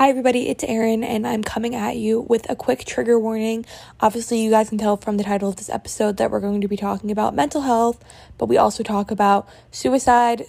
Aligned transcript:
Hi, 0.00 0.08
everybody, 0.08 0.48
it's 0.48 0.64
Erin, 0.64 1.04
and 1.04 1.26
I'm 1.26 1.42
coming 1.42 1.74
at 1.74 1.98
you 1.98 2.22
with 2.22 2.48
a 2.48 2.56
quick 2.56 2.86
trigger 2.86 3.18
warning. 3.18 3.66
Obviously, 4.00 4.40
you 4.40 4.50
guys 4.50 4.70
can 4.70 4.78
tell 4.78 4.96
from 4.96 5.18
the 5.18 5.24
title 5.24 5.50
of 5.50 5.56
this 5.56 5.68
episode 5.68 6.16
that 6.16 6.30
we're 6.30 6.40
going 6.40 6.62
to 6.62 6.68
be 6.68 6.78
talking 6.78 7.10
about 7.10 7.34
mental 7.34 7.60
health, 7.60 8.02
but 8.38 8.46
we 8.46 8.56
also 8.56 8.82
talk 8.82 9.10
about 9.10 9.46
suicide, 9.70 10.46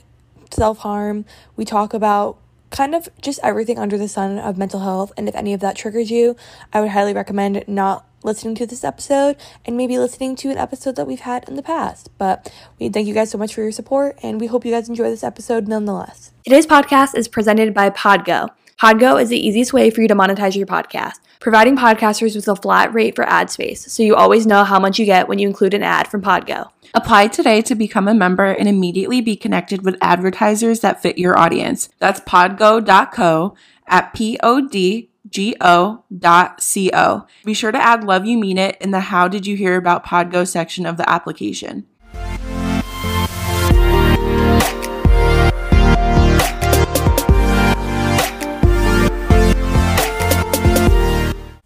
self 0.52 0.78
harm. 0.78 1.26
We 1.58 1.66
talk 1.66 1.94
about 1.94 2.38
kind 2.70 2.96
of 2.96 3.10
just 3.22 3.42
everything 3.44 3.78
under 3.78 3.98
the 3.98 4.08
sun 4.08 4.40
of 4.40 4.58
mental 4.58 4.80
health, 4.80 5.12
and 5.18 5.28
if 5.28 5.36
any 5.36 5.54
of 5.54 5.60
that 5.60 5.76
triggers 5.76 6.10
you, 6.10 6.38
I 6.72 6.80
would 6.80 6.92
highly 6.92 7.14
recommend 7.14 7.62
not 7.68 8.08
listening 8.24 8.56
to 8.56 8.66
this 8.66 8.86
episode 8.86 9.36
and 9.66 9.76
maybe 9.76 9.98
listening 9.98 10.38
to 10.38 10.50
an 10.50 10.58
episode 10.58 10.96
that 10.96 11.08
we've 11.08 11.20
had 11.20 11.50
in 11.50 11.58
the 11.58 11.62
past. 11.62 12.10
But 12.18 12.50
we 12.80 12.88
thank 12.88 13.06
you 13.06 13.14
guys 13.14 13.32
so 13.32 13.38
much 13.38 13.54
for 13.54 13.64
your 13.64 13.74
support, 13.74 14.18
and 14.24 14.40
we 14.40 14.48
hope 14.48 14.64
you 14.64 14.72
guys 14.72 14.88
enjoy 14.88 15.10
this 15.10 15.26
episode 15.26 15.68
nonetheless. 15.68 16.32
Today's 16.46 16.66
podcast 16.66 17.16
is 17.16 17.28
presented 17.28 17.74
by 17.74 17.90
Podgo. 17.90 18.48
Podgo 18.82 19.22
is 19.22 19.30
the 19.30 19.38
easiest 19.38 19.74
way 19.74 19.92
for 19.92 20.02
you 20.02 20.08
to 20.08 20.16
monetize 20.16 20.56
your 20.56 20.66
podcast, 20.66 21.20
providing 21.40 21.78
podcasters 21.78 22.36
with 22.36 22.48
a 22.48 22.56
flat 22.56 22.92
rate 22.92 23.16
for 23.16 23.24
ad 23.30 23.52
space, 23.52 23.86
so 23.94 24.02
you 24.02 24.16
always 24.16 24.48
know 24.48 24.64
how 24.64 24.80
much 24.80 24.98
you 24.98 25.06
get 25.06 25.28
when 25.28 25.38
you 25.38 25.48
include 25.48 25.76
an 25.76 25.84
ad 25.84 26.08
from 26.08 26.24
Podgo. 26.24 26.68
Apply 26.96 27.28
today 27.28 27.62
to 27.62 27.76
become 27.76 28.08
a 28.08 28.16
member 28.16 28.46
and 28.46 28.68
immediately 28.68 29.22
be 29.22 29.36
connected 29.36 29.86
with 29.86 30.00
advertisers 30.02 30.80
that 30.80 31.00
fit 31.00 31.20
your 31.20 31.38
audience. 31.38 31.90
That's 32.00 32.22
podgo.co 32.22 33.56
at 33.86 34.16
P 34.16 34.40
O 34.42 34.68
D 34.68 35.12
G 35.30 35.56
O 35.62 36.04
dot 36.18 36.64
C 36.64 36.90
O. 36.92 37.28
Be 37.46 37.54
sure 37.54 37.72
to 37.72 37.78
add 37.78 38.04
Love 38.04 38.26
You 38.26 38.40
Mean 38.40 38.58
It 38.58 38.78
in 38.82 38.90
the 38.90 39.02
How 39.02 39.28
Did 39.28 39.46
You 39.46 39.56
Hear 39.56 39.76
About 39.76 40.08
Podgo 40.08 40.48
section 40.48 40.88
of 40.88 40.98
the 40.98 41.08
application. 41.08 41.86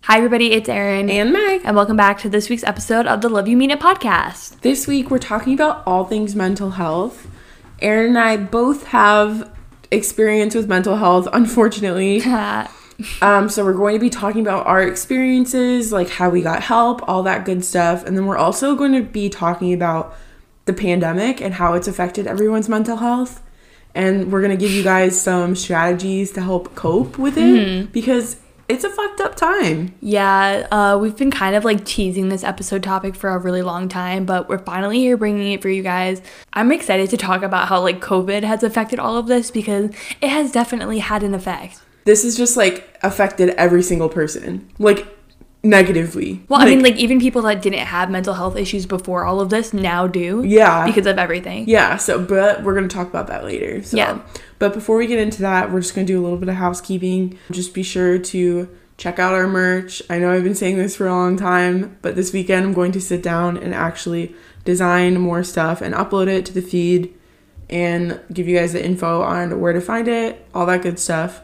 Hi, 0.07 0.17
everybody, 0.17 0.51
it's 0.51 0.69
Erin. 0.69 1.09
And 1.09 1.33
Meg. 1.33 1.61
And 1.65 1.75
welcome 1.75 1.97
back 1.97 2.19
to 2.19 2.29
this 2.29 2.47
week's 2.47 2.63
episode 2.63 3.07
of 3.07 3.21
the 3.21 3.27
Love 3.27 3.47
You 3.47 3.57
Mean 3.57 3.71
It 3.71 3.79
podcast. 3.79 4.61
This 4.61 4.85
week 4.85 5.09
we're 5.09 5.17
talking 5.17 5.55
about 5.55 5.81
all 5.87 6.05
things 6.05 6.35
mental 6.35 6.69
health. 6.69 7.27
Erin 7.79 8.09
and 8.09 8.19
I 8.19 8.37
both 8.37 8.85
have 8.85 9.51
experience 9.89 10.53
with 10.53 10.67
mental 10.67 10.97
health, 10.97 11.27
unfortunately. 11.33 12.21
um, 13.23 13.49
so 13.49 13.65
we're 13.65 13.73
going 13.73 13.95
to 13.95 13.99
be 13.99 14.11
talking 14.11 14.41
about 14.41 14.67
our 14.67 14.83
experiences, 14.83 15.91
like 15.91 16.11
how 16.11 16.29
we 16.29 16.43
got 16.43 16.61
help, 16.61 17.01
all 17.09 17.23
that 17.23 17.43
good 17.43 17.65
stuff. 17.65 18.05
And 18.05 18.15
then 18.15 18.27
we're 18.27 18.37
also 18.37 18.75
going 18.75 18.93
to 18.93 19.01
be 19.01 19.27
talking 19.27 19.73
about 19.73 20.15
the 20.65 20.73
pandemic 20.73 21.41
and 21.41 21.55
how 21.55 21.73
it's 21.73 21.87
affected 21.87 22.27
everyone's 22.27 22.69
mental 22.69 22.97
health. 22.97 23.41
And 23.95 24.31
we're 24.31 24.41
going 24.41 24.55
to 24.55 24.63
give 24.63 24.69
you 24.69 24.83
guys 24.83 25.19
some 25.19 25.55
strategies 25.55 26.31
to 26.33 26.41
help 26.41 26.75
cope 26.75 27.17
with 27.17 27.39
it 27.39 27.91
because 27.91 28.39
it's 28.67 28.83
a 28.83 28.89
fucked 28.89 29.21
up 29.21 29.35
time. 29.35 29.93
Yeah, 30.01 30.67
uh, 30.71 30.97
we've 30.99 31.15
been 31.15 31.31
kind 31.31 31.55
of 31.55 31.63
like 31.63 31.85
teasing 31.85 32.29
this 32.29 32.43
episode 32.43 32.83
topic 32.83 33.15
for 33.15 33.29
a 33.29 33.37
really 33.37 33.61
long 33.61 33.87
time, 33.87 34.25
but 34.25 34.49
we're 34.49 34.59
finally 34.59 34.99
here 34.99 35.17
bringing 35.17 35.51
it 35.51 35.61
for 35.61 35.69
you 35.69 35.83
guys. 35.83 36.21
I'm 36.53 36.71
excited 36.71 37.09
to 37.11 37.17
talk 37.17 37.43
about 37.43 37.67
how 37.67 37.81
like 37.81 38.01
COVID 38.01 38.43
has 38.43 38.63
affected 38.63 38.99
all 38.99 39.17
of 39.17 39.27
this 39.27 39.51
because 39.51 39.91
it 40.21 40.29
has 40.29 40.51
definitely 40.51 40.99
had 40.99 41.21
an 41.23 41.33
effect. 41.35 41.81
This 42.05 42.23
has 42.23 42.37
just 42.37 42.57
like 42.57 42.97
affected 43.03 43.49
every 43.49 43.83
single 43.83 44.09
person, 44.09 44.69
like 44.79 45.07
negatively. 45.65 46.43
Well, 46.47 46.61
I 46.61 46.65
mean, 46.65 46.81
like 46.81 46.95
even 46.95 47.19
people 47.19 47.41
that 47.43 47.61
didn't 47.61 47.79
have 47.79 48.09
mental 48.09 48.35
health 48.35 48.55
issues 48.55 48.85
before 48.85 49.25
all 49.25 49.41
of 49.41 49.49
this 49.49 49.73
now 49.73 50.07
do. 50.07 50.43
Yeah. 50.45 50.85
Because 50.85 51.07
of 51.07 51.17
everything. 51.17 51.67
Yeah, 51.67 51.97
so 51.97 52.19
but 52.23 52.63
we're 52.63 52.75
gonna 52.75 52.87
talk 52.87 53.07
about 53.07 53.27
that 53.27 53.43
later. 53.43 53.83
So 53.83 53.97
Yeah. 53.97 54.19
But 54.59 54.73
before 54.73 54.97
we 54.97 55.07
get 55.07 55.19
into 55.19 55.41
that, 55.41 55.71
we're 55.71 55.81
just 55.81 55.95
gonna 55.95 56.07
do 56.07 56.19
a 56.19 56.23
little 56.23 56.37
bit 56.37 56.49
of 56.49 56.55
housekeeping. 56.55 57.37
Just 57.51 57.73
be 57.73 57.83
sure 57.83 58.17
to 58.17 58.69
check 58.97 59.19
out 59.19 59.33
our 59.33 59.47
merch. 59.47 60.01
I 60.09 60.19
know 60.19 60.31
I've 60.31 60.43
been 60.43 60.55
saying 60.55 60.77
this 60.77 60.95
for 60.95 61.07
a 61.07 61.11
long 61.13 61.37
time, 61.37 61.97
but 62.01 62.15
this 62.15 62.31
weekend 62.31 62.65
I'm 62.65 62.73
going 62.73 62.91
to 62.93 63.01
sit 63.01 63.21
down 63.21 63.57
and 63.57 63.73
actually 63.73 64.35
design 64.63 65.19
more 65.19 65.43
stuff 65.43 65.81
and 65.81 65.93
upload 65.93 66.27
it 66.27 66.45
to 66.47 66.53
the 66.53 66.61
feed 66.61 67.13
and 67.69 68.19
give 68.31 68.47
you 68.47 68.57
guys 68.57 68.73
the 68.73 68.83
info 68.83 69.21
on 69.21 69.59
where 69.59 69.73
to 69.73 69.81
find 69.81 70.07
it, 70.07 70.45
all 70.53 70.65
that 70.67 70.81
good 70.81 70.99
stuff. 70.99 71.41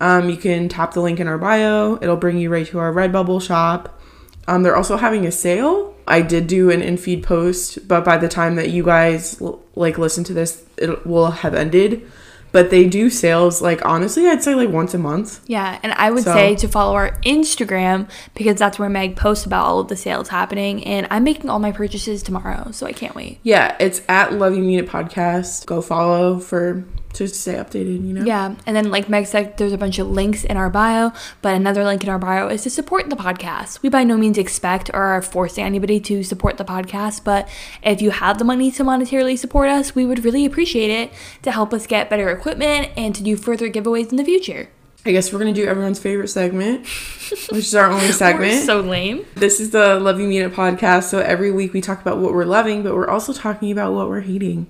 Um, 0.00 0.30
you 0.30 0.36
can 0.36 0.68
tap 0.68 0.94
the 0.94 1.00
link 1.00 1.20
in 1.20 1.28
our 1.28 1.38
bio. 1.38 1.96
It'll 2.00 2.16
bring 2.16 2.38
you 2.38 2.50
right 2.50 2.66
to 2.66 2.78
our 2.78 2.92
Redbubble 2.92 3.42
shop. 3.42 4.00
Um, 4.48 4.62
they're 4.62 4.76
also 4.76 4.96
having 4.96 5.26
a 5.26 5.32
sale. 5.32 5.94
I 6.06 6.22
did 6.22 6.46
do 6.46 6.70
an 6.70 6.82
in-feed 6.82 7.22
post, 7.22 7.86
but 7.86 8.04
by 8.04 8.16
the 8.16 8.28
time 8.28 8.56
that 8.56 8.70
you 8.70 8.82
guys 8.82 9.40
like 9.76 9.98
listen 9.98 10.24
to 10.24 10.32
this, 10.32 10.64
it 10.78 11.06
will 11.06 11.30
have 11.30 11.54
ended. 11.54 12.10
But 12.52 12.70
they 12.70 12.88
do 12.88 13.10
sales 13.10 13.62
like 13.62 13.84
honestly, 13.86 14.26
I'd 14.28 14.42
say 14.42 14.54
like 14.54 14.70
once 14.70 14.92
a 14.94 14.98
month. 14.98 15.40
Yeah, 15.46 15.78
and 15.82 15.92
I 15.92 16.10
would 16.10 16.24
So- 16.24 16.32
say 16.34 16.54
to 16.56 16.68
follow 16.68 16.94
our 16.94 17.10
Instagram 17.24 18.08
because 18.34 18.56
that's 18.58 18.78
where 18.78 18.88
Meg 18.88 19.16
posts 19.16 19.46
about 19.46 19.64
all 19.64 19.80
of 19.80 19.88
the 19.88 19.96
sales 19.96 20.28
happening. 20.28 20.82
And 20.84 21.06
I'm 21.10 21.24
making 21.24 21.48
all 21.50 21.58
my 21.58 21.72
purchases 21.72 22.22
tomorrow, 22.22 22.70
so 22.72 22.86
I 22.86 22.92
can't 22.92 23.14
wait. 23.14 23.38
Yeah, 23.42 23.76
it's 23.78 24.02
at 24.08 24.32
Love 24.34 24.56
You 24.56 24.62
Mean 24.62 24.78
It 24.80 24.88
podcast. 24.88 25.66
Go 25.66 25.80
follow 25.80 26.38
for 26.38 26.84
to 27.14 27.28
stay 27.28 27.54
updated. 27.54 28.06
You 28.06 28.14
know. 28.14 28.24
Yeah, 28.24 28.54
and 28.66 28.76
then 28.76 28.90
like 28.90 29.08
Meg 29.08 29.26
said, 29.26 29.56
there's 29.56 29.72
a 29.72 29.78
bunch 29.78 29.98
of 29.98 30.08
links 30.08 30.44
in 30.44 30.56
our 30.56 30.70
bio, 30.70 31.12
but 31.42 31.54
another 31.54 31.84
link 31.84 32.02
in 32.02 32.08
our 32.08 32.18
bio 32.18 32.48
is 32.48 32.62
to 32.62 32.70
support 32.70 33.10
the 33.10 33.16
podcast. 33.16 33.82
We 33.82 33.88
by 33.88 34.04
no 34.04 34.16
means 34.16 34.38
expect 34.38 34.90
or 34.92 35.02
are 35.02 35.22
forcing 35.22 35.64
anybody 35.64 36.00
to 36.00 36.22
support 36.22 36.58
the 36.58 36.64
podcast, 36.64 37.24
but 37.24 37.48
if 37.82 38.00
you 38.00 38.10
have 38.10 38.38
the 38.38 38.44
money 38.44 38.70
to 38.72 38.84
monetarily 38.84 39.38
support 39.38 39.68
us, 39.68 39.94
we 39.94 40.04
would 40.04 40.24
really 40.24 40.44
appreciate 40.44 40.90
it 40.90 41.12
to 41.42 41.50
help 41.50 41.72
us 41.72 41.86
get 41.86 42.10
better 42.10 42.30
equipment 42.30 42.90
and 42.96 43.14
to 43.14 43.22
do 43.22 43.36
further 43.36 43.68
giveaways 43.70 44.10
in 44.10 44.16
the 44.16 44.24
future. 44.24 44.68
I 45.06 45.12
guess 45.12 45.32
we're 45.32 45.38
gonna 45.38 45.54
do 45.54 45.66
everyone's 45.66 45.98
favorite 45.98 46.28
segment, 46.28 46.86
which 47.48 47.64
is 47.64 47.74
our 47.74 47.90
only 47.90 48.12
segment. 48.12 48.52
We're 48.52 48.66
so 48.66 48.80
lame. 48.80 49.24
This 49.34 49.58
is 49.58 49.70
the 49.70 49.98
Love 49.98 50.20
You 50.20 50.26
Mean 50.26 50.42
It 50.42 50.52
podcast. 50.52 51.04
So 51.04 51.20
every 51.20 51.50
week 51.50 51.72
we 51.72 51.80
talk 51.80 52.02
about 52.02 52.18
what 52.18 52.34
we're 52.34 52.44
loving, 52.44 52.82
but 52.82 52.94
we're 52.94 53.08
also 53.08 53.32
talking 53.32 53.72
about 53.72 53.94
what 53.94 54.10
we're 54.10 54.20
hating. 54.20 54.66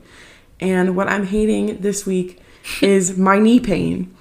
And 0.60 0.94
what 0.94 1.08
I'm 1.08 1.26
hating 1.26 1.78
this 1.78 2.06
week 2.06 2.40
is 2.82 3.16
my 3.16 3.38
knee 3.38 3.60
pain. 3.60 4.14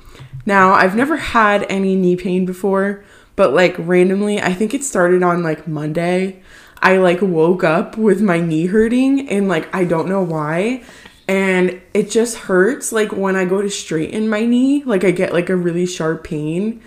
Now, 0.46 0.74
I've 0.74 0.96
never 0.96 1.18
had 1.18 1.66
any 1.70 1.96
knee 1.96 2.16
pain 2.16 2.46
before, 2.46 3.04
but 3.36 3.54
like 3.54 3.76
randomly, 3.78 4.42
I 4.42 4.54
think 4.54 4.74
it 4.74 4.84
started 4.84 5.22
on 5.22 5.44
like 5.44 5.68
Monday. 5.68 6.42
I 6.82 6.98
like 6.98 7.22
woke 7.22 7.64
up 7.64 7.98
with 7.98 8.22
my 8.22 8.40
knee 8.40 8.68
hurting 8.68 9.30
and 9.30 9.48
like 9.48 9.74
I 9.76 9.84
don't 9.84 10.08
know 10.08 10.24
why. 10.24 10.84
And 11.28 11.82
it 11.94 12.10
just 12.10 12.38
hurts 12.38 12.92
like 12.92 13.12
when 13.12 13.36
I 13.36 13.46
go 13.46 13.62
to 13.62 13.70
straighten 13.70 14.30
my 14.30 14.46
knee, 14.46 14.84
like 14.84 15.04
I 15.04 15.12
get 15.12 15.34
like 15.34 15.50
a 15.50 15.56
really 15.56 15.86
sharp 15.86 16.24
pain. 16.24 16.82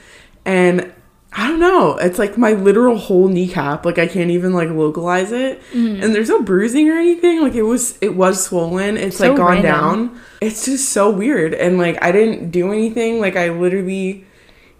And 0.44 0.92
I 1.34 1.48
don't 1.48 1.60
know. 1.60 1.96
It's 1.96 2.18
like 2.18 2.36
my 2.36 2.52
literal 2.52 2.96
whole 2.98 3.28
kneecap. 3.28 3.86
Like 3.86 3.98
I 3.98 4.06
can't 4.06 4.30
even 4.30 4.52
like 4.52 4.68
localize 4.68 5.32
it. 5.32 5.62
Mm-hmm. 5.72 6.02
And 6.02 6.14
there's 6.14 6.28
no 6.28 6.42
bruising 6.42 6.90
or 6.90 6.94
anything. 6.98 7.40
Like 7.40 7.54
it 7.54 7.62
was 7.62 7.96
it 8.02 8.14
was 8.16 8.44
swollen. 8.44 8.96
It's 8.98 9.16
So 9.16 9.28
like 9.28 9.36
gone 9.38 9.46
random. 9.62 9.62
down. 10.08 10.20
It's 10.42 10.66
just 10.66 10.90
so 10.90 11.10
weird. 11.10 11.54
And 11.54 11.78
like 11.78 12.02
I 12.02 12.12
didn't 12.12 12.50
do 12.50 12.70
anything. 12.72 13.18
Like 13.20 13.36
I 13.36 13.48
literally 13.48 14.26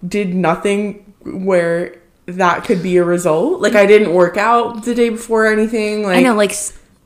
did 0.07 0.35
nothing 0.35 1.15
where 1.25 1.97
that 2.27 2.65
could 2.65 2.83
be 2.83 2.99
a 2.99 3.05
result. 3.05 3.63
Like 3.63 3.75
I 3.75 3.87
didn't 3.87 4.13
work 4.13 4.37
out 4.37 4.85
the 4.85 4.95
day 4.95 5.09
before 5.09 5.47
or 5.47 5.53
anything. 5.53 6.03
Like 6.03 6.19
I 6.19 6.23
know, 6.23 6.35
like 6.35 6.53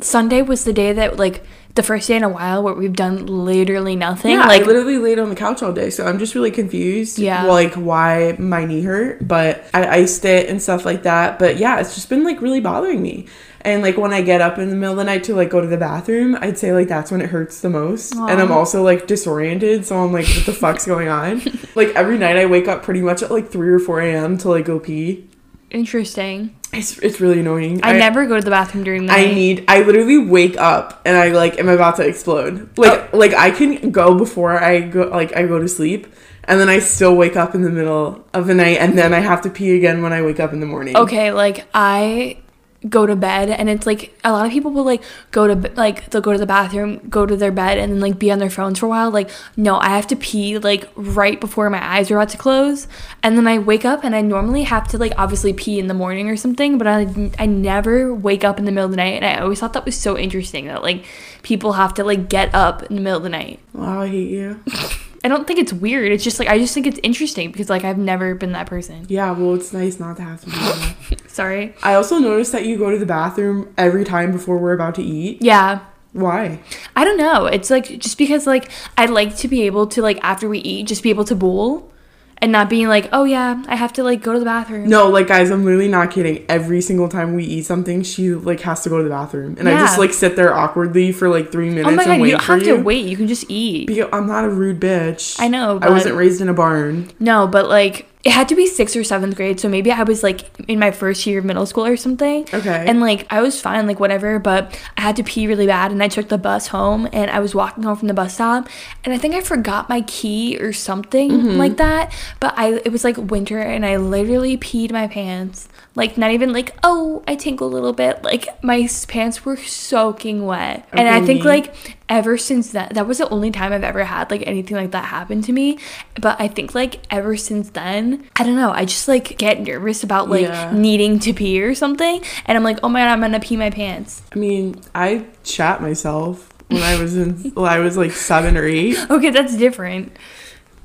Sunday 0.00 0.42
was 0.42 0.64
the 0.64 0.72
day 0.72 0.92
that 0.92 1.18
like 1.18 1.44
the 1.76 1.82
first 1.82 2.08
day 2.08 2.16
in 2.16 2.24
a 2.24 2.28
while 2.28 2.62
where 2.62 2.74
we've 2.74 2.96
done 2.96 3.26
literally 3.26 3.94
nothing. 3.96 4.32
Yeah, 4.32 4.46
like 4.46 4.62
I 4.62 4.64
literally 4.64 4.98
laid 4.98 5.18
on 5.18 5.28
the 5.28 5.36
couch 5.36 5.62
all 5.62 5.72
day, 5.72 5.90
so 5.90 6.06
I'm 6.06 6.18
just 6.18 6.34
really 6.34 6.50
confused. 6.50 7.18
Yeah. 7.18 7.44
like 7.44 7.74
why 7.74 8.34
my 8.38 8.64
knee 8.64 8.82
hurt, 8.82 9.26
but 9.26 9.64
I 9.72 9.86
iced 9.98 10.24
it 10.24 10.48
and 10.48 10.60
stuff 10.60 10.84
like 10.84 11.04
that. 11.04 11.38
But 11.38 11.58
yeah, 11.58 11.78
it's 11.78 11.94
just 11.94 12.08
been 12.08 12.24
like 12.24 12.40
really 12.40 12.60
bothering 12.60 13.00
me. 13.00 13.26
And 13.60 13.82
like 13.82 13.96
when 13.96 14.12
I 14.12 14.22
get 14.22 14.40
up 14.40 14.58
in 14.58 14.70
the 14.70 14.76
middle 14.76 14.92
of 14.92 14.98
the 14.98 15.04
night 15.04 15.24
to 15.24 15.34
like 15.34 15.50
go 15.50 15.60
to 15.60 15.66
the 15.66 15.76
bathroom, 15.76 16.36
I'd 16.40 16.56
say 16.56 16.72
like 16.72 16.88
that's 16.88 17.10
when 17.10 17.20
it 17.20 17.30
hurts 17.30 17.60
the 17.60 17.70
most. 17.70 18.14
And 18.14 18.40
I'm 18.40 18.52
also 18.52 18.82
like 18.82 19.06
disoriented, 19.06 19.84
so 19.84 19.96
I'm 19.98 20.12
like, 20.12 20.26
what 20.26 20.46
the 20.46 20.52
fuck's 20.52 20.86
going 20.92 21.08
on? 21.08 21.42
Like 21.74 21.88
every 21.90 22.16
night 22.16 22.36
I 22.36 22.46
wake 22.46 22.68
up 22.68 22.82
pretty 22.82 23.02
much 23.02 23.22
at 23.22 23.30
like 23.30 23.50
three 23.50 23.68
or 23.68 23.78
four 23.78 24.00
a.m. 24.00 24.38
to 24.38 24.48
like 24.48 24.64
go 24.64 24.78
pee. 24.80 25.28
Interesting. 25.76 26.56
It's 26.72 26.98
it's 26.98 27.20
really 27.20 27.40
annoying. 27.40 27.80
I, 27.82 27.92
never 27.92 28.26
go 28.26 28.36
to 28.36 28.42
the 28.42 28.50
bathroom 28.50 28.82
during 28.82 29.02
the 29.06 29.12
night. 29.12 29.18
I 29.18 29.24
night. 29.26 29.34
need 29.34 29.64
I 29.68 29.82
literally 29.82 30.18
wake 30.18 30.56
up 30.56 31.00
and 31.04 31.16
I 31.16 31.28
like 31.28 31.58
am 31.58 31.68
about 31.68 31.96
to 31.96 32.02
explode. 32.06 32.76
Like 32.76 33.10
Oh. 33.12 33.16
like 33.18 33.34
I 33.34 33.50
can 33.50 33.90
go 33.92 34.14
before 34.16 34.52
I 34.62 34.80
go 34.80 35.02
like 35.08 35.36
I 35.36 35.46
go 35.46 35.58
to 35.58 35.68
sleep 35.68 36.06
and 36.44 36.58
then 36.60 36.68
I 36.68 36.78
still 36.80 37.14
wake 37.16 37.36
up 37.36 37.54
in 37.54 37.62
the 37.62 37.70
middle 37.70 38.24
of 38.34 38.46
the 38.46 38.54
night 38.54 38.78
and 38.78 38.96
then 38.98 39.12
I 39.14 39.20
have 39.20 39.42
to 39.42 39.50
pee 39.50 39.76
again 39.76 40.02
when 40.02 40.12
I 40.12 40.22
wake 40.22 40.40
up 40.40 40.52
in 40.52 40.60
the 40.60 40.66
morning. 40.66 40.96
okay, 40.96 41.32
like 41.32 41.66
I 41.74 42.38
go 42.88 43.06
to 43.06 43.16
bed 43.16 43.50
and 43.50 43.68
it's 43.68 43.86
like 43.86 44.18
a 44.22 44.32
lot 44.32 44.46
of 44.46 44.52
people 44.52 44.70
will 44.70 44.84
like 44.84 45.02
go 45.30 45.46
to 45.46 45.54
like 45.74 46.10
they'll 46.10 46.20
go 46.20 46.32
to 46.32 46.38
the 46.38 46.46
bathroom, 46.46 46.98
go 47.08 47.26
to 47.26 47.36
their 47.36 47.52
bed 47.52 47.78
and 47.78 47.92
then 47.92 48.00
like 48.00 48.18
be 48.18 48.30
on 48.30 48.38
their 48.38 48.50
phones 48.50 48.78
for 48.78 48.86
a 48.86 48.88
while. 48.88 49.10
Like 49.10 49.30
no, 49.56 49.78
I 49.78 49.88
have 49.90 50.06
to 50.08 50.16
pee 50.16 50.58
like 50.58 50.88
right 50.94 51.40
before 51.40 51.68
my 51.70 51.84
eyes 51.84 52.10
are 52.10 52.16
about 52.16 52.30
to 52.30 52.38
close, 52.38 52.86
and 53.22 53.36
then 53.36 53.46
I 53.46 53.58
wake 53.58 53.84
up 53.84 54.04
and 54.04 54.14
I 54.14 54.20
normally 54.20 54.64
have 54.64 54.88
to 54.88 54.98
like 54.98 55.12
obviously 55.16 55.52
pee 55.52 55.78
in 55.78 55.86
the 55.86 55.94
morning 55.94 56.28
or 56.28 56.36
something, 56.36 56.78
but 56.78 56.86
I 56.86 57.30
I 57.38 57.46
never 57.46 58.14
wake 58.14 58.44
up 58.44 58.58
in 58.58 58.64
the 58.64 58.72
middle 58.72 58.86
of 58.86 58.90
the 58.90 58.96
night, 58.98 59.22
and 59.22 59.24
I 59.24 59.40
always 59.40 59.60
thought 59.60 59.72
that 59.72 59.84
was 59.84 59.96
so 59.96 60.18
interesting 60.18 60.66
that 60.66 60.82
like 60.82 61.04
people 61.42 61.74
have 61.74 61.94
to 61.94 62.04
like 62.04 62.28
get 62.28 62.54
up 62.54 62.82
in 62.84 62.96
the 62.96 63.02
middle 63.02 63.18
of 63.18 63.22
the 63.22 63.28
night. 63.28 63.60
Wow, 63.72 64.02
I 64.02 64.08
hate 64.08 64.30
you. 64.30 64.62
I 65.24 65.28
don't 65.28 65.46
think 65.46 65.58
it's 65.58 65.72
weird. 65.72 66.12
It's 66.12 66.24
just 66.24 66.38
like 66.38 66.48
I 66.48 66.58
just 66.58 66.74
think 66.74 66.86
it's 66.86 67.00
interesting 67.02 67.52
because 67.52 67.68
like 67.68 67.84
I've 67.84 67.98
never 67.98 68.34
been 68.34 68.52
that 68.52 68.66
person. 68.66 69.06
Yeah, 69.08 69.30
well, 69.32 69.54
it's 69.54 69.72
nice 69.72 69.98
not 69.98 70.16
to 70.16 70.22
have 70.22 70.40
to 70.42 70.46
do 70.46 70.52
that. 70.52 71.22
Sorry. 71.30 71.74
I 71.82 71.94
also 71.94 72.18
noticed 72.18 72.52
that 72.52 72.66
you 72.66 72.78
go 72.78 72.90
to 72.90 72.98
the 72.98 73.06
bathroom 73.06 73.72
every 73.76 74.04
time 74.04 74.32
before 74.32 74.58
we're 74.58 74.72
about 74.72 74.94
to 74.96 75.02
eat. 75.02 75.42
Yeah. 75.42 75.80
Why? 76.12 76.60
I 76.94 77.04
don't 77.04 77.18
know. 77.18 77.44
It's 77.46 77.68
like 77.68 77.98
just 77.98 78.16
because 78.16 78.46
like 78.46 78.70
I 78.96 79.06
like 79.06 79.36
to 79.36 79.48
be 79.48 79.62
able 79.62 79.86
to 79.88 80.02
like 80.02 80.18
after 80.22 80.48
we 80.48 80.60
eat 80.60 80.86
just 80.86 81.02
be 81.02 81.10
able 81.10 81.24
to 81.24 81.34
bowl 81.34 81.92
and 82.38 82.52
not 82.52 82.68
being 82.68 82.88
like, 82.88 83.08
"Oh 83.12 83.24
yeah, 83.24 83.62
I 83.66 83.76
have 83.76 83.92
to 83.94 84.02
like 84.02 84.22
go 84.22 84.32
to 84.32 84.38
the 84.38 84.44
bathroom." 84.44 84.88
No, 84.88 85.08
like 85.08 85.26
guys, 85.26 85.50
I'm 85.50 85.64
literally 85.64 85.88
not 85.88 86.10
kidding. 86.10 86.44
Every 86.48 86.80
single 86.80 87.08
time 87.08 87.34
we 87.34 87.44
eat 87.44 87.64
something, 87.64 88.02
she 88.02 88.32
like 88.34 88.60
has 88.60 88.82
to 88.82 88.88
go 88.88 88.98
to 88.98 89.04
the 89.04 89.10
bathroom, 89.10 89.56
and 89.58 89.68
I 89.68 89.72
just 89.80 89.98
like 89.98 90.12
sit 90.12 90.36
there 90.36 90.54
awkwardly 90.54 91.12
for 91.12 91.28
like 91.28 91.50
three 91.52 91.68
oh 91.70 91.74
minutes 91.74 91.88
Oh 91.88 91.96
my 91.96 92.04
god, 92.04 92.20
wait 92.20 92.28
you 92.28 92.36
don't 92.36 92.44
have 92.44 92.62
you. 92.62 92.76
to 92.76 92.82
wait. 92.82 93.06
You 93.06 93.16
can 93.16 93.26
just 93.28 93.46
eat. 93.48 93.86
Because 93.86 94.08
I'm 94.12 94.26
not 94.26 94.44
a 94.44 94.50
rude 94.50 94.80
bitch. 94.80 95.36
I 95.40 95.48
know, 95.48 95.78
I 95.80 95.90
wasn't 95.90 96.16
raised 96.16 96.40
in 96.40 96.48
a 96.48 96.54
barn. 96.54 97.10
No, 97.18 97.46
but 97.46 97.68
like 97.68 98.06
it 98.26 98.32
had 98.32 98.48
to 98.48 98.56
be 98.56 98.66
sixth 98.66 98.96
or 98.96 99.04
seventh 99.04 99.36
grade, 99.36 99.60
so 99.60 99.68
maybe 99.68 99.92
I 99.92 100.02
was 100.02 100.24
like 100.24 100.40
in 100.68 100.80
my 100.80 100.90
first 100.90 101.24
year 101.26 101.38
of 101.38 101.44
middle 101.44 101.64
school 101.64 101.86
or 101.86 101.96
something. 101.96 102.42
Okay. 102.52 102.84
And 102.88 103.00
like 103.00 103.24
I 103.30 103.40
was 103.40 103.60
fine, 103.60 103.86
like 103.86 104.00
whatever, 104.00 104.40
but 104.40 104.76
I 104.98 105.02
had 105.02 105.14
to 105.16 105.22
pee 105.22 105.46
really 105.46 105.66
bad, 105.68 105.92
and 105.92 106.02
I 106.02 106.08
took 106.08 106.28
the 106.28 106.36
bus 106.36 106.66
home, 106.66 107.08
and 107.12 107.30
I 107.30 107.38
was 107.38 107.54
walking 107.54 107.84
home 107.84 107.96
from 107.96 108.08
the 108.08 108.14
bus 108.14 108.34
stop, 108.34 108.68
and 109.04 109.14
I 109.14 109.18
think 109.18 109.36
I 109.36 109.40
forgot 109.42 109.88
my 109.88 110.00
key 110.02 110.58
or 110.58 110.72
something 110.72 111.30
Mm-hmm. 111.30 111.56
like 111.56 111.76
that. 111.76 112.12
But 112.40 112.54
I 112.58 112.80
it 112.84 112.90
was 112.90 113.04
like 113.04 113.16
winter, 113.16 113.60
and 113.60 113.86
I 113.86 113.96
literally 113.96 114.58
peed 114.58 114.90
my 114.90 115.06
pants. 115.06 115.68
Like 115.94 116.18
not 116.18 116.32
even 116.32 116.52
like 116.52 116.76
oh 116.82 117.22
I 117.28 117.36
tinkled 117.36 117.72
a 117.72 117.74
little 117.74 117.92
bit. 117.92 118.24
Like 118.24 118.48
my 118.62 118.88
pants 119.06 119.44
were 119.44 119.56
soaking 119.56 120.44
wet, 120.46 120.88
and 120.92 121.08
I 121.08 121.24
think 121.24 121.44
like 121.44 121.95
ever 122.08 122.38
since 122.38 122.70
that 122.70 122.94
that 122.94 123.06
was 123.06 123.18
the 123.18 123.28
only 123.30 123.50
time 123.50 123.72
I've 123.72 123.82
ever 123.82 124.04
had 124.04 124.30
like 124.30 124.42
anything 124.46 124.76
like 124.76 124.92
that 124.92 125.06
happen 125.06 125.42
to 125.42 125.52
me. 125.52 125.78
But 126.20 126.40
I 126.40 126.48
think 126.48 126.74
like 126.74 127.00
ever 127.10 127.36
since 127.36 127.70
then, 127.70 128.28
I 128.36 128.44
don't 128.44 128.56
know. 128.56 128.70
I 128.70 128.84
just 128.84 129.08
like 129.08 129.36
get 129.38 129.60
nervous 129.60 130.04
about 130.04 130.28
like 130.30 130.42
Yeah. 130.42 130.72
needing 130.72 131.18
to 131.20 131.32
pee 131.32 131.62
or 131.62 131.74
something, 131.74 132.22
and 132.46 132.56
I'm 132.56 132.64
like, 132.64 132.78
oh 132.82 132.88
my 132.88 133.00
god, 133.00 133.08
I'm 133.08 133.20
gonna 133.20 133.40
pee 133.40 133.56
my 133.56 133.70
pants. 133.70 134.22
I 134.34 134.38
mean, 134.38 134.80
I 134.94 135.26
shat 135.44 135.82
myself 135.82 136.52
when 136.68 136.82
I 136.82 137.00
was 137.00 137.16
in. 137.16 137.52
well, 137.56 137.66
I 137.66 137.78
was 137.80 137.96
like 137.96 138.12
seven 138.12 138.56
or 138.56 138.64
eight. 138.64 138.96
Okay, 139.10 139.30
that's 139.30 139.56
different. 139.56 140.16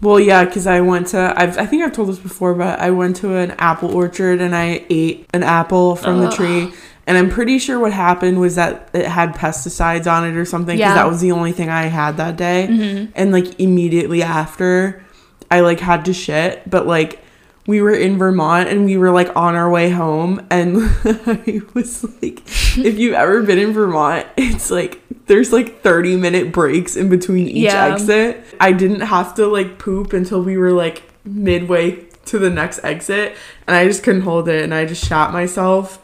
Well, 0.01 0.19
yeah, 0.19 0.45
because 0.45 0.65
I 0.65 0.81
went 0.81 1.07
to. 1.09 1.31
I've, 1.35 1.59
I 1.59 1.67
think 1.67 1.83
I've 1.83 1.91
told 1.93 2.09
this 2.09 2.17
before, 2.17 2.55
but 2.55 2.79
I 2.79 2.89
went 2.89 3.17
to 3.17 3.35
an 3.35 3.51
apple 3.59 3.93
orchard 3.95 4.41
and 4.41 4.55
I 4.55 4.83
ate 4.89 5.27
an 5.31 5.43
apple 5.43 5.95
from 5.95 6.21
the 6.21 6.31
tree. 6.31 6.73
And 7.07 7.17
I'm 7.17 7.29
pretty 7.29 7.57
sure 7.59 7.79
what 7.79 7.91
happened 7.93 8.39
was 8.39 8.55
that 8.55 8.89
it 8.93 9.05
had 9.07 9.33
pesticides 9.33 10.11
on 10.11 10.25
it 10.25 10.35
or 10.37 10.45
something. 10.45 10.77
Because 10.77 10.89
Yeah. 10.91 10.95
that 10.95 11.07
was 11.07 11.19
the 11.21 11.31
only 11.31 11.51
thing 11.51 11.69
I 11.69 11.83
had 11.83 12.17
that 12.17 12.35
day. 12.37 12.67
Mm-hmm. 12.69 13.11
And 13.15 13.31
like 13.31 13.59
immediately 13.59 14.21
after, 14.23 15.03
I 15.49 15.61
like 15.61 15.79
had 15.79 16.05
to 16.05 16.13
shit. 16.13 16.69
But 16.69 16.85
like 16.87 17.19
we 17.67 17.81
were 17.81 17.91
in 17.93 18.17
Vermont 18.17 18.69
and 18.69 18.85
we 18.85 18.97
were 18.97 19.11
like 19.11 19.35
on 19.35 19.55
our 19.55 19.69
way 19.69 19.89
home. 19.89 20.45
And 20.51 20.77
I 21.05 21.61
was 21.73 22.03
like, 22.21 22.41
if 22.77 22.97
you've 22.99 23.13
ever 23.15 23.41
been 23.43 23.57
in 23.59 23.73
Vermont, 23.73 24.27
it's 24.37 24.69
like 24.71 25.01
there's 25.25 25.51
like 25.51 25.81
30 25.81 26.17
minute 26.17 26.51
breaks 26.51 26.95
in 26.95 27.09
between 27.09 27.47
each 27.47 27.63
Yeah. 27.65 27.93
exit. 27.93 28.43
I 28.59 28.71
didn't 28.73 29.01
have 29.01 29.35
to 29.35 29.47
like 29.47 29.79
poop 29.79 30.13
until 30.13 30.41
we 30.43 30.57
were 30.57 30.71
like 30.71 31.03
midway 31.25 32.05
to 32.25 32.37
the 32.39 32.49
next 32.49 32.83
exit 32.83 33.35
and 33.67 33.75
I 33.75 33.85
just 33.87 34.03
couldn't 34.03 34.21
hold 34.21 34.47
it 34.47 34.63
and 34.63 34.73
I 34.73 34.85
just 34.85 35.03
shot 35.05 35.33
myself 35.33 35.99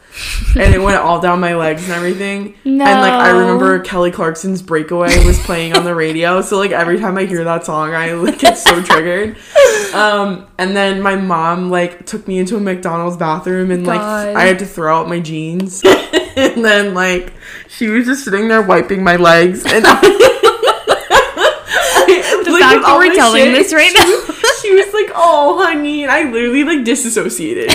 and 0.55 0.73
it 0.73 0.81
went 0.81 0.97
all 0.97 1.19
down 1.19 1.39
my 1.39 1.55
legs 1.55 1.83
and 1.83 1.93
everything. 1.93 2.55
And 2.65 2.77
like 2.79 3.13
I 3.13 3.29
remember 3.29 3.79
Kelly 3.79 4.11
Clarkson's 4.11 4.61
Breakaway 4.61 5.23
was 5.25 5.39
playing 5.39 5.75
on 5.75 5.83
the 5.83 5.93
radio. 5.93 6.41
So 6.41 6.57
like 6.57 6.71
every 6.71 6.99
time 6.99 7.17
I 7.17 7.25
hear 7.25 7.43
that 7.43 7.65
song 7.65 7.93
I 7.93 8.13
like 8.13 8.39
get 8.39 8.57
so 8.57 8.81
triggered. 8.81 9.37
Um 9.93 10.47
and 10.57 10.75
then 10.75 11.01
my 11.01 11.15
mom 11.15 11.69
like 11.69 12.05
took 12.05 12.27
me 12.27 12.39
into 12.39 12.55
a 12.57 12.59
McDonald's 12.59 13.17
bathroom 13.17 13.71
and 13.71 13.85
like 13.85 13.99
God. 14.01 14.35
I 14.35 14.43
had 14.45 14.59
to 14.59 14.65
throw 14.65 14.99
out 14.99 15.07
my 15.07 15.19
jeans. 15.19 15.83
and 15.85 16.63
then 16.65 16.93
like 16.93 17.33
she 17.67 17.87
was 17.89 18.05
just 18.05 18.23
sitting 18.25 18.47
there 18.47 18.61
wiping 18.61 19.03
my 19.03 19.15
legs 19.17 19.65
and 19.65 19.85
I, 19.87 19.99
The 22.47 22.53
like, 22.53 22.61
fact 22.61 22.83
that 22.85 22.95
we're 22.97 23.13
telling 23.13 23.43
shit, 23.43 23.53
this 23.53 23.73
right 23.73 23.91
now. 23.93 24.05
she 24.61 24.73
was 24.73 24.93
like, 24.93 25.11
"Oh, 25.13 25.61
honey," 25.61 26.03
and 26.03 26.11
I 26.11 26.23
literally 26.31 26.63
like 26.63 26.85
disassociated. 26.85 27.71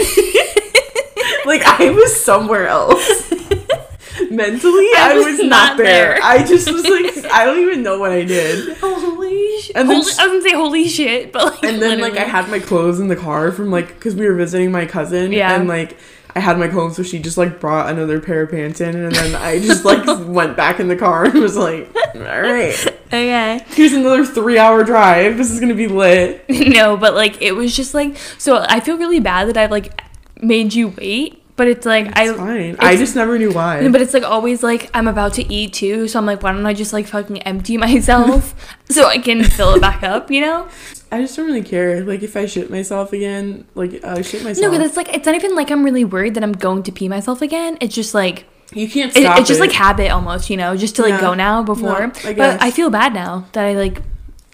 Like 1.44 1.62
I 1.62 1.91
was 1.91 2.21
somewhere 2.21 2.67
else. 2.67 3.31
Mentally, 4.31 4.89
I, 4.97 5.11
I 5.12 5.15
was, 5.15 5.27
was 5.27 5.39
not, 5.41 5.49
not 5.49 5.77
there. 5.79 6.15
there. 6.15 6.19
I 6.23 6.44
just 6.44 6.71
was 6.71 6.85
like, 6.85 7.25
I 7.33 7.44
don't 7.44 7.59
even 7.61 7.83
know 7.83 7.99
what 7.99 8.12
I 8.12 8.25
did. 8.25 8.77
Holy 8.79 9.61
shit! 9.61 9.77
And 9.77 9.89
then 9.89 9.97
Holy, 9.97 10.12
I 10.19 10.27
was 10.27 10.33
gonna 10.33 10.43
say 10.43 10.55
holy 10.55 10.89
shit, 10.89 11.33
but 11.33 11.44
like 11.44 11.65
And 11.65 11.81
then 11.81 12.00
like 12.00 12.17
I 12.17 12.25
had 12.25 12.49
my 12.49 12.59
clothes 12.59 13.00
in 13.00 13.09
the 13.09 13.17
car 13.17 13.53
from 13.53 13.71
like 13.71 13.89
because 13.89 14.15
we 14.15 14.27
were 14.27 14.35
visiting 14.35 14.71
my 14.71 14.87
cousin. 14.87 15.33
Yeah. 15.33 15.55
And 15.55 15.69
like 15.69 15.99
I 16.35 16.41
had 16.41 16.59
my 16.59 16.69
clothes, 16.69 16.97
so 16.97 17.03
she 17.03 17.19
just 17.19 17.37
like 17.37 17.61
brought 17.61 17.91
another 17.91 18.21
pair 18.21 18.43
of 18.43 18.50
pants 18.50 18.81
in, 18.81 18.97
and 18.97 19.15
then 19.15 19.35
I 19.35 19.59
just 19.59 19.85
like 19.85 20.05
went 20.27 20.56
back 20.56 20.81
in 20.81 20.89
the 20.89 20.97
car 20.97 21.25
and 21.25 21.35
was 21.35 21.56
like, 21.56 21.94
all 22.15 22.21
right, 22.23 22.87
okay. 23.06 23.61
here's 23.69 23.93
another 23.93 24.25
three 24.25 24.59
hour 24.59 24.83
drive. 24.83 25.37
This 25.37 25.50
is 25.50 25.61
gonna 25.61 25.75
be 25.75 25.89
lit. 25.89 26.44
no, 26.49 26.97
but 26.97 27.15
like 27.15 27.41
it 27.43 27.53
was 27.53 27.77
just 27.77 27.93
like 27.93 28.17
so. 28.39 28.65
I 28.67 28.81
feel 28.81 28.97
really 28.97 29.21
bad 29.21 29.49
that 29.49 29.56
I've 29.59 29.71
like 29.71 30.00
made 30.43 30.75
you 30.75 30.89
wait, 30.89 31.43
but 31.56 31.69
it's 31.69 31.87
like 31.87 32.06
It's 32.09 32.19
I. 32.19 32.35
fine. 32.35 32.77
I 32.79 32.97
just 32.97 33.15
never 33.17 33.39
knew 33.39 33.53
why. 33.53 33.89
But 33.89 34.03
it's 34.03 34.12
like 34.15 34.25
always 34.25 34.62
like 34.62 34.91
I'm 34.94 35.09
about 35.09 35.35
to 35.35 35.53
eat 35.53 35.73
too, 35.73 36.09
so 36.09 36.19
I'm 36.19 36.27
like, 36.27 36.43
why 36.43 36.53
don't 36.53 36.67
I 36.67 36.75
just 36.75 36.93
like 36.93 37.06
fucking 37.06 37.43
empty 37.43 37.77
myself 37.89 38.55
so 38.91 39.06
I 39.06 39.19
can 39.19 39.44
fill 39.44 39.75
it 39.77 39.81
back 39.81 40.03
up, 40.03 40.31
you 40.31 40.41
know? 40.41 40.69
I 41.11 41.21
just 41.21 41.37
don't 41.37 41.47
really 41.47 41.62
care. 41.62 42.03
Like 42.05 42.23
if 42.23 42.37
I 42.37 42.47
shit 42.47 42.71
myself 42.71 43.12
again, 43.12 43.67
like 43.75 44.03
I 44.05 44.23
shit 44.23 44.43
myself. 44.43 44.62
No, 44.65 44.71
because 44.71 44.89
it's 44.89 44.97
like 44.97 45.15
it's 45.15 45.27
not 45.27 45.35
even 45.35 45.55
like 45.55 45.71
I'm 45.71 45.85
really 45.85 46.05
worried 46.05 46.35
that 46.35 46.43
I'm 46.43 46.53
going 46.55 46.83
to 46.85 46.93
pee 46.93 47.09
myself 47.09 47.43
again. 47.43 47.77
It's 47.81 47.94
just 47.94 48.15
like 48.15 48.47
you 48.73 48.89
can't 48.89 49.15
it, 49.15 49.25
it's 49.25 49.47
just 49.49 49.59
it. 49.59 49.61
like 49.61 49.73
habit 49.73 50.11
almost, 50.11 50.49
you 50.49 50.56
know, 50.56 50.75
just 50.75 50.97
to 50.97 51.03
like 51.03 51.11
Yeah. 51.11 51.21
go 51.21 51.35
now 51.35 51.62
before. 51.62 52.06
No, 52.06 52.12
I 52.25 52.33
but. 52.33 52.62
I 52.62 52.71
feel 52.71 52.89
bad 52.89 53.12
now 53.12 53.44
that 53.53 53.65
I 53.67 53.75
like. 53.75 54.00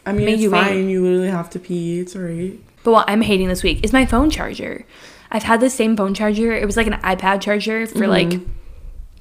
I 0.05 0.13
mean, 0.13 0.29
it's 0.31 0.43
you 0.43 0.51
wait. 0.51 0.65
fine. 0.67 0.89
You 0.89 1.03
literally 1.05 1.29
have 1.29 1.49
to 1.51 1.61
pee. 1.61 2.01
It's 2.01 2.17
alright. 2.17 2.59
But 2.83 2.91
what 2.93 3.09
I'm 3.09 3.21
hating 3.21 3.47
this 3.47 3.63
week 3.63 3.85
is 3.85 3.93
my 3.93 4.05
phone 4.07 4.29
charger. 4.31 4.85
I've 5.31 5.43
had 5.45 5.61
the 5.61 5.71
same 5.71 5.97
phone 5.97 6.15
charger. 6.15 6.53
It 6.53 6.65
was 6.67 6.77
like 6.77 6.87
an 6.87 6.95
iPad 6.95 7.41
charger 7.41 7.87
for 7.87 7.99
Mm-hmm. 8.01 8.11
like 8.11 8.41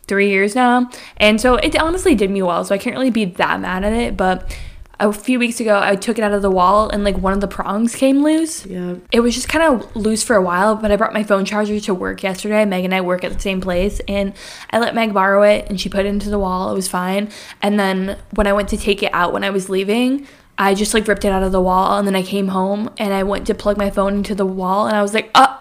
three 0.07 0.29
years 0.29 0.55
now. 0.55 0.89
And 1.17 1.39
so 1.41 1.55
it 1.55 1.75
honestly 1.77 2.15
did 2.15 2.31
me 2.31 2.41
well. 2.41 2.63
So 2.63 2.73
I 2.73 2.77
can't 2.77 2.95
really 2.95 3.09
be 3.09 3.25
that 3.25 3.59
mad 3.59 3.83
at 3.83 3.91
it. 3.91 4.15
But 4.15 4.55
a 4.99 5.11
few 5.11 5.37
weeks 5.37 5.59
ago, 5.59 5.79
I 5.83 5.95
took 5.95 6.17
it 6.17 6.23
out 6.23 6.31
of 6.31 6.41
the 6.41 6.49
wall 6.49 6.89
and 6.89 7.03
like 7.03 7.17
one 7.17 7.33
of 7.33 7.41
the 7.41 7.47
prongs 7.47 7.93
came 7.93 8.23
loose. 8.23 8.65
Yeah. 8.65 8.95
It 9.11 9.19
was 9.19 9.35
just 9.35 9.49
kind 9.49 9.63
of 9.63 9.95
loose 9.95 10.23
for 10.23 10.35
a 10.35 10.41
while, 10.41 10.75
but 10.75 10.91
I 10.91 10.95
brought 10.95 11.13
my 11.13 11.23
phone 11.23 11.43
charger 11.45 11.79
to 11.81 11.93
work 11.93 12.23
yesterday. 12.23 12.63
Meg 12.65 12.85
and 12.85 12.95
I 12.95 13.01
work 13.01 13.23
at 13.23 13.31
the 13.33 13.39
same 13.39 13.61
place, 13.61 13.99
and 14.07 14.33
I 14.71 14.79
let 14.79 14.95
Meg 14.95 15.13
borrow 15.13 15.43
it, 15.43 15.69
and 15.69 15.79
she 15.79 15.89
put 15.89 16.05
it 16.05 16.09
into 16.09 16.29
the 16.31 16.39
wall. 16.39 16.71
It 16.71 16.75
was 16.75 16.87
fine. 16.87 17.29
And 17.61 17.79
then 17.79 18.17
when 18.33 18.47
I 18.47 18.53
went 18.53 18.69
to 18.69 18.77
take 18.77 19.03
it 19.03 19.13
out 19.13 19.33
when 19.33 19.43
I 19.43 19.49
was 19.51 19.69
leaving, 19.69 20.25
I 20.57 20.73
just 20.73 20.95
like 20.95 21.07
ripped 21.07 21.25
it 21.25 21.31
out 21.31 21.43
of 21.43 21.51
the 21.51 21.61
wall, 21.61 21.99
and 21.99 22.07
then 22.07 22.15
I 22.15 22.23
came 22.23 22.47
home 22.47 22.89
and 22.97 23.13
I 23.13 23.21
went 23.21 23.45
to 23.47 23.53
plug 23.53 23.77
my 23.77 23.91
phone 23.91 24.15
into 24.15 24.33
the 24.33 24.47
wall, 24.47 24.87
and 24.87 24.95
I 24.95 25.03
was 25.03 25.13
like, 25.13 25.29
uh, 25.35 25.57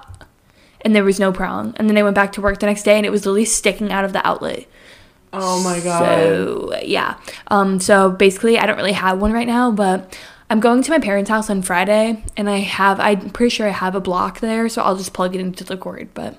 and 0.86 0.94
there 0.94 1.02
was 1.04 1.18
no 1.18 1.32
prong. 1.32 1.74
And 1.78 1.90
then 1.90 1.98
I 1.98 2.04
went 2.04 2.14
back 2.14 2.30
to 2.34 2.40
work 2.40 2.60
the 2.60 2.66
next 2.66 2.84
day, 2.84 2.96
and 2.96 3.04
it 3.04 3.10
was 3.10 3.26
literally 3.26 3.44
sticking 3.44 3.90
out 3.90 4.04
of 4.04 4.12
the 4.12 4.24
outlet. 4.24 4.66
Oh 5.32 5.60
my 5.64 5.80
god. 5.80 5.98
So 5.98 6.78
yeah. 6.84 7.18
Um. 7.48 7.80
So 7.80 8.08
basically, 8.10 8.56
I 8.58 8.64
don't 8.66 8.76
really 8.76 8.92
have 8.92 9.20
one 9.20 9.32
right 9.32 9.46
now, 9.48 9.72
but 9.72 10.16
I'm 10.48 10.60
going 10.60 10.82
to 10.84 10.90
my 10.92 11.00
parents' 11.00 11.28
house 11.28 11.50
on 11.50 11.62
Friday, 11.62 12.22
and 12.36 12.48
I 12.48 12.58
have. 12.58 13.00
I'm 13.00 13.30
pretty 13.30 13.50
sure 13.50 13.66
I 13.66 13.72
have 13.72 13.96
a 13.96 14.00
block 14.00 14.38
there, 14.38 14.68
so 14.68 14.80
I'll 14.82 14.96
just 14.96 15.12
plug 15.12 15.34
it 15.34 15.40
into 15.40 15.64
the 15.64 15.76
cord. 15.76 16.08
But 16.14 16.36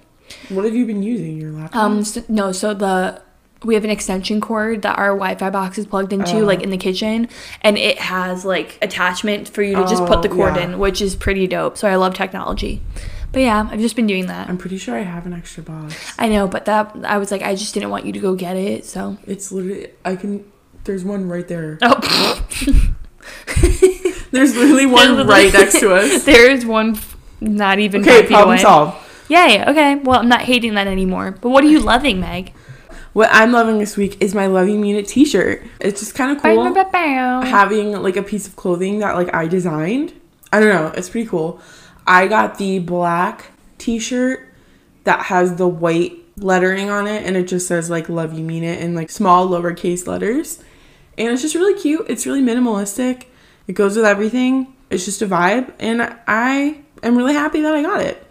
what 0.47 0.63
have 0.63 0.73
you 0.73 0.85
been 0.85 1.03
using 1.03 1.37
your 1.39 1.51
laptop? 1.51 1.75
um, 1.83 2.03
so, 2.05 2.23
no. 2.29 2.53
So 2.53 2.73
the 2.73 3.21
we 3.63 3.73
have 3.73 3.83
an 3.83 3.89
extension 3.89 4.39
cord 4.39 4.83
that 4.83 4.97
our 4.97 5.09
Wi-Fi 5.09 5.49
box 5.49 5.77
is 5.77 5.85
plugged 5.87 6.13
into, 6.13 6.37
Oh. 6.41 6.45
like 6.45 6.61
in 6.61 6.69
the 6.69 6.77
kitchen, 6.77 7.27
and 7.61 7.77
it 7.77 7.97
has 7.99 8.45
like 8.45 8.77
attachment 8.81 9.49
for 9.49 9.61
you 9.61 9.75
to 9.75 9.81
just 9.81 10.05
put 10.05 10.21
the 10.21 10.29
Oh, 10.29 10.35
cord 10.35 10.55
yeah. 10.55 10.63
in, 10.63 10.79
which 10.79 11.01
is 11.01 11.15
pretty 11.15 11.45
dope. 11.47 11.75
So 11.77 11.87
I 11.87 11.95
love 11.97 12.13
technology. 12.13 12.81
But 13.31 13.41
yeah, 13.41 13.67
I've 13.71 13.79
just 13.79 13.95
been 13.95 14.07
doing 14.07 14.27
that. 14.27 14.49
I'm 14.49 14.57
pretty 14.57 14.77
sure 14.77 14.95
I 14.95 15.01
have 15.01 15.25
an 15.25 15.33
extra 15.33 15.61
box. 15.63 16.13
I 16.17 16.27
know, 16.29 16.47
but 16.47 16.65
that 16.65 16.95
I 17.03 17.17
was 17.17 17.29
like, 17.31 17.41
I 17.41 17.55
just 17.55 17.73
didn't 17.73 17.89
want 17.89 18.05
you 18.05 18.13
to 18.13 18.19
go 18.19 18.35
get 18.35 18.55
it, 18.55 18.85
so. 18.85 19.17
It's 19.27 19.51
literally 19.51 19.89
I 20.05 20.15
can. 20.15 20.49
There's 20.85 21.03
one 21.03 21.27
right 21.27 21.47
there. 21.47 21.77
Oh. 21.81 22.45
There's 24.31 24.55
literally 24.55 24.85
one 24.85 25.27
right 25.27 25.51
next 25.51 25.79
to 25.79 25.93
us. 25.95 26.23
There's 26.25 26.65
one 26.65 26.97
not 27.41 27.79
even 27.79 28.01
Okay, 28.01 28.25
problem 28.27 28.49
away. 28.55 28.57
solved. 28.61 28.97
Yay. 29.29 29.63
Okay. 29.65 29.95
Well, 29.95 30.19
I'm 30.19 30.29
not 30.29 30.41
hating 30.41 30.75
that 30.75 30.87
anymore. 30.87 31.31
But 31.31 31.49
what 31.49 31.63
are 31.63 31.67
you 31.67 31.79
loving, 31.79 32.19
Meg? 32.19 32.53
What 33.13 33.29
I'm 33.31 33.51
loving 33.51 33.79
this 33.79 33.97
week 33.97 34.21
is 34.21 34.35
my 34.35 34.45
Love 34.47 34.67
You 34.69 34.77
Mean 34.77 34.95
It 34.95 35.07
T-shirt. 35.07 35.63
It's 35.81 35.99
just 36.01 36.13
kind 36.13 36.31
of 36.37 36.41
cool 36.43 36.73
having 37.43 37.93
like 37.93 38.15
a 38.15 38.21
piece 38.23 38.47
of 38.47 38.55
clothing 38.55 38.99
that 38.99 39.15
like 39.15 39.33
I 39.33 39.47
designed. 39.47 40.13
I 40.53 40.59
don't 40.59 40.69
know, 40.69 40.91
it's 40.95 41.09
pretty 41.09 41.27
cool. 41.27 41.59
I 42.07 42.27
got 42.27 42.57
the 42.57 42.79
black 42.79 43.51
T-shirt 43.77 44.47
that 45.03 45.25
has 45.27 45.55
the 45.55 45.67
white 45.67 46.13
lettering 46.37 46.89
on 46.89 47.07
it, 47.07 47.25
and 47.25 47.35
it 47.35 47.47
just 47.47 47.67
says 47.67 47.89
like 47.89 48.09
"Love 48.09 48.33
You 48.33 48.43
Mean 48.43 48.63
It" 48.63 48.81
in 48.81 48.95
like 48.95 49.09
small 49.09 49.47
lowercase 49.47 50.07
letters, 50.07 50.63
and 51.17 51.29
it's 51.29 51.41
just 51.41 51.55
really 51.55 51.79
cute. 51.79 52.05
It's 52.09 52.25
really 52.25 52.41
minimalistic, 52.41 53.25
It 53.67 53.73
goes 53.73 53.95
with 53.97 54.05
everything. 54.05 54.73
It's 54.89 55.03
just 55.05 55.21
a 55.21 55.27
vibe, 55.27 55.73
and 55.79 56.15
I 56.27 56.79
am 57.03 57.17
really 57.17 57.33
happy 57.33 57.61
that 57.61 57.75
I 57.75 57.81
got 57.81 58.01
it. 58.01 58.23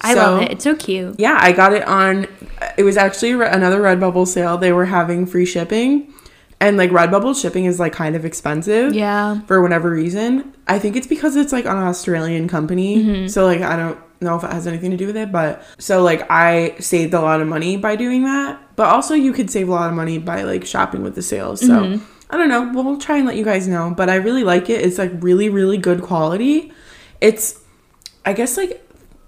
I 0.00 0.14
So- 0.14 0.20
love 0.20 0.42
it. 0.42 0.52
It's 0.52 0.64
so 0.64 0.74
cute. 0.74 1.18
Yeah, 1.18 1.38
I 1.40 1.52
got 1.52 1.72
it 1.72 1.86
on. 1.88 2.26
It 2.76 2.82
was 2.84 2.96
actually 2.98 3.32
another 3.32 3.80
Redbubble 3.80 4.26
sale. 4.28 4.58
They 4.58 4.72
were 4.72 4.84
having 4.86 5.24
free 5.26 5.46
shipping, 5.46 6.12
and 6.60 6.76
like 6.76 6.90
Redbubble 6.90 7.40
shipping 7.40 7.64
is 7.64 7.78
like 7.80 7.92
kind 7.92 8.16
of 8.16 8.24
expensive. 8.24 8.94
Yeah. 8.94 9.40
For 9.42 9.60
whatever 9.60 9.90
reason, 9.90 10.54
I 10.66 10.78
think 10.78 10.96
it's 10.96 11.06
because 11.06 11.36
it's 11.36 11.52
like 11.52 11.64
an 11.64 11.76
Australian 11.76 12.48
company. 12.48 12.98
Mm-hmm. 12.98 13.26
So 13.28 13.44
like 13.44 13.60
I 13.60 13.76
don't 13.76 13.98
know 14.20 14.36
if 14.36 14.44
it 14.44 14.50
has 14.50 14.66
anything 14.66 14.90
to 14.90 14.96
do 14.96 15.06
with 15.06 15.16
it, 15.16 15.30
but 15.30 15.62
so 15.78 16.02
like 16.02 16.26
I 16.30 16.76
saved 16.78 17.12
a 17.14 17.20
lot 17.20 17.40
of 17.40 17.48
money 17.48 17.76
by 17.76 17.96
doing 17.96 18.24
that. 18.24 18.60
But 18.76 18.88
also 18.88 19.14
you 19.14 19.32
could 19.32 19.50
save 19.50 19.68
a 19.68 19.72
lot 19.72 19.90
of 19.90 19.96
money 19.96 20.18
by 20.18 20.42
like 20.42 20.64
shopping 20.64 21.02
with 21.02 21.14
the 21.14 21.22
sales. 21.22 21.60
So 21.60 21.68
Mm-hmm. 21.68 22.04
I 22.30 22.36
don't 22.38 22.48
know. 22.48 22.72
We'll 22.82 22.96
try 22.98 23.18
and 23.18 23.26
let 23.26 23.36
you 23.36 23.44
guys 23.44 23.68
know. 23.68 23.92
But 23.96 24.08
I 24.10 24.16
really 24.16 24.44
like 24.44 24.68
it. 24.70 24.80
It's 24.80 24.98
like 24.98 25.12
really 25.14 25.48
really 25.50 25.76
good 25.76 26.02
quality. 26.02 26.72
It's 27.20 27.60
I 28.24 28.32
guess 28.32 28.56
like 28.56 28.82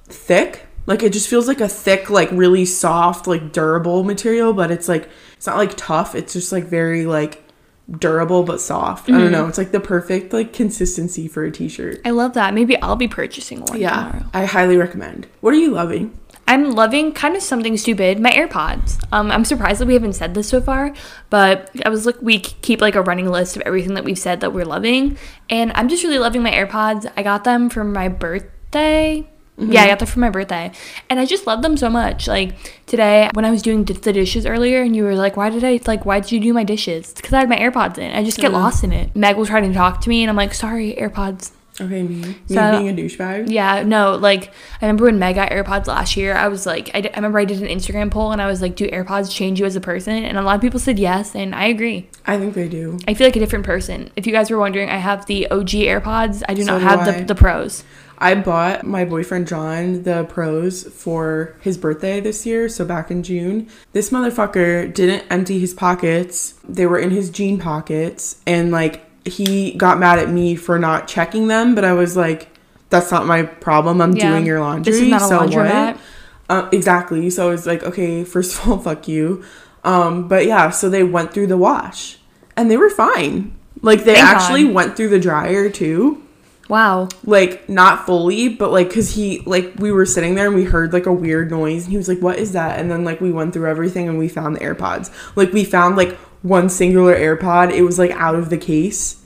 thick. 0.06 0.65
Like 0.86 1.02
it 1.02 1.12
just 1.12 1.28
feels 1.28 1.48
like 1.48 1.60
a 1.60 1.68
thick, 1.68 2.10
like 2.10 2.30
really 2.30 2.64
soft, 2.64 3.26
like 3.26 3.52
durable 3.52 4.04
material, 4.04 4.52
but 4.52 4.70
it's 4.70 4.88
like 4.88 5.08
it's 5.36 5.46
not 5.46 5.56
like 5.56 5.76
tough. 5.76 6.14
It's 6.14 6.32
just 6.32 6.52
like 6.52 6.64
very 6.64 7.06
like 7.06 7.42
durable 7.90 8.42
but 8.42 8.60
soft. 8.60 9.08
I 9.08 9.12
don't 9.12 9.30
know. 9.32 9.46
It's 9.46 9.58
like 9.58 9.70
the 9.72 9.80
perfect 9.80 10.32
like 10.32 10.52
consistency 10.52 11.28
for 11.28 11.44
a 11.44 11.50
t-shirt. 11.52 12.00
I 12.04 12.10
love 12.10 12.34
that. 12.34 12.52
Maybe 12.54 12.80
I'll 12.82 12.96
be 12.96 13.08
purchasing 13.08 13.60
one 13.62 13.80
Yeah. 13.80 13.90
tomorrow. 13.90 14.24
I 14.34 14.44
highly 14.44 14.76
recommend. 14.76 15.26
What 15.40 15.54
are 15.54 15.58
you 15.58 15.70
loving? 15.70 16.16
I'm 16.48 16.72
loving 16.72 17.12
kind 17.12 17.34
of 17.34 17.42
something 17.42 17.76
stupid. 17.76 18.20
My 18.20 18.30
AirPods. 18.30 19.02
Um, 19.10 19.32
I'm 19.32 19.44
surprised 19.44 19.80
that 19.80 19.86
we 19.86 19.94
haven't 19.94 20.12
said 20.12 20.34
this 20.34 20.48
so 20.48 20.60
far, 20.60 20.94
but 21.28 21.70
I 21.84 21.88
was 21.88 22.06
like, 22.06 22.22
we 22.22 22.38
keep 22.38 22.80
like 22.80 22.94
a 22.94 23.02
running 23.02 23.28
list 23.28 23.56
of 23.56 23.62
everything 23.62 23.94
that 23.94 24.04
we've 24.04 24.18
said 24.18 24.40
that 24.40 24.52
we're 24.52 24.64
loving, 24.64 25.18
and 25.50 25.72
I'm 25.74 25.88
just 25.88 26.04
really 26.04 26.20
loving 26.20 26.44
my 26.44 26.52
AirPods. 26.52 27.10
I 27.16 27.24
got 27.24 27.42
them 27.42 27.68
for 27.68 27.82
my 27.82 28.06
birthday. 28.08 29.28
Mm-hmm. 29.58 29.72
Yeah, 29.72 29.84
I 29.84 29.86
got 29.86 30.00
them 30.00 30.08
for 30.08 30.18
my 30.18 30.28
birthday, 30.28 30.70
and 31.08 31.18
I 31.18 31.24
just 31.24 31.46
love 31.46 31.62
them 31.62 31.78
so 31.78 31.88
much. 31.88 32.28
Like 32.28 32.54
today, 32.84 33.30
when 33.32 33.46
I 33.46 33.50
was 33.50 33.62
doing 33.62 33.84
d- 33.84 33.94
the 33.94 34.12
dishes 34.12 34.44
earlier, 34.44 34.82
and 34.82 34.94
you 34.94 35.02
were 35.02 35.14
like, 35.14 35.36
"Why 35.36 35.48
did 35.48 35.64
I 35.64 35.80
like? 35.86 36.04
Why 36.04 36.20
did 36.20 36.30
you 36.30 36.40
do 36.40 36.52
my 36.52 36.62
dishes?" 36.64 37.14
Because 37.14 37.32
I 37.32 37.40
had 37.40 37.48
my 37.48 37.56
AirPods 37.56 37.96
in. 37.96 38.12
I 38.12 38.22
just 38.22 38.36
get 38.36 38.48
mm-hmm. 38.50 38.56
lost 38.56 38.84
in 38.84 38.92
it. 38.92 39.16
Meg 39.16 39.36
was 39.36 39.48
trying 39.48 39.66
to 39.68 39.74
talk 39.74 40.02
to 40.02 40.08
me, 40.10 40.22
and 40.22 40.28
I'm 40.28 40.36
like, 40.36 40.52
"Sorry, 40.52 40.94
AirPods." 40.94 41.52
Okay, 41.80 42.02
me. 42.02 42.16
Me 42.16 42.34
So- 42.48 42.78
being 42.78 42.88
a 42.88 42.92
douchebag. 42.92 43.50
Yeah, 43.50 43.82
no, 43.82 44.14
like 44.16 44.48
I 44.80 44.86
remember 44.86 45.04
when 45.04 45.18
Meg 45.18 45.34
got 45.34 45.50
AirPods 45.50 45.86
last 45.86 46.16
year, 46.16 46.34
I 46.34 46.48
was 46.48 46.64
like, 46.64 46.90
I, 46.94 47.02
d- 47.02 47.10
I 47.12 47.16
remember 47.16 47.38
I 47.38 47.44
did 47.44 47.60
an 47.60 47.68
Instagram 47.68 48.10
poll 48.10 48.32
and 48.32 48.40
I 48.40 48.46
was 48.46 48.62
like, 48.62 48.76
do 48.76 48.88
AirPods 48.88 49.30
change 49.30 49.60
you 49.60 49.66
as 49.66 49.76
a 49.76 49.80
person? 49.80 50.24
And 50.24 50.38
a 50.38 50.42
lot 50.42 50.54
of 50.54 50.62
people 50.62 50.80
said 50.80 50.98
yes, 50.98 51.34
and 51.34 51.54
I 51.54 51.66
agree. 51.66 52.08
I 52.24 52.38
think 52.38 52.54
they 52.54 52.68
do. 52.68 52.98
I 53.06 53.12
feel 53.12 53.26
like 53.26 53.36
a 53.36 53.40
different 53.40 53.66
person. 53.66 54.10
If 54.16 54.26
you 54.26 54.32
guys 54.32 54.50
were 54.50 54.58
wondering, 54.58 54.88
I 54.88 54.96
have 54.96 55.26
the 55.26 55.50
OG 55.50 55.68
AirPods. 55.68 56.42
I 56.48 56.54
do 56.54 56.64
So 56.64 56.72
not 56.72 56.78
do 56.78 56.84
have 56.84 57.00
I. 57.00 57.10
the, 57.10 57.24
the 57.26 57.34
pros. 57.34 57.84
I 58.18 58.34
bought 58.34 58.84
my 58.86 59.04
boyfriend 59.04 59.46
John 59.46 60.02
the 60.02 60.24
pros 60.24 60.84
for 60.84 61.54
his 61.60 61.76
birthday 61.76 62.20
this 62.20 62.46
year, 62.46 62.68
so 62.68 62.84
back 62.84 63.10
in 63.10 63.22
June. 63.22 63.68
This 63.92 64.10
motherfucker 64.10 64.92
didn't 64.92 65.24
empty 65.30 65.58
his 65.58 65.74
pockets. 65.74 66.54
They 66.68 66.86
were 66.86 66.98
in 66.98 67.10
his 67.10 67.30
jean 67.30 67.58
pockets 67.58 68.40
and 68.46 68.70
like 68.70 69.02
he 69.26 69.72
got 69.72 69.98
mad 69.98 70.18
at 70.18 70.30
me 70.30 70.54
for 70.56 70.78
not 70.78 71.08
checking 71.08 71.48
them, 71.48 71.74
but 71.74 71.84
I 71.84 71.92
was 71.92 72.16
like 72.16 72.48
that's 72.88 73.10
not 73.10 73.26
my 73.26 73.42
problem. 73.42 74.00
I'm 74.00 74.14
Yeah. 74.16 74.30
doing 74.30 74.46
your 74.46 74.60
laundry. 74.60 74.92
This 74.92 75.02
is 75.02 75.08
not 75.08 75.22
a 75.22 75.26
so 75.26 75.38
laundromat. 75.40 75.94
what? 75.94 76.00
Uh, 76.48 76.68
exactly. 76.70 77.28
So 77.30 77.48
I 77.48 77.50
was 77.50 77.66
like, 77.66 77.82
okay, 77.82 78.22
first 78.22 78.54
of 78.56 78.68
all, 78.68 78.78
fuck 78.86 79.08
you. 79.08 79.44
Um, 79.82 80.28
but 80.28 80.46
yeah, 80.46 80.70
so 80.70 80.88
they 80.88 81.02
went 81.02 81.34
through 81.34 81.48
the 81.48 81.56
wash 81.56 82.18
and 82.56 82.70
they 82.70 82.76
were 82.76 82.88
fine. 82.90 83.56
Like 83.82 84.04
they 84.04 84.14
Thank 84.14 84.26
actually 84.26 84.64
God. 84.64 84.74
went 84.74 84.96
through 84.96 85.08
the 85.10 85.18
dryer 85.20 85.68
too 85.68 86.22
Wow. 86.68 87.08
like 87.24 87.68
not 87.68 88.06
fully 88.06 88.48
but 88.48 88.72
like 88.72 88.88
because 88.88 89.14
he 89.14 89.40
like 89.46 89.74
we 89.76 89.92
were 89.92 90.06
sitting 90.06 90.34
there 90.34 90.46
and 90.46 90.56
we 90.56 90.64
heard 90.64 90.92
like 90.92 91.06
a 91.06 91.12
weird 91.12 91.50
noise 91.50 91.84
and 91.84 91.92
he 91.92 91.96
was 91.96 92.08
like 92.08 92.20
what 92.20 92.38
is 92.38 92.52
that? 92.52 92.78
And 92.80 92.90
then 92.90 93.04
like 93.04 93.20
we 93.20 93.32
went 93.32 93.52
through 93.52 93.68
everything 93.68 94.08
and 94.08 94.18
we 94.18 94.28
found 94.28 94.56
the 94.56 94.60
airpods. 94.60 95.10
Like 95.36 95.52
we 95.52 95.64
found 95.64 95.96
like 95.96 96.16
one 96.42 96.68
singular 96.68 97.14
airpod. 97.14 97.72
It 97.72 97.82
was 97.82 97.98
like 97.98 98.10
out 98.12 98.34
of 98.34 98.50
the 98.50 98.58
case. 98.58 99.22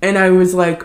And 0.00 0.16
i 0.16 0.30
was 0.30 0.54
like 0.54 0.84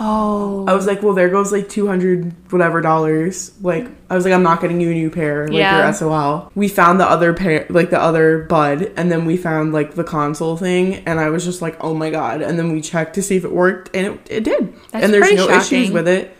Oh. 0.00 0.64
i 0.68 0.74
was 0.74 0.86
like 0.86 1.02
well 1.02 1.14
there 1.14 1.28
goes 1.28 1.50
like 1.52 1.68
200 1.68 2.32
whatever 2.52 2.80
dollars. 2.80 3.52
Like 3.60 3.88
i 4.10 4.14
was 4.14 4.24
like 4.24 4.32
i'm 4.34 4.42
not 4.42 4.60
getting 4.60 4.80
you 4.80 4.90
a 4.90 4.94
new 4.94 5.10
pair 5.10 5.48
like 5.48 5.56
Yeah. 5.56 5.84
your 5.84 5.92
sol 5.92 6.52
we 6.54 6.68
found 6.68 7.00
the 7.00 7.04
other 7.06 7.32
pair 7.34 7.66
like 7.68 7.90
the 7.90 8.00
other 8.00 8.40
bud 8.44 8.92
and 8.96 9.10
then 9.10 9.24
we 9.24 9.36
found 9.36 9.72
like 9.72 9.94
the 9.94 10.04
console 10.04 10.56
thing 10.56 10.96
and 11.06 11.18
i 11.18 11.28
was 11.30 11.44
just 11.44 11.60
like 11.62 11.76
oh 11.80 11.94
my 11.94 12.10
god. 12.10 12.42
And 12.42 12.58
then 12.58 12.72
we 12.72 12.80
checked 12.80 13.14
to 13.14 13.22
see 13.22 13.36
if 13.36 13.44
it 13.44 13.52
worked 13.52 13.94
and 13.94 14.06
it, 14.06 14.20
it 14.30 14.44
did. 14.44 14.72
That's 14.92 15.04
and 15.04 15.12
there's 15.14 15.32
no 15.32 15.48
issues 15.50 15.90
with 15.90 16.06
it. 16.08 16.36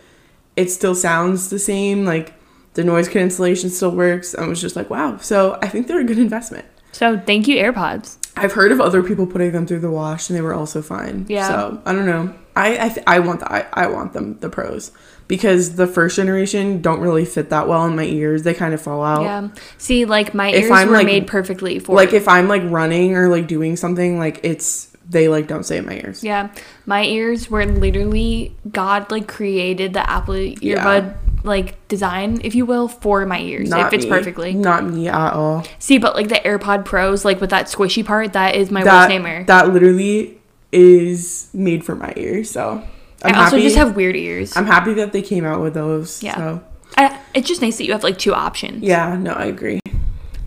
It 0.57 0.71
still 0.71 0.95
sounds 0.95 1.51
the 1.51 1.59
same 1.59 2.05
like 2.05 2.35
the 2.75 2.85
noise 2.85 3.09
cancellation 3.09 3.71
still 3.71 3.91
works. 3.91 4.35
I 4.35 4.47
was 4.47 4.61
just 4.61 4.77
like 4.77 4.89
wow. 4.91 5.19
So 5.19 5.59
i 5.63 5.69
think 5.69 5.87
they're 5.87 6.01
a 6.01 6.05
good 6.05 6.19
investment. 6.19 6.65
So 6.93 7.19
thank 7.19 7.47
you, 7.49 7.57
AirPods. 7.57 8.17
i've 8.37 8.53
heard 8.53 8.73
of 8.73 8.81
other 8.81 9.03
people 9.03 9.27
putting 9.27 9.53
them 9.53 9.67
through 9.67 9.81
the 9.81 9.91
wash 9.91 10.29
and 10.31 10.37
they 10.37 10.43
were 10.43 10.55
also 10.55 10.81
fine. 10.83 11.27
Yeah. 11.29 11.49
so 11.49 11.83
i 11.87 11.93
don't 11.93 12.07
know 12.07 12.35
i 12.59 12.87
i, 12.87 12.89
th- 12.89 13.05
I 13.07 13.21
want 13.21 13.41
the 13.41 13.53
I, 13.53 13.67
I 13.73 13.87
want 13.89 14.13
them 14.13 14.39
the 14.41 14.49
pros 14.51 14.93
because 15.29 15.77
the 15.77 15.87
first 15.87 16.17
generation 16.17 16.81
don't 16.81 17.01
really 17.01 17.25
fit 17.27 17.51
that 17.51 17.69
well 17.69 17.85
in 17.87 17.95
my 17.97 18.05
ears 18.05 18.43
they 18.43 18.55
kind 18.55 18.73
of 18.75 18.81
fall 18.81 19.03
out 19.05 19.23
Yeah. 19.23 19.49
See, 19.77 20.05
like 20.07 20.33
my 20.35 20.49
If 20.49 20.63
ears 20.65 20.71
I'm, 20.73 20.89
were 20.89 20.95
like- 20.95 21.07
made 21.07 21.27
perfectly 21.27 21.79
for 21.79 21.95
like 21.97 22.13
if 22.13 22.27
i'm 22.29 22.49
like 22.49 22.63
running 22.65 23.15
or 23.17 23.29
like 23.29 23.47
doing 23.47 23.77
something 23.77 24.19
like 24.19 24.41
it's 24.43 24.87
they 25.11 25.29
like 25.29 25.47
don't 25.47 25.65
stay 25.65 25.79
in 25.79 25.87
my 25.87 25.95
ears 25.95 26.23
Yeah, 26.23 26.51
my 26.85 27.03
ears 27.03 27.49
were 27.51 27.65
literally 27.65 28.55
God 28.71 29.11
like 29.11 29.27
created 29.27 29.95
the 29.95 30.09
Apple 30.09 30.35
earbud 30.35 31.15
like 31.45 31.89
design, 31.89 32.41
if 32.45 32.55
you 32.55 32.67
will, 32.67 32.89
for 32.89 33.25
my 33.25 33.39
ears. 33.41 33.71
it 33.73 33.91
fits 33.91 34.05
me. 34.05 34.11
perfectly. 34.11 34.53
not 34.53 34.85
me 34.85 35.09
at 35.09 35.33
all 35.33 35.65
See, 35.79 35.97
but 35.97 36.15
like 36.15 36.29
the 36.29 36.35
AirPod 36.35 36.85
Pros, 36.85 37.25
like 37.25 37.41
with 37.41 37.51
that 37.51 37.67
squishy 37.69 38.05
part, 38.05 38.35
that 38.35 38.55
is 38.55 38.71
my 38.71 38.83
that 38.85 38.93
worst 39.03 39.09
nightmare. 39.11 39.45
that 39.45 39.73
literally 39.73 40.38
is 40.73 41.49
made 41.55 41.85
for 41.85 41.95
my 41.95 42.13
ears 42.17 42.51
so 42.51 42.83
I 43.23 43.29
i'm 43.31 43.35
also 43.37 43.57
happy 43.57 43.63
just 43.63 43.77
have 43.77 43.97
weird 43.97 44.17
ears. 44.17 44.57
i'm 44.57 44.67
happy 44.67 44.95
that 44.95 45.13
they 45.13 45.23
came 45.23 45.45
out 45.45 45.61
with 45.63 45.75
those 45.75 46.23
Yeah. 46.23 46.37
so 46.37 46.65
I, 46.97 47.21
it's 47.35 47.47
just 47.49 47.61
nice 47.63 47.79
that 47.79 47.85
you 47.87 47.93
have 47.93 48.03
like 48.05 48.19
two 48.19 48.35
options. 48.35 48.83
yeah 48.83 49.17
no 49.17 49.33
i 49.33 49.45
agree 49.47 49.81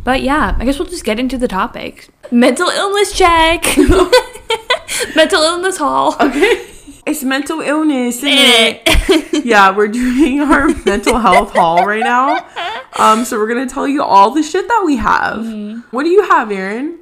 But 0.03 0.23
yeah, 0.23 0.55
I 0.57 0.65
guess 0.65 0.79
we'll 0.79 0.87
just 0.89 1.03
get 1.05 1.19
into 1.19 1.37
the 1.37 1.47
topic. 1.47 2.09
Mental 2.31 2.67
illness 2.69 3.13
check. 3.13 3.61
Mental 5.15 5.41
illness 5.43 5.77
hall. 5.77 6.15
okay 6.19 6.67
it's 7.05 7.23
mental 7.23 7.61
illness 7.61 8.17
isn't 8.17 8.29
it? 8.31 9.45
yeah, 9.45 9.75
we're 9.75 9.87
doing 9.87 10.39
our 10.41 10.67
mental 10.85 11.17
health 11.17 11.51
haul 11.53 11.83
right 11.85 12.03
now. 12.03 12.45
Um, 12.97 13.25
so 13.25 13.37
we're 13.39 13.47
gonna 13.47 13.67
tell 13.67 13.87
you 13.87 14.03
all 14.03 14.29
the 14.31 14.43
shit 14.43 14.67
that 14.67 14.83
we 14.85 14.97
have. 14.97 15.39
Mm-hmm. 15.39 15.79
What 15.95 16.03
do 16.03 16.09
you 16.09 16.23
have, 16.29 16.51
Erin? 16.51 16.99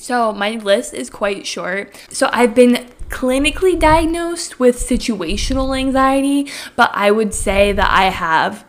So 0.00 0.32
my 0.32 0.52
list 0.52 0.94
is 0.94 1.10
quite 1.10 1.46
short. 1.46 1.94
So 2.10 2.30
I've 2.32 2.54
been 2.54 2.88
clinically 3.10 3.78
diagnosed 3.78 4.58
with 4.58 4.76
situational 4.76 5.76
anxiety, 5.78 6.50
but 6.76 6.90
I 6.94 7.10
would 7.10 7.34
say 7.34 7.72
that 7.72 7.90
I 7.90 8.04
have. 8.04 8.64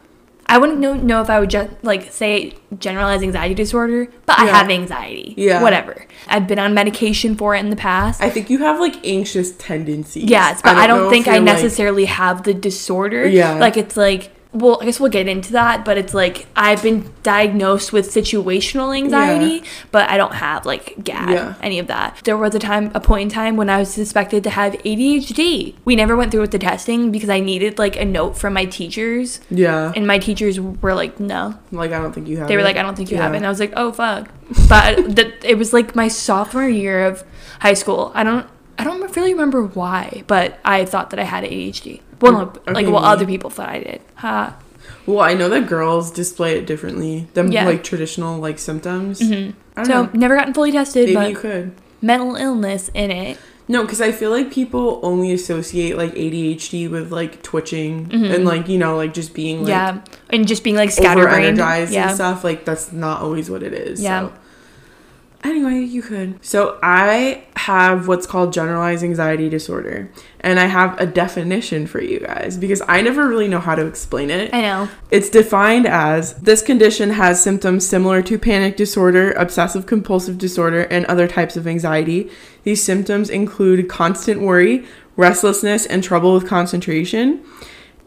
I 0.47 0.57
wouldn't 0.57 0.79
know, 0.79 0.93
know 0.95 1.21
if 1.21 1.29
I 1.29 1.39
would 1.39 1.49
just 1.49 1.71
like 1.81 2.11
say 2.11 2.55
generalized 2.77 3.23
anxiety 3.23 3.53
disorder, 3.53 4.07
but 4.25 4.37
I 4.37 4.47
have 4.47 4.69
anxiety. 4.69 5.33
Yeah. 5.37 5.63
Whatever. 5.63 6.05
I've 6.27 6.45
been 6.45 6.59
on 6.59 6.73
medication 6.73 7.35
for 7.37 7.55
it 7.55 7.59
in 7.59 7.69
the 7.69 7.77
past. 7.77 8.21
I 8.21 8.29
think 8.29 8.49
you 8.49 8.57
have 8.59 8.77
like 8.77 8.95
anxious 9.05 9.53
tendencies. 9.53 10.25
Yes, 10.25 10.61
but 10.61 10.75
I 10.75 10.87
don't, 10.87 11.03
know 11.03 11.09
think 11.09 11.29
I 11.29 11.35
you're, 11.35 11.45
like- 11.45 11.55
necessarily 11.55 12.03
have 12.05 12.43
the 12.43 12.53
disorder. 12.53 13.25
Yeah. 13.25 13.53
Like 13.53 13.77
it's 13.77 13.95
like 13.95 14.33
well, 14.53 14.79
I 14.81 14.85
guess 14.85 14.99
we'll 14.99 15.09
get 15.11 15.29
into 15.29 15.53
that, 15.53 15.85
but 15.85 15.97
it's 15.97 16.13
like 16.13 16.45
I've 16.55 16.83
been 16.83 17.11
diagnosed 17.23 17.93
with 17.93 18.09
situational 18.09 18.95
anxiety, 18.95 19.63
but 19.91 20.09
I 20.09 20.17
don't 20.17 20.33
have 20.33 20.65
like 20.65 21.01
GAD, 21.03 21.29
Yeah. 21.29 21.53
any 21.61 21.79
of 21.79 21.87
that. 21.87 22.19
There 22.25 22.35
was 22.35 22.53
a 22.53 22.59
time, 22.59 22.91
a 22.93 22.99
point 22.99 23.23
in 23.23 23.29
time 23.29 23.55
when 23.55 23.69
I 23.69 23.79
was 23.79 23.93
suspected 23.93 24.43
to 24.43 24.49
have 24.49 24.73
ADHD. 24.83 25.75
We 25.85 25.95
never 25.95 26.17
went 26.17 26.31
through 26.31 26.41
with 26.41 26.51
the 26.51 26.59
testing 26.59 27.11
because 27.11 27.29
I 27.29 27.39
needed 27.39 27.79
like 27.79 27.95
a 27.95 28.03
note 28.03 28.37
from 28.37 28.53
my 28.53 28.65
teachers, 28.65 29.39
yeah, 29.49 29.93
and 29.95 30.05
my 30.05 30.19
teachers 30.19 30.59
were 30.59 30.93
like, 30.93 31.19
no. 31.19 31.55
like 31.71 31.91
I 31.91 31.99
don't 31.99 32.11
think 32.11 32.27
you 32.27 32.37
have. 32.37 32.47
They 32.49 32.55
were 32.55 32.61
it. 32.61 32.65
like, 32.65 32.77
I 32.77 32.81
don't 32.81 32.95
think 32.95 33.09
you 33.09 33.17
have 33.17 33.33
it. 33.33 33.37
And 33.37 33.45
I 33.45 33.49
was 33.49 33.59
like, 33.59 33.73
oh 33.77 33.91
fuck. 33.93 34.29
But 34.67 34.99
it 35.45 35.57
was 35.57 35.71
like 35.71 35.95
my 35.95 36.09
sophomore 36.09 36.67
year 36.67 37.05
of 37.05 37.23
high 37.61 37.73
school. 37.75 38.11
I 38.13 38.23
don't 38.23 38.47
I 38.77 38.83
don't 38.83 38.99
really 39.15 39.33
remember 39.33 39.63
why, 39.63 40.23
but 40.27 40.59
I 40.65 40.85
thought 40.85 41.11
that 41.11 41.19
I 41.19 41.23
had 41.23 41.43
ADHD. 41.43 42.01
Well, 42.21 42.31
no, 42.67 42.73
like 42.73 42.85
well, 42.87 42.97
other 43.03 43.25
people 43.25 43.49
thought 43.49 43.69
I 43.69 43.79
did. 43.79 44.01
Ha. 44.15 44.57
Well, 45.05 45.19
I 45.21 45.33
know 45.33 45.49
that 45.49 45.67
girls 45.67 46.11
display 46.11 46.57
it 46.57 46.65
differently 46.67 47.27
than 47.33 47.51
Yeah. 47.51 47.65
like 47.65 47.83
traditional 47.83 48.39
like 48.39 48.59
symptoms. 48.59 49.21
I 49.21 49.25
don't 49.75 49.85
So 49.85 50.03
know. 50.03 50.09
never 50.13 50.35
gotten 50.35 50.53
fully 50.53 50.71
tested, 50.71 51.05
Maybe 51.05 51.15
but 51.15 51.29
you 51.29 51.35
could. 51.35 51.71
mental 52.01 52.35
illness 52.35 52.89
in 52.93 53.09
it. 53.11 53.37
No, 53.67 53.83
because 53.83 54.01
I 54.01 54.11
feel 54.11 54.31
like 54.31 54.51
people 54.51 54.99
only 55.01 55.31
associate 55.31 55.95
like 55.97 56.13
ADHD 56.15 56.89
with 56.89 57.11
like 57.11 57.41
twitching 57.41 58.07
Mm-hmm. 58.07 58.25
and 58.33 58.45
like 58.45 58.67
you 58.67 58.77
know 58.77 58.97
like 58.97 59.13
just 59.13 59.33
being 59.33 59.59
like 59.61 59.69
yeah, 59.69 60.01
and 60.29 60.47
just 60.47 60.63
being 60.63 60.75
like 60.75 60.91
scatterbrained. 60.91 61.57
Yeah. 61.57 62.07
and 62.07 62.15
stuff. 62.15 62.43
Like 62.43 62.65
that's 62.65 62.91
not 62.91 63.21
always 63.21 63.49
what 63.49 63.63
it 63.63 63.73
is. 63.73 64.01
Yeah. 64.01 64.27
So. 64.27 64.33
Anyway, 65.43 65.79
you 65.79 66.03
could. 66.03 66.43
So 66.45 66.77
I 66.83 67.45
have 67.55 68.07
what's 68.07 68.27
called 68.27 68.53
generalized 68.53 69.03
anxiety 69.03 69.49
disorder, 69.49 70.11
and 70.39 70.59
I 70.59 70.65
have 70.65 70.99
a 70.99 71.05
definition 71.07 71.87
for 71.87 71.99
you 71.99 72.19
guys 72.19 72.57
because 72.57 72.81
I 72.87 73.01
never 73.01 73.27
really 73.27 73.47
know 73.47 73.59
how 73.59 73.73
to 73.73 73.85
explain 73.85 74.29
it. 74.29 74.53
I 74.53 74.61
know. 74.61 74.89
It's 75.09 75.29
defined 75.29 75.87
as 75.87 76.35
this 76.35 76.61
condition 76.61 77.11
has 77.11 77.41
symptoms 77.41 77.87
similar 77.87 78.21
to 78.21 78.37
panic 78.37 78.77
disorder, 78.77 79.31
obsessive 79.31 79.87
compulsive 79.87 80.37
disorder, 80.37 80.81
and 80.83 81.05
other 81.05 81.27
types 81.27 81.57
of 81.57 81.65
anxiety. 81.65 82.29
These 82.63 82.83
symptoms 82.83 83.29
include 83.29 83.89
constant 83.89 84.41
worry, 84.41 84.85
restlessness, 85.15 85.87
and 85.87 86.03
trouble 86.03 86.35
with 86.35 86.47
concentration. 86.47 87.43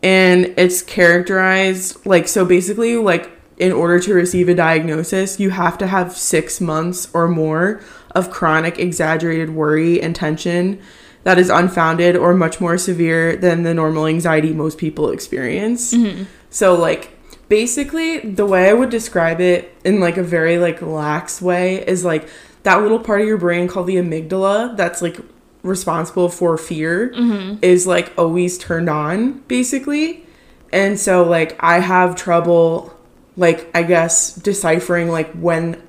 And 0.05 0.55
it's 0.57 0.83
characterized 0.83 2.05
like 2.07 2.29
so 2.29 2.45
basically 2.45 2.97
like 2.97 3.34
in 3.57 3.73
order 3.73 4.01
to 4.01 4.15
receive 4.15 4.49
a 4.49 4.55
diagnosis, 4.55 5.39
you 5.39 5.51
have 5.51 5.79
to 5.79 5.87
have 5.87 6.17
6 6.17 6.61
months 6.61 7.09
or 7.15 7.29
more 7.29 7.81
of 8.15 8.31
chronic 8.31 8.79
exaggerated 8.79 9.51
worry 9.51 10.01
and 10.01 10.15
tension 10.15 10.81
that 11.25 11.39
is 11.39 11.51
unfounded 11.51 12.17
or 12.17 12.35
much 12.35 12.61
more 12.61 12.79
severe 12.79 13.37
than 13.37 13.63
the 13.63 13.75
normal 13.75 14.07
anxiety 14.07 14.53
most 14.53 14.79
people 14.79 15.11
experience. 15.11 15.93
Mm-hmm. 15.95 16.25
So 16.51 16.75
like 16.75 17.11
basically 17.49 18.19
the 18.21 18.47
way 18.47 18.69
I 18.69 18.73
would 18.73 18.91
describe 18.91 19.41
it 19.41 19.75
in 19.85 20.01
like 20.01 20.17
a 20.17 20.23
very 20.23 20.59
like 20.59 20.81
lax 20.83 21.43
way 21.43 21.87
is 21.87 22.05
like 22.05 22.29
that 22.63 22.83
little 22.83 23.01
part 23.01 23.21
of 23.21 23.27
your 23.27 23.39
brain 23.39 23.69
called 23.69 23.87
the 23.87 23.97
amygdala 23.97 24.77
that's 24.77 25.03
like 25.03 25.19
responsible 25.63 26.29
for 26.29 26.57
fear 26.59 27.11
mm-hmm. 27.11 27.59
is 27.63 27.87
like 27.87 28.13
always 28.19 28.59
turned 28.59 28.89
on 28.89 29.39
basically. 29.49 30.27
And 30.73 31.01
so 31.01 31.25
like 31.25 31.57
I 31.59 31.81
have 31.81 32.17
trouble 32.17 32.94
like 33.37 33.69
I 33.75 33.83
guess 33.83 34.35
deciphering 34.35 35.09
like 35.11 35.33
when 35.33 35.83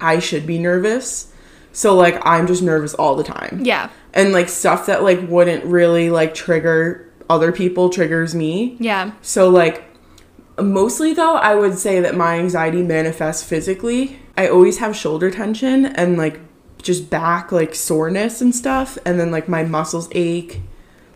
I 0.00 0.18
should 0.18 0.46
be 0.46 0.58
nervous. 0.58 1.32
So 1.72 1.94
like 1.94 2.20
I'm 2.24 2.46
just 2.46 2.62
nervous 2.62 2.94
all 2.94 3.14
the 3.16 3.24
time 3.24 3.60
Yeah. 3.64 3.90
and 4.14 4.32
like 4.32 4.48
stuff 4.48 4.86
that 4.86 5.02
like 5.02 5.20
wouldn't 5.28 5.64
really 5.64 6.10
like 6.10 6.34
trigger 6.34 7.04
other 7.30 7.52
people 7.52 7.90
triggers 7.90 8.34
me. 8.34 8.76
Yeah. 8.80 9.12
So 9.22 9.48
like 9.50 9.84
mostly 10.60 11.12
though 11.14 11.36
I 11.36 11.54
would 11.54 11.78
say 11.78 12.00
that 12.00 12.16
my 12.16 12.38
anxiety 12.38 12.82
manifests 12.82 13.42
physically. 13.44 14.18
I 14.36 14.48
always 14.48 14.78
have 14.78 14.96
shoulder 14.96 15.30
tension 15.30 15.86
and 15.86 16.16
like 16.16 16.40
just 16.82 17.10
back 17.10 17.52
like 17.52 17.74
soreness 17.74 18.40
and 18.40 18.54
stuff 18.54 18.96
and 19.04 19.18
then 19.20 19.30
like 19.30 19.48
my 19.48 19.62
muscles 19.64 20.08
ache 20.12 20.60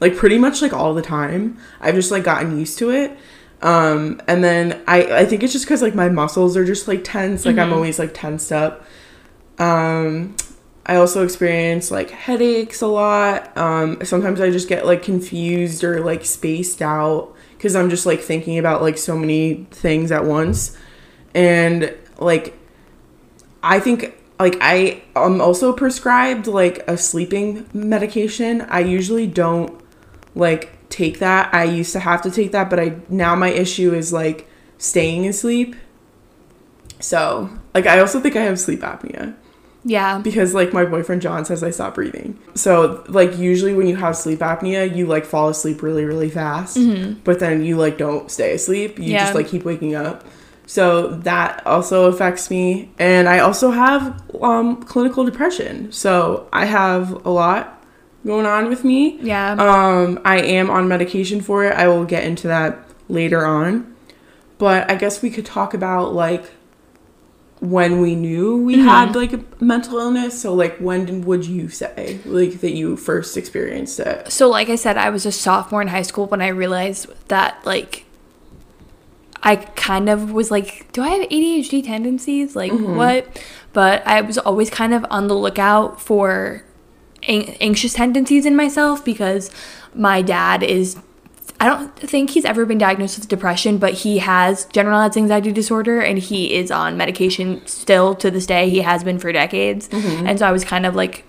like 0.01 0.17
pretty 0.17 0.37
much 0.39 0.61
like 0.61 0.73
all 0.73 0.93
the 0.95 1.03
time. 1.03 1.57
I've 1.81 1.95
just 1.95 2.11
like 2.11 2.25
gotten 2.25 2.59
used 2.59 2.79
to 2.79 2.91
it. 2.91 3.17
Um 3.63 4.21
and 4.27 4.43
then 4.43 4.83
I 4.87 5.21
I 5.21 5.25
think 5.25 5.43
it's 5.43 5.53
just 5.53 5.67
cuz 5.67 5.83
like 5.83 5.95
my 5.95 6.09
muscles 6.09 6.57
are 6.57 6.65
just 6.65 6.89
like 6.89 7.05
tense, 7.05 7.47
like 7.47 7.59
I'm 7.59 7.73
always 7.73 7.99
like 7.99 8.13
tensed 8.13 8.53
up. 8.53 8.85
Um 9.59 10.35
I 10.85 10.97
also 10.97 11.25
experience 11.25 11.91
like 11.91 12.11
headaches 12.11 12.83
a 12.83 12.89
lot. 12.89 13.57
Um, 13.57 14.05
sometimes 14.05 14.41
I 14.41 14.51
just 14.51 14.69
get 14.69 14.85
like 14.85 15.03
confused 15.03 15.85
or 15.85 16.01
like 16.01 16.25
spaced 16.25 16.83
out 16.83 17.35
because 17.57 17.77
I'm 17.77 17.89
just 17.89 18.05
like 18.05 18.21
thinking 18.21 18.59
about 18.59 18.83
like 18.83 18.99
so 18.99 19.17
many 19.17 19.67
things 19.71 20.11
at 20.11 20.25
once. 20.25 20.77
And 21.35 21.95
like, 22.19 22.59
I 23.63 23.79
think 23.79 24.17
like 24.41 24.57
I 24.61 25.03
am 25.15 25.41
also 25.41 25.73
prescribed 25.73 26.49
like 26.49 26.83
a 26.89 26.97
sleeping 26.97 27.69
medication. 27.73 28.63
I 28.63 28.81
usually 28.81 29.29
don't 29.29 29.81
like 30.35 30.82
take 30.93 31.19
that. 31.19 31.53
I 31.55 31.65
used 31.65 31.93
to 31.95 32.01
have 32.01 32.21
to 32.23 32.31
take 32.31 32.53
that, 32.53 32.69
but 32.71 32.79
I 32.79 32.97
now 33.09 33.35
my 33.35 33.49
issue 33.49 33.93
is 33.95 34.13
like 34.13 34.49
staying 34.79 35.27
asleep. 35.27 35.75
So, 37.01 37.51
like 37.75 37.87
I 37.87 37.99
also 38.01 38.21
think 38.21 38.37
I 38.37 38.43
have 38.43 38.61
sleep 38.61 38.81
apnea 38.81 39.35
Yeah. 39.85 40.19
because 40.19 40.55
like 40.55 40.73
my 40.73 40.85
boyfriend 40.85 41.21
John 41.23 41.45
says 41.45 41.63
I 41.65 41.71
stop 41.71 41.95
breathing. 41.97 42.39
So 42.55 43.03
like 43.09 43.37
usually 43.39 43.75
when 43.75 43.87
you 43.89 43.97
have 43.97 44.17
sleep 44.17 44.39
apnea, 44.41 44.95
you 44.95 45.07
like 45.07 45.25
fall 45.25 45.49
asleep 45.49 45.83
really 45.83 46.05
really 46.05 46.31
fast, 46.31 46.79
but 47.25 47.41
then 47.41 47.65
you 47.65 47.77
like 47.77 47.99
don't 47.99 48.31
stay 48.31 48.55
asleep. 48.55 48.99
You 48.99 49.05
Mm-hmm. 49.05 49.11
Yeah. 49.13 49.25
just 49.25 49.35
like 49.35 49.49
keep 49.49 49.65
waking 49.65 49.95
up. 49.95 50.25
So 50.65 51.09
that 51.09 51.67
also 51.67 52.05
affects 52.07 52.49
me, 52.49 52.91
and 52.99 53.29
I 53.29 53.41
also 53.41 53.73
have 53.73 54.23
um, 54.41 54.81
clinical 54.85 55.25
depression. 55.25 55.91
So 55.91 56.49
I 56.53 56.65
have 56.67 57.27
a 57.27 57.31
lot 57.31 57.82
going 58.25 58.47
on 58.47 58.69
with 58.69 58.85
me. 58.85 59.19
Yeah. 59.21 59.53
Um, 59.53 60.21
I 60.25 60.39
am 60.41 60.71
on 60.71 60.89
medication 60.89 61.41
for 61.41 61.65
it. 61.65 61.75
I 61.75 61.89
will 61.89 62.05
get 62.05 62.25
into 62.25 62.47
that 62.49 62.79
later 63.09 63.45
on. 63.45 63.95
But 64.59 64.91
I 64.91 64.95
guess 64.95 65.23
we 65.23 65.31
could 65.31 65.45
talk 65.47 65.75
about 65.75 66.15
like 66.15 66.45
when 67.61 68.01
we 68.01 68.15
knew 68.15 68.57
we 68.57 68.75
Mm-hmm. 68.77 68.89
had 68.89 69.15
like 69.17 69.33
a 69.33 69.41
mental 69.61 69.99
illness. 69.99 70.41
So 70.41 70.55
like 70.55 70.77
when 70.79 71.23
would 71.23 71.47
you 71.47 71.69
say 71.69 72.21
like 72.25 72.61
that 72.61 72.73
you 72.73 72.97
first 72.97 73.37
experienced 73.37 73.99
it? 74.01 74.31
So, 74.33 74.49
like 74.49 74.69
I 74.69 74.77
said, 74.77 74.97
I 74.97 75.11
was 75.11 75.27
a 75.27 75.33
sophomore 75.33 75.83
in 75.83 75.89
high 75.89 76.03
school 76.03 76.27
when 76.27 76.41
I 76.43 76.49
realized 76.49 77.07
that, 77.29 77.65
like, 77.65 78.05
I 79.45 79.57
kind 79.57 80.09
of 80.09 80.31
was 80.33 80.51
like, 80.53 80.91
do 80.93 81.03
I 81.03 81.09
have 81.09 81.29
ADHD 81.29 81.85
tendencies? 81.85 82.55
Like, 82.55 82.73
what? 82.73 83.27
But 83.73 84.07
I 84.07 84.21
was 84.21 84.39
always 84.39 84.71
kind 84.71 84.95
of 84.95 85.05
on 85.11 85.27
the 85.27 85.35
lookout 85.35 86.01
for 86.01 86.63
an- 87.29 87.57
anxious 87.61 87.95
tendencies 87.95 88.47
in 88.47 88.57
myself 88.57 89.05
because 89.05 89.51
my 89.95 90.23
dad 90.23 90.63
is. 90.63 90.97
I 91.61 91.67
don't 91.67 91.97
think 91.97 92.31
he's 92.31 92.45
ever 92.45 92.67
been 92.67 92.79
diagnosed 92.79 93.19
with 93.19 93.29
depression, 93.29 93.79
but 93.79 93.93
he 93.95 94.19
has 94.19 94.65
generalized 94.67 95.17
anxiety 95.17 95.53
disorder 95.53 96.01
and 96.01 96.19
he 96.19 96.55
is 96.55 96.73
on 96.73 96.97
medication 96.97 97.65
still 97.67 98.17
to 98.17 98.33
this 98.33 98.47
day. 98.47 98.69
He 98.69 98.81
has 98.81 99.05
been 99.05 99.21
for 99.21 99.31
decades. 99.31 99.89
Mm-hmm. 99.89 100.27
And 100.27 100.39
so 100.41 100.47
I 100.47 100.51
was 100.51 100.65
kind 100.65 100.87
of 100.87 100.97
like 100.97 101.25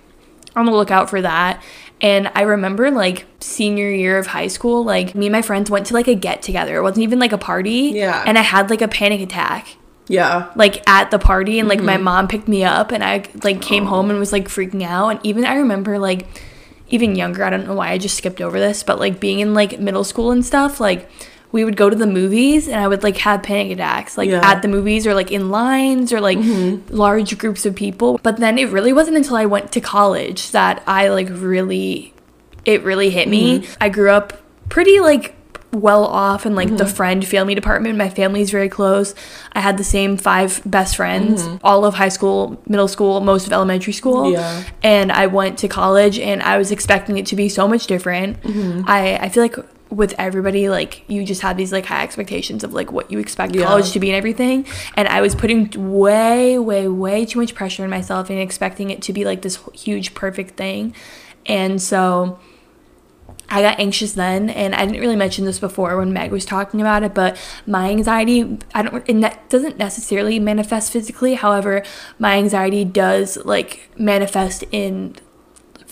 on 0.56 0.66
the 0.66 0.72
lookout 0.72 1.08
for 1.08 1.22
that. 1.22 1.62
And 2.02 2.32
I 2.34 2.42
remember 2.42 2.90
like 2.90 3.26
senior 3.40 3.90
year 3.90 4.18
of 4.18 4.28
high 4.28 4.48
school, 4.48 4.84
like 4.84 5.14
me 5.14 5.28
and 5.28 5.34
my 5.34 5.42
friends 5.42 5.70
went 5.70 5.86
to 5.88 5.94
like 5.94 6.08
a 6.08 6.16
get 6.16 6.42
together. 6.42 6.78
It 6.78 6.82
wasn't 6.82 7.04
even 7.04 7.20
like 7.20 7.32
a 7.32 7.38
party. 7.38 7.92
Yeah. 7.94 8.24
And 8.26 8.38
I 8.38 8.42
had 8.42 8.70
like 8.72 8.82
a 8.82 8.88
panic 8.88 9.22
attack 9.22 9.78
Yeah. 10.08 10.52
like 10.56 10.88
at 10.88 11.12
the 11.12 11.20
party 11.20 11.60
and 11.60 11.70
like 11.70 11.82
my 11.82 11.96
mm-hmm. 11.96 12.04
mom 12.04 12.28
picked 12.28 12.48
me 12.48 12.64
up 12.64 12.92
and 12.92 13.04
I 13.04 13.26
like 13.44 13.62
came 13.62 13.86
home 13.86 14.10
and 14.10 14.20
was 14.20 14.32
like 14.32 14.48
freaking 14.48 14.84
out. 14.84 15.10
And 15.10 15.20
even 15.24 15.46
I 15.46 15.56
remember 15.56 15.98
like 16.00 16.28
even 16.90 17.16
younger, 17.16 17.44
I 17.44 17.50
don't 17.50 17.66
know 17.66 17.76
why 17.76 17.92
I 17.92 17.98
just 17.98 18.18
skipped 18.18 18.42
over 18.42 18.60
this, 18.60 18.84
but 18.84 19.00
like 19.00 19.20
being 19.20 19.40
in 19.40 19.54
like 19.54 19.80
middle 19.80 20.04
school 20.04 20.32
and 20.32 20.46
stuff, 20.46 20.80
like 20.80 21.10
we 21.52 21.64
would 21.64 21.78
go 21.78 21.90
to 21.90 21.96
the 21.96 22.08
movies 22.08 22.68
and 22.68 22.78
I 22.78 22.88
would 22.88 23.04
like 23.04 23.18
have 23.18 23.44
panic 23.44 23.72
attacks 23.72 24.18
like 24.18 24.30
Yeah. 24.30 24.42
at 24.44 24.62
the 24.62 24.68
movies 24.68 25.08
or 25.08 25.14
like 25.14 25.32
in 25.32 25.50
lines 25.50 26.12
or 26.12 26.20
like 26.20 26.38
mm-hmm. 26.38 26.94
large 26.94 27.38
groups 27.38 27.66
of 27.66 27.76
people. 27.76 28.20
But 28.24 28.38
then 28.38 28.58
it 28.58 28.70
really 28.70 28.92
wasn't 28.92 29.18
until 29.18 29.36
I 29.36 29.46
went 29.46 29.72
to 29.74 29.82
college 29.82 30.52
that 30.52 30.84
I 30.88 31.10
like 31.10 31.30
really 31.32 32.14
it 32.66 32.84
really 32.84 33.10
hit 33.10 33.28
me. 33.28 33.60
Mm-hmm. 33.60 33.74
I 33.82 33.90
grew 33.90 34.10
up 34.10 34.34
pretty 34.70 35.00
like 35.00 35.36
well 35.74 36.06
off 36.06 36.46
and 36.46 36.56
like 36.56 36.70
the 36.70 36.84
mm-hmm. 36.84 36.96
friend 36.96 37.28
family 37.28 37.56
department. 37.56 37.98
My 37.98 38.10
family's 38.10 38.52
very 38.52 38.70
close. 38.70 39.16
I 39.54 39.60
had 39.60 39.78
the 39.78 39.84
same 39.84 40.18
five 40.18 40.62
best 40.66 40.96
friends 40.96 41.44
mm-hmm. 41.44 41.58
all 41.64 41.86
of 41.86 41.96
high 41.96 42.10
school, 42.10 42.62
middle 42.68 42.88
school, 42.88 43.22
most 43.22 43.48
of 43.48 43.54
elementary 43.54 43.94
school. 43.94 44.32
Yeah. 44.32 44.64
And 44.82 45.12
I 45.12 45.28
went 45.28 45.58
to 45.60 45.68
college 45.68 46.20
and 46.20 46.42
I 46.44 46.58
was 46.58 46.72
expecting 46.72 47.18
it 47.18 47.26
to 47.28 47.36
be 47.36 47.50
so 47.50 47.68
much 47.68 47.88
different. 47.88 48.42
Mm-hmm. 48.42 48.84
I 48.88 49.18
I 49.18 49.30
feel 49.30 49.44
like 49.44 49.58
with 49.90 50.14
everybody 50.18 50.70
like 50.70 51.04
you 51.08 51.24
just 51.24 51.42
have 51.42 51.56
these 51.56 51.72
like 51.72 51.86
high 51.86 52.04
expectations 52.04 52.64
of 52.64 52.74
like 52.74 52.92
what 52.92 53.12
you 53.12 53.20
expect 53.20 53.56
Yeah. 53.56 53.66
college 53.66 53.92
to 53.92 54.00
be 54.00 54.10
and 54.10 54.16
everything 54.16 54.66
and 54.98 55.08
i 55.08 55.22
was 55.22 55.36
putting 55.36 55.70
way 56.00 56.58
way 56.58 56.88
way 56.88 57.26
too 57.26 57.40
much 57.40 57.54
pressure 57.54 57.84
on 57.84 57.92
myself 57.92 58.32
and 58.32 58.40
expecting 58.40 58.90
it 58.90 59.04
to 59.04 59.14
be 59.14 59.24
like 59.24 59.44
this 59.44 59.60
huge 59.74 60.16
perfect 60.16 60.58
thing 60.58 60.96
and 61.46 61.80
so 61.80 62.40
I 63.50 63.62
got 63.62 63.80
anxious 63.80 64.14
then, 64.14 64.50
and 64.50 64.74
I 64.74 64.86
didn't 64.86 65.02
really 65.02 65.16
mention 65.16 65.46
this 65.46 65.60
before 65.60 65.98
when 65.98 66.12
Meg 66.12 66.32
was 66.32 66.46
talking 66.46 66.82
about 66.82 67.04
it, 67.04 67.14
but 67.14 67.38
my 67.68 67.90
anxiety, 67.90 68.58
I 68.74 68.82
don't, 68.84 69.08
and 69.08 69.24
that 69.24 69.50
doesn't 69.50 69.78
necessarily 69.78 70.40
manifest 70.40 70.92
physically. 70.92 71.36
However, 71.36 71.84
my 72.18 72.38
anxiety 72.38 72.84
does 72.84 73.38
like 73.46 73.90
manifest 73.98 74.64
in 74.72 75.16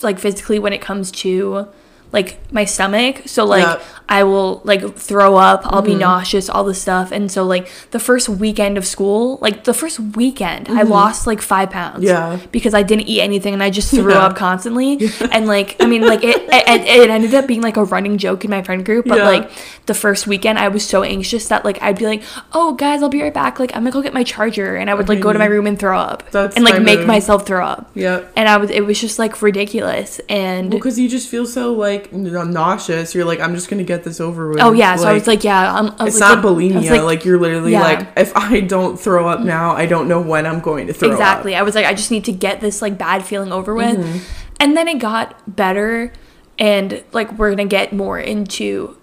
like 0.02 0.18
physically 0.18 0.58
when 0.58 0.74
it 0.74 0.82
comes 0.82 1.12
to 1.12 1.68
like 2.12 2.38
my 2.52 2.66
stomach. 2.66 3.24
So 3.26 3.46
like 3.46 3.64
Yeah. 3.64 3.82
I 4.10 4.24
will 4.26 4.62
like 4.66 4.98
throw 4.98 5.38
up, 5.38 5.62
I'll 5.64 5.82
be 5.82 5.92
mm-hmm. 5.92 6.02
nauseous, 6.02 6.50
all 6.50 6.66
this 6.66 6.82
stuff. 6.82 7.14
And 7.14 7.32
so 7.32 7.46
like 7.46 7.72
the 7.92 8.00
first 8.00 8.28
weekend 8.28 8.78
of 8.78 8.86
school, 8.86 9.38
like 9.42 9.64
the 9.64 9.74
first 9.74 10.02
weekend, 10.02 10.68
I 10.68 10.82
mm-hmm. 10.82 10.92
lost 10.92 11.26
like 11.26 11.42
five 11.42 11.70
pounds. 11.70 12.04
Yeah. 12.04 12.38
Because 12.52 12.74
I 12.74 12.84
didn't 12.84 13.08
eat 13.08 13.22
anything 13.22 13.54
and 13.54 13.64
I 13.64 13.70
just 13.70 13.90
threw 13.90 14.12
Yeah. 14.12 14.26
up 14.26 14.36
constantly. 14.36 15.10
And 15.32 15.48
like 15.48 15.78
I 15.80 15.86
mean 15.86 16.02
like 16.02 16.24
it, 16.24 16.42
it 16.52 16.82
it 16.82 17.10
ended 17.10 17.34
up 17.34 17.48
being 17.48 17.62
like 17.62 17.78
a 17.78 17.86
running 17.86 18.18
joke 18.18 18.44
in 18.44 18.52
my 18.52 18.62
friend 18.64 18.84
group. 18.86 19.08
But 19.08 19.20
Yeah. 19.20 19.30
like 19.30 19.52
the 19.86 19.94
first 19.94 20.28
weekend 20.28 20.60
I 20.60 20.68
was 20.68 20.86
so 20.86 21.04
anxious 21.04 21.48
that 21.48 21.64
like 21.64 21.82
I'd 21.82 21.98
be 21.98 22.06
like, 22.06 22.24
Oh 22.52 22.74
guys, 22.74 23.02
I'll 23.02 23.10
be 23.10 23.22
right 23.22 23.34
back. 23.34 23.60
Like 23.60 23.74
I'm 23.76 23.84
gonna 23.84 23.92
go 23.92 24.02
get 24.02 24.14
my 24.14 24.24
charger 24.24 24.76
and 24.76 24.90
I 24.90 24.94
would 24.94 25.08
like 25.08 25.22
go 25.22 25.32
to 25.32 25.40
my 25.40 25.46
mm-hmm. 25.46 25.54
room 25.54 25.68
and 25.68 25.80
throw 25.80 25.98
up. 25.98 26.30
That's 26.32 26.58
and 26.58 26.66
like 26.66 26.74
my 26.74 26.80
make 26.80 27.00
mood. 27.00 27.08
myself 27.08 27.46
throw 27.46 27.66
up. 27.66 27.90
Yeah. 27.94 28.28
And 28.36 28.50
I 28.50 28.58
was 28.58 28.70
it 28.70 28.86
was 28.86 29.00
just 29.00 29.20
like 29.20 29.42
ridiculous. 29.42 30.20
And 30.28 30.70
Well, 30.70 30.80
because 30.80 31.00
you 31.00 31.08
just 31.08 31.30
feel 31.30 31.46
so 31.46 31.72
like 31.72 32.01
like 32.12 32.48
nauseous, 32.48 33.14
you're 33.16 33.26
like, 33.26 33.40
I'm 33.40 33.54
just 33.56 33.70
gonna 33.70 33.84
get 33.84 34.04
this 34.04 34.20
over 34.20 34.50
with. 34.50 34.60
Oh 34.62 34.72
yeah, 34.74 34.96
so 34.96 35.08
I 35.08 35.14
was 35.14 35.28
like, 35.28 35.44
yeah, 35.44 35.74
I'm, 35.74 35.88
I 36.00 36.06
was 36.06 36.14
it's 36.16 36.20
like, 36.22 36.36
not 36.36 36.44
bulimia. 36.46 37.04
Like, 37.04 37.26
you're 37.26 37.40
literally 37.40 37.72
Yeah. 37.74 37.82
like, 37.82 38.08
if 38.18 38.36
I 38.36 38.60
don't 38.62 39.00
throw 39.00 39.28
up 39.28 39.42
now, 39.42 39.72
I 39.72 39.86
don't 39.86 40.08
know 40.08 40.22
when 40.22 40.46
I'm 40.46 40.60
going 40.60 40.88
to 40.88 40.94
throw 40.94 41.12
exactly. 41.12 41.56
up. 41.56 41.60
I 41.60 41.64
was 41.64 41.76
like, 41.76 41.86
I 41.86 41.94
just 41.94 42.12
need 42.12 42.26
to 42.26 42.32
get 42.32 42.62
this 42.62 42.82
like 42.82 42.98
bad 42.98 43.26
feeling 43.26 43.52
over 43.52 43.74
with, 43.76 43.98
Mm-hmm. 43.98 44.20
and 44.60 44.76
then 44.78 44.88
it 44.88 45.00
got 45.00 45.56
better, 45.56 46.12
and 46.60 47.04
like 47.12 47.32
we're 47.38 47.50
gonna 47.52 47.66
get 47.66 47.94
more 47.94 48.20
into. 48.20 48.98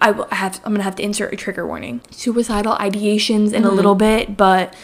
I 0.00 0.10
will 0.10 0.28
have. 0.30 0.60
I'm 0.64 0.72
gonna 0.72 0.84
have 0.84 0.96
to 0.96 1.02
insert 1.02 1.32
a 1.32 1.36
trigger 1.36 1.66
warning. 1.66 2.00
Suicidal 2.10 2.74
ideations 2.76 3.52
in 3.52 3.64
a 3.64 3.68
Mm-hmm. 3.68 3.76
little 3.76 3.94
bit, 3.94 4.36
but 4.36 4.74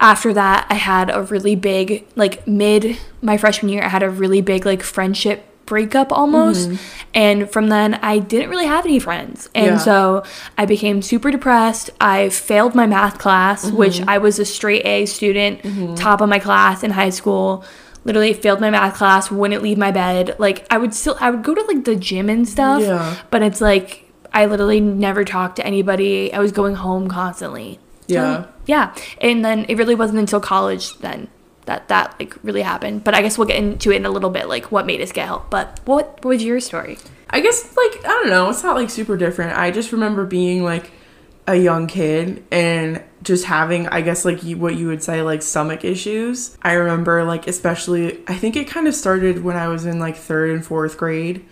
after 0.00 0.32
that, 0.32 0.66
I 0.70 0.74
had 0.74 1.10
a 1.10 1.22
really 1.22 1.54
big 1.56 2.06
like 2.16 2.46
mid 2.46 2.98
my 3.22 3.36
freshman 3.36 3.70
year. 3.72 3.82
I 3.82 3.88
had 3.88 4.02
a 4.02 4.10
really 4.10 4.40
big 4.40 4.64
like 4.66 4.82
friendship 4.82 5.44
breakup 5.68 6.10
almost, 6.12 6.70
and 7.14 7.50
from 7.50 7.68
then 7.68 7.94
I 7.94 8.18
didn't 8.18 8.50
really 8.50 8.66
have 8.66 8.84
any 8.86 8.98
friends, 8.98 9.48
and 9.54 9.66
Mm-hmm. 9.66 9.74
Yeah. 9.76 9.78
so 9.78 10.22
I 10.56 10.64
became 10.66 11.02
super 11.02 11.30
depressed. 11.30 11.90
I 12.00 12.30
failed 12.30 12.74
my 12.74 12.86
math 12.86 13.18
class, 13.18 13.66
Mm-hmm. 13.66 13.76
which 13.76 14.00
I 14.08 14.16
was 14.18 14.38
a 14.38 14.44
straight 14.44 14.84
A 14.86 15.06
student, 15.06 15.60
top 15.96 16.20
of 16.20 16.28
my 16.28 16.38
class 16.38 16.82
in 16.82 16.90
high 16.92 17.10
school. 17.10 17.64
Literally 18.04 18.32
failed 18.32 18.60
my 18.60 18.70
math 18.70 18.94
class, 18.96 19.30
wouldn't 19.30 19.62
leave 19.62 19.76
my 19.76 19.90
bed. 19.90 20.34
Like 20.38 20.66
I 20.72 20.78
would 20.78 20.94
still 20.94 21.16
I 21.20 21.28
would 21.30 21.42
go 21.44 21.54
to 21.54 21.62
like 21.62 21.84
the 21.84 21.96
gym 21.96 22.30
and 22.30 22.48
stuff. 22.48 22.80
Yeah. 22.80 23.16
But 23.30 23.42
it's 23.42 23.60
like 23.60 24.10
I 24.32 24.46
literally 24.46 24.80
never 24.80 25.24
talked 25.24 25.56
to 25.56 25.66
anybody. 25.66 26.32
I 26.32 26.38
was 26.38 26.52
going 26.52 26.76
home 26.76 27.08
constantly. 27.08 27.78
So, 28.08 28.14
Yeah. 28.14 28.44
yeah. 28.66 28.94
And 29.20 29.44
then 29.44 29.66
it 29.68 29.76
really 29.76 29.94
wasn't 29.94 30.20
until 30.20 30.40
college 30.40 30.96
then 31.00 31.28
that 31.68 31.88
that 31.88 32.16
like 32.18 32.34
really 32.42 32.62
happened. 32.62 33.04
But 33.04 33.14
I 33.14 33.22
guess 33.22 33.38
we'll 33.38 33.46
get 33.46 33.58
into 33.58 33.92
it 33.92 33.96
in 33.96 34.06
a 34.06 34.10
little 34.10 34.30
bit, 34.30 34.48
like 34.48 34.72
what 34.72 34.86
made 34.86 35.00
us 35.00 35.12
get 35.12 35.26
help. 35.26 35.50
But 35.50 35.80
what, 35.84 36.24
what 36.24 36.24
was 36.24 36.42
your 36.42 36.60
story? 36.60 36.98
I 37.30 37.40
guess 37.40 37.76
like 37.76 38.04
I 38.04 38.08
don't 38.08 38.30
know, 38.30 38.50
it's 38.50 38.62
not 38.62 38.74
like 38.74 38.90
super 38.90 39.16
different. 39.16 39.56
I 39.56 39.70
just 39.70 39.92
remember 39.92 40.24
being 40.24 40.64
like 40.64 40.90
a 41.46 41.56
young 41.56 41.86
kid 41.86 42.44
and 42.50 43.02
just 43.22 43.44
having 43.44 43.86
I 43.88 44.00
guess 44.00 44.24
like 44.24 44.42
you, 44.42 44.56
what 44.56 44.76
you 44.76 44.88
would 44.88 45.02
say 45.02 45.22
like 45.22 45.42
stomach 45.42 45.84
issues. 45.84 46.56
I 46.62 46.72
remember 46.72 47.22
like 47.24 47.46
especially 47.46 48.20
I 48.26 48.34
think 48.34 48.56
it 48.56 48.66
kind 48.66 48.88
of 48.88 48.94
started 48.94 49.44
when 49.44 49.56
I 49.56 49.68
was 49.68 49.84
in 49.84 49.98
like 49.98 50.16
3rd 50.16 50.54
and 50.54 50.64
4th 50.64 50.96
grade 50.96 51.44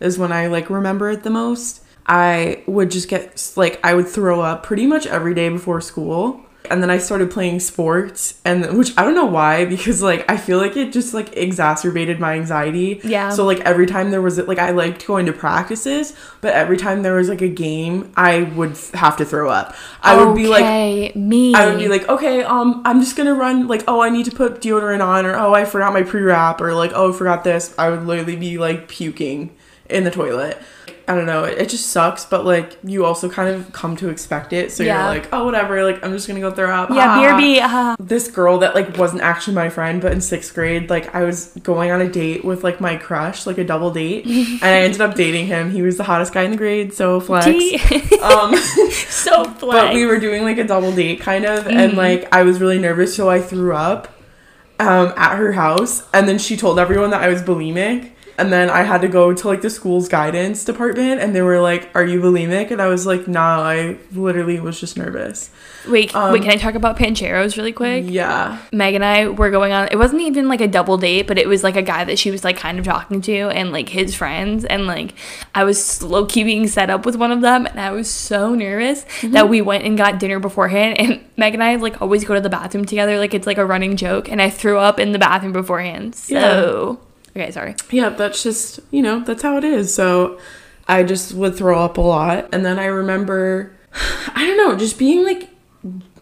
is 0.00 0.18
when 0.18 0.32
I 0.32 0.46
like 0.46 0.70
remember 0.70 1.10
it 1.10 1.22
the 1.22 1.30
most. 1.30 1.84
I 2.06 2.62
would 2.66 2.90
just 2.90 3.08
get 3.08 3.52
like 3.54 3.78
I 3.84 3.92
would 3.92 4.08
throw 4.08 4.40
up 4.40 4.62
pretty 4.62 4.86
much 4.86 5.06
every 5.06 5.34
day 5.34 5.50
before 5.50 5.82
school. 5.82 6.40
And 6.70 6.82
then 6.82 6.90
I 6.90 6.98
started 6.98 7.30
playing 7.30 7.60
sports 7.60 8.40
and 8.44 8.78
which 8.78 8.92
I 8.96 9.04
don't 9.04 9.14
know 9.14 9.26
why 9.26 9.64
because 9.64 10.02
like 10.02 10.28
I 10.30 10.36
feel 10.36 10.58
like 10.58 10.76
it 10.76 10.92
just 10.92 11.14
like 11.14 11.36
exacerbated 11.36 12.20
my 12.20 12.34
anxiety. 12.34 13.00
Yeah. 13.02 13.30
So 13.30 13.44
like 13.44 13.60
every 13.60 13.86
time 13.86 14.10
there 14.10 14.22
was 14.22 14.38
like 14.38 14.58
I 14.58 14.70
liked 14.70 15.06
going 15.06 15.26
to 15.26 15.32
practices, 15.32 16.14
but 16.40 16.54
every 16.54 16.76
time 16.76 17.02
there 17.02 17.16
was 17.16 17.28
like 17.28 17.42
a 17.42 17.48
game, 17.48 18.12
I 18.16 18.42
would 18.42 18.76
have 18.94 19.16
to 19.18 19.24
throw 19.24 19.50
up. 19.50 19.74
I 20.02 20.22
would 20.22 20.36
be 20.36 20.46
like 20.46 20.64
Okay, 20.64 21.12
me. 21.14 21.54
I 21.54 21.66
would 21.66 21.78
be 21.78 21.88
like, 21.88 22.08
okay, 22.08 22.42
um, 22.42 22.82
I'm 22.84 23.00
just 23.00 23.16
gonna 23.16 23.34
run. 23.34 23.66
Like, 23.66 23.84
oh, 23.88 24.00
I 24.00 24.10
need 24.10 24.24
to 24.26 24.30
put 24.30 24.60
deodorant 24.60 25.04
on, 25.04 25.26
or 25.26 25.36
oh, 25.36 25.54
I 25.54 25.64
forgot 25.64 25.92
my 25.92 26.02
pre 26.02 26.22
wrap, 26.22 26.60
or 26.60 26.74
like, 26.74 26.92
oh, 26.94 27.12
I 27.12 27.16
forgot 27.16 27.44
this. 27.44 27.74
I 27.78 27.90
would 27.90 28.06
literally 28.06 28.36
be 28.36 28.58
like 28.58 28.88
puking 28.88 29.56
in 29.88 30.04
the 30.04 30.10
toilet. 30.10 30.58
I 31.08 31.14
don't 31.14 31.26
know. 31.26 31.44
It, 31.44 31.58
it 31.58 31.68
just 31.70 31.86
sucks, 31.86 32.24
but 32.26 32.44
like, 32.44 32.76
you 32.84 33.04
also 33.06 33.28
kind 33.30 33.48
of 33.48 33.72
come 33.72 33.96
to 33.96 34.10
expect 34.10 34.52
it. 34.52 34.70
So 34.70 34.82
Yeah. 34.82 34.98
you're 35.10 35.20
like, 35.20 35.32
oh, 35.32 35.44
whatever. 35.46 35.82
Like, 35.82 36.04
I'm 36.04 36.12
just 36.12 36.28
gonna 36.28 36.40
go 36.40 36.50
throw 36.50 36.70
up. 36.70 36.90
yeah, 36.90 37.06
Ah. 37.08 37.18
BRB. 37.38 37.60
Uh, 37.62 37.96
This 37.98 38.30
girl 38.30 38.58
that 38.58 38.74
like 38.74 38.96
wasn't 38.98 39.22
actually 39.22 39.54
my 39.54 39.68
friend, 39.70 40.00
but 40.02 40.12
in 40.12 40.20
sixth 40.20 40.54
grade, 40.54 40.90
like 40.90 41.14
I 41.14 41.24
was 41.24 41.46
going 41.62 41.90
on 41.90 42.00
a 42.02 42.08
date 42.08 42.44
with 42.44 42.62
like 42.62 42.80
my 42.80 42.96
crush, 42.96 43.46
like 43.46 43.58
a 43.58 43.64
double 43.64 43.90
date, 43.90 44.26
and 44.26 44.62
I 44.62 44.80
ended 44.82 45.00
up 45.00 45.14
dating 45.14 45.46
him. 45.46 45.70
He 45.70 45.80
was 45.82 45.96
the 45.96 46.04
hottest 46.04 46.32
guy 46.34 46.42
in 46.42 46.50
the 46.50 46.56
grade, 46.58 46.92
so 46.92 47.20
flex. 47.20 47.46
Um, 48.22 48.54
so 49.08 49.44
flex. 49.44 49.60
but 49.60 49.94
we 49.94 50.04
were 50.04 50.18
doing 50.18 50.42
like 50.42 50.58
a 50.58 50.64
double 50.64 50.92
date 50.92 51.20
kind 51.20 51.44
of 51.46 51.66
and 51.68 51.96
like 51.96 52.28
i 52.34 52.42
was 52.42 52.60
really 52.60 52.78
nervous 52.78 53.14
so 53.14 53.30
i 53.30 53.40
threw 53.40 53.72
up 53.74 54.08
um, 54.80 55.12
at 55.16 55.36
her 55.36 55.52
house 55.52 56.02
and 56.12 56.28
then 56.28 56.38
she 56.38 56.56
told 56.56 56.78
everyone 56.78 57.10
that 57.10 57.22
i 57.22 57.28
was 57.28 57.42
bulimic 57.42 58.10
and 58.38 58.52
then 58.52 58.70
i 58.70 58.82
had 58.82 59.00
to 59.00 59.08
go 59.08 59.34
to 59.34 59.48
like 59.48 59.60
the 59.62 59.70
school's 59.70 60.08
guidance 60.08 60.64
department 60.64 61.20
and 61.20 61.34
they 61.34 61.42
were 61.42 61.60
like 61.60 61.88
are 61.94 62.04
you 62.04 62.20
bulimic 62.20 62.70
and 62.70 62.80
i 62.80 62.86
was 62.86 63.04
like 63.06 63.28
nah 63.28 63.60
i 63.60 63.96
literally 64.12 64.58
was 64.60 64.78
just 64.80 64.96
nervous 64.96 65.50
wait, 65.88 66.14
um, 66.14 66.32
wait. 66.32 66.42
Can 66.42 66.50
I 66.50 66.56
talk 66.56 66.74
about 66.74 66.98
Pancheros 66.98 67.56
really 67.56 67.72
quick? 67.72 68.04
yeah 68.06 68.58
Meg 68.72 68.94
and 68.94 69.04
I 69.04 69.28
were 69.28 69.50
going 69.50 69.72
on. 69.72 69.88
It 69.90 69.96
wasn't 69.96 70.20
even 70.22 70.46
like 70.48 70.60
a 70.60 70.68
double 70.68 70.98
date, 70.98 71.26
but 71.26 71.38
it 71.38 71.48
was 71.48 71.64
like 71.64 71.76
a 71.76 71.82
guy 71.82 72.04
that 72.04 72.18
she 72.18 72.30
was 72.30 72.44
like 72.44 72.58
kind 72.58 72.78
of 72.78 72.84
talking 72.84 73.22
to, 73.22 73.32
and 73.48 73.72
like 73.72 73.88
his 73.88 74.14
friends, 74.14 74.64
and 74.66 74.86
like 74.86 75.14
I 75.54 75.64
was 75.64 75.82
slow 75.82 76.26
key 76.26 76.44
being 76.44 76.66
set 76.68 76.90
up 76.90 77.06
with 77.06 77.16
one 77.16 77.32
of 77.32 77.40
them, 77.40 77.64
and 77.64 77.80
I 77.80 77.90
was 77.92 78.10
so 78.10 78.54
nervous 78.54 79.04
Mm-hmm. 79.04 79.32
that 79.32 79.48
we 79.48 79.62
went 79.62 79.84
and 79.84 79.96
got 79.96 80.18
dinner 80.18 80.38
beforehand. 80.38 80.98
And 80.98 81.24
Meg 81.38 81.54
and 81.54 81.62
I 81.64 81.76
like 81.76 82.02
always 82.02 82.24
go 82.24 82.34
to 82.34 82.40
the 82.40 82.50
bathroom 82.50 82.84
together, 82.84 83.18
like 83.18 83.32
it's 83.32 83.46
like 83.46 83.58
a 83.58 83.64
running 83.64 83.96
joke, 83.96 84.28
and 84.30 84.42
I 84.42 84.50
threw 84.50 84.78
up 84.78 85.00
in 85.00 85.12
the 85.12 85.18
bathroom 85.18 85.52
beforehand. 85.52 86.14
So 86.16 87.00
okay, 87.38 87.50
sorry. 87.50 87.74
yeah 87.90 88.08
that's 88.08 88.42
just 88.42 88.80
you 88.90 89.02
know 89.02 89.20
that's 89.20 89.42
how 89.42 89.56
it 89.56 89.64
is 89.64 89.94
so 89.94 90.38
i 90.86 91.02
just 91.02 91.32
would 91.34 91.56
throw 91.56 91.78
up 91.78 91.98
a 91.98 92.00
lot 92.00 92.48
and 92.52 92.64
then 92.64 92.78
i 92.78 92.86
remember 92.86 93.76
i 94.34 94.46
don't 94.46 94.56
know 94.56 94.76
just 94.76 94.98
being 94.98 95.24
like 95.24 95.48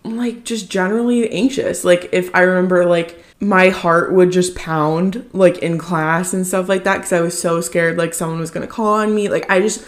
like 0.05 0.45
just 0.45 0.71
generally 0.71 1.29
anxious 1.31 1.85
like 1.85 2.09
if 2.13 2.33
i 2.35 2.41
remember 2.41 2.87
like 2.87 3.23
my 3.41 3.69
heart 3.69 4.13
would 4.13 4.31
just 4.31 4.55
pound 4.55 5.29
like 5.33 5.59
in 5.59 5.77
class 5.79 6.33
and 6.33 6.47
stuff 6.47 6.69
like 6.69 6.85
that 6.85 6.99
because 6.99 7.13
i 7.13 7.21
was 7.21 7.39
so 7.39 7.61
scared 7.61 7.97
like 7.97 8.15
someone 8.15 8.39
was 8.39 8.51
gonna 8.51 8.67
call 8.67 8.95
on 8.95 9.15
me 9.15 9.29
like 9.29 9.49
i 9.51 9.61
just 9.61 9.85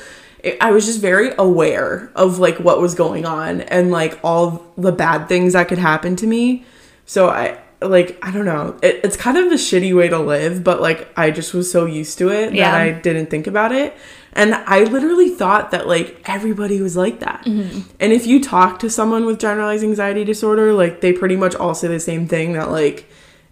I 0.60 0.70
was 0.70 0.86
just 0.86 1.00
very 1.00 1.32
aware 1.36 2.12
of 2.14 2.38
like 2.38 2.58
what 2.60 2.80
was 2.80 2.94
going 2.94 3.26
on 3.26 3.60
and 3.62 3.90
like 3.90 4.20
all 4.22 4.64
the 4.76 4.92
bad 4.92 5.28
things 5.28 5.54
that 5.54 5.66
could 5.66 5.78
happen 5.78 6.14
to 6.16 6.28
me. 6.28 6.64
So 7.06 7.28
I 7.28 7.58
like 7.80 8.18
I 8.22 8.30
don't 8.30 8.44
know. 8.44 8.78
It, 8.82 9.00
it's 9.04 9.16
kind 9.16 9.36
of 9.36 9.46
a 9.52 9.54
shitty 9.56 9.96
way 9.96 10.08
to 10.08 10.18
live, 10.18 10.64
but 10.64 10.80
like 10.80 11.08
I 11.16 11.30
just 11.30 11.54
was 11.54 11.70
so 11.70 11.86
used 11.86 12.18
to 12.18 12.30
it 12.30 12.52
Yeah. 12.54 12.70
that 12.72 12.80
I 12.80 12.90
didn't 12.92 13.30
think 13.30 13.46
about 13.46 13.72
it. 13.72 13.96
And 14.32 14.54
I 14.54 14.84
literally 14.84 15.30
thought 15.30 15.70
that 15.70 15.86
like 15.88 16.22
everybody 16.28 16.80
was 16.82 16.96
like 16.96 17.20
that. 17.20 17.44
Mm-hmm. 17.44 17.80
And 18.00 18.12
if 18.12 18.26
you 18.26 18.42
talk 18.42 18.78
to 18.80 18.90
someone 18.90 19.24
with 19.26 19.38
generalized 19.40 19.82
anxiety 19.84 20.24
disorder, 20.24 20.72
like 20.72 21.00
they 21.00 21.12
pretty 21.12 21.36
much 21.36 21.54
all 21.54 21.74
say 21.74 21.88
the 21.88 22.00
same 22.00 22.26
thing 22.28 22.52
that 22.52 22.70
like 22.70 23.08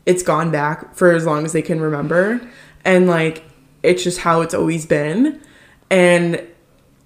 it's 0.06 0.22
gone 0.22 0.50
back 0.50 0.94
for 0.94 1.12
as 1.12 1.24
long 1.26 1.44
as 1.44 1.52
they 1.52 1.62
can 1.62 1.80
remember. 1.80 2.40
And 2.84 3.06
like 3.08 3.44
it's 3.82 4.02
just 4.04 4.18
how 4.20 4.40
it's 4.42 4.54
always 4.54 4.86
been. 4.86 5.40
And 5.90 6.44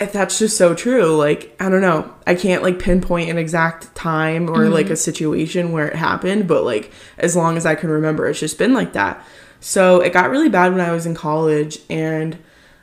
if 0.01 0.13
that's 0.13 0.39
just 0.39 0.57
so 0.57 0.75
true. 0.75 1.15
Like, 1.15 1.55
I 1.61 1.69
don't 1.69 1.83
know. 1.83 2.13
I 2.27 2.35
can't 2.35 2.63
like 2.63 2.79
pinpoint 2.79 3.29
an 3.29 3.37
exact 3.37 3.95
time 3.95 4.49
or 4.49 4.69
like 4.71 4.87
mm-hmm. 4.87 4.95
a 4.95 4.97
situation 4.97 5.73
where 5.73 5.89
it 5.89 5.97
happened, 5.97 6.49
but 6.49 6.65
like 6.65 6.91
as 7.19 7.37
long 7.37 7.59
as 7.59 7.67
I 7.67 7.75
can 7.75 7.91
remember, 7.91 8.27
it's 8.27 8.41
just 8.41 8.59
been 8.59 8.73
like 8.73 8.95
that. 8.95 9.23
So 9.61 10.01
it 10.01 10.15
got 10.15 10.31
really 10.31 10.49
bad 10.49 10.73
when 10.73 10.81
I 10.81 10.91
was 10.93 11.05
in 11.05 11.15
college 11.15 11.79
and 11.91 12.39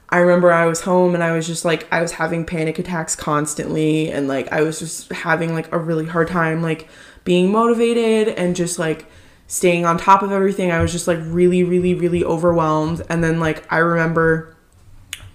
I 0.09 0.19
remember 0.19 0.53
I 0.53 0.65
was 0.65 0.81
home 0.81 1.15
and 1.15 1.23
I 1.23 1.31
was 1.31 1.47
just 1.47 1.65
like 1.65 1.91
I 1.91 2.01
was 2.01 2.13
having 2.13 2.45
panic 2.45 2.77
attacks 2.77 3.15
constantly 3.15 4.11
and 4.11 4.27
like 4.27 4.51
I 4.51 4.61
was 4.61 4.77
just 4.79 5.11
having 5.11 5.55
like 5.55 5.71
a 5.73 5.79
really 5.79 6.05
hard 6.05 6.27
time 6.27 6.61
like 6.61 6.87
being 7.23 7.51
motivated 7.51 8.29
and 8.35 8.55
just 8.55 8.77
like 8.77 9.07
staying 9.47 9.85
on 9.85 9.97
top 9.97 10.21
of 10.21 10.31
everything. 10.31 10.71
I 10.71 10.81
was 10.81 10.91
just 10.91 11.07
like 11.07 11.17
really 11.23 11.63
really 11.63 11.95
really 11.95 12.23
overwhelmed 12.23 13.01
and 13.09 13.23
then 13.23 13.39
like 13.39 13.69
I 13.73 13.77
remember 13.77 14.55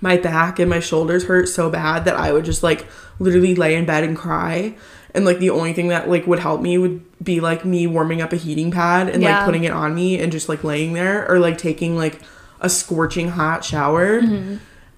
my 0.02 0.18
back 0.18 0.58
and 0.58 0.68
my 0.68 0.80
shoulders 0.80 1.24
hurt 1.24 1.48
so 1.48 1.70
bad 1.70 2.04
that 2.04 2.16
I 2.16 2.32
would 2.32 2.44
just 2.44 2.62
like 2.62 2.86
literally 3.18 3.54
lay 3.54 3.74
in 3.74 3.86
bed 3.86 4.04
and 4.04 4.14
cry. 4.16 4.74
And 5.14 5.24
like 5.24 5.38
the 5.38 5.50
only 5.50 5.72
thing 5.72 5.88
that 5.88 6.08
like 6.10 6.26
would 6.26 6.40
help 6.40 6.60
me 6.60 6.76
would 6.76 7.02
be 7.22 7.40
like 7.40 7.64
me 7.64 7.86
warming 7.86 8.20
up 8.20 8.32
a 8.32 8.36
heating 8.36 8.70
pad 8.70 9.08
and 9.08 9.22
Yeah. 9.22 9.36
like 9.38 9.44
putting 9.46 9.64
it 9.64 9.72
on 9.72 9.94
me 9.94 10.18
and 10.18 10.30
just 10.32 10.48
like 10.48 10.64
laying 10.64 10.92
there 10.92 11.26
or 11.30 11.38
like 11.38 11.56
taking 11.56 11.96
like 11.96 12.18
a 12.60 12.68
scorching 12.68 13.28
hot 13.28 13.64
shower. 13.64 14.20
Mm-hmm. 14.20 14.56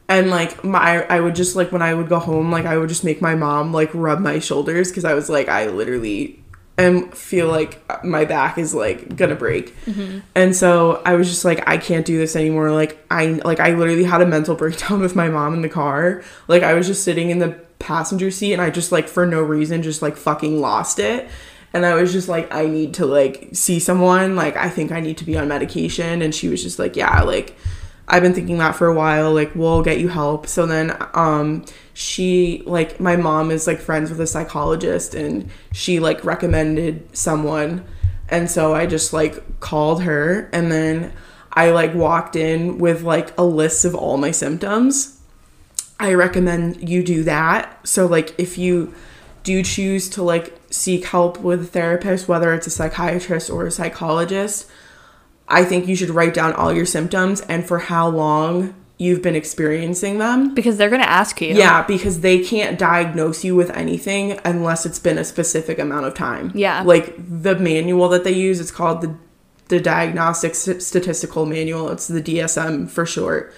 And 0.09 0.31
like 0.31 0.63
my 0.63 1.05
I 1.07 1.21
would 1.21 1.35
just 1.35 1.57
like 1.57 1.73
when 1.73 1.83
I 1.83 1.95
would 1.95 2.09
go 2.09 2.19
home 2.19 2.51
like 2.53 2.67
I 2.67 2.77
would 2.77 2.89
just 2.91 3.05
make 3.05 3.21
my 3.23 3.35
mom 3.35 3.73
like 3.73 3.91
rub 3.95 4.21
my 4.21 4.39
shoulders 4.39 4.93
cuz 4.93 5.05
I 5.05 5.15
was 5.15 5.29
like 5.31 5.49
I 5.49 5.67
literally 5.69 6.44
am 6.79 7.11
feel 7.13 7.49
like 7.49 7.81
my 8.05 8.25
back 8.25 8.59
is 8.59 8.75
like 8.75 9.15
gonna 9.17 9.37
break. 9.37 9.75
And 10.35 10.55
so 10.57 11.03
I 11.05 11.15
was 11.15 11.29
just 11.29 11.45
like, 11.45 11.67
I 11.69 11.77
can't 11.79 12.05
do 12.05 12.19
this 12.19 12.35
anymore. 12.37 12.71
Like 12.73 12.99
I 13.11 13.27
like 13.45 13.61
I 13.61 13.75
literally 13.75 14.05
had 14.05 14.21
a 14.21 14.27
mental 14.27 14.55
breakdown 14.63 15.01
with 15.01 15.15
my 15.15 15.29
mom 15.29 15.55
in 15.55 15.63
the 15.63 15.69
car. 15.69 16.23
Like 16.49 16.63
I 16.63 16.75
was 16.75 16.87
just 16.87 17.05
sitting 17.05 17.31
in 17.31 17.39
the 17.39 17.53
passenger 17.79 18.31
seat 18.31 18.53
and 18.55 18.63
I 18.63 18.71
just 18.71 18.93
like 18.93 19.09
for 19.09 19.27
no 19.27 19.43
reason 19.43 19.83
just 19.83 20.03
like 20.03 20.17
fucking 20.17 20.61
lost 20.61 20.99
it. 20.99 21.29
And 21.73 21.85
I 21.85 21.95
was 21.95 22.13
just 22.13 22.29
like, 22.29 22.53
I 22.55 22.67
need 22.67 22.95
to 22.95 23.07
like 23.07 23.49
see 23.53 23.79
someone. 23.81 24.37
Like 24.37 24.57
I 24.57 24.69
think 24.69 24.93
I 24.93 25.01
need 25.01 25.19
to 25.19 25.25
be 25.25 25.37
on 25.37 25.49
medication. 25.49 26.23
And 26.23 26.35
she 26.35 26.49
was 26.49 26.63
just 26.63 26.79
like, 26.79 26.97
Yeah, 26.97 27.23
like 27.23 27.57
I've 28.09 28.23
been 28.23 28.35
thinking 28.35 28.59
that 28.59 28.77
for 28.77 28.87
a 28.87 28.95
while. 28.95 29.33
Like 29.33 29.55
we'll 29.55 29.83
get 29.83 29.99
you 30.01 30.09
help. 30.09 30.47
So 30.47 30.67
then 30.67 30.97
um 31.15 31.65
she 31.95 32.63
like 32.67 33.01
my 33.01 33.17
mom 33.17 33.51
is 33.51 33.67
like 33.67 33.81
friends 33.81 34.11
with 34.11 34.21
a 34.21 34.27
psychologist 34.27 35.15
and 35.15 35.49
she 35.73 36.01
like 36.01 36.25
recommended 36.25 37.17
someone 37.17 37.85
and 38.29 38.51
so 38.51 38.75
I 38.75 38.87
just 38.87 39.13
like 39.13 39.61
called 39.61 40.03
her 40.03 40.51
and 40.53 40.71
then 40.73 41.13
I 41.53 41.71
like 41.71 41.95
walked 41.95 42.35
in 42.35 42.79
with 42.79 43.03
like 43.03 43.37
a 43.39 43.45
list 43.45 43.85
of 43.85 43.95
all 43.95 44.17
my 44.17 44.33
symptoms. 44.33 45.21
I 46.01 46.15
recommend 46.15 46.89
you 46.89 47.05
do 47.05 47.23
that. 47.25 47.87
So 47.87 48.07
like 48.07 48.35
if 48.39 48.59
you 48.59 48.93
do 49.45 49.63
choose 49.63 50.09
to 50.11 50.23
like 50.23 50.59
seek 50.71 51.05
help 51.05 51.39
with 51.39 51.63
a 51.63 51.67
therapist, 51.67 52.27
whether 52.27 52.53
it's 52.53 52.67
a 52.67 52.71
psychiatrist 52.71 53.51
or 53.51 53.67
a 53.67 53.71
psychologist, 53.71 54.69
I 55.47 55.65
think 55.65 55.87
you 55.87 55.95
should 55.95 56.11
write 56.11 56.35
down 56.35 56.55
all 56.55 56.73
your 56.73 56.87
symptoms 56.87 57.41
and 57.43 57.65
for 57.65 57.79
how 57.79 58.09
long 58.09 58.75
you've 59.05 59.23
been 59.23 59.37
experiencing 59.37 60.19
them. 60.19 60.55
Because 60.55 60.77
they're 60.77 60.91
going 60.91 61.03
to 61.03 61.11
ask 61.11 61.41
you. 61.41 61.55
Yeah, 61.55 61.83
because 61.83 62.21
they 62.21 62.39
can't 62.39 62.79
diagnose 62.79 63.45
you 63.45 63.55
with 63.55 63.71
anything 63.71 64.41
unless 64.45 64.87
it's 64.87 64.99
been 64.99 65.19
a 65.19 65.25
specific 65.25 65.79
amount 65.79 66.07
of 66.07 66.15
time. 66.15 66.53
Yeah. 66.55 66.83
Like 66.83 67.15
the 67.19 67.57
manual 67.57 68.09
that 68.11 68.25
they 68.25 68.33
use, 68.33 68.61
it's 68.61 68.71
called 68.71 69.03
the 69.03 69.15
the 69.69 69.81
Diagnostic 69.81 70.55
Statistical 70.55 71.47
Manual. 71.47 71.91
It's 71.91 72.07
the 72.07 72.23
DSM 72.23 72.91
for 72.91 73.07
short. 73.07 73.55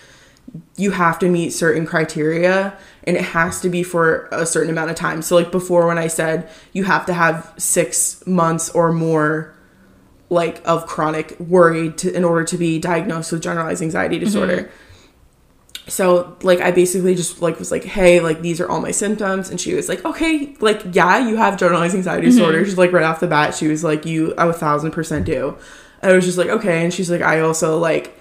You 0.76 0.92
have 0.92 1.18
to 1.18 1.28
meet 1.28 1.50
certain 1.50 1.86
criteria 1.86 2.78
and 3.04 3.16
it 3.16 3.24
has 3.24 3.60
to 3.62 3.68
be 3.68 3.82
for 3.82 4.28
a 4.30 4.46
certain 4.46 4.70
amount 4.70 4.90
of 4.90 4.96
time. 4.96 5.20
So 5.20 5.34
like 5.34 5.50
before 5.50 5.86
when 5.86 5.98
I 5.98 6.06
said 6.06 6.48
you 6.72 6.84
have 6.84 7.06
to 7.06 7.12
have 7.12 7.52
6 7.58 8.26
months 8.26 8.70
or 8.70 8.92
more 8.92 9.54
like 10.30 10.60
of 10.66 10.86
chronic 10.86 11.38
worry 11.40 11.90
to, 11.92 12.12
in 12.12 12.24
order 12.24 12.44
to 12.44 12.56
be 12.56 12.78
diagnosed 12.78 13.32
with 13.32 13.42
generalized 13.42 13.82
anxiety 13.82 14.18
disorder 14.18 14.56
mm-hmm. 14.56 14.70
So 15.88 16.36
like 16.42 16.60
i 16.60 16.72
basically 16.72 17.14
just 17.14 17.40
like 17.40 17.58
was 17.58 17.70
like 17.70 17.84
hey 17.84 18.18
like 18.18 18.42
these 18.42 18.60
are 18.60 18.68
all 18.68 18.80
my 18.80 18.90
symptoms. 18.90 19.50
And 19.50 19.60
she 19.60 19.74
was 19.74 19.88
like 19.88 20.04
okay 20.04 20.56
like 20.60 20.82
yeah 20.94 21.18
you 21.18 21.36
have 21.36 21.56
generalized 21.56 21.94
anxiety 21.94 22.26
mm-hmm. 22.26 22.36
disorder. 22.36 22.64
She's 22.64 22.78
like 22.78 22.92
right 22.92 23.04
off 23.04 23.20
the 23.20 23.26
bat 23.26 23.54
she 23.54 23.68
was 23.68 23.84
like 23.84 24.04
you 24.04 24.32
a 24.32 24.52
thousand 24.52 24.90
percent 24.90 25.26
do. 25.26 25.56
And 26.02 26.12
i 26.12 26.14
was 26.14 26.24
just 26.24 26.38
like 26.38 26.48
okay. 26.48 26.84
And 26.84 26.92
she's 26.92 27.10
like 27.10 27.22
i 27.22 27.40
also 27.40 27.78
like 27.78 28.18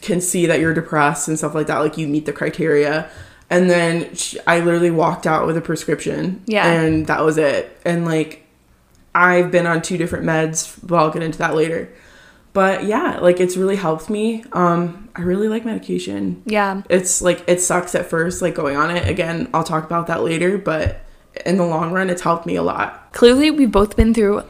can 0.00 0.20
see 0.20 0.46
that 0.46 0.60
you're 0.60 0.74
depressed 0.74 1.28
and 1.28 1.36
stuff 1.36 1.54
like 1.54 1.66
that. 1.66 1.78
Like 1.78 1.98
you 1.98 2.08
meet 2.08 2.24
the 2.24 2.32
criteria. 2.32 3.10
And 3.50 3.68
then 3.68 4.14
she, 4.14 4.38
i 4.46 4.60
literally 4.60 4.90
walked 4.90 5.26
out 5.26 5.46
with 5.46 5.56
a 5.56 5.60
prescription. 5.60 6.42
Yeah. 6.46 6.66
and 6.66 7.06
that 7.08 7.22
was 7.24 7.36
it. 7.36 7.78
And 7.84 8.04
like 8.06 8.44
i've 9.14 9.50
been 9.50 9.66
on 9.66 9.80
two 9.80 9.96
different 9.96 10.26
meds 10.26 10.78
but 10.86 10.96
i'll 10.96 11.10
get 11.10 11.22
into 11.22 11.38
that 11.38 11.54
later 11.54 11.90
but 12.56 12.84
yeah 12.84 13.18
like 13.20 13.38
it's 13.38 13.56
really 13.56 13.76
helped 13.76 14.08
me 14.08 14.42
um 14.52 15.08
i 15.14 15.20
really 15.20 15.48
like 15.48 15.64
medication 15.66 16.42
Yeah. 16.46 16.82
it's 16.88 17.20
like 17.20 17.44
it 17.46 17.60
sucks 17.60 17.94
at 17.94 18.06
first 18.06 18.40
like 18.40 18.54
going 18.54 18.76
on 18.76 18.90
it 18.96 19.06
again 19.08 19.48
i'll 19.52 19.62
talk 19.64 19.84
about 19.84 20.06
that 20.06 20.22
later 20.22 20.56
but 20.56 21.04
in 21.44 21.58
the 21.58 21.66
long 21.66 21.92
run 21.92 22.08
it's 22.08 22.22
helped 22.22 22.46
me 22.46 22.56
a 22.56 22.62
lot 22.62 23.12
Clearly, 23.12 23.50
we've 23.50 23.72
both 23.72 23.96
been 23.96 24.12
through 24.12 24.42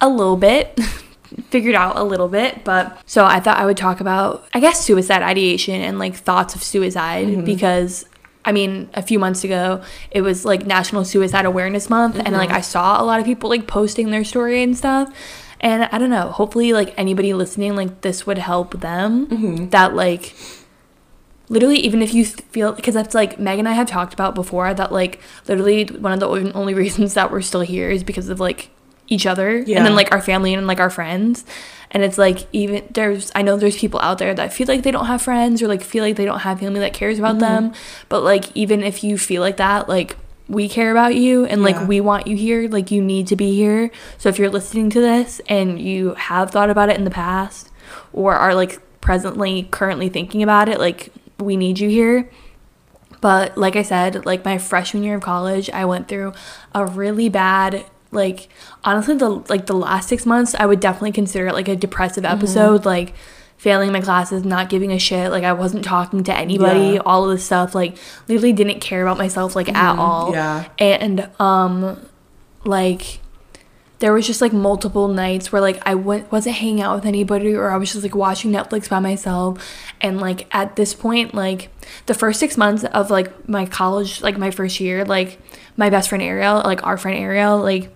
a 0.00 0.08
little 0.08 0.36
bit. 0.36 0.78
Figured 1.50 1.74
out 1.74 1.96
a 1.96 2.04
little 2.04 2.28
bit, 2.28 2.62
but 2.62 2.96
so 3.06 3.24
I 3.24 3.40
thought 3.40 3.56
I 3.58 3.66
would 3.66 3.76
talk 3.76 4.00
about, 4.00 4.46
I 4.54 4.60
guess, 4.60 4.84
suicide 4.84 5.22
ideation 5.22 5.80
and 5.80 5.98
like 5.98 6.14
thoughts 6.14 6.54
of 6.54 6.62
suicide 6.62 7.44
because 7.44 8.04
I 8.44 8.52
mean, 8.52 8.88
a 8.94 9.02
few 9.02 9.18
months 9.18 9.42
ago, 9.42 9.82
it 10.12 10.20
was 10.20 10.44
like 10.44 10.64
National 10.66 11.04
Suicide 11.04 11.44
Awareness 11.44 11.90
Month, 11.90 12.20
and 12.24 12.36
like 12.36 12.50
I 12.50 12.60
saw 12.60 13.02
a 13.02 13.04
lot 13.04 13.18
of 13.18 13.26
people 13.26 13.48
like 13.50 13.66
posting 13.66 14.10
their 14.12 14.22
story 14.22 14.62
and 14.62 14.76
stuff. 14.78 15.08
And 15.64 15.88
I 15.90 15.96
don't 15.96 16.10
know, 16.10 16.28
hopefully, 16.28 16.74
like 16.74 16.92
anybody 16.98 17.32
listening, 17.32 17.74
like 17.74 18.02
this 18.02 18.26
would 18.26 18.36
help 18.36 18.80
them. 18.80 19.26
Mm-hmm. 19.26 19.70
That, 19.70 19.94
like, 19.94 20.34
literally, 21.48 21.78
even 21.78 22.02
if 22.02 22.12
you 22.12 22.26
feel, 22.26 22.72
because 22.72 22.92
that's 22.92 23.14
like 23.14 23.38
Meg 23.38 23.58
and 23.58 23.66
I 23.66 23.72
have 23.72 23.88
talked 23.88 24.12
about 24.12 24.34
before, 24.34 24.74
that 24.74 24.92
like 24.92 25.20
literally 25.48 25.86
one 25.86 26.12
of 26.12 26.20
the 26.20 26.28
only 26.52 26.74
reasons 26.84 27.14
that 27.14 27.32
we're 27.32 27.40
still 27.40 27.62
here 27.62 27.90
is 27.90 28.04
because 28.04 28.28
of 28.28 28.38
like 28.38 28.68
each 29.06 29.26
other 29.26 29.56
and 29.56 29.66
then 29.66 29.94
like 29.94 30.12
our 30.12 30.20
family 30.20 30.52
and 30.52 30.66
like 30.66 30.80
our 30.80 30.90
friends. 30.90 31.46
And 31.90 32.02
it's 32.02 32.18
like 32.18 32.46
even 32.52 32.86
there's 32.92 33.32
I 33.34 33.40
know 33.42 33.56
there's 33.56 33.76
people 33.76 34.00
out 34.00 34.18
there 34.18 34.34
that 34.34 34.52
feel 34.52 34.66
like 34.66 34.82
they 34.82 34.90
don't 34.90 35.06
have 35.06 35.22
friends 35.22 35.62
or 35.62 35.68
like 35.68 35.82
feel 35.82 36.04
like 36.04 36.16
they 36.16 36.24
don't 36.24 36.40
have 36.40 36.60
family 36.60 36.80
that 36.80 36.92
cares 36.92 37.18
about 37.18 37.36
mm-hmm. 37.36 37.66
them. 37.68 37.72
But 38.10 38.22
like 38.22 38.54
even 38.54 38.82
if 38.82 39.02
you 39.02 39.16
feel 39.16 39.40
like 39.40 39.56
that, 39.58 39.88
like 39.88 40.16
we 40.48 40.68
care 40.68 40.90
about 40.90 41.14
you 41.14 41.46
and 41.46 41.62
like 41.62 41.76
Yeah. 41.76 41.86
we 41.86 42.00
want 42.00 42.26
you 42.26 42.36
here, 42.36 42.68
like 42.68 42.90
you 42.90 43.02
need 43.02 43.26
to 43.28 43.36
be 43.36 43.54
here. 43.54 43.90
So 44.18 44.28
if 44.28 44.38
you're 44.38 44.50
listening 44.50 44.90
to 44.90 45.00
this 45.00 45.40
and 45.48 45.80
you 45.80 46.14
have 46.14 46.50
thought 46.50 46.70
about 46.70 46.90
it 46.90 46.96
in 46.96 47.04
the 47.04 47.10
past 47.10 47.70
or 48.12 48.34
are 48.34 48.54
like 48.54 48.80
presently 49.00 49.68
currently 49.70 50.08
thinking 50.08 50.42
about 50.42 50.68
it, 50.68 50.78
like 50.78 51.10
we 51.38 51.56
need 51.56 51.78
you 51.78 51.88
here. 51.88 52.30
But 53.20 53.56
like 53.56 53.74
I 53.74 53.82
said, 53.82 54.26
like 54.26 54.44
my 54.44 54.58
freshman 54.58 55.02
year 55.02 55.16
of 55.16 55.22
college, 55.22 55.70
I 55.70 55.86
went 55.86 56.08
through 56.08 56.34
a 56.74 56.84
really 56.84 57.30
bad 57.30 57.86
like 58.10 58.48
honestly 58.84 59.16
the 59.16 59.28
like 59.28 59.66
the 59.66 59.74
last 59.74 60.08
6 60.08 60.24
months 60.24 60.54
I 60.54 60.66
would 60.66 60.78
definitely 60.78 61.10
consider 61.10 61.48
it 61.48 61.52
like 61.52 61.66
a 61.66 61.74
depressive 61.74 62.22
mm-hmm. 62.22 62.36
episode 62.36 62.84
like 62.84 63.12
failing 63.56 63.92
my 63.92 64.00
classes, 64.00 64.44
not 64.44 64.68
giving 64.68 64.92
a 64.92 64.98
shit, 64.98 65.30
like 65.30 65.44
I 65.44 65.52
wasn't 65.52 65.84
talking 65.84 66.22
to 66.24 66.34
anybody, 66.36 66.94
Yeah. 66.94 67.02
all 67.06 67.24
of 67.24 67.30
this 67.36 67.44
stuff 67.46 67.74
like 67.74 67.96
literally 68.28 68.52
didn't 68.52 68.80
care 68.80 69.02
about 69.02 69.16
myself 69.18 69.56
like 69.56 69.68
at 69.68 69.96
all. 69.98 70.32
yeah. 70.32 70.68
And 70.78 71.30
um 71.40 71.98
like 72.64 73.20
there 74.00 74.12
was 74.12 74.26
just 74.26 74.40
like 74.42 74.52
multiple 74.52 75.08
nights 75.08 75.50
where 75.52 75.62
like 75.62 75.80
I 75.86 75.94
went 75.94 76.30
wasn't 76.30 76.56
hanging 76.56 76.82
out 76.82 76.94
with 76.96 77.06
anybody 77.06 77.54
or 77.54 77.70
I 77.70 77.76
was 77.76 77.92
just 77.92 78.02
like 78.02 78.14
watching 78.14 78.50
Netflix 78.50 78.88
by 78.90 78.98
myself 78.98 79.64
and 80.00 80.20
like 80.20 80.46
at 80.54 80.76
this 80.76 80.92
point 80.92 81.32
like 81.34 81.70
the 82.06 82.12
first 82.14 82.40
6 82.40 82.56
months 82.58 82.84
of 82.84 83.10
like 83.10 83.48
my 83.48 83.64
college 83.64 84.20
like 84.20 84.36
my 84.36 84.50
first 84.50 84.78
year 84.80 85.04
like 85.04 85.38
my 85.76 85.88
best 85.90 86.08
friend 86.10 86.22
Ariel 86.22 86.60
like 86.64 86.84
our 86.84 86.98
friend 86.98 87.18
Ariel 87.18 87.58
like 87.58 87.93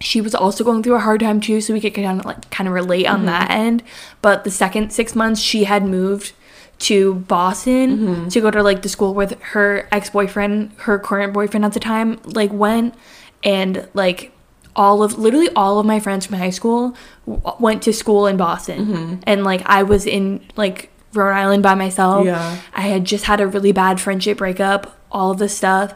she 0.00 0.20
was 0.20 0.34
also 0.34 0.64
going 0.64 0.82
through 0.82 0.94
a 0.94 1.00
hard 1.00 1.20
time 1.20 1.40
too 1.40 1.60
so 1.60 1.72
we 1.72 1.80
could 1.80 1.94
kind 1.94 2.20
of 2.20 2.24
like 2.24 2.48
kind 2.50 2.68
of 2.68 2.74
relate 2.74 3.06
on 3.06 3.18
mm-hmm. 3.18 3.26
that 3.26 3.50
end. 3.50 3.82
But 4.22 4.44
the 4.44 4.50
second 4.50 4.92
6 4.92 5.14
months 5.14 5.40
she 5.40 5.64
had 5.64 5.84
moved 5.84 6.32
to 6.80 7.14
Boston 7.14 7.98
mm-hmm. 7.98 8.28
to 8.28 8.40
go 8.40 8.50
to 8.50 8.62
like 8.62 8.82
the 8.82 8.88
school 8.88 9.12
with 9.12 9.40
her 9.42 9.88
ex-boyfriend 9.90 10.72
her 10.78 10.98
current 10.98 11.32
boyfriend 11.32 11.64
at 11.64 11.72
the 11.72 11.80
time 11.80 12.20
like 12.24 12.52
went 12.52 12.94
and 13.42 13.88
like 13.94 14.32
all 14.76 15.02
of 15.02 15.18
literally 15.18 15.48
all 15.56 15.80
of 15.80 15.86
my 15.86 15.98
friends 15.98 16.26
from 16.26 16.36
high 16.36 16.50
school 16.50 16.94
w- 17.26 17.56
went 17.58 17.82
to 17.82 17.92
school 17.92 18.28
in 18.28 18.36
Boston. 18.36 18.86
Mm-hmm. 18.86 19.14
And 19.24 19.42
like 19.42 19.62
I 19.66 19.82
was 19.82 20.06
in 20.06 20.46
like 20.56 20.90
Rhode 21.14 21.32
Island 21.32 21.64
by 21.64 21.74
myself. 21.74 22.26
Yeah. 22.26 22.60
I 22.72 22.82
had 22.82 23.04
just 23.04 23.24
had 23.24 23.40
a 23.40 23.46
really 23.48 23.72
bad 23.72 24.00
friendship 24.00 24.38
breakup 24.38 24.96
all 25.10 25.30
of 25.30 25.38
this 25.38 25.56
stuff 25.56 25.94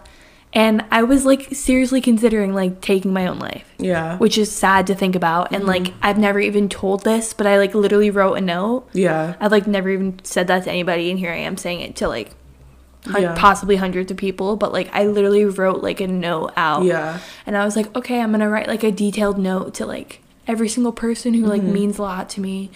and 0.55 0.85
I 0.91 1.03
was 1.03 1.25
like 1.25 1.55
seriously 1.55 2.01
considering 2.01 2.55
like 2.55 2.81
taking 2.81 3.13
my 3.13 3.27
own 3.27 3.39
life 3.39 3.65
Yeah. 3.79 4.19
which 4.19 4.37
is 4.37 4.53
sad 4.53 4.87
to 4.89 4.95
think 4.95 5.15
about 5.15 5.53
and 5.53 5.65
like 5.67 5.85
mm-hmm. 5.85 5.99
I've 6.03 6.19
never 6.19 6.41
even 6.41 6.69
told 6.69 7.05
this 7.05 7.33
but 7.33 7.47
I 7.47 7.59
like 7.59 7.75
literally 7.75 8.11
wrote 8.11 8.35
a 8.35 8.41
note 8.41 8.89
yeah. 8.93 9.35
I've 9.41 9.53
like 9.53 9.67
never 9.67 9.89
even 9.89 10.19
said 10.25 10.47
that 10.49 10.65
to 10.65 10.71
anybody, 10.71 11.11
and 11.11 11.19
here 11.19 11.33
I 11.33 11.37
am 11.37 11.57
saying 11.57 11.81
it 11.81 11.97
to 11.97 12.09
like 12.09 12.31
hun- 13.07 13.23
Yeah. 13.23 13.35
possibly 13.37 13.77
hundreds 13.77 14.11
of 14.11 14.17
people. 14.17 14.57
But 14.57 14.73
like 14.73 14.89
I 14.93 15.07
literally 15.07 15.45
wrote 15.45 15.83
like 15.83 16.01
a 16.01 16.07
note 16.07 16.53
out, 16.57 16.85
Yeah. 16.85 17.19
and 17.47 17.57
I 17.57 17.65
was 17.65 17.75
like, 17.77 17.95
okay, 17.97 18.21
I'm 18.21 18.31
gonna 18.31 18.49
write 18.49 18.69
like 18.69 18.83
a 18.85 18.93
detailed 18.93 19.39
note 19.39 19.75
to 19.75 19.87
like 19.87 20.21
every 20.47 20.69
single 20.69 20.93
person 20.93 21.35
who 21.35 21.47
like 21.47 21.63
mm-hmm. 21.63 21.73
means 21.73 21.99
a 21.99 22.03
lot 22.03 22.29
to 22.31 22.41
me, 22.41 22.71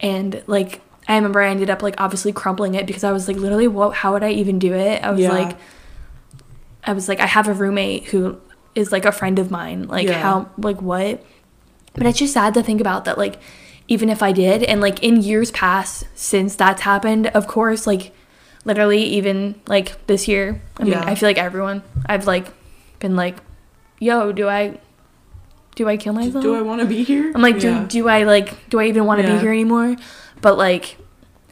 and 0.00 0.42
like 0.46 0.80
I 1.08 1.14
remember 1.16 1.40
I 1.40 1.48
ended 1.48 1.70
up 1.70 1.82
like 1.82 1.94
obviously 1.98 2.32
crumpling 2.32 2.74
it 2.74 2.86
because 2.86 3.04
I 3.04 3.12
was 3.12 3.26
like 3.28 3.36
literally, 3.36 3.68
what? 3.68 3.94
How 3.94 4.12
would 4.12 4.22
I 4.22 4.30
even 4.30 4.58
do 4.58 4.74
it? 4.74 5.02
I 5.02 5.10
was 5.10 5.20
Yeah. 5.20 5.32
like, 5.32 5.56
I 6.84 6.92
was 6.92 7.08
like, 7.08 7.20
I 7.20 7.26
have 7.26 7.48
a 7.48 7.52
roommate 7.54 8.04
who 8.06 8.40
is 8.74 8.92
like 8.92 9.04
a 9.04 9.12
friend 9.12 9.38
of 9.38 9.50
mine. 9.50 9.86
Like 9.88 10.06
Yeah. 10.08 10.20
how 10.22 10.48
like 10.58 10.80
what? 10.80 11.22
But 11.94 12.06
it's 12.06 12.18
just 12.18 12.32
sad 12.34 12.54
to 12.54 12.62
think 12.62 12.80
about 12.80 13.04
that 13.04 13.18
like 13.18 13.38
even 13.88 14.08
if 14.08 14.22
I 14.22 14.30
did 14.32 14.62
and 14.62 14.80
like 14.80 15.02
in 15.02 15.20
years 15.20 15.50
past 15.50 16.04
since 16.14 16.54
that's 16.54 16.82
happened, 16.82 17.26
of 17.28 17.46
course, 17.48 17.86
like 17.86 18.12
literally 18.64 19.02
even 19.02 19.60
like 19.66 20.06
this 20.06 20.28
year, 20.28 20.62
I 20.78 20.84
mean, 20.84 20.92
Yeah. 20.92 21.04
I 21.04 21.14
feel 21.16 21.28
like 21.28 21.38
everyone 21.38 21.82
I've 22.06 22.26
like 22.26 22.46
been 23.00 23.16
like, 23.16 23.36
yo, 23.98 24.30
do 24.32 24.48
I 24.48 24.78
do 25.76 25.88
I 25.88 25.96
kill 25.96 26.12
myself? 26.12 26.42
Do 26.42 26.54
I 26.54 26.62
want 26.62 26.80
to 26.82 26.86
be 26.86 27.02
here? 27.04 27.32
I'm 27.34 27.42
like, 27.42 27.62
yeah. 27.62 27.80
do, 27.80 27.86
do 28.02 28.08
I 28.08 28.22
like 28.24 28.68
do 28.70 28.78
I 28.80 28.84
even 28.86 29.04
want 29.06 29.20
to 29.22 29.26
Yeah. 29.26 29.34
be 29.34 29.40
here 29.40 29.52
anymore? 29.52 29.96
But 30.40 30.56
like 30.56 30.96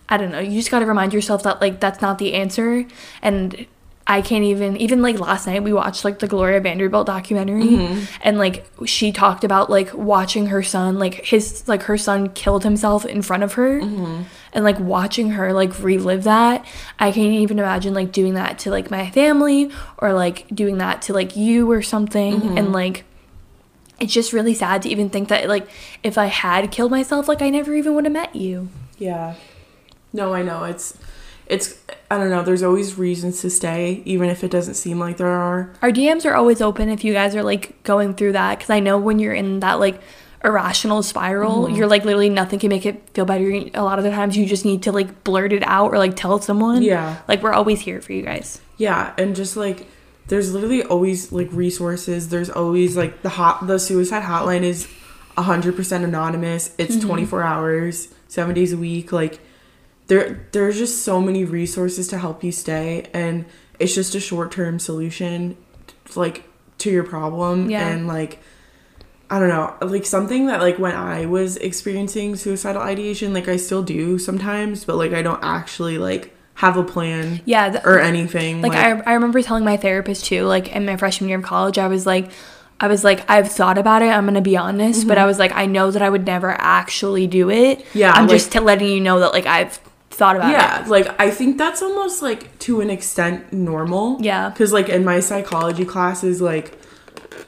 I 0.08 0.16
don't 0.16 0.30
know, 0.30 0.38
you 0.38 0.52
just 0.56 0.70
got 0.70 0.78
to 0.78 0.86
remind 0.86 1.12
yourself 1.12 1.42
that 1.42 1.60
like 1.60 1.80
that's 1.80 2.00
not 2.00 2.18
the 2.18 2.34
answer 2.34 2.86
and 3.20 3.66
I 4.11 4.23
can't 4.23 4.42
even 4.44 4.77
even 4.79 5.03
like 5.03 5.18
last 5.21 5.47
night 5.47 5.62
we 5.62 5.73
watched 5.75 6.03
like 6.03 6.18
the 6.18 6.27
Gloria 6.27 6.61
Vanderbilt 6.61 7.07
documentary 7.07 7.64
Mm-hmm. 7.66 8.05
and 8.23 8.38
like 8.38 8.64
she 8.87 9.12
talked 9.12 9.44
about 9.44 9.68
like 9.68 9.92
watching 9.92 10.47
her 10.47 10.62
son 10.62 10.99
like 10.99 11.14
his 11.27 11.68
like 11.68 11.83
her 11.83 11.99
son 11.99 12.31
killed 12.31 12.64
himself 12.64 13.05
in 13.05 13.21
front 13.21 13.42
of 13.42 13.53
her 13.55 13.81
Mm-hmm. 13.81 14.23
and 14.55 14.64
like 14.64 14.79
watching 14.81 15.31
her 15.33 15.53
like 15.53 15.79
relive 15.83 16.25
that 16.25 16.64
I 16.99 17.12
can't 17.12 17.35
even 17.35 17.59
imagine 17.59 17.92
like 17.92 18.11
doing 18.11 18.33
that 18.35 18.59
to 18.61 18.71
like 18.71 18.90
my 18.90 19.11
family 19.11 19.71
or 19.99 20.14
like 20.14 20.47
doing 20.55 20.79
that 20.79 21.03
to 21.03 21.12
like 21.12 21.37
you 21.37 21.71
or 21.71 21.83
something 21.83 22.40
Mm-hmm. 22.40 22.57
and 22.59 22.73
like 22.73 23.05
it's 24.01 24.12
just 24.14 24.33
really 24.33 24.55
sad 24.55 24.81
to 24.83 24.88
even 24.88 25.11
think 25.11 25.29
that 25.29 25.49
like 25.49 25.68
if 26.03 26.16
I 26.16 26.27
had 26.27 26.71
killed 26.71 26.90
myself 26.92 27.29
like 27.29 27.42
I 27.42 27.51
never 27.51 27.75
even 27.75 27.94
would 27.94 28.05
have 28.07 28.12
met 28.12 28.35
you 28.35 28.68
Yeah. 28.97 29.35
No, 30.14 30.33
I 30.33 30.42
know. 30.42 30.64
It's 30.64 30.97
it's 31.48 31.78
I 32.11 32.18
don't 32.18 32.30
know, 32.30 32.42
there's 32.42 32.62
always 32.62 32.96
reasons 32.96 33.40
to 33.40 33.50
stay 33.50 34.02
even 34.04 34.30
if 34.30 34.44
it 34.44 34.50
doesn't 34.50 34.74
seem 34.74 34.98
like 34.98 35.16
there 35.16 35.26
are. 35.26 35.72
Our 35.82 35.90
DMs 35.90 36.24
are 36.24 36.34
always 36.34 36.61
open 36.61 36.88
if 36.88 37.04
you 37.04 37.12
guys 37.12 37.34
are 37.34 37.42
like 37.42 37.82
going 37.82 38.14
through 38.14 38.32
that 38.32 38.58
because 38.58 38.70
I 38.70 38.80
know 38.80 38.98
when 38.98 39.18
you're 39.18 39.34
in 39.34 39.61
that 39.61 39.80
like 39.80 40.00
irrational 40.44 41.02
spiral. 41.02 41.64
Mm-hmm. 41.64 41.74
You're 41.74 41.87
like 41.87 42.04
literally 42.04 42.28
nothing 42.28 42.58
can 42.58 42.68
make 42.68 42.87
it 42.87 43.02
feel 43.11 43.24
better. 43.24 43.48
A 43.74 43.82
lot 43.82 43.98
of 43.98 44.04
the 44.04 44.11
times 44.11 44.37
you 44.37 44.46
just 44.46 44.64
need 44.64 44.82
to 44.84 44.92
like 44.92 45.24
blurt 45.24 45.52
it 45.52 45.62
out 45.66 45.92
or 45.92 45.98
like 45.98 46.16
tell 46.16 46.40
someone. 46.40 46.82
Yeah. 46.82 47.20
Like 47.26 47.42
we're 47.42 47.52
always 47.52 47.80
here 47.80 48.00
for 48.00 48.12
you 48.12 48.22
guys. 48.22 48.61
Yeah, 48.76 49.12
and 49.18 49.34
just 49.34 49.56
like 49.56 49.87
there's 50.28 50.52
literally 50.52 50.82
always 50.84 51.32
like 51.32 51.48
resources. 51.52 52.28
There's 52.28 52.50
always 52.50 52.96
like 52.96 53.22
the 53.22 53.30
hot 53.30 53.66
the 53.66 53.78
suicide 53.78 54.22
hotline 54.22 54.62
is 54.62 54.87
100% 55.37 56.04
anonymous. 56.04 56.74
It's 56.78 56.98
24 56.98 57.42
hours, 57.42 58.08
7 58.28 58.54
days 58.54 58.72
a 58.72 58.76
week. 58.76 59.12
Like 59.12 59.40
there 60.09 60.47
there's 60.53 60.77
just 60.79 61.05
so 61.05 61.21
many 61.21 61.44
resources 61.44 62.09
to 62.09 62.18
help 62.18 62.42
you 62.42 62.51
stay 62.53 63.07
and 63.14 63.44
it's 63.79 63.94
just 63.94 64.14
a 64.14 64.21
short-term 64.21 64.79
solution 64.79 65.57
like 66.16 66.44
to 66.79 66.90
your 66.90 67.05
problem 67.05 67.71
Yeah. 67.71 67.88
and 67.88 68.07
like 68.07 68.40
I 69.31 69.38
don't 69.38 69.51
know, 69.51 69.75
like 69.87 70.07
something 70.07 70.47
that 70.47 70.62
like 70.62 70.79
when 70.79 70.94
I 70.94 71.27
was 71.27 71.59
experiencing 71.59 72.35
suicidal 72.35 72.81
ideation, 72.81 73.35
like 73.35 73.47
I 73.47 73.57
still 73.57 73.83
do 73.83 74.18
sometimes, 74.18 74.87
but 74.87 74.97
like 74.97 75.12
I 75.12 75.21
don't 75.21 75.44
actually 75.44 75.99
like 75.99 76.35
have 76.55 76.79
a 76.79 76.83
plan 76.83 77.42
Yeah. 77.44 77.68
th- 77.73 77.85
or 77.85 78.01
anything. 78.01 78.62
like 78.62 78.73
I, 78.73 78.92
I 79.01 79.12
remember 79.12 79.42
telling 79.42 79.64
my 79.64 79.77
therapist 79.77 80.25
too 80.25 80.44
like 80.44 80.75
in 80.75 80.87
my 80.87 80.97
freshman 80.97 81.29
year 81.29 81.38
of 81.38 81.44
college 81.44 81.79
i 81.79 81.87
was 81.87 82.05
like 82.05 82.31
i 82.81 82.88
was 82.88 83.05
like 83.05 83.29
i've 83.31 83.49
thought 83.53 83.79
about 83.79 84.03
it 84.03 84.07
i'm 84.07 84.25
gonna 84.25 84.40
be 84.40 84.57
honest 84.57 85.07
but 85.07 85.18
i 85.18 85.25
was 85.27 85.38
like 85.38 85.53
i 85.53 85.66
know 85.66 85.92
that 85.92 86.03
i 86.03 86.11
would 86.11 86.27
never 86.27 86.51
actually 86.51 87.29
do 87.29 87.49
it 87.49 87.79
Mm-hmm. 87.79 87.99
Yeah, 87.99 88.11
i'm 88.12 88.23
like- 88.27 88.31
just 88.37 88.51
t- 88.51 88.59
letting 88.59 88.88
you 88.88 89.01
know 89.01 89.21
that 89.21 89.33
like 89.33 89.47
i've 89.47 89.79
thought 90.18 90.37
about 90.37 90.50
yeah, 90.50 90.83
it 90.83 90.88
like 90.88 91.09
I 91.20 91.31
think 91.31 91.59
that's 91.59 91.81
almost 91.81 92.22
like 92.22 92.59
to 92.66 92.81
an 92.81 92.90
extent 92.90 93.52
normal. 93.52 94.18
Yeah. 94.20 94.50
Cuz 94.57 94.72
like 94.72 94.88
in 94.88 95.04
my 95.04 95.20
psychology 95.20 95.85
classes 95.85 96.40
like 96.42 96.76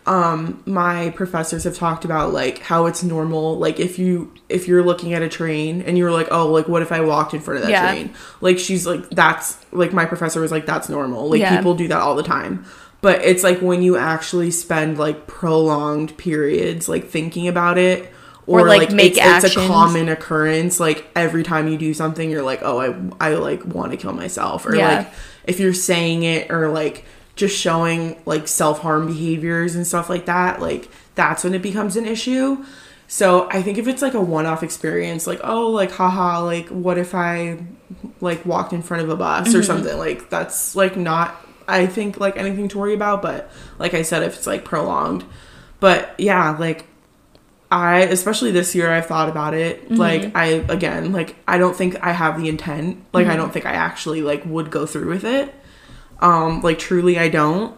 um 0.07 0.63
my 0.67 1.11
professors 1.11 1.65
have 1.65 1.77
talked 1.77 2.05
about 2.05 2.33
like 2.33 2.61
how 2.61 2.87
it's 2.87 3.03
normal 3.03 3.59
like 3.59 3.79
if 3.81 3.99
you 3.99 4.33
if 4.49 4.67
you're 4.69 4.83
looking 4.85 5.13
at 5.15 5.23
a 5.23 5.29
train 5.29 5.83
and 5.83 5.99
you're 5.99 6.13
like 6.13 6.29
oh 6.31 6.47
like 6.47 6.69
what 6.69 6.81
if 6.81 6.93
I 6.93 7.01
walked 7.01 7.35
in 7.35 7.41
front 7.41 7.59
of 7.59 7.63
that 7.67 7.71
Yeah. 7.73 7.91
train 7.91 8.11
like 8.41 8.59
she's 8.59 8.87
like 8.87 9.09
that's 9.11 9.59
like 9.73 9.93
my 9.93 10.05
professor 10.07 10.41
was 10.41 10.53
like 10.53 10.65
that's 10.65 10.89
normal 10.89 11.29
like 11.29 11.41
Yeah. 11.41 11.57
people 11.57 11.75
do 11.75 11.89
that 11.89 11.99
all 12.01 12.15
the 12.15 12.23
time 12.23 12.65
but 13.03 13.21
it's 13.23 13.43
like 13.43 13.61
when 13.61 13.83
you 13.83 13.97
actually 13.97 14.51
spend 14.51 14.97
like 14.99 15.27
prolonged 15.27 16.17
periods 16.17 16.89
like 16.89 17.09
thinking 17.09 17.47
about 17.49 17.77
it 17.77 18.11
Or, 18.51 18.67
like, 18.67 18.91
make 18.93 19.17
it's, 19.17 19.45
it's 19.45 19.57
a 19.57 19.67
common 19.67 20.09
occurrence. 20.09 20.81
Like 20.81 21.07
every 21.15 21.43
time 21.43 21.69
you 21.69 21.79
do 21.79 21.95
something 21.95 22.31
you're 22.31 22.43
like 22.43 22.61
oh 22.63 22.79
i 23.21 23.31
i 23.31 23.35
like 23.35 23.65
want 23.65 23.93
to 23.93 23.97
kill 23.97 24.13
myself. 24.13 24.67
Or 24.67 24.75
Yeah. 24.75 24.99
like 24.99 25.13
if 25.45 25.61
you're 25.61 25.75
saying 25.75 26.23
it 26.25 26.51
or 26.51 26.69
like 26.71 27.05
just 27.37 27.57
showing 27.59 28.21
like 28.27 28.47
self-harm 28.49 29.07
behaviors 29.07 29.75
and 29.75 29.87
stuff 29.87 30.11
like 30.11 30.27
that 30.27 30.61
like 30.61 30.89
that's 31.15 31.45
when 31.45 31.55
it 31.55 31.63
becomes 31.63 31.97
an 31.97 32.07
issue. 32.07 32.65
So 33.09 33.49
i 33.51 33.63
think 33.63 33.79
if 33.79 33.89
it's 33.89 34.03
like 34.03 34.15
a 34.15 34.21
one-off 34.21 34.63
experience 34.63 35.27
like 35.27 35.41
oh 35.45 35.69
like 35.69 35.91
haha 35.93 36.43
like 36.45 36.69
what 36.69 36.97
if 36.99 37.15
i 37.15 37.59
like 38.21 38.45
walked 38.47 38.73
in 38.73 38.83
front 38.83 39.03
of 39.03 39.09
a 39.11 39.17
bus 39.17 39.49
Mm-hmm. 39.49 39.59
or 39.59 39.63
something? 39.63 39.97
Like 39.99 40.29
that's 40.31 40.75
like 40.77 40.97
not 40.97 41.35
i 41.69 41.87
think 41.87 42.19
like 42.19 42.37
anything 42.37 42.69
to 42.69 42.79
worry 42.79 42.95
about 42.95 43.23
but 43.23 43.51
like 43.79 43.95
i 43.95 44.03
said 44.03 44.23
if 44.23 44.37
it's 44.37 44.47
like 44.47 44.65
prolonged. 44.65 45.25
But 45.79 46.15
yeah 46.19 46.57
like 46.59 46.85
I 47.71 48.01
especially 48.01 48.51
this 48.51 48.75
year 48.75 48.91
I've 48.91 49.07
thought 49.07 49.29
about 49.29 49.55
it. 49.55 49.85
Mm-hmm. 49.85 49.97
Like 49.97 50.37
I 50.37 50.47
again, 50.69 51.13
like 51.13 51.37
I 51.47 51.59
don't 51.59 51.77
think 51.77 51.97
I 52.03 52.13
have 52.13 52.41
the 52.41 52.49
intent. 52.49 53.05
Like 53.13 53.25
Mm-hmm. 53.25 53.33
I 53.33 53.37
don't 53.37 53.53
think 53.53 53.67
I 53.67 53.73
actually 53.73 54.23
like 54.23 54.45
would 54.45 54.71
go 54.71 54.87
through 54.87 55.09
with 55.09 55.25
it. 55.25 55.55
Um 56.21 56.63
like 56.63 56.79
truly 56.79 57.19
I 57.19 57.29
don't. 57.29 57.77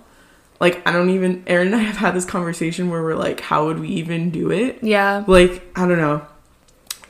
Like 0.61 0.87
I 0.87 0.93
don't 0.93 1.11
even 1.11 1.43
Erin 1.47 1.69
and 1.69 1.77
I 1.77 1.79
have 1.91 1.97
had 1.97 2.15
this 2.15 2.25
conversation 2.25 2.89
where 2.89 3.03
we're 3.03 3.17
like 3.17 3.41
how 3.41 3.67
would 3.67 3.79
we 3.81 3.89
even 3.89 4.31
do 4.31 4.51
it? 4.51 4.79
yeah 4.83 5.25
Like 5.27 5.63
I 5.77 5.87
don't 5.87 5.99
know. 5.99 6.27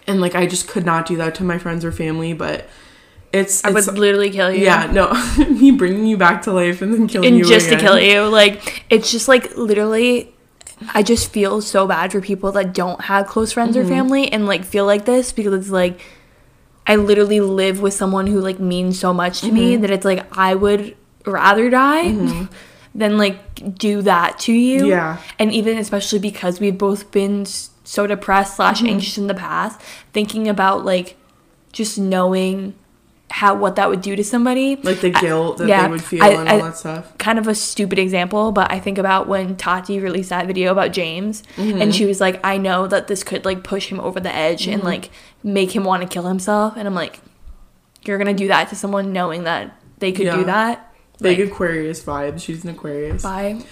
And 0.09 0.21
like 0.21 0.35
I 0.35 0.47
just 0.47 0.66
could 0.66 0.85
not 0.85 1.07
do 1.07 1.16
that 1.18 1.37
to 1.37 1.45
my 1.45 1.59
friends 1.59 1.85
or 1.85 1.92
family, 1.92 2.33
but 2.33 2.68
it's 3.33 3.64
i 3.64 3.71
it's 3.71 3.87
would 3.87 3.99
literally 3.99 4.29
kill 4.31 4.53
you 4.53 4.64
yeah, 4.64 4.90
no. 4.92 5.11
me 5.51 5.71
bringing 5.71 6.05
you 6.05 6.18
back 6.18 6.42
to 6.42 6.53
life 6.53 6.83
and 6.83 6.92
then 6.92 7.09
killing 7.09 7.29
and 7.29 7.38
you 7.38 7.45
just 7.45 7.68
to 7.71 7.79
kill 7.79 7.99
you 7.99 8.23
like 8.25 8.85
it's 8.90 9.11
just 9.11 9.27
like 9.27 9.57
literally 9.57 10.35
i 10.95 11.03
just 11.03 11.31
feel 11.33 11.61
so 11.61 11.87
bad 11.87 12.12
for 12.12 12.21
people 12.21 12.53
that 12.53 12.73
don't 12.73 13.03
have 13.03 13.27
close 13.27 13.53
friends 13.53 13.77
Mm-hmm. 13.77 13.87
or 13.87 13.88
family 13.88 14.33
and 14.33 14.47
like 14.47 14.64
feel 14.64 14.87
like 14.87 15.05
this 15.05 15.33
because 15.33 15.53
it's 15.55 15.71
like 15.71 16.01
i 16.87 16.97
literally 16.97 17.40
live 17.40 17.81
with 17.81 17.95
someone 17.95 18.27
who 18.27 18.40
like 18.40 18.59
means 18.59 18.99
so 18.99 19.12
much 19.12 19.40
to 19.40 19.53
me 19.53 19.73
Mm-hmm. 19.73 19.83
that 19.83 19.90
it's 19.90 20.05
like 20.05 20.27
i 20.37 20.55
would 20.55 20.97
rather 21.27 21.71
die 21.71 22.47
than 22.95 23.16
like 23.16 23.38
do 23.79 24.03
that 24.03 24.38
to 24.40 24.53
you 24.53 24.88
Yeah. 24.88 25.18
and 25.38 25.53
even 25.53 25.79
especially 25.79 26.18
because 26.18 26.61
we've 26.61 26.77
both 26.79 27.11
been 27.11 27.47
so 27.47 28.07
depressed 28.07 28.57
slash 28.57 28.79
Mm-hmm. 28.79 28.87
anxious 28.88 29.18
in 29.18 29.27
the 29.29 29.35
past 29.35 29.81
thinking 30.12 30.49
about 30.49 30.85
like 30.85 31.16
just 31.73 31.99
knowing 31.99 32.75
how 33.33 33.55
what 33.55 33.77
that 33.77 33.88
would 33.88 34.03
do 34.03 34.14
to 34.14 34.23
somebody 34.23 34.77
Like 34.77 35.01
the 35.01 35.12
I- 35.16 35.21
guilt 35.21 35.57
that 35.59 35.66
yeah, 35.68 35.83
they 35.85 35.88
would 35.90 36.05
feel 36.05 36.23
I- 36.23 36.29
and 36.29 36.49
all 36.49 36.59
I- 36.62 36.68
that 36.68 36.77
stuff. 36.77 37.16
kind 37.18 37.38
of 37.38 37.49
a 37.49 37.55
stupid 37.55 37.99
example, 37.99 38.53
but 38.53 38.71
I 38.71 38.79
think 38.79 38.99
about 38.99 39.27
when 39.27 39.57
Tati 39.57 39.99
released 39.99 40.29
that 40.31 40.47
video 40.47 40.71
about 40.71 40.92
James 40.92 41.42
Mm-hmm. 41.57 41.81
and 41.81 41.95
she 41.95 42.05
was 42.05 42.21
like, 42.21 42.38
I 42.45 42.59
know 42.59 42.87
that 42.87 43.09
this 43.09 43.25
could 43.25 43.45
like 43.45 43.64
push 43.64 43.88
him 43.88 43.99
over 44.01 44.21
the 44.21 44.33
edge 44.35 44.62
Mm-hmm. 44.64 44.75
and 44.75 44.85
like 44.85 45.11
make 45.42 45.75
him 45.75 45.85
want 45.85 46.03
to 46.03 46.09
kill 46.09 46.25
himself. 46.29 46.75
And 46.77 46.87
I'm 46.87 46.95
like, 46.95 47.21
you're 48.05 48.18
to 48.18 48.35
do 48.35 48.49
that 48.49 48.68
to 48.68 48.77
someone 48.77 49.12
knowing 49.12 49.45
that 49.45 49.77
they 49.99 50.12
could 50.12 50.27
Yeah. 50.27 50.37
do 50.37 50.45
that? 50.45 50.92
Big 51.21 51.38
Like, 51.38 51.49
Aquarius 51.49 52.03
vibes. 52.05 52.42
She's 52.42 52.64
an 52.64 52.71
Aquarius. 52.71 53.23
bye. 53.23 53.62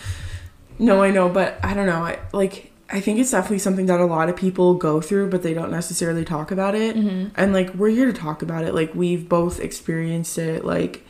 No, 0.78 1.02
I 1.02 1.10
know, 1.10 1.28
but 1.28 1.58
I 1.62 1.74
don't 1.74 1.86
know. 1.86 2.02
I 2.04 2.18
like 2.32 2.69
I 2.92 3.00
think 3.00 3.18
it's 3.20 3.30
definitely 3.30 3.60
something 3.60 3.86
that 3.86 4.00
a 4.00 4.04
lot 4.04 4.28
of 4.28 4.36
people 4.36 4.74
go 4.74 5.00
through, 5.00 5.30
but 5.30 5.42
they 5.42 5.54
don't 5.54 5.70
necessarily 5.70 6.24
talk 6.24 6.50
about 6.50 6.74
it. 6.74 6.96
And 7.36 7.52
like 7.52 7.72
we're 7.74 7.90
here 7.90 8.06
to 8.06 8.12
talk 8.12 8.42
about 8.42 8.64
it. 8.64 8.74
Like 8.74 8.94
we've 8.94 9.28
both 9.28 9.60
experienced 9.60 10.38
it. 10.38 10.64
Like 10.64 11.04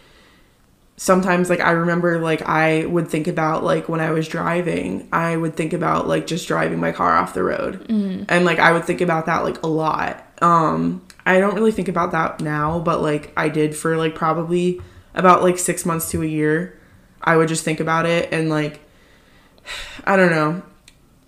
sometimes 0.96 1.48
like 1.48 1.60
I 1.60 1.70
remember 1.70 2.20
like 2.20 2.42
I 2.42 2.84
would 2.84 3.08
think 3.08 3.26
about 3.26 3.64
like 3.64 3.88
when 3.88 4.00
I 4.00 4.10
was 4.10 4.28
driving, 4.28 5.08
I 5.12 5.34
would 5.36 5.56
think 5.56 5.72
about 5.72 6.06
like 6.06 6.26
just 6.26 6.46
driving 6.46 6.78
my 6.78 6.92
car 6.92 7.14
off 7.16 7.32
the 7.32 7.42
road. 7.42 7.86
And 8.28 8.44
like 8.44 8.58
I 8.58 8.72
would 8.72 8.84
think 8.84 9.00
about 9.00 9.24
that 9.26 9.42
like 9.44 9.62
a 9.62 9.66
lot. 9.66 10.22
Um 10.42 11.02
I 11.24 11.38
don't 11.38 11.54
really 11.54 11.72
think 11.72 11.88
about 11.88 12.12
that 12.12 12.40
now, 12.40 12.78
but 12.80 13.00
like 13.00 13.32
I 13.36 13.48
did 13.48 13.74
for 13.74 13.96
like 13.96 14.14
probably 14.14 14.80
about 15.14 15.42
like 15.42 15.58
6 15.58 15.86
months 15.86 16.10
to 16.10 16.22
a 16.22 16.26
year. 16.26 16.78
I 17.22 17.36
would 17.36 17.48
just 17.48 17.64
think 17.64 17.80
about 17.80 18.04
it 18.04 18.30
and 18.32 18.50
like 18.50 18.80
I 20.04 20.16
don't 20.16 20.30
know. 20.30 20.62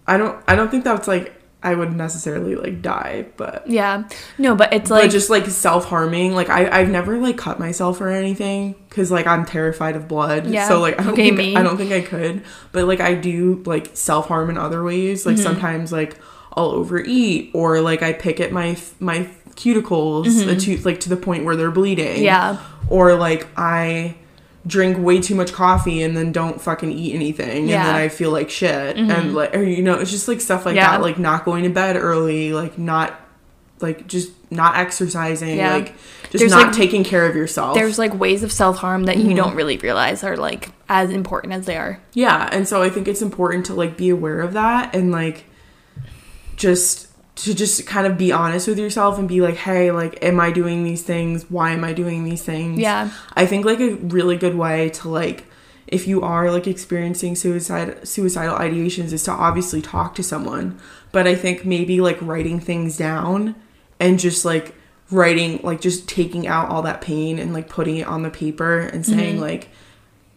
I 0.07 0.17
don't 0.17 0.43
I 0.49 0.55
don't 0.57 0.71
think 0.71 0.85
that's 0.85 1.07
like 1.09 1.35
I 1.65 1.75
would 1.77 1.95
necessarily 1.95 2.57
like 2.57 2.83
die, 2.83 3.27
but 3.37 3.69
Yeah. 3.69 4.03
No, 4.37 4.57
but 4.57 4.73
it's 4.73 4.91
like 4.91 5.03
like, 5.03 5.11
just 5.13 5.31
like 5.31 5.47
self-harming. 5.47 6.35
Like 6.35 6.51
I 6.51 6.69
I've 6.81 6.89
never 6.89 7.19
like 7.19 7.37
cut 7.37 7.61
myself 7.61 8.01
or 8.01 8.09
anything 8.09 8.75
cuz 8.91 9.13
like 9.13 9.29
I'm 9.29 9.45
terrified 9.47 9.95
of 9.95 10.09
blood. 10.09 10.47
Yeah. 10.49 10.67
So 10.67 10.81
like 10.81 10.99
I 10.99 11.05
don't 11.05 11.13
Okay, 11.13 11.27
think 11.27 11.37
me. 11.39 11.57
I 11.57 11.63
don't 11.63 11.77
think 11.77 11.93
I 11.93 12.01
could, 12.01 12.43
but 12.73 12.87
like 12.87 13.01
I 13.01 13.15
do 13.15 13.63
like 13.65 13.91
self-harm 13.95 14.51
in 14.51 14.59
other 14.59 14.83
ways. 14.83 15.25
Like 15.25 15.37
Mm-hmm. 15.37 15.43
sometimes 15.45 15.93
like 15.93 16.17
I'll 16.57 16.71
overeat 16.71 17.51
or 17.55 17.81
like 17.81 18.03
I 18.03 18.13
pick 18.13 18.41
at 18.41 18.51
my 18.53 18.77
my 18.99 19.29
cuticles 19.55 20.27
uh, 20.49 20.59
to 20.59 20.77
like 20.85 20.99
to 21.01 21.09
the 21.09 21.17
point 21.17 21.45
where 21.45 21.55
they're 21.57 21.71
bleeding. 21.71 22.17
Mm-hmm. 22.17 22.25
Yeah. 22.25 22.57
Or 22.89 23.15
like 23.15 23.47
I 23.57 24.17
drink 24.67 24.97
way 24.99 25.21
too 25.21 25.35
much 25.35 25.53
coffee 25.53 26.03
and 26.03 26.17
then 26.17 26.31
don't 26.31 26.61
fucking 26.61 26.93
eat 26.93 27.15
anything 27.15 27.67
Yeah. 27.69 27.79
Mm-hmm. 27.79 27.87
and 27.89 27.89
then 27.89 27.95
I 27.97 28.09
feel 28.09 28.31
like 28.31 28.49
shit 28.49 28.97
and 28.97 29.35
like 29.35 29.55
or 29.57 29.63
you 29.63 29.83
know 29.83 29.95
it's 29.99 30.11
just 30.13 30.29
like 30.29 30.41
stuff 30.41 30.65
like 30.65 30.77
Yeah. 30.77 30.93
that 30.93 31.03
like 31.03 31.19
not 31.19 31.45
going 31.45 31.65
to 31.65 31.71
bed 31.71 31.97
early 31.97 32.53
like 32.53 32.79
not 32.79 33.19
like 33.81 34.07
just 34.07 34.31
not 34.53 34.77
exercising 34.77 35.57
Yeah. 35.57 35.73
like 35.75 35.95
just 36.31 36.39
There's, 36.39 36.53
not 36.53 36.69
like- 36.69 36.77
taking 36.77 37.03
care 37.03 37.27
of 37.27 37.35
yourself 37.35 37.75
there's 37.75 37.99
like 37.99 38.15
ways 38.15 38.45
of 38.45 38.53
self 38.53 38.77
harm 38.77 39.05
that 39.05 39.17
Mm-hmm. 39.17 39.31
you 39.31 39.37
don't 39.37 39.57
really 39.57 39.79
realize 39.79 40.23
are 40.23 40.37
like 40.37 40.71
as 40.89 41.11
important 41.11 41.55
as 41.55 41.67
they 41.67 41.77
are. 41.77 42.01
yeah 42.13 42.49
and 42.53 42.69
so 42.69 42.83
I 42.83 42.89
think 42.91 43.09
it's 43.09 43.23
important 43.23 43.67
to 43.67 43.75
like 43.75 43.97
be 43.97 44.11
aware 44.11 44.41
of 44.41 44.53
that 44.53 44.95
and 44.95 45.11
like 45.11 45.45
just 46.57 47.09
to 47.35 47.55
just 47.55 47.87
kind 47.87 48.07
of 48.07 48.19
be 48.19 48.31
honest 48.31 48.69
with 48.69 48.79
yourself 48.79 49.19
and 49.19 49.27
be 49.29 49.41
like 49.41 49.57
hey 49.57 49.91
like 49.91 50.19
am 50.23 50.39
I 50.39 50.51
doing 50.53 50.85
these 50.85 51.03
things 51.03 51.51
why 51.51 51.71
am 51.71 51.83
I 51.85 51.93
doing 51.93 52.25
these 52.25 52.43
things 52.43 52.79
Yeah. 52.79 53.11
I 53.35 53.47
think 53.47 53.65
like 53.65 53.81
a 53.81 53.95
really 53.95 54.37
good 54.37 54.55
way 54.55 54.91
to 54.91 55.09
like 55.09 55.47
if 55.87 56.07
you 56.07 56.23
are 56.23 56.51
like 56.51 56.67
experiencing 56.67 57.35
suicide 57.37 58.07
suicidal 58.07 58.57
ideations 58.57 59.13
is 59.13 59.25
to 59.25 59.31
obviously 59.31 59.83
talk 59.83 60.15
to 60.15 60.23
someone. 60.23 60.79
But 61.11 61.27
I 61.27 61.35
think 61.35 61.67
maybe 61.67 62.01
like 62.01 62.19
writing 62.23 62.61
things 62.61 62.97
down 62.97 63.55
and 64.01 64.19
just 64.19 64.45
like 64.45 64.75
writing 65.11 65.61
like 65.63 65.81
just 65.83 66.09
taking 66.09 66.47
out 66.47 66.71
all 66.71 66.81
that 66.83 67.03
pain 67.03 67.39
and 67.39 67.53
like 67.53 67.69
putting 67.69 67.97
it 67.99 68.07
on 68.07 68.23
the 68.23 68.31
paper 68.31 68.79
and 68.81 69.05
saying 69.05 69.35
Mm-hmm. 69.35 69.43
like 69.43 69.69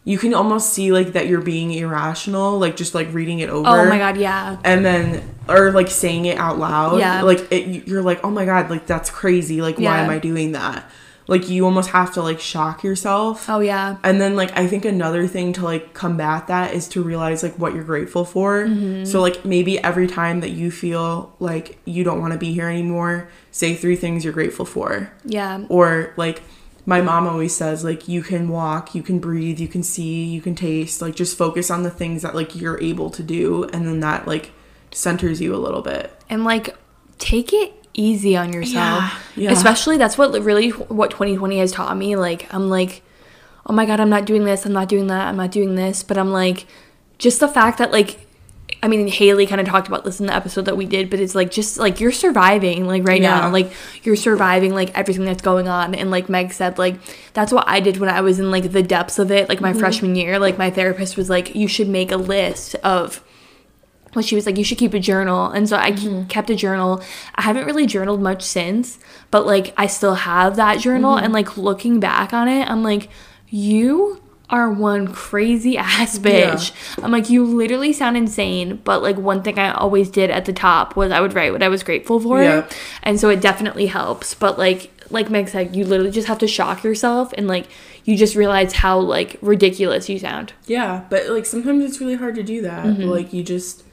you 0.07 0.17
can 0.19 0.33
almost 0.35 0.71
see 0.71 0.91
like 0.91 1.13
that 1.13 1.27
you're 1.27 1.41
being 1.41 1.71
irrational 1.73 2.59
like 2.59 2.75
just 2.77 2.93
like 2.93 3.11
reading 3.13 3.39
it 3.39 3.49
over 3.49 3.67
Oh 3.67 3.89
my 3.89 3.97
God. 3.97 4.17
Yeah. 4.17 4.57
and 4.63 4.85
then 4.85 5.27
or 5.49 5.71
like 5.71 5.89
saying 5.89 6.25
it 6.25 6.37
out 6.37 6.59
loud 6.59 6.99
Yeah. 6.99 7.23
like 7.23 7.51
it, 7.51 7.87
you're 7.87 8.03
like 8.03 8.23
oh 8.23 8.29
my 8.29 8.45
god 8.45 8.69
like 8.69 8.85
that's 8.85 9.09
crazy 9.09 9.61
like 9.61 9.77
why 9.79 9.99
am 10.01 10.09
i 10.09 10.19
doing 10.19 10.51
that 10.53 10.89
like 11.27 11.49
you 11.49 11.65
almost 11.65 11.89
have 11.89 12.13
to 12.13 12.21
like 12.21 12.39
shock 12.39 12.83
yourself. 12.83 13.49
Oh 13.49 13.59
yeah. 13.59 13.97
And 14.03 14.21
then 14.21 14.35
like 14.35 14.55
I 14.55 14.67
think 14.67 14.85
another 14.85 15.25
thing 15.27 15.53
to 15.53 15.63
like 15.63 15.91
combat 15.95 16.45
that 16.49 16.75
is 16.75 16.87
to 16.89 17.01
realize 17.01 17.41
like 17.41 17.57
what 17.57 17.73
you're 17.73 17.83
grateful 17.83 18.25
for. 18.25 18.63
Mm-hmm. 18.65 19.05
So 19.05 19.21
like 19.21 19.43
maybe 19.43 19.79
every 19.83 20.05
time 20.05 20.41
that 20.41 20.51
you 20.51 20.69
feel 20.69 21.35
like 21.39 21.79
you 21.85 22.03
don't 22.03 22.21
want 22.21 22.33
to 22.33 22.37
be 22.37 22.53
here 22.53 22.69
anymore, 22.69 23.27
say 23.49 23.73
three 23.73 23.95
things 23.95 24.23
you're 24.23 24.33
grateful 24.33 24.65
for. 24.65 25.11
Yeah. 25.23 25.65
Or 25.67 26.13
like 26.15 26.43
my 26.85 27.01
mom 27.01 27.27
always 27.27 27.55
says 27.55 27.83
like 27.83 28.07
you 28.07 28.21
can 28.21 28.47
walk, 28.49 28.93
you 28.95 29.01
can 29.03 29.19
breathe, 29.19 29.59
you 29.59 29.67
can 29.67 29.81
see, 29.83 30.23
you 30.25 30.41
can 30.41 30.55
taste, 30.55 31.01
like 31.01 31.15
just 31.15 31.37
focus 31.37 31.71
on 31.71 31.83
the 31.83 31.89
things 31.89 32.21
that 32.21 32.35
like 32.35 32.55
you're 32.55 32.79
able 32.81 33.09
to 33.09 33.23
do 33.23 33.63
and 33.65 33.87
then 33.87 33.99
that 34.01 34.27
like 34.27 34.51
centers 34.91 35.41
you 35.41 35.53
a 35.53 35.57
little 35.57 35.81
bit. 35.81 36.11
and 36.29 36.43
like 36.43 36.75
take 37.17 37.51
it 37.53 37.73
easy 37.93 38.35
on 38.35 38.51
yourself 38.51 39.03
Yeah, 39.35 39.45
yeah. 39.45 39.51
especially 39.51 39.97
that's 39.97 40.17
what 40.17 40.31
really 40.43 40.69
what 40.71 41.11
2020 41.11 41.59
has 41.59 41.71
taught 41.71 41.95
me 41.95 42.17
like 42.17 42.45
i'm 42.53 42.69
like 42.69 43.01
oh 43.67 43.73
my 43.73 43.85
god 43.85 44.01
i'm 44.01 44.09
not 44.09 44.25
doing 44.25 44.43
this 44.43 44.65
i'm 44.65 44.73
not 44.73 44.89
doing 44.89 45.07
that 45.07 45.27
i'm 45.29 45.37
not 45.37 45.49
doing 45.51 45.75
this 45.75 46.03
but 46.03 46.17
i'm 46.17 46.31
like 46.33 46.67
just 47.19 47.39
the 47.39 47.47
fact 47.47 47.77
that 47.77 47.91
like 47.91 48.24
i 48.83 48.87
mean 48.87 49.07
haley 49.07 49.45
kind 49.45 49.61
of 49.61 49.67
talked 49.67 49.87
about 49.87 50.03
this 50.03 50.19
in 50.19 50.25
the 50.25 50.35
episode 50.35 50.65
that 50.65 50.77
we 50.77 50.85
did 50.85 51.09
but 51.09 51.19
it's 51.19 51.35
like 51.35 51.51
just 51.51 51.77
like 51.77 51.99
you're 51.99 52.11
surviving 52.11 52.87
like 52.87 53.07
right 53.07 53.21
Yeah. 53.21 53.41
now 53.41 53.49
like 53.49 53.71
you're 54.03 54.15
surviving 54.15 54.73
like 54.73 54.95
everything 54.97 55.25
that's 55.25 55.41
going 55.41 55.67
on 55.67 55.95
and 55.95 56.11
like 56.11 56.29
meg 56.29 56.53
said 56.53 56.77
like 56.77 56.95
that's 57.33 57.51
what 57.51 57.67
i 57.67 57.79
did 57.79 57.97
when 57.97 58.09
i 58.09 58.21
was 58.21 58.39
in 58.39 58.51
like 58.51 58.71
the 58.71 58.83
depths 58.83 59.19
of 59.19 59.31
it 59.31 59.49
like 59.49 59.61
my 59.61 59.71
mm-hmm. 59.71 59.79
freshman 59.79 60.15
year 60.15 60.39
like 60.39 60.57
my 60.57 60.69
therapist 60.69 61.17
was 61.17 61.29
like 61.29 61.55
you 61.55 61.67
should 61.67 61.89
make 61.89 62.11
a 62.11 62.17
list 62.17 62.75
of 62.75 63.21
well, 64.15 64.23
she 64.23 64.35
was 64.35 64.45
like, 64.45 64.57
you 64.57 64.63
should 64.63 64.77
keep 64.77 64.93
a 64.93 64.99
journal. 64.99 65.51
And 65.51 65.67
so 65.67 65.75
I 65.75 65.91
ke- 65.91 65.95
mm-hmm. 65.95 66.27
kept 66.27 66.49
a 66.49 66.55
journal. 66.55 67.03
I 67.35 67.41
haven't 67.41 67.65
really 67.65 67.85
journaled 67.85 68.21
much 68.21 68.43
since, 68.43 68.97
but 69.29 69.45
like 69.45 69.73
I 69.77 69.87
still 69.87 70.15
have 70.15 70.55
that 70.55 70.79
journal. 70.79 71.15
Mm-hmm. 71.15 71.25
And 71.25 71.33
like 71.33 71.57
looking 71.57 71.99
back 71.99 72.33
on 72.33 72.47
it, 72.47 72.67
I'm 72.69 72.81
like, 72.81 73.09
you 73.49 74.21
are 74.49 74.71
one 74.71 75.07
crazy 75.13 75.77
ass 75.77 76.17
bitch. 76.19 76.71
I'm 77.03 77.11
like, 77.11 77.29
you 77.29 77.43
literally 77.43 77.93
sound 77.93 78.17
insane. 78.17 78.81
But 78.83 79.01
like 79.01 79.17
one 79.17 79.43
thing 79.43 79.59
I 79.59 79.71
always 79.71 80.09
did 80.09 80.29
at 80.29 80.45
the 80.45 80.53
top 80.53 80.95
was 80.95 81.11
I 81.11 81.21
would 81.21 81.33
write 81.33 81.51
what 81.51 81.63
I 81.63 81.69
was 81.69 81.83
grateful 81.83 82.19
for. 82.19 82.41
Yeah. 82.41 82.67
And 83.03 83.19
so 83.19 83.29
it 83.29 83.41
definitely 83.41 83.87
helps. 83.87 84.33
But 84.33 84.57
like, 84.57 84.91
like 85.09 85.29
Meg 85.29 85.49
said, 85.49 85.75
you 85.75 85.85
literally 85.85 86.11
just 86.11 86.27
have 86.27 86.39
to 86.39 86.47
shock 86.47 86.83
yourself 86.83 87.33
and 87.33 87.47
like 87.47 87.67
you 88.05 88.17
just 88.17 88.35
realize 88.35 88.73
how 88.73 88.99
like 88.99 89.37
ridiculous 89.41 90.09
you 90.09 90.19
sound. 90.19 90.53
Yeah, 90.67 91.05
but 91.09 91.27
like 91.29 91.45
sometimes 91.45 91.83
it's 91.83 91.99
really 91.99 92.15
hard 92.15 92.35
to 92.35 92.43
do 92.43 92.61
that. 92.61 92.85
Mm-hmm. 92.85 93.03
Like 93.03 93.33
you 93.33 93.43
just 93.43 93.83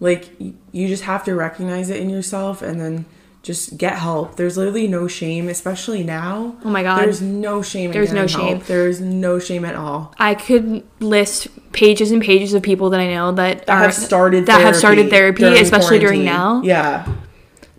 like 0.00 0.30
you 0.38 0.88
just 0.88 1.04
have 1.04 1.24
to 1.24 1.34
recognize 1.34 1.88
it 1.90 2.00
in 2.00 2.10
yourself 2.10 2.62
and 2.62 2.80
then 2.80 3.06
just 3.44 3.76
get 3.76 3.98
help. 3.98 4.36
There's 4.36 4.56
literally 4.56 4.88
no 4.88 5.06
shame, 5.06 5.48
especially 5.48 6.02
now. 6.02 6.56
Oh 6.64 6.70
my 6.70 6.82
God. 6.82 6.98
There's 6.98 7.20
no 7.20 7.62
shame. 7.62 7.92
There's 7.92 8.12
no 8.12 8.26
getting 8.26 8.40
help. 8.40 8.50
shame. 8.50 8.62
There's 8.66 9.00
no 9.00 9.38
shame 9.38 9.64
at 9.64 9.76
all. 9.76 10.14
I 10.18 10.34
could 10.34 10.82
list 10.98 11.48
pages 11.72 12.10
and 12.10 12.22
pages 12.22 12.54
of 12.54 12.62
people 12.62 12.90
that 12.90 13.00
I 13.00 13.06
know 13.12 13.32
that, 13.32 13.66
That 13.66 13.68
are 13.68 13.82
have 13.82 13.94
started 13.94 14.46
that 14.46 14.62
have 14.62 14.74
started 14.74 15.10
therapy, 15.10 15.42
during 15.42 15.58
especially 15.58 15.98
during 15.98 16.24
now. 16.24 16.62
Yeah. 16.62 17.06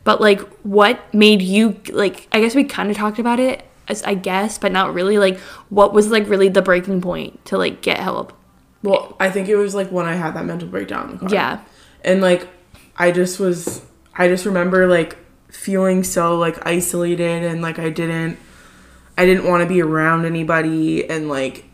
But 0.04 0.22
like, 0.22 0.40
what 0.64 1.14
made 1.14 1.42
you 1.42 1.82
like? 1.90 2.28
I 2.32 2.40
guess 2.40 2.54
we 2.54 2.64
kind 2.64 2.92
of 2.92 2.96
talked 2.96 3.18
about 3.18 3.40
it, 3.40 3.66
as 3.88 4.04
I 4.04 4.14
guess, 4.14 4.60
but 4.60 4.72
not 4.72 4.94
really. 4.94 5.18
Like, 5.18 5.40
what 5.70 5.94
was 5.94 6.12
like 6.12 6.30
really 6.30 6.48
the 6.48 6.62
breaking 6.62 7.02
point 7.02 7.44
to 7.46 7.58
like 7.58 7.82
get 7.82 7.98
help? 7.98 8.34
Well, 8.84 9.18
I 9.20 9.32
think 9.32 9.50
it 9.50 9.56
was 9.56 9.74
like 9.74 9.90
when 9.90 10.06
I 10.06 10.14
had 10.14 10.36
that 10.36 10.46
mental 10.46 10.68
breakdown 10.68 11.10
in 11.10 11.12
the 11.14 11.20
car. 11.22 11.30
Yeah, 11.32 11.60
and 12.04 12.22
like 12.22 12.48
i 12.98 13.12
just 13.12 13.40
was 13.40 13.82
i 14.16 14.28
just 14.28 14.46
remember 14.46 14.88
like 14.88 15.18
feeling 15.50 16.04
so 16.04 16.38
like 16.38 16.66
isolated 16.66 17.44
and 17.44 17.62
like 17.62 17.80
i 17.80 17.90
didn't 17.90 18.38
i 19.18 19.26
didn't 19.26 19.46
want 19.46 19.62
to 19.62 19.68
be 19.68 19.82
around 19.82 20.26
anybody 20.26 21.10
and 21.10 21.30
like 21.30 21.66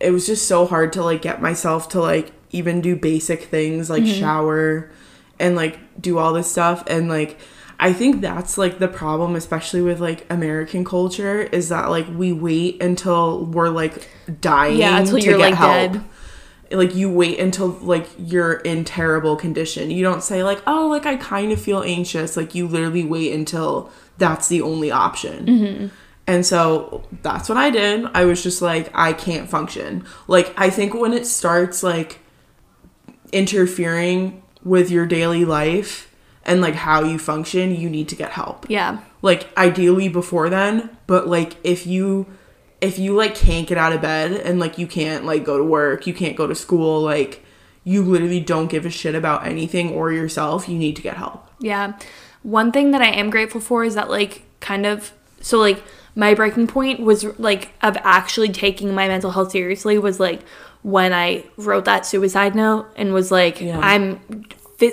it 0.00 0.10
was 0.10 0.26
just 0.26 0.46
so 0.46 0.66
hard 0.66 0.92
to 0.92 1.02
like 1.02 1.22
get 1.22 1.40
myself 1.40 1.88
to 1.88 2.00
like 2.00 2.32
even 2.50 2.80
do 2.80 2.94
basic 2.94 3.44
things 3.44 3.88
like 3.88 4.02
mm-hmm. 4.02 4.20
shower 4.20 4.90
and 5.38 5.56
like 5.56 5.78
do 6.00 6.18
all 6.18 6.32
this 6.32 6.50
stuff 6.50 6.84
and 6.86 7.08
like 7.08 7.38
i 7.80 7.92
think 7.92 8.20
that's 8.20 8.58
like 8.58 8.78
the 8.78 8.88
problem 8.88 9.34
especially 9.34 9.80
with 9.80 10.00
like 10.00 10.30
american 10.30 10.84
culture 10.84 11.42
is 11.42 11.70
that 11.70 11.90
like 11.90 12.06
we 12.08 12.32
wait 12.32 12.80
until 12.82 13.44
we're 13.46 13.68
like 13.68 14.08
dying 14.40 14.78
yeah, 14.78 14.98
until 14.98 15.18
to 15.18 15.24
you're 15.24 15.38
get 15.38 15.50
like 15.50 15.54
help 15.54 15.92
dead. 15.92 16.04
Like 16.70 16.94
you 16.94 17.10
wait 17.10 17.38
until 17.38 17.68
like 17.68 18.08
you're 18.18 18.54
in 18.54 18.84
terrible 18.84 19.36
condition. 19.36 19.90
You 19.90 20.02
don't 20.02 20.22
say 20.22 20.42
like, 20.42 20.62
"Oh, 20.66 20.88
like 20.88 21.06
I 21.06 21.16
kind 21.16 21.52
of 21.52 21.60
feel 21.60 21.82
anxious." 21.82 22.36
Like 22.36 22.54
you 22.54 22.66
literally 22.66 23.04
wait 23.04 23.32
until 23.32 23.90
that's 24.18 24.48
the 24.48 24.62
only 24.62 24.90
option. 24.90 25.46
Mm-hmm. 25.46 25.86
And 26.26 26.46
so 26.46 27.04
that's 27.22 27.48
what 27.48 27.58
I 27.58 27.70
did. 27.70 28.06
I 28.14 28.24
was 28.24 28.42
just 28.42 28.62
like, 28.62 28.90
I 28.94 29.12
can't 29.12 29.48
function. 29.48 30.06
Like 30.26 30.54
I 30.56 30.70
think 30.70 30.94
when 30.94 31.12
it 31.12 31.26
starts 31.26 31.82
like 31.82 32.20
interfering 33.32 34.42
with 34.62 34.90
your 34.90 35.04
daily 35.04 35.44
life 35.44 36.14
and 36.44 36.60
like 36.60 36.74
how 36.74 37.02
you 37.04 37.18
function, 37.18 37.74
you 37.74 37.90
need 37.90 38.08
to 38.08 38.16
get 38.16 38.30
help 38.30 38.66
Yeah, 38.70 39.00
like 39.20 39.54
ideally 39.58 40.08
before 40.08 40.48
then 40.48 40.90
but 41.06 41.28
like 41.28 41.56
if 41.64 41.86
you 41.86 42.26
if 42.80 42.98
you 42.98 43.14
like 43.14 43.34
can't 43.34 43.66
get 43.66 43.78
out 43.78 43.92
of 43.92 44.02
bed 44.02 44.32
and 44.32 44.58
like 44.58 44.78
you 44.78 44.86
can't 44.86 45.24
like 45.24 45.44
go 45.44 45.56
to 45.58 45.64
work 45.64 46.06
you 46.06 46.14
can't 46.14 46.36
go 46.36 46.46
to 46.46 46.54
school 46.54 47.00
like 47.00 47.44
you 47.84 48.02
literally 48.02 48.40
don't 48.40 48.70
give 48.70 48.86
a 48.86 48.90
shit 48.90 49.14
about 49.14 49.46
anything 49.46 49.90
or 49.90 50.12
yourself 50.12 50.68
you 50.68 50.76
need 50.76 50.96
to 50.96 51.02
get 51.02 51.16
help 51.16 51.44
yeah. 51.64 51.94
One 52.42 52.72
thing 52.72 52.90
that 52.90 53.00
I 53.00 53.08
am 53.08 53.30
grateful 53.30 53.60
for 53.60 53.84
is 53.84 53.94
that 53.94 54.10
like 54.10 54.42
kind 54.60 54.86
of 54.86 55.12
so 55.40 55.58
like 55.58 55.82
my 56.14 56.34
breaking 56.34 56.66
point 56.66 57.00
was 57.00 57.24
like 57.38 57.72
of 57.82 57.96
actually 58.02 58.50
taking 58.50 58.94
my 58.94 59.08
mental 59.08 59.30
health 59.30 59.52
seriously 59.52 59.98
was 59.98 60.20
like 60.20 60.42
when 60.82 61.12
I 61.12 61.44
wrote 61.56 61.86
that 61.86 62.04
suicide 62.04 62.54
note 62.54 62.86
and 62.96 63.14
was 63.14 63.30
like 63.30 63.60
Yeah. 63.60 63.80
I'm 63.80 64.44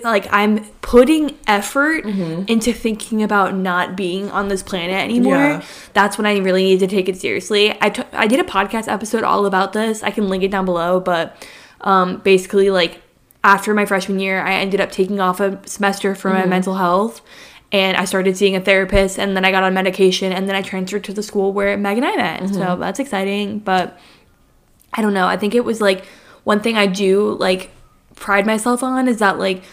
like 0.04 0.28
I'm 0.32 0.64
putting 0.82 1.38
effort 1.48 2.06
Mm-hmm. 2.06 2.44
into 2.48 2.72
thinking 2.74 3.24
about 3.24 3.56
not 3.56 3.96
being 3.96 4.30
on 4.32 4.48
this 4.48 4.64
planet 4.64 4.96
anymore. 4.96 5.36
Yeah. 5.36 5.64
That's 5.94 6.18
when 6.18 6.26
I 6.26 6.38
really 6.38 6.64
need 6.64 6.80
to 6.80 6.88
take 6.88 7.10
it 7.10 7.18
seriously. 7.18 7.72
I 7.82 8.06
I 8.14 8.28
did 8.28 8.40
a 8.40 8.44
podcast 8.44 8.88
episode 8.88 9.24
all 9.24 9.46
about 9.46 9.74
this. 9.74 10.04
I 10.04 10.12
can 10.12 10.30
link 10.30 10.44
it 10.44 10.52
down 10.52 10.66
below, 10.66 11.00
but 11.00 11.36
um 11.82 12.18
basically 12.18 12.70
like 12.70 13.02
after 13.44 13.74
my 13.74 13.86
freshman 13.86 14.20
year, 14.20 14.40
I 14.42 14.54
ended 14.54 14.80
up 14.80 14.92
taking 14.92 15.20
off 15.20 15.40
a 15.40 15.60
semester 15.66 16.14
for 16.16 16.30
my 16.30 16.46
mental 16.46 16.76
health 16.76 17.22
and 17.72 17.98
I 17.98 18.06
started 18.06 18.38
seeing 18.38 18.56
a 18.56 18.62
therapist 18.62 19.18
and 19.18 19.36
then 19.36 19.44
I 19.46 19.52
got 19.52 19.64
on 19.64 19.74
medication 19.74 20.32
and 20.32 20.48
then 20.48 20.56
I 20.56 20.62
transferred 20.62 21.04
to 21.06 21.14
the 21.14 21.24
school 21.24 21.52
where 21.54 21.76
Meg 21.78 21.98
and 21.98 22.06
I 22.06 22.16
met. 22.16 22.50
So 22.54 22.76
that's 22.76 23.00
exciting, 23.00 23.60
but 23.60 23.98
I 24.94 25.02
don't 25.02 25.14
know. 25.14 25.26
I 25.26 25.38
think 25.38 25.56
it 25.56 25.66
was 25.66 25.82
like 25.82 26.06
one 26.44 26.60
thing 26.60 26.78
I 26.78 26.86
do 26.86 27.34
like 27.40 27.72
pride 28.22 28.46
myself 28.46 28.84
on 28.84 29.08
is 29.08 29.18
that 29.18 29.38
like 29.38 29.64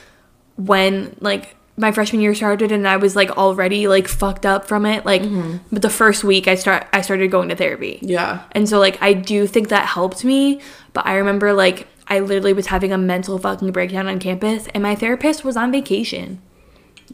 when 0.56 1.16
like 1.20 1.54
my 1.76 1.92
freshman 1.92 2.20
year 2.20 2.34
started 2.34 2.72
and 2.72 2.88
I 2.88 2.96
was 2.96 3.14
like 3.14 3.30
already 3.30 3.86
like 3.86 4.08
fucked 4.08 4.44
up 4.44 4.66
from 4.66 4.84
it 4.84 5.04
like 5.04 5.22
mm-hmm. 5.22 5.58
but 5.70 5.82
the 5.82 5.90
first 5.90 6.24
week 6.24 6.48
I 6.48 6.56
start 6.56 6.88
I 6.92 7.02
started 7.02 7.30
going 7.30 7.48
to 7.50 7.56
therapy. 7.56 7.98
yeah 8.02 8.42
And 8.52 8.68
so 8.68 8.78
like 8.80 9.00
I 9.00 9.12
do 9.12 9.46
think 9.46 9.68
that 9.68 9.86
helped 9.86 10.24
me, 10.24 10.60
but 10.92 11.06
I 11.06 11.16
remember 11.16 11.52
like 11.52 11.86
I 12.08 12.18
literally 12.20 12.52
was 12.52 12.66
having 12.66 12.92
a 12.92 12.98
mental 12.98 13.38
fucking 13.38 13.70
breakdown 13.70 14.08
on 14.08 14.18
campus 14.18 14.66
and 14.74 14.82
my 14.82 14.94
therapist 14.96 15.44
was 15.44 15.56
on 15.56 15.70
vacation. 15.70 16.40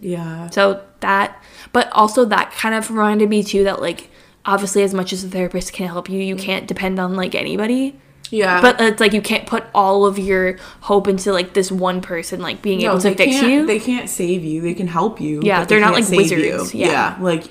yeah 0.00 0.48
So 0.50 0.82
that 1.00 1.42
but 1.72 1.90
also 1.92 2.24
that 2.24 2.52
kind 2.52 2.74
of 2.74 2.90
reminded 2.90 3.28
me 3.28 3.42
too 3.42 3.64
that 3.64 3.82
like 3.82 4.08
obviously 4.46 4.82
as 4.82 4.94
much 4.94 5.12
as 5.12 5.24
a 5.24 5.28
therapist 5.28 5.72
can 5.72 5.88
help 5.88 6.08
you, 6.08 6.20
you 6.20 6.36
can't 6.36 6.66
depend 6.66 6.98
on 6.98 7.14
like 7.14 7.34
anybody. 7.34 7.98
Yeah 8.40 8.60
But 8.60 8.80
it's 8.80 9.00
like 9.00 9.12
you 9.12 9.22
can't 9.22 9.46
put 9.46 9.64
all 9.74 10.04
of 10.06 10.18
your 10.18 10.56
hope 10.90 11.06
into 11.08 11.32
like 11.32 11.54
this 11.54 11.70
one 11.70 12.00
person 12.00 12.40
like 12.48 12.58
being 12.62 12.80
able 12.82 12.98
to 13.00 13.14
fix 13.14 13.40
you. 13.42 13.66
They 13.66 13.80
can't 13.80 14.08
save 14.10 14.42
you. 14.44 14.60
They 14.60 14.74
can 14.74 14.88
help 14.88 15.20
you. 15.20 15.40
Yeah, 15.42 15.60
they 15.60 15.66
they're 15.68 15.80
not, 15.80 15.94
can't 15.94 16.10
like, 16.10 16.18
wizards. 16.18 16.74
Yeah. 16.74 17.16
like 17.20 17.44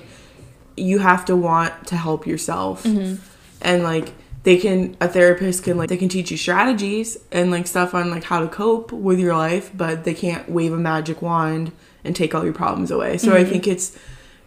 you 0.76 0.98
have 0.98 1.24
to 1.26 1.34
want 1.36 1.72
to 1.88 1.96
help 1.96 2.26
yourself, 2.26 2.82
Mm-hmm. 2.84 3.22
and 3.62 3.82
like 3.82 4.12
they 4.42 4.56
can. 4.64 4.96
A 5.00 5.08
therapist 5.08 5.64
can 5.64 5.76
like 5.78 5.88
they 5.88 5.96
can 5.96 6.08
teach 6.08 6.30
you 6.30 6.36
strategies 6.36 7.16
and 7.32 7.50
like 7.50 7.66
stuff 7.66 7.94
on 7.94 8.10
like 8.10 8.24
how 8.24 8.40
to 8.40 8.48
cope 8.48 8.92
with 8.92 9.18
your 9.20 9.34
life, 9.36 9.70
but 9.74 10.04
they 10.04 10.14
can't 10.14 10.48
wave 10.50 10.72
a 10.72 10.76
magic 10.92 11.22
wand 11.22 11.70
and 12.04 12.14
take 12.14 12.34
all 12.34 12.44
your 12.44 12.52
problems 12.52 12.90
away. 12.90 13.16
So 13.18 13.28
Mm-hmm. 13.28 13.36
I 13.36 13.44
think 13.50 13.66
it's 13.66 13.96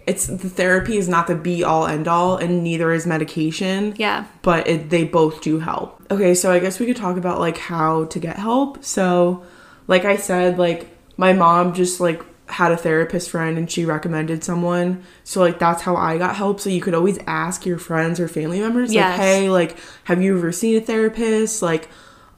it's 0.08 0.26
the 0.26 0.50
therapy 0.50 0.98
is 0.98 1.10
not 1.10 1.28
the 1.28 1.36
be 1.36 1.64
all 1.64 1.86
end 1.86 2.08
all, 2.08 2.38
and 2.38 2.64
neither 2.64 2.92
is 2.94 3.06
medication 3.06 3.94
yeah. 3.98 4.26
but 4.42 4.66
it, 4.68 4.90
they 4.90 5.04
both 5.04 5.42
do 5.42 5.60
help. 5.60 6.02
Okay, 6.10 6.34
so 6.34 6.52
I 6.52 6.60
guess 6.60 6.80
we 6.80 6.86
could 6.86 6.96
talk 6.96 7.18
about 7.18 7.40
like 7.40 7.58
how 7.58 8.06
to 8.06 8.20
get 8.20 8.38
help. 8.38 8.84
So, 8.84 9.44
like 9.88 10.06
I 10.06 10.16
said, 10.16 10.58
like 10.58 10.88
my 11.18 11.34
mom 11.34 11.74
just 11.74 12.00
like 12.00 12.24
had 12.50 12.72
a 12.72 12.78
therapist 12.78 13.30
friend 13.30 13.58
and 13.58 13.70
she 13.70 13.84
recommended 13.84 14.44
someone. 14.44 15.04
So 15.26 15.42
like 15.42 15.60
that's 15.60 15.82
how 15.82 15.98
I 15.98 16.18
got 16.18 16.38
help. 16.38 16.62
So 16.62 16.70
you 16.70 16.80
could 16.80 16.94
always 16.94 17.20
ask 17.28 17.66
your 17.66 17.78
friends 17.78 18.22
or 18.22 18.30
family 18.30 18.62
members 18.62 18.94
Yes. 18.94 19.18
like, 19.18 19.28
"Hey, 19.28 19.50
like 19.50 19.78
have 20.06 20.22
you 20.22 20.38
ever 20.38 20.54
seen 20.54 20.78
a 20.78 20.82
therapist?" 20.82 21.62
Like 21.62 21.90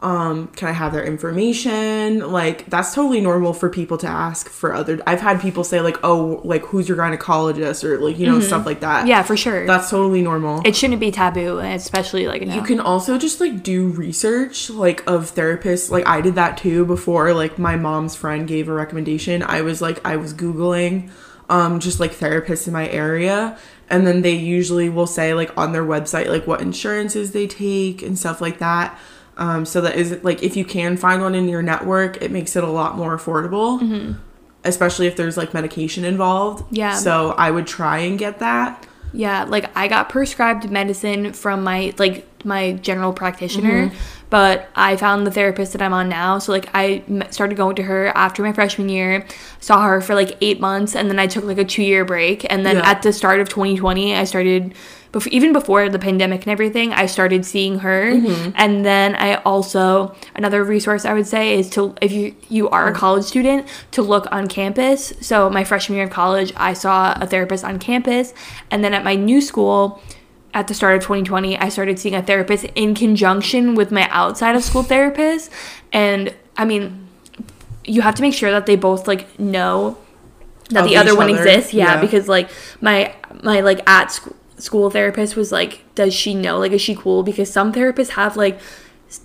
um 0.01 0.47
can 0.55 0.69
i 0.69 0.71
have 0.71 0.93
their 0.93 1.03
information? 1.03 2.31
Like 2.31 2.65
that's 2.67 2.93
totally 2.93 3.19
normal 3.19 3.53
for 3.53 3.69
people 3.69 3.97
to 3.97 4.07
ask 4.07 4.47
for 4.47 4.73
other 4.73 4.99
i've 5.05 5.19
had 5.19 5.41
people 5.41 5.65
say 5.65 5.81
like 5.81 5.97
oh 6.03 6.39
like 6.45 6.63
who's 6.67 6.87
your 6.87 6.97
gynecologist 6.97 7.83
or 7.83 7.99
like 7.99 8.17
you 8.17 8.25
know 8.25 8.39
stuff 8.39 8.65
like 8.65 8.79
that. 8.79 8.99
Mm-hmm. 8.99 9.07
Yeah, 9.09 9.23
for 9.23 9.35
sure. 9.35 9.67
that's 9.67 9.89
totally 9.89 10.21
normal. 10.21 10.61
It 10.65 10.75
shouldn't 10.75 11.01
be 11.01 11.11
taboo, 11.11 11.59
especially 11.59 12.27
like 12.27 12.45
you 12.45 12.61
can 12.61 12.79
also 12.79 13.17
just 13.17 13.41
like 13.41 13.61
do 13.61 13.89
research 13.89 14.69
like 14.69 15.05
of 15.05 15.35
therapists. 15.35 15.89
Like 15.91 16.07
i 16.07 16.21
did 16.21 16.35
that 16.35 16.57
too 16.57 16.85
before 16.85 17.33
like 17.33 17.59
my 17.59 17.75
mom's 17.75 18.15
friend 18.15 18.47
gave 18.47 18.69
a 18.69 18.73
recommendation. 18.73 19.43
I 19.43 19.61
was 19.61 19.81
like 19.81 20.05
i 20.05 20.15
was 20.15 20.33
googling 20.33 21.09
um 21.49 21.81
just 21.81 21.99
like 21.99 22.13
therapists 22.13 22.67
in 22.67 22.73
my 22.73 22.87
area. 22.89 23.57
And 23.89 24.05
then 24.07 24.21
they 24.21 24.35
usually 24.35 24.87
will 24.87 25.07
say 25.07 25.33
like 25.33 25.51
on 25.57 25.73
their 25.73 25.83
website 25.83 26.27
like 26.27 26.47
what 26.47 26.61
insurances 26.61 27.31
they 27.31 27.47
take 27.47 28.01
and 28.01 28.17
stuff 28.17 28.39
like 28.39 28.59
that 28.59 28.97
um 29.39 29.65
so 29.65 29.81
that 29.81 29.95
is 29.95 30.19
like 30.23 30.43
if 30.43 30.55
you 30.55 30.63
can 30.63 30.95
find 30.97 31.21
one 31.21 31.33
in 31.33 31.49
your 31.49 31.61
network 31.63 32.21
it 32.21 32.29
makes 32.29 32.55
it 32.55 32.63
a 32.63 32.67
lot 32.69 32.95
more 32.95 33.17
affordable 33.17 34.15
especially 34.63 35.07
if 35.07 35.15
there's 35.15 35.37
like 35.37 35.53
medication 35.53 36.03
involved 36.05 36.63
Yeah. 36.71 36.93
so 36.95 37.31
i 37.37 37.49
would 37.49 37.65
try 37.65 37.99
and 37.99 38.19
get 38.19 38.39
that 38.39 38.85
Yeah, 39.11 39.45
like 39.45 39.65
I 39.75 39.87
got 39.87 40.07
prescribed 40.09 40.69
medicine 40.69 41.33
from 41.33 41.63
my 41.63 41.93
like 41.97 42.27
my 42.45 42.73
general 42.73 43.11
practitioner, 43.11 43.91
but 44.29 44.69
I 44.75 44.97
found 44.97 45.25
the 45.25 45.31
therapist 45.31 45.73
that 45.73 45.81
I'm 45.81 45.93
on 45.93 46.07
now. 46.09 46.37
So 46.37 46.51
like 46.51 46.67
I 46.75 47.01
started 47.31 47.57
going 47.57 47.75
to 47.77 47.83
her 47.83 48.11
after 48.15 48.43
my 48.43 48.53
freshman 48.53 48.87
year, 48.87 49.25
saw 49.59 49.81
her 49.81 49.99
for 49.99 50.13
like 50.13 50.37
8 50.41 50.59
months 50.61 50.95
and 50.95 51.09
then 51.09 51.17
I 51.17 51.25
took 51.25 51.43
like 51.43 51.57
a 51.57 51.65
2 51.65 51.81
year 51.81 52.05
break 52.05 52.45
and 52.53 52.63
then 52.67 52.75
Yeah. 52.77 52.91
at 52.91 53.01
the 53.01 53.11
start 53.11 53.39
of 53.41 53.49
2020 53.49 54.15
I 54.15 54.25
started 54.25 54.75
before, 55.11 55.31
even 55.31 55.53
before 55.53 55.89
the 55.89 55.99
pandemic 55.99 56.43
and 56.43 56.51
everything, 56.51 56.93
I 56.93 57.05
started 57.07 57.45
seeing 57.45 57.79
her. 57.79 58.11
Mm-hmm. 58.11 58.51
And 58.55 58.85
then 58.85 59.15
I 59.15 59.35
also 59.43 60.15
another 60.35 60.63
resource 60.63 61.05
I 61.05 61.13
would 61.13 61.27
say 61.27 61.57
is 61.57 61.69
to 61.71 61.95
if 62.01 62.11
you 62.11 62.35
you 62.47 62.69
are 62.69 62.87
a 62.87 62.93
college 62.93 63.25
student 63.25 63.67
to 63.91 64.01
look 64.01 64.27
on 64.31 64.47
campus. 64.47 65.13
So 65.21 65.49
my 65.49 65.63
freshman 65.63 65.95
year 65.95 66.05
of 66.05 66.11
college, 66.11 66.53
I 66.55 66.73
saw 66.73 67.13
a 67.19 67.25
therapist 67.25 67.63
on 67.63 67.79
campus, 67.79 68.33
and 68.69 68.83
then 68.83 68.93
at 68.93 69.03
my 69.03 69.15
new 69.15 69.41
school 69.41 70.01
at 70.53 70.67
the 70.67 70.73
start 70.73 70.95
of 70.95 71.03
2020, 71.03 71.57
I 71.57 71.69
started 71.69 71.99
seeing 71.99 72.15
a 72.15 72.23
therapist 72.23 72.65
in 72.75 72.95
conjunction 72.95 73.75
with 73.75 73.91
my 73.91 74.07
outside 74.09 74.55
of 74.55 74.63
school 74.63 74.81
therapist. 74.81 75.51
And 75.93 76.35
I 76.57 76.65
mean, 76.65 77.07
you 77.85 78.01
have 78.01 78.15
to 78.15 78.21
make 78.21 78.33
sure 78.33 78.51
that 78.51 78.65
they 78.65 78.75
both 78.75 79.07
like 79.07 79.39
know 79.39 79.97
that 80.69 80.83
Of 80.83 80.89
the 80.89 80.97
other 80.97 81.15
one 81.15 81.29
other, 81.29 81.41
exists. 81.41 81.73
Yeah, 81.73 81.95
yeah. 81.95 82.01
because 82.01 82.27
like 82.27 82.49
my 82.81 83.13
my 83.41 83.61
like 83.61 83.87
at 83.89 84.11
school 84.11 84.35
school 84.59 84.89
therapist 84.89 85.35
was 85.35 85.51
like, 85.51 85.83
does 85.95 86.13
she 86.13 86.33
know? 86.35 86.59
Like, 86.59 86.71
is 86.71 86.81
she 86.81 86.95
cool? 86.95 87.23
Because 87.23 87.51
some 87.51 87.71
therapists 87.73 88.09
have 88.09 88.37
like 88.37 88.59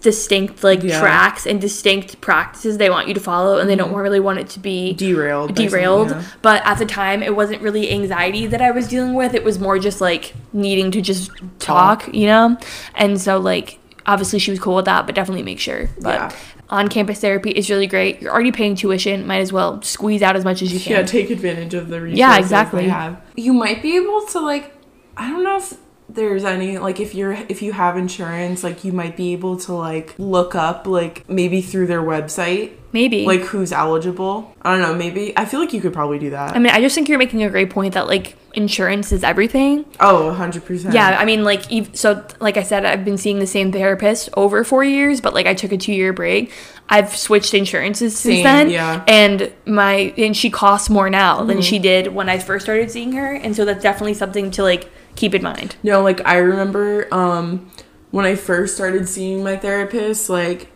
distinct 0.01 0.64
like 0.64 0.82
Yeah. 0.82 0.99
tracks 0.99 1.47
and 1.47 1.61
distinct 1.61 2.20
practices 2.22 2.78
they 2.78 2.89
want 2.89 3.07
you 3.07 3.12
to 3.14 3.20
follow, 3.20 3.59
and 3.59 3.68
they 3.68 3.76
don't 3.76 3.89
mm-hmm. 3.91 3.99
really 3.99 4.20
want 4.20 4.39
it 4.39 4.49
to 4.51 4.59
be 4.61 4.95
derailed 4.95 5.55
derailed. 5.55 6.11
yeah. 6.11 6.22
But 6.41 6.62
at 6.64 6.78
the 6.78 6.87
time, 6.87 7.22
it 7.22 7.37
wasn't 7.37 7.61
really 7.61 7.91
anxiety 7.91 8.47
that 8.47 8.62
I 8.62 8.70
was 8.70 8.89
dealing 8.89 9.14
with. 9.14 9.35
It 9.35 9.45
was 9.45 9.59
more 9.59 9.78
just 9.78 10.01
like 10.01 10.32
needing 10.55 10.91
to 10.93 11.03
just 11.03 11.30
talk, 11.59 12.09
you 12.14 12.26
know? 12.26 12.57
And 12.95 13.20
so, 13.20 13.39
like, 13.39 13.78
obviously 14.07 14.39
she 14.39 14.51
was 14.51 14.61
cool 14.61 14.76
with 14.76 14.87
that, 14.87 15.05
but 15.07 15.14
definitely 15.14 15.43
make 15.43 15.61
sure. 15.61 15.91
But 16.01 16.14
Yeah. 16.14 16.30
on 16.70 16.89
campus 16.89 17.20
therapy 17.20 17.51
is 17.51 17.68
really 17.68 17.87
great. 17.87 18.22
You're 18.22 18.32
already 18.32 18.53
paying 18.53 18.76
tuition, 18.76 19.26
might 19.26 19.41
as 19.41 19.53
well 19.53 19.82
squeeze 19.82 20.22
out 20.22 20.35
as 20.35 20.45
much 20.45 20.62
as 20.62 20.72
you 20.72 20.80
can. 20.80 20.93
Yeah, 20.93 21.03
take 21.03 21.28
advantage 21.28 21.74
of 21.74 21.89
the 21.91 22.01
resources 22.01 22.18
Yeah, 22.18 22.39
exactly. 22.39 22.85
they 22.85 22.89
have. 22.89 23.20
You 23.37 23.53
might 23.53 23.82
be 23.82 23.97
able 23.97 24.24
to 24.28 24.41
like 24.41 24.72
I 25.16 25.28
don't 25.30 25.44
know 25.44 25.56
if 25.58 25.74
there's 26.08 26.44
any 26.44 26.76
like 26.78 27.00
if 27.00 27.14
you're 27.14 27.32
if 27.32 27.62
you 27.62 27.72
have 27.72 27.96
insurance 27.96 28.62
like 28.62 28.84
you 28.84 28.92
might 28.92 29.16
be 29.16 29.32
able 29.32 29.56
to 29.56 29.72
like 29.72 30.14
look 30.18 30.54
up 30.54 30.86
like 30.86 31.26
maybe 31.28 31.62
through 31.62 31.86
their 31.86 32.02
website 32.02 32.72
Maybe. 32.92 33.24
like 33.24 33.40
who's 33.40 33.72
eligible. 33.72 34.54
I 34.62 34.72
don't 34.72 34.82
know, 34.82 34.94
maybe 34.94 35.32
I 35.36 35.46
feel 35.46 35.58
like 35.60 35.72
you 35.72 35.80
could 35.80 35.92
probably 35.94 36.18
do 36.18 36.30
that. 36.30 36.54
I 36.54 36.58
mean, 36.60 36.72
I 36.72 36.80
just 36.80 36.94
think 36.94 37.08
you're 37.08 37.18
making 37.18 37.42
a 37.42 37.50
great 37.50 37.70
point 37.70 37.94
that 37.94 38.06
like 38.06 38.36
insurance 38.54 39.10
is 39.10 39.24
everything. 39.24 39.84
oh, 39.98 40.32
100%. 40.38 40.94
Yeah, 40.94 41.16
I 41.18 41.24
mean, 41.24 41.42
like, 41.42 41.72
ev- 41.72 41.96
so, 41.96 42.24
like 42.38 42.56
I 42.56 42.62
said, 42.62 42.84
I've 42.84 43.04
been 43.04 43.18
seeing 43.18 43.40
the 43.40 43.48
same 43.48 43.72
therapist 43.72 44.28
over 44.36 44.62
four 44.62 44.84
years, 44.84 45.20
but 45.20 45.34
like, 45.34 45.46
I 45.46 45.54
took 45.54 45.72
a 45.72 45.76
two 45.76 45.92
year 45.92 46.12
break. 46.12 46.52
I've 46.88 47.16
switched 47.16 47.52
insurances 47.52 48.16
since 48.16 48.36
Same, 48.36 48.44
then, 48.44 48.70
yeah. 48.70 49.02
and 49.08 49.52
my 49.66 50.14
and 50.16 50.36
she 50.36 50.50
costs 50.50 50.88
more 50.88 51.10
now 51.10 51.38
Mm-hmm. 51.38 51.48
than 51.48 51.62
she 51.62 51.80
did 51.80 52.08
when 52.14 52.28
I 52.28 52.38
first 52.38 52.64
started 52.66 52.92
seeing 52.92 53.10
her, 53.14 53.34
and 53.34 53.56
so 53.56 53.64
that's 53.64 53.82
definitely 53.82 54.14
something 54.14 54.52
to 54.52 54.62
like 54.62 54.88
keep 55.16 55.34
in 55.34 55.42
mind. 55.42 55.76
No, 55.82 56.02
like 56.02 56.20
I 56.26 56.36
remember 56.36 57.12
um 57.14 57.70
when 58.10 58.24
I 58.24 58.34
first 58.36 58.74
started 58.76 59.08
seeing 59.08 59.42
my 59.42 59.56
therapist, 59.56 60.30
like 60.30 60.70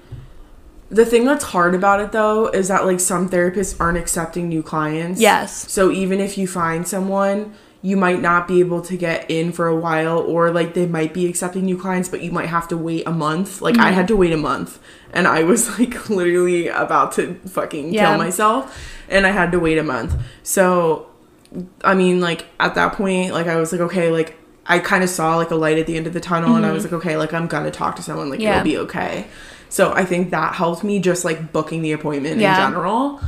the 0.91 1.05
thing 1.05 1.25
that's 1.27 1.45
hard 1.45 1.75
about 1.75 2.01
it 2.01 2.13
though 2.13 2.49
is 2.49 2.69
that 2.69 2.87
like 2.87 2.99
some 3.01 3.29
therapists 3.29 3.79
aren't 3.79 3.99
accepting 3.99 4.49
new 4.49 4.63
clients. 4.63 5.21
Yes. 5.21 5.71
So 5.71 5.91
even 5.91 6.19
if 6.21 6.39
you 6.39 6.47
find 6.49 6.89
someone, 6.89 7.55
you 7.83 7.97
might 7.97 8.21
not 8.21 8.49
be 8.49 8.59
able 8.59 8.81
to 8.83 8.97
get 8.97 9.31
in 9.31 9.53
for 9.53 9.69
a 9.69 9.77
while 9.77 10.19
or 10.19 10.51
like 10.51 10.75
they 10.75 10.87
might 10.87 11.15
be 11.15 11.27
accepting 11.27 11.65
new 11.65 11.79
clients 11.79 12.09
but 12.09 12.21
you 12.23 12.33
might 12.33 12.47
have 12.49 12.67
to 12.69 12.77
wait 12.77 13.07
a 13.07 13.13
month. 13.13 13.61
Like 13.61 13.75
Mm-hmm. 13.75 13.85
I 13.85 13.91
had 13.93 14.09
to 14.09 14.17
wait 14.17 14.33
a 14.33 14.37
month 14.39 14.81
and 15.13 15.29
I 15.29 15.43
was 15.45 15.69
like 15.79 16.09
literally 16.11 16.69
about 16.69 17.13
to 17.13 17.35
fucking 17.47 17.93
Yeah. 17.95 18.09
kill 18.11 18.19
myself 18.19 18.83
and 19.09 19.27
I 19.27 19.31
had 19.31 19.53
to 19.53 19.61
wait 19.61 19.79
a 19.79 19.85
month. 19.85 20.15
So 20.43 21.08
I 21.83 21.95
mean, 21.95 22.21
like 22.21 22.47
at 22.61 22.75
that 22.75 22.93
point, 22.95 23.33
like 23.33 23.47
I 23.47 23.57
was 23.57 23.73
like, 23.73 23.81
okay, 23.83 24.11
like 24.11 24.37
I 24.67 24.79
kind 24.81 25.03
of 25.03 25.09
saw 25.11 25.37
like 25.37 25.51
a 25.51 25.55
light 25.55 25.79
at 25.79 25.87
the 25.87 25.97
end 25.97 26.07
of 26.07 26.13
the 26.13 26.21
tunnel, 26.21 26.57
and 26.57 26.67
I 26.67 26.73
was 26.73 26.85
like, 26.85 26.93
okay, 26.93 27.17
like 27.17 27.33
I'm 27.33 27.47
gonna 27.47 27.71
talk 27.71 27.97
to 27.97 28.03
someone, 28.03 28.29
like 28.31 28.39
Mm-hmm. 28.41 28.45
Yeah. 28.45 28.55
it'll 28.61 28.65
be 28.65 28.79
okay. 28.79 29.27
So 29.71 29.93
I 29.93 30.05
think 30.05 30.31
that 30.31 30.55
helped 30.55 30.85
me 30.85 30.99
just 31.01 31.25
like 31.25 31.53
booking 31.53 31.83
the 31.83 31.93
appointment 31.93 32.39
Yeah. 32.41 32.67
in 32.67 32.73
general. 32.73 33.21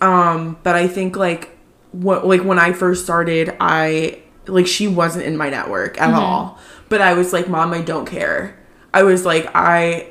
Um, 0.00 0.58
but 0.62 0.74
I 0.76 0.88
think 0.88 1.16
like 1.16 1.56
what 1.92 2.26
like 2.26 2.42
when 2.44 2.58
I 2.58 2.72
first 2.72 3.04
started, 3.04 3.56
I 3.60 4.20
like 4.46 4.66
she 4.66 4.88
wasn't 4.88 5.24
in 5.24 5.36
my 5.36 5.48
network 5.50 5.96
Mm-hmm. 5.96 6.12
at 6.12 6.14
all. 6.14 6.58
But 6.88 7.00
I 7.02 7.14
was 7.14 7.32
like, 7.32 7.48
mom, 7.48 7.72
I 7.74 7.80
don't 7.82 8.06
care. 8.06 8.57
I 8.92 9.02
was 9.02 9.24
like, 9.26 9.50
I 9.54 10.08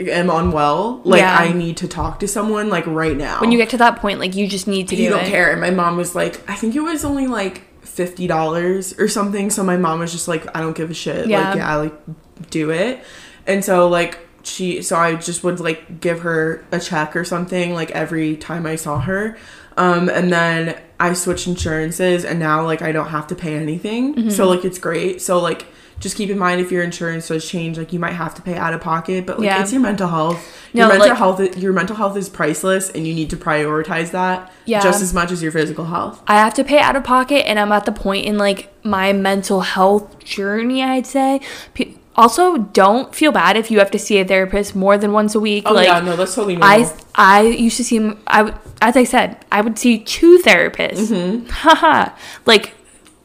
am 0.00 0.30
unwell. 0.30 1.00
Like 1.04 1.20
Yeah. 1.20 1.36
I 1.38 1.52
need 1.52 1.76
to 1.78 1.88
talk 1.88 2.20
to 2.20 2.28
someone 2.28 2.68
like 2.68 2.86
right 2.86 3.16
now 3.16 3.40
When 3.40 3.52
you 3.52 3.58
get 3.58 3.70
to 3.70 3.76
that 3.78 4.00
point, 4.00 4.18
like, 4.18 4.34
you 4.34 4.48
just 4.48 4.66
need 4.66 4.88
to 4.88 4.96
do 4.96 5.02
it. 5.02 5.04
you 5.04 5.10
don't 5.10 5.24
it. 5.24 5.30
care. 5.30 5.52
And 5.52 5.60
my 5.60 5.70
mom 5.70 5.96
was 5.96 6.14
like, 6.14 6.48
I 6.50 6.54
think 6.56 6.74
it 6.74 6.80
was 6.80 7.04
only 7.04 7.28
like 7.28 7.62
fifty 7.86 8.26
dollars 8.26 8.98
or 8.98 9.08
something. 9.08 9.48
So 9.50 9.62
my 9.62 9.76
mom 9.76 10.00
was 10.00 10.12
just 10.12 10.26
like, 10.28 10.44
I 10.56 10.60
don't 10.60 10.76
give 10.76 10.90
a 10.90 10.94
shit. 10.94 11.28
Yeah. 11.28 11.50
Like, 11.50 11.56
yeah, 11.56 11.76
like 11.76 12.50
do 12.50 12.70
it. 12.70 13.02
And 13.46 13.64
so 13.64 13.88
like 13.88 14.18
she, 14.42 14.82
so 14.82 14.96
I 14.96 15.14
just 15.14 15.44
would 15.44 15.60
like 15.60 16.00
give 16.00 16.20
her 16.20 16.64
a 16.72 16.80
check 16.80 17.14
or 17.16 17.24
something 17.24 17.74
like 17.74 17.92
every 17.92 18.36
time 18.36 18.66
I 18.66 18.74
saw 18.76 19.00
her. 19.00 19.38
Um, 19.76 20.08
and 20.08 20.32
then 20.32 20.80
I 20.98 21.12
switched 21.12 21.46
insurances, 21.46 22.24
and 22.24 22.38
now 22.40 22.64
like 22.64 22.82
I 22.82 22.92
don't 22.92 23.08
have 23.08 23.26
to 23.28 23.34
pay 23.34 23.54
anything. 23.54 24.14
Mm-hmm. 24.14 24.30
So 24.30 24.48
like 24.48 24.64
it's 24.64 24.78
great. 24.78 25.22
So 25.22 25.38
like. 25.38 25.66
Just 25.98 26.14
keep 26.16 26.28
in 26.28 26.38
mind 26.38 26.60
if 26.60 26.70
your 26.70 26.82
insurance 26.82 27.28
does 27.28 27.48
change, 27.48 27.78
like 27.78 27.90
you 27.92 27.98
might 27.98 28.12
have 28.12 28.34
to 28.34 28.42
pay 28.42 28.54
out 28.54 28.74
of 28.74 28.82
pocket, 28.82 29.24
but 29.24 29.38
like 29.38 29.46
Yeah. 29.46 29.62
it's 29.62 29.72
your 29.72 29.80
mental 29.80 30.08
health. 30.08 30.38
No, 30.74 30.82
your 30.82 30.88
mental 30.90 31.08
like- 31.08 31.18
health, 31.18 31.56
your 31.56 31.72
mental 31.72 31.96
health 31.96 32.16
is 32.18 32.28
priceless, 32.28 32.90
and 32.90 33.06
you 33.06 33.14
need 33.14 33.30
to 33.30 33.36
prioritize 33.36 34.10
that 34.10 34.52
Yeah. 34.66 34.82
just 34.82 35.00
as 35.02 35.14
much 35.14 35.32
as 35.32 35.42
your 35.42 35.52
physical 35.52 35.86
health. 35.86 36.20
I 36.28 36.34
have 36.34 36.52
to 36.54 36.64
pay 36.64 36.78
out 36.80 36.96
of 36.96 37.04
pocket, 37.04 37.48
and 37.48 37.58
I'm 37.58 37.72
at 37.72 37.86
the 37.86 37.92
point 37.92 38.26
in 38.26 38.36
like 38.36 38.68
my 38.84 39.12
mental 39.14 39.60
health 39.62 40.18
journey. 40.22 40.82
I'd 40.82 41.06
say. 41.06 41.40
P- 41.74 41.96
also, 42.14 42.56
don't 42.56 43.14
feel 43.14 43.30
bad 43.30 43.56
if 43.58 43.70
you 43.70 43.78
have 43.78 43.90
to 43.90 43.98
see 43.98 44.18
a 44.18 44.24
therapist 44.24 44.74
more 44.74 44.96
than 44.96 45.12
once 45.12 45.34
a 45.34 45.40
week. 45.40 45.64
Oh 45.66 45.74
like, 45.74 45.86
yeah, 45.86 46.00
no, 46.00 46.16
that's 46.16 46.34
totally 46.34 46.56
normal. 46.56 46.86
I 47.14 47.38
I 47.38 47.40
used 47.42 47.76
to 47.78 47.84
see 47.84 48.10
I 48.26 48.42
would- 48.42 48.54
as 48.82 48.96
I 48.96 49.04
said 49.04 49.36
I 49.50 49.60
would 49.62 49.78
see 49.78 49.98
two 49.98 50.38
therapists, 50.44 51.08
Mm-hmm. 51.10 51.48
haha, 51.48 52.10
like 52.46 52.72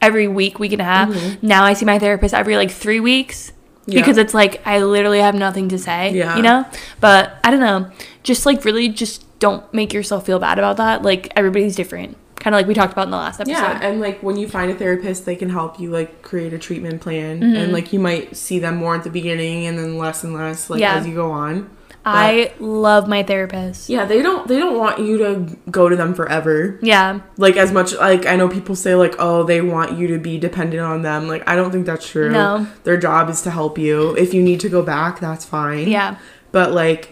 every 0.02 0.28
week, 0.28 0.58
week 0.58 0.72
and 0.72 0.82
a 0.82 0.84
half. 0.84 1.42
Now 1.42 1.64
I 1.64 1.72
see 1.72 1.86
my 1.86 1.98
therapist 1.98 2.34
every 2.34 2.56
like 2.56 2.70
three 2.70 3.00
weeks 3.00 3.52
Yeah. 3.86 4.00
because 4.00 4.18
it's 4.18 4.34
like 4.34 4.60
I 4.66 4.80
literally 4.82 5.20
have 5.20 5.34
nothing 5.34 5.68
to 5.70 5.78
say, 5.78 6.12
Yeah. 6.12 6.36
you 6.36 6.42
know. 6.42 6.66
But 7.00 7.32
I 7.44 7.50
don't 7.50 7.60
know, 7.60 7.90
just 8.22 8.44
like 8.44 8.64
really, 8.66 8.88
just 8.90 9.24
don't 9.38 9.64
make 9.72 9.92
yourself 9.94 10.26
feel 10.26 10.38
bad 10.38 10.58
about 10.58 10.76
that. 10.76 11.02
Like 11.02 11.32
everybody's 11.34 11.74
different, 11.74 12.16
kind 12.36 12.54
of 12.54 12.58
like 12.58 12.66
we 12.66 12.74
talked 12.74 12.92
about 12.92 13.06
in 13.06 13.10
the 13.10 13.16
last 13.16 13.40
episode. 13.40 13.52
yeah, 13.54 13.80
and 13.82 14.00
like 14.00 14.22
when 14.22 14.36
you 14.36 14.46
find 14.48 14.70
a 14.70 14.74
therapist, 14.74 15.24
they 15.26 15.34
can 15.36 15.48
help 15.50 15.80
you 15.80 15.90
like 15.90 16.22
create 16.22 16.52
a 16.52 16.58
treatment 16.58 17.00
plan, 17.00 17.40
Mm-hmm. 17.40 17.56
and 17.56 17.72
like 17.72 17.92
you 17.92 17.98
might 17.98 18.36
see 18.36 18.58
them 18.60 18.76
more 18.76 18.94
at 18.96 19.04
the 19.04 19.10
beginning, 19.10 19.66
and 19.66 19.78
then 19.78 19.98
less 19.98 20.22
and 20.24 20.34
less 20.34 20.68
like 20.70 20.80
Yeah. 20.80 20.94
as 20.96 21.06
you 21.06 21.14
go 21.14 21.30
on. 21.30 21.70
I 22.04 22.52
love 22.58 23.08
my 23.08 23.22
therapist. 23.22 23.88
Yeah, 23.88 24.04
they 24.04 24.22
don't 24.22 24.48
they 24.48 24.58
don't 24.58 24.76
want 24.76 24.98
you 24.98 25.18
to 25.18 25.56
go 25.70 25.88
to 25.88 25.96
them 25.96 26.14
forever. 26.14 26.78
Yeah, 26.82 27.20
Like 27.36 27.56
as 27.56 27.72
much 27.72 27.92
like 27.94 28.26
I 28.26 28.36
know 28.36 28.48
people 28.48 28.74
say 28.74 28.94
like 28.94 29.14
oh 29.18 29.44
they 29.44 29.60
want 29.60 29.98
you 29.98 30.08
to 30.08 30.18
be 30.18 30.38
dependent 30.38 30.82
on 30.82 31.02
them. 31.02 31.28
Like 31.28 31.48
I 31.48 31.56
don't 31.56 31.70
think 31.70 31.86
that's 31.86 32.08
true. 32.08 32.30
No. 32.30 32.66
Their 32.84 32.96
job 32.96 33.30
is 33.30 33.42
to 33.42 33.50
help 33.50 33.78
you. 33.78 34.16
If 34.16 34.34
you 34.34 34.42
need 34.42 34.60
to 34.60 34.68
go 34.68 34.82
back, 34.82 35.20
that's 35.20 35.44
fine. 35.44 35.88
yeah, 35.88 36.16
but 36.52 36.72
like 36.72 37.10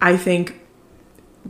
i 0.00 0.16
think 0.16 0.60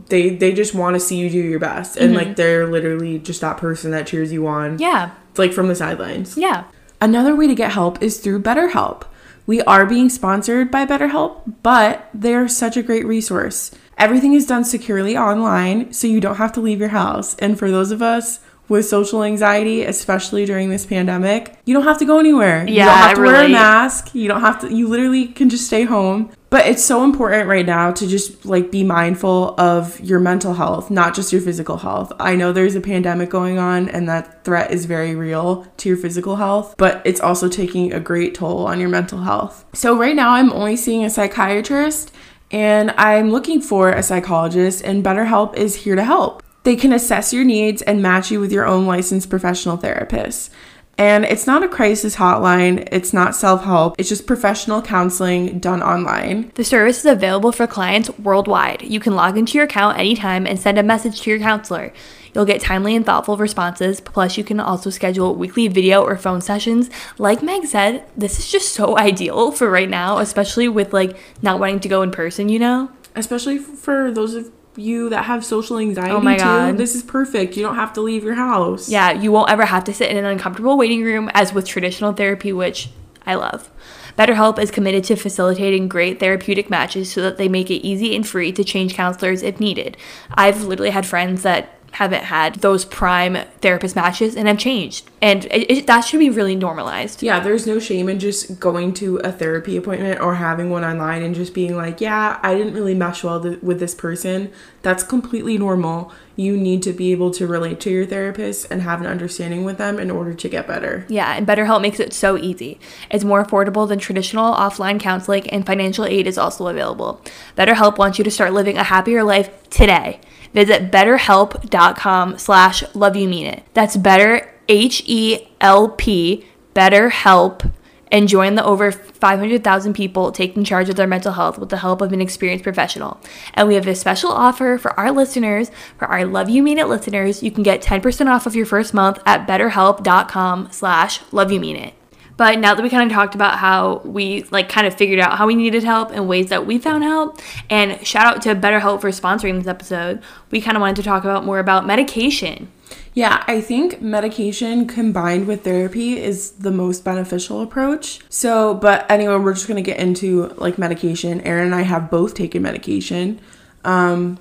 they 0.07 0.35
they 0.35 0.51
just 0.51 0.73
want 0.73 0.95
to 0.95 0.99
see 0.99 1.17
you 1.17 1.29
do 1.29 1.37
your 1.37 1.59
best 1.59 1.95
and 1.95 2.13
like 2.13 2.27
mm-hmm. 2.27 2.33
they're 2.35 2.67
literally 2.67 3.19
just 3.19 3.41
that 3.41 3.57
person 3.57 3.91
that 3.91 4.07
cheers 4.07 4.33
you 4.33 4.47
on 4.47 4.77
yeah, 4.79 5.11
It's 5.29 5.39
like 5.39 5.53
from 5.53 5.67
the 5.67 5.75
sidelines 5.75 6.37
yeah. 6.37 6.65
another 6.99 7.35
way 7.35 7.47
to 7.47 7.55
get 7.55 7.71
help 7.71 8.01
is 8.01 8.19
through 8.19 8.41
betterhelp 8.41 9.03
We 9.49 9.63
are 9.63 9.87
being 9.87 10.09
sponsored 10.09 10.69
by 10.69 10.85
BetterHelp, 10.85 11.55
but 11.63 12.07
they're 12.13 12.47
such 12.47 12.77
a 12.77 12.83
great 12.83 13.03
resource. 13.03 13.71
Everything 13.97 14.35
is 14.35 14.45
done 14.45 14.63
securely 14.63 15.17
online, 15.17 15.91
so 15.91 16.05
you 16.05 16.21
don't 16.21 16.35
have 16.35 16.51
to 16.51 16.61
leave 16.61 16.79
your 16.79 16.89
house. 16.89 17.33
And 17.37 17.57
for 17.57 17.71
those 17.71 17.89
of 17.89 17.99
us 17.99 18.41
with 18.69 18.85
social 18.85 19.23
anxiety, 19.23 19.83
especially 19.83 20.45
during 20.45 20.69
this 20.69 20.85
pandemic, 20.85 21.57
you 21.65 21.73
don't 21.73 21.83
have 21.83 21.97
to 21.97 22.05
go 22.05 22.19
anywhere. 22.19 22.65
you 22.67 22.75
Yeah, 22.75 22.85
don't 22.85 22.97
have 22.97 23.15
to 23.15 23.21
I 23.21 23.25
wear 23.25 23.45
a 23.45 23.49
mask. 23.49 24.15
You 24.15 24.27
don't 24.27 24.41
have 24.41 24.61
to, 24.61 24.73
you 24.73 24.87
literally 24.87 25.27
can 25.27 25.49
just 25.49 25.65
stay 25.65 25.83
home. 25.83 26.31
But 26.51 26.65
it's 26.65 26.83
so 26.83 27.03
important 27.03 27.47
right 27.47 27.65
now 27.65 27.91
to 27.91 28.07
just 28.07 28.43
like 28.43 28.71
be 28.71 28.83
mindful 28.83 29.53
of 29.59 29.99
your 29.99 30.19
mental 30.19 30.55
health, 30.55 30.89
not 30.89 31.13
just 31.13 31.31
your 31.31 31.41
physical 31.41 31.77
health. 31.77 32.11
I 32.19 32.35
know 32.35 32.51
there's 32.51 32.75
a 32.75 32.81
pandemic 32.81 33.29
going 33.29 33.59
on 33.59 33.87
and 33.89 34.09
that 34.09 34.43
threat 34.45 34.71
is 34.71 34.85
very 34.85 35.13
real 35.13 35.67
to 35.77 35.89
your 35.89 35.97
physical 35.97 36.37
health, 36.37 36.73
but 36.77 37.03
it's 37.05 37.21
also 37.21 37.49
taking 37.49 37.93
a 37.93 37.99
great 37.99 38.33
toll 38.33 38.65
on 38.65 38.79
your 38.79 38.89
mental 38.89 39.19
health. 39.19 39.63
So 39.73 39.95
right 39.95 40.15
now 40.15 40.31
I'm 40.31 40.51
only 40.51 40.75
seeing 40.75 41.05
a 41.05 41.09
psychiatrist 41.11 42.11
and 42.49 42.91
I'm 42.97 43.29
looking 43.29 43.61
for 43.61 43.91
a 43.91 44.01
psychologist 44.01 44.83
and 44.83 45.03
BetterHelp 45.03 45.55
is 45.55 45.75
here 45.75 45.95
to 45.95 46.03
help. 46.03 46.41
They 46.63 46.75
can 46.75 46.93
assess 46.93 47.33
your 47.33 47.43
needs 47.43 47.81
and 47.81 48.01
match 48.01 48.31
you 48.31 48.39
with 48.39 48.51
your 48.51 48.65
own 48.65 48.85
licensed 48.85 49.29
professional 49.29 49.77
therapist. 49.77 50.51
And 50.99 51.23
it's 51.23 51.47
not 51.47 51.63
a 51.63 51.69
crisis 51.69 52.17
hotline, 52.17 52.85
it's 52.91 53.13
not 53.13 53.33
self 53.33 53.63
help, 53.63 53.95
it's 53.97 54.09
just 54.09 54.27
professional 54.27 54.81
counseling 54.81 55.59
done 55.59 55.81
online. 55.81 56.51
The 56.55 56.65
service 56.65 56.99
is 56.99 57.05
available 57.05 57.53
for 57.53 57.65
clients 57.67 58.09
worldwide. 58.19 58.81
You 58.81 58.99
can 58.99 59.15
log 59.15 59.37
into 59.37 59.53
your 59.53 59.63
account 59.63 59.97
anytime 59.97 60.45
and 60.45 60.59
send 60.59 60.77
a 60.77 60.83
message 60.83 61.21
to 61.21 61.29
your 61.29 61.39
counselor. 61.39 61.93
You'll 62.35 62.43
get 62.43 62.59
timely 62.59 62.97
and 62.97 63.05
thoughtful 63.05 63.37
responses. 63.37 64.01
Plus, 64.01 64.37
you 64.37 64.43
can 64.43 64.59
also 64.59 64.89
schedule 64.89 65.35
weekly 65.35 65.69
video 65.69 66.03
or 66.03 66.17
phone 66.17 66.41
sessions. 66.41 66.89
Like 67.17 67.41
Meg 67.41 67.65
said, 67.65 68.03
this 68.17 68.37
is 68.37 68.51
just 68.51 68.73
so 68.73 68.97
ideal 68.99 69.53
for 69.53 69.69
right 69.69 69.89
now, 69.89 70.17
especially 70.17 70.67
with 70.67 70.91
like 70.91 71.17
not 71.41 71.61
wanting 71.61 71.79
to 71.79 71.87
go 71.87 72.01
in 72.01 72.11
person, 72.11 72.49
you 72.49 72.59
know? 72.59 72.91
Especially 73.15 73.57
for 73.57 74.11
those 74.11 74.35
of 74.35 74.51
you 74.79 75.09
that 75.09 75.25
have 75.25 75.43
social 75.45 75.77
anxiety 75.77 76.11
Oh 76.11 76.19
my 76.21 76.37
too. 76.37 76.43
God. 76.43 76.77
This 76.77 76.95
is 76.95 77.03
perfect. 77.03 77.55
You 77.57 77.63
don't 77.63 77.75
have 77.75 77.93
to 77.93 78.01
leave 78.01 78.23
your 78.23 78.35
house. 78.35 78.89
Yeah, 78.89 79.11
you 79.11 79.31
won't 79.31 79.49
ever 79.51 79.65
have 79.65 79.83
to 79.85 79.93
sit 79.93 80.09
in 80.09 80.17
an 80.17 80.25
uncomfortable 80.25 80.77
waiting 80.77 81.03
room 81.03 81.29
as 81.33 81.53
with 81.53 81.67
traditional 81.67 82.13
therapy, 82.13 82.53
which 82.53 82.89
I 83.25 83.35
love. 83.35 83.69
BetterHelp 84.17 84.59
is 84.59 84.71
committed 84.71 85.03
to 85.05 85.15
facilitating 85.15 85.87
great 85.87 86.19
therapeutic 86.19 86.69
matches 86.69 87.11
so 87.11 87.21
that 87.21 87.37
they 87.37 87.47
make 87.47 87.69
it 87.71 87.85
easy 87.85 88.15
and 88.15 88.27
free 88.27 88.51
to 88.51 88.63
change 88.63 88.93
counselors 88.93 89.43
if 89.43 89.59
needed. 89.59 89.95
I've 90.33 90.63
literally 90.65 90.89
had 90.89 91.05
friends 91.05 91.43
that 91.43 91.78
haven't 91.91 92.23
had 92.23 92.55
those 92.55 92.85
prime 92.85 93.37
therapist 93.61 93.95
matches 93.95 94.35
and 94.35 94.47
have 94.47 94.57
changed. 94.57 95.09
And 95.21 95.45
it, 95.45 95.69
it, 95.69 95.87
that 95.87 96.01
should 96.01 96.19
be 96.19 96.29
really 96.29 96.55
normalized. 96.55 97.21
Yeah, 97.21 97.39
there's 97.39 97.67
no 97.67 97.79
shame 97.79 98.07
in 98.07 98.19
just 98.19 98.59
going 98.59 98.93
to 98.95 99.17
a 99.17 99.31
therapy 99.31 99.75
appointment 99.75 100.21
or 100.21 100.35
having 100.35 100.69
one 100.69 100.85
online 100.85 101.23
and 101.23 101.35
just 101.35 101.53
being 101.53 101.75
like, 101.75 101.99
yeah, 101.99 102.39
I 102.41 102.55
didn't 102.55 102.73
really 102.73 102.95
mesh 102.95 103.23
well 103.23 103.41
th- 103.41 103.61
with 103.61 103.79
this 103.79 103.93
person. 103.93 104.51
That's 104.81 105.03
completely 105.03 105.57
normal. 105.57 106.13
You 106.37 106.55
need 106.55 106.83
to 106.83 106.93
be 106.93 107.11
able 107.11 107.31
to 107.31 107.45
relate 107.45 107.81
to 107.81 107.89
your 107.89 108.05
therapist 108.05 108.67
and 108.71 108.81
have 108.81 109.01
an 109.01 109.07
understanding 109.07 109.65
with 109.65 109.77
them 109.77 109.99
in 109.99 110.09
order 110.09 110.33
to 110.33 110.49
get 110.49 110.67
better. 110.67 111.05
Yeah, 111.09 111.33
and 111.35 111.45
BetterHelp 111.45 111.81
makes 111.81 111.99
it 111.99 112.13
so 112.13 112.37
easy. 112.37 112.79
It's 113.11 113.25
more 113.25 113.43
affordable 113.43 113.87
than 113.87 113.99
traditional 113.99 114.53
offline 114.53 115.01
counseling, 115.01 115.49
and 115.49 115.65
financial 115.65 116.05
aid 116.05 116.27
is 116.27 116.37
also 116.37 116.67
available. 116.67 117.21
BetterHelp 117.57 117.97
wants 117.97 118.17
you 118.17 118.23
to 118.23 118.31
start 118.31 118.53
living 118.53 118.77
a 118.77 118.83
happier 118.83 119.21
life 119.23 119.69
today. 119.69 120.21
Visit 120.53 120.91
betterhelp.com 120.91 122.37
slash 122.37 122.83
love 122.95 123.15
you 123.15 123.27
mean 123.27 123.45
it. 123.45 123.63
That's 123.73 123.97
better, 123.97 124.53
H 124.67 125.03
E 125.05 125.47
L 125.61 125.89
P, 125.89 126.45
BetterHelp, 126.73 127.71
and 128.11 128.27
join 128.27 128.55
the 128.55 128.63
over 128.63 128.91
500,000 128.91 129.93
people 129.93 130.31
taking 130.31 130.63
charge 130.63 130.89
of 130.89 130.95
their 130.95 131.07
mental 131.07 131.33
health 131.33 131.59
with 131.59 131.69
the 131.69 131.77
help 131.77 132.01
of 132.01 132.11
an 132.13 132.21
experienced 132.21 132.63
professional. 132.63 133.19
And 133.53 133.67
we 133.67 133.75
have 133.75 133.87
a 133.87 133.95
special 133.95 134.31
offer 134.31 134.77
for 134.77 134.99
our 134.99 135.11
listeners, 135.11 135.69
for 135.97 136.07
our 136.07 136.25
Love 136.25 136.49
You 136.49 136.63
Mean 136.63 136.79
It 136.79 136.87
listeners. 136.87 137.43
You 137.43 137.51
can 137.51 137.63
get 137.63 137.81
10% 137.81 138.27
off 138.27 138.45
of 138.45 138.55
your 138.55 138.65
first 138.65 138.93
month 138.93 139.19
at 139.25 139.47
betterhelp.com 139.47 140.69
slash 140.71 141.21
love 141.31 141.51
you 141.51 141.59
mean 141.59 141.75
it. 141.75 141.93
But 142.39 142.59
now 142.59 142.73
that 142.73 142.81
we 142.81 142.89
kind 142.89 143.11
of 143.11 143.13
talked 143.13 143.35
about 143.35 143.59
how 143.59 143.97
we 144.05 144.43
like 144.43 144.69
kind 144.69 144.87
of 144.87 144.93
figured 144.93 145.19
out 145.19 145.37
how 145.37 145.45
we 145.45 145.55
needed 145.55 145.83
help 145.83 146.11
and 146.11 146.25
ways 146.25 146.47
that 146.47 146.65
we 146.65 146.77
found 146.77 147.03
help, 147.03 147.37
and 147.69 148.07
shout 148.07 148.25
out 148.25 148.41
to 148.43 148.55
BetterHelp 148.55 149.01
for 149.01 149.09
sponsoring 149.09 149.57
this 149.57 149.67
episode, 149.67 150.23
we 150.49 150.61
kind 150.61 150.77
of 150.77 150.81
wanted 150.81 150.95
to 150.95 151.03
talk 151.03 151.25
about 151.25 151.43
more 151.43 151.59
about 151.59 151.85
medication. 151.85 152.71
Yeah, 153.13 153.43
I 153.45 153.59
think 153.59 154.01
medication 154.01 154.87
combined 154.87 155.47
with 155.47 155.65
therapy 155.65 156.17
is 156.17 156.51
the 156.51 156.71
most 156.71 157.03
beneficial 157.03 157.59
approach. 157.59 158.21
So, 158.29 158.73
but 158.73 159.05
anyway, 159.11 159.35
we're 159.35 159.53
just 159.53 159.67
going 159.67 159.83
to 159.83 159.91
get 159.91 159.99
into 159.99 160.47
like 160.55 160.77
medication. 160.77 161.41
Erin 161.41 161.65
and 161.65 161.75
I 161.75 161.81
have 161.81 162.09
both 162.09 162.35
taken 162.35 162.61
medication. 162.61 163.41
Um, 163.83 164.39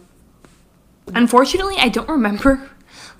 Unfortunately, 1.08 1.74
I 1.78 1.88
don't 1.88 2.08
remember. 2.08 2.70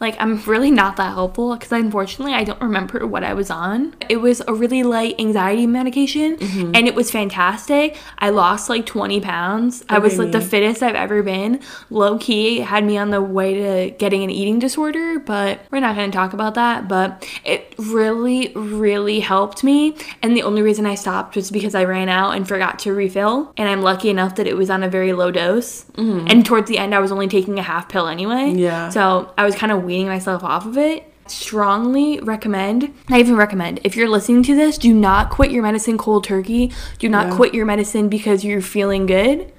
Like, 0.01 0.17
I'm 0.21 0.41
really 0.45 0.71
not 0.71 0.97
that 0.97 1.13
helpful 1.15 1.55
because 1.55 1.73
unfortunately, 1.73 2.35
I 2.35 2.45
don't 2.45 2.61
remember 2.61 3.07
what 3.07 3.25
I 3.25 3.35
was 3.35 3.51
on. 3.51 3.95
It 4.09 4.19
was 4.19 4.41
a 4.47 4.55
really 4.55 4.83
light 4.83 5.17
anxiety 5.19 5.67
medication 5.67 6.37
Mm-hmm. 6.39 6.73
and 6.75 6.87
it 6.89 6.95
was 6.95 7.11
fantastic. 7.11 7.97
I 8.19 8.31
lost 8.31 8.69
like 8.69 8.87
20 8.87 9.21
pounds. 9.21 9.85
I 9.89 9.99
was 9.99 10.19
like 10.19 10.33
the 10.33 10.41
fittest 10.41 10.83
I've 10.83 10.95
ever 10.95 11.23
been. 11.23 11.61
Low 11.91 12.19
key, 12.19 12.61
had 12.61 12.85
me 12.85 12.97
on 12.99 13.11
the 13.11 13.21
way 13.23 13.55
to 13.55 13.91
getting 13.97 14.23
an 14.23 14.31
eating 14.31 14.59
disorder, 14.59 15.19
but 15.19 15.61
we're 15.71 15.81
not 15.81 15.97
going 15.97 16.11
to 16.11 16.17
talk 16.17 16.33
about 16.33 16.55
that. 16.55 16.89
But 16.89 17.27
it 17.45 17.75
really, 17.79 18.53
really 18.55 19.21
helped 19.21 19.65
me. 19.65 19.97
And 20.23 20.37
the 20.37 20.43
only 20.43 20.63
reason 20.63 20.87
I 20.87 20.95
stopped 20.95 21.37
was 21.37 21.51
because 21.51 21.75
I 21.75 21.85
ran 21.85 22.09
out 22.09 22.33
and 22.33 22.47
forgot 22.47 22.79
to 22.81 22.93
refill. 22.93 23.53
And 23.57 23.69
I'm 23.69 23.83
lucky 23.83 24.11
enough 24.11 24.37
that 24.37 24.47
it 24.47 24.57
was 24.57 24.71
on 24.71 24.83
a 24.83 24.89
very 24.89 25.13
low 25.13 25.31
dose. 25.31 25.85
And 25.97 26.45
towards 26.47 26.69
the 26.69 26.79
end, 26.79 26.95
I 26.95 27.01
was 27.01 27.11
only 27.11 27.27
taking 27.29 27.59
a 27.59 27.63
half 27.63 27.89
pill 27.89 28.07
anyway. 28.07 28.51
Mm-hmm. 28.51 28.59
Yeah. 28.59 28.89
So 28.91 29.33
I 29.37 29.45
was 29.45 29.55
kind 29.57 29.73
of 29.73 29.83
weaning 29.89 30.07
myself 30.07 30.45
off 30.45 30.65
of 30.67 30.79
it. 30.79 31.13
Strongly 31.27 32.21
recommend, 32.21 32.95
I 33.11 33.19
even 33.21 33.37
recommend, 33.37 33.81
if 33.85 33.97
you're 33.97 34.09
listening 34.09 34.43
to 34.45 34.55
this, 34.55 34.79
do 34.79 34.95
not 34.95 35.31
quit 35.31 35.51
your 35.51 35.63
medicine 35.63 35.99
cold 35.99 36.25
turkey. 36.25 36.71
Do 36.99 37.09
not 37.09 37.27
Yeah. 37.29 37.37
quit 37.37 37.55
your 37.55 37.67
medicine 37.67 38.09
because 38.09 38.45
you're 38.45 38.61
feeling 38.61 39.07
good. 39.07 39.51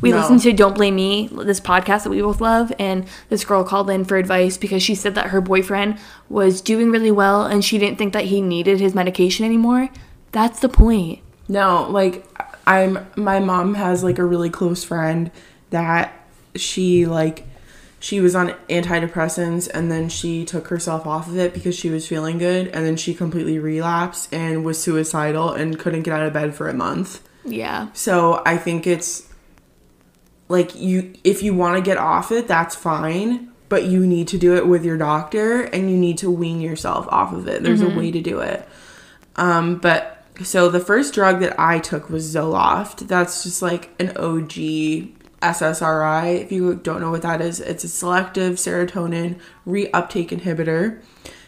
We 0.00 0.10
No. 0.12 0.18
listened 0.18 0.40
to 0.42 0.52
Don't 0.52 0.74
Blame 0.76 0.94
Me, 0.96 1.28
this 1.44 1.60
podcast 1.60 2.04
that 2.04 2.10
we 2.10 2.22
both 2.22 2.40
love, 2.40 2.72
and 2.78 3.04
this 3.28 3.44
girl 3.44 3.64
called 3.64 3.90
in 3.90 4.04
for 4.04 4.16
advice 4.16 4.56
because 4.56 4.82
she 4.82 4.94
said 4.94 5.14
that 5.14 5.26
her 5.26 5.40
boyfriend 5.40 5.96
was 6.28 6.60
doing 6.60 6.90
really 6.90 7.10
well 7.10 7.42
and 7.42 7.64
she 7.64 7.76
didn't 7.78 7.98
think 7.98 8.12
that 8.12 8.26
he 8.26 8.40
needed 8.40 8.80
his 8.80 8.94
medication 8.94 9.44
anymore. 9.44 9.88
That's 10.32 10.60
the 10.60 10.68
point. 10.68 11.18
No, 11.48 11.86
like 11.90 12.24
I'm 12.66 13.00
my 13.16 13.40
mom 13.40 13.74
has 13.74 14.04
like 14.04 14.18
a 14.18 14.24
really 14.24 14.48
close 14.50 14.84
friend 14.84 15.30
that 15.70 16.12
she 16.54 17.04
like 17.06 17.46
she 18.02 18.18
was 18.22 18.34
on 18.34 18.54
antidepressants 18.70 19.68
and 19.72 19.92
then 19.92 20.08
she 20.08 20.42
took 20.46 20.68
herself 20.68 21.06
off 21.06 21.28
of 21.28 21.36
it 21.36 21.52
because 21.52 21.76
she 21.76 21.90
was 21.90 22.08
feeling 22.08 22.38
good 22.38 22.68
and 22.68 22.86
then 22.86 22.96
she 22.96 23.12
completely 23.12 23.58
relapsed 23.58 24.32
and 24.32 24.64
was 24.64 24.82
suicidal 24.82 25.52
and 25.52 25.78
couldn't 25.78 26.02
get 26.02 26.14
out 26.14 26.26
of 26.26 26.32
bed 26.32 26.54
for 26.54 26.70
a 26.70 26.74
month. 26.74 27.22
Yeah. 27.44 27.88
So 27.92 28.42
I 28.46 28.56
think 28.56 28.86
it's 28.86 29.28
like 30.48 30.74
you 30.74 31.12
if 31.24 31.42
you 31.42 31.52
want 31.54 31.76
to 31.76 31.82
get 31.82 31.98
off 31.98 32.32
it, 32.32 32.48
that's 32.48 32.74
fine, 32.74 33.52
but 33.68 33.84
you 33.84 34.06
need 34.06 34.28
to 34.28 34.38
do 34.38 34.56
it 34.56 34.66
with 34.66 34.82
your 34.82 34.96
doctor 34.96 35.60
and 35.64 35.90
you 35.90 35.96
need 35.98 36.16
to 36.18 36.30
wean 36.30 36.62
yourself 36.62 37.06
off 37.10 37.34
of 37.34 37.48
it. 37.48 37.62
There's 37.62 37.82
a 37.82 37.88
way 37.90 38.10
to 38.10 38.22
do 38.22 38.40
it. 38.40 38.66
Um 39.36 39.76
but 39.76 40.24
so 40.42 40.70
the 40.70 40.80
first 40.80 41.12
drug 41.12 41.40
that 41.40 41.60
I 41.60 41.80
took 41.80 42.08
was 42.08 42.34
Zoloft. 42.34 43.08
That's 43.08 43.42
just 43.42 43.60
like 43.60 43.90
an 44.00 44.16
OG 44.16 45.19
SSRI. 45.42 46.42
If 46.42 46.52
you 46.52 46.74
don't 46.76 47.00
know 47.00 47.10
what 47.10 47.22
that 47.22 47.40
is, 47.40 47.60
it's 47.60 47.84
a 47.84 47.88
selective 47.88 48.54
serotonin 48.56 49.38
reuptake 49.66 50.28
inhibitor. 50.28 51.02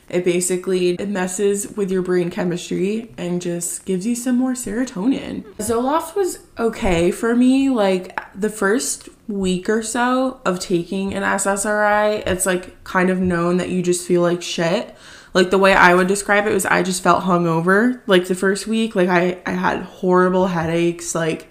It 0.09 0.25
basically 0.25 0.91
it 0.91 1.09
messes 1.09 1.75
with 1.75 1.91
your 1.91 2.03
brain 2.03 2.29
chemistry 2.29 3.15
and 3.17 3.41
just 3.41 3.87
gives 3.87 4.07
you 4.07 4.15
some 4.15 4.37
more 4.37 4.53
serotonin. 4.53 5.43
Zoloft 5.55 6.15
was 6.15 6.41
okay 6.59 7.11
for 7.11 7.35
me. 7.35 7.71
Like 7.71 8.21
the 8.39 8.51
first 8.51 9.09
week 9.27 9.71
or 9.71 9.83
so 9.83 10.41
of 10.45 10.61
taking 10.61 11.15
an 11.15 11.23
SSRI, 11.23 12.27
it's 12.27 12.45
like 12.45 12.85
kind 12.85 13.09
of 13.09 13.21
known 13.21 13.57
that 13.57 13.71
you 13.71 13.83
just 13.83 14.07
feel 14.07 14.21
like 14.21 14.43
shit. 14.43 14.95
Like 15.33 15.51
the 15.51 15.57
way 15.57 15.73
I 15.73 15.95
would 15.95 16.09
describe 16.09 16.47
it 16.47 16.53
was 16.53 16.67
I 16.67 16.83
just 16.83 17.03
felt 17.03 17.25
hungover. 17.25 18.03
Like 18.07 18.27
the 18.27 18.35
first 18.35 18.67
week, 18.67 18.95
like 18.95 19.09
I, 19.09 19.41
I 19.47 19.53
had 19.53 19.83
horrible 19.83 20.49
headaches. 20.49 21.15
Like 21.15 21.49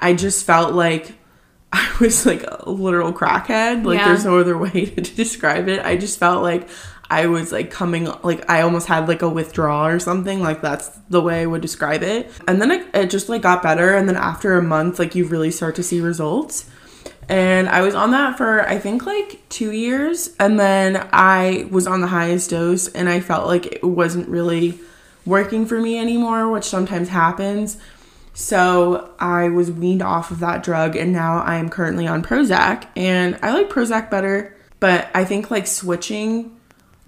I 0.00 0.14
just 0.14 0.46
felt 0.46 0.74
like 0.74 1.14
I 1.76 1.96
was 2.00 2.24
like 2.24 2.44
a 2.46 2.70
literal 2.70 3.12
crackhead. 3.12 3.84
Like 3.84 3.98
Yeah. 3.98 4.06
there's 4.08 4.24
no 4.24 4.38
other 4.38 4.56
way 4.66 4.86
to 4.86 5.00
describe 5.00 5.68
it. 5.68 5.84
I 5.84 5.96
just 5.96 6.18
felt 6.18 6.42
like 6.42 6.68
I 7.10 7.26
was 7.26 7.52
like 7.52 7.70
coming 7.70 8.08
like 8.22 8.48
I 8.48 8.62
almost 8.62 8.86
had 8.86 9.08
like 9.08 9.22
a 9.22 9.28
withdrawal 9.28 9.86
or 9.86 9.98
something. 9.98 10.40
Like 10.40 10.62
that's 10.62 10.88
the 11.10 11.20
way 11.20 11.42
I 11.42 11.46
would 11.46 11.60
describe 11.62 12.02
it. 12.02 12.30
And 12.48 12.60
then 12.62 12.70
it, 12.70 12.86
it 12.94 13.10
just 13.10 13.28
like 13.28 13.42
got 13.42 13.62
better. 13.62 13.94
And 13.94 14.08
then 14.08 14.16
after 14.16 14.54
a 14.56 14.62
month, 14.62 14.98
like 14.98 15.14
you 15.14 15.26
really 15.26 15.50
start 15.50 15.74
to 15.76 15.82
see 15.82 16.00
results. 16.00 16.70
And 17.28 17.68
I 17.68 17.80
was 17.80 17.94
on 17.94 18.10
that 18.12 18.36
for 18.36 18.66
I 18.68 18.78
think 18.78 19.04
like 19.06 19.40
two 19.48 19.72
years. 19.72 20.30
And 20.38 20.58
then 20.60 21.08
I 21.12 21.66
was 21.70 21.86
on 21.86 22.00
the 22.00 22.06
highest 22.06 22.50
dose 22.50 22.88
and 22.88 23.08
I 23.08 23.20
felt 23.20 23.46
like 23.46 23.66
it 23.66 23.84
wasn't 23.84 24.28
really 24.28 24.78
working 25.26 25.64
for 25.66 25.80
me 25.80 25.98
anymore, 25.98 26.50
which 26.50 26.64
sometimes 26.64 27.08
happens. 27.08 27.78
So 28.34 29.14
I 29.18 29.48
was 29.48 29.70
weaned 29.70 30.02
off 30.02 30.30
of 30.30 30.40
that 30.40 30.62
drug 30.62 30.96
and 30.96 31.12
now 31.12 31.38
I 31.38 31.56
am 31.56 31.70
currently 31.70 32.06
on 32.06 32.22
Prozac 32.22 32.86
and 32.96 33.38
I 33.42 33.52
like 33.52 33.70
Prozac 33.70 34.10
better, 34.10 34.56
but 34.80 35.08
I 35.14 35.24
think 35.24 35.50
like 35.50 35.68
switching 35.68 36.54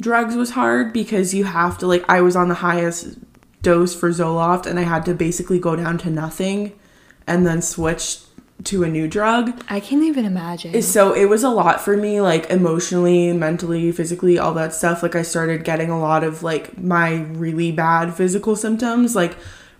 drugs 0.00 0.36
was 0.36 0.50
hard 0.50 0.92
because 0.92 1.34
you 1.34 1.44
have 1.44 1.78
to 1.78 1.86
like 1.86 2.04
I 2.08 2.20
was 2.20 2.36
on 2.36 2.48
the 2.48 2.54
highest 2.54 3.18
dose 3.62 3.94
for 3.94 4.10
Zoloft 4.10 4.66
and 4.66 4.78
I 4.78 4.82
had 4.82 5.04
to 5.06 5.14
basically 5.14 5.58
go 5.58 5.74
down 5.74 5.98
to 5.98 6.10
nothing 6.10 6.78
and 7.26 7.44
then 7.44 7.60
switch 7.60 8.20
to 8.64 8.84
a 8.84 8.88
new 8.88 9.08
drug. 9.08 9.60
I 9.68 9.80
can't 9.80 10.04
even 10.04 10.24
imagine. 10.24 10.80
So 10.80 11.12
it 11.12 11.26
was 11.26 11.42
a 11.42 11.50
lot 11.50 11.80
for 11.80 11.96
me, 11.96 12.20
like 12.20 12.48
emotionally, 12.50 13.32
mentally, 13.32 13.90
physically, 13.90 14.38
all 14.38 14.54
that 14.54 14.72
stuff. 14.72 15.02
Like 15.02 15.16
I 15.16 15.22
started 15.22 15.64
getting 15.64 15.90
a 15.90 15.98
lot 15.98 16.22
of 16.22 16.44
like 16.44 16.78
my 16.78 17.16
really 17.32 17.72
bad 17.72 18.14
physical 18.14 18.54
symptoms. 18.54 19.16
Like 19.16 19.36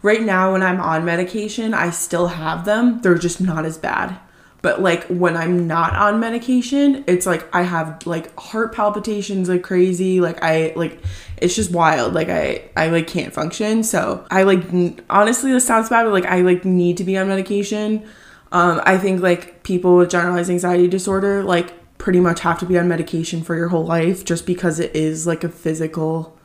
right 0.06 0.22
now, 0.22 0.52
when 0.52 0.62
I'm 0.62 0.80
on 0.80 1.04
medication, 1.04 1.74
I 1.74 1.90
still 1.90 2.28
have 2.28 2.64
them. 2.64 3.00
They're 3.00 3.18
just 3.18 3.40
not 3.40 3.66
as 3.66 3.76
bad. 3.76 4.16
But 4.62 4.80
like 4.80 5.04
when 5.06 5.36
I'm 5.36 5.66
not 5.66 5.94
on 5.94 6.20
medication, 6.20 7.04
it's 7.06 7.26
like 7.26 7.46
I 7.54 7.62
have 7.62 8.06
like 8.06 8.36
heart 8.38 8.72
palpitations 8.72 9.48
like 9.48 9.62
crazy. 9.62 10.20
Like 10.20 10.42
I 10.42 10.72
like 10.76 10.98
it's 11.36 11.54
just 11.54 11.70
wild. 11.72 12.14
Like 12.14 12.28
I 12.28 12.68
I 12.76 12.88
like 12.88 13.06
can't 13.06 13.34
function. 13.34 13.82
So 13.82 14.26
I 14.30 14.44
like 14.44 14.64
n- 14.72 15.00
honestly 15.10 15.52
this 15.52 15.66
sounds 15.66 15.88
bad, 15.88 16.04
but 16.04 16.12
like 16.12 16.24
I 16.24 16.40
like 16.40 16.64
need 16.64 16.96
to 16.96 17.04
be 17.04 17.18
on 17.18 17.28
medication. 17.28 18.08
Um, 18.50 18.80
I 18.84 18.96
think 18.96 19.20
like 19.20 19.62
people 19.62 19.96
with 19.96 20.10
generalized 20.10 20.50
anxiety 20.50 20.88
disorder 20.88 21.42
like 21.44 21.98
pretty 21.98 22.20
much 22.20 22.40
have 22.40 22.58
to 22.60 22.66
be 22.66 22.78
on 22.78 22.88
medication 22.88 23.42
for 23.42 23.54
your 23.56 23.68
whole 23.68 23.84
life 23.84 24.24
just 24.24 24.46
because 24.46 24.80
it 24.80 24.94
is 24.96 25.26
like 25.26 25.44
a 25.44 25.48
physical 25.48 26.35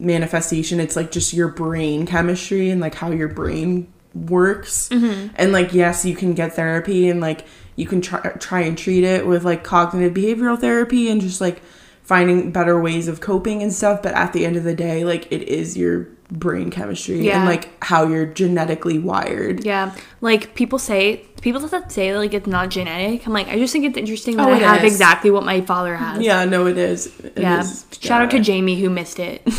manifestation. 0.00 0.80
It's 0.80 0.96
like 0.96 1.10
just 1.12 1.32
your 1.32 1.48
brain 1.48 2.06
chemistry 2.06 2.70
and 2.70 2.80
like 2.80 2.94
how 2.94 3.10
your 3.10 3.28
brain 3.28 3.92
works. 4.14 4.88
Mm-hmm. 4.88 5.34
And 5.36 5.52
like 5.52 5.72
yes, 5.72 6.04
you 6.04 6.16
can 6.16 6.34
get 6.34 6.54
therapy 6.54 7.08
and 7.08 7.20
like 7.20 7.44
you 7.76 7.86
can 7.86 8.00
try 8.00 8.20
try 8.38 8.60
and 8.62 8.76
treat 8.76 9.04
it 9.04 9.26
with 9.26 9.44
like 9.44 9.62
cognitive 9.62 10.14
behavioral 10.14 10.58
therapy 10.58 11.08
and 11.08 11.20
just 11.20 11.40
like 11.40 11.62
finding 12.02 12.50
better 12.50 12.80
ways 12.80 13.06
of 13.06 13.20
coping 13.20 13.62
and 13.62 13.72
stuff, 13.72 14.02
but 14.02 14.12
at 14.14 14.32
the 14.32 14.44
end 14.44 14.56
of 14.56 14.64
the 14.64 14.74
day, 14.74 15.04
like 15.04 15.30
it 15.30 15.42
is 15.42 15.76
your 15.76 16.08
brain 16.32 16.70
chemistry 16.70 17.20
Yeah. 17.20 17.38
and 17.38 17.48
like 17.48 17.68
how 17.84 18.06
you're 18.06 18.26
genetically 18.26 18.98
wired. 18.98 19.64
Yeah, 19.64 19.94
like 20.20 20.54
people 20.54 20.78
say, 20.80 21.18
people 21.40 21.60
that 21.60 21.92
say 21.92 22.16
like 22.16 22.34
it's 22.34 22.48
not 22.48 22.70
genetic. 22.70 23.26
I'm 23.26 23.32
like, 23.32 23.46
I 23.48 23.58
just 23.58 23.72
think 23.72 23.84
it's 23.84 23.96
interesting 23.96 24.36
that 24.38 24.48
Oh, 24.48 24.52
I 24.52 24.58
have 24.58 24.84
is. 24.84 24.92
exactly 24.92 25.30
what 25.30 25.44
my 25.44 25.60
father 25.60 25.94
has. 25.96 26.20
Yeah, 26.20 26.44
no, 26.46 26.66
it 26.66 26.78
is. 26.78 27.06
It 27.20 27.34
yeah. 27.36 27.60
is 27.60 27.86
Shout 28.00 28.22
out 28.22 28.30
to. 28.32 28.40
Jamie 28.40 28.80
who 28.80 28.90
missed 28.90 29.20
it. 29.20 29.42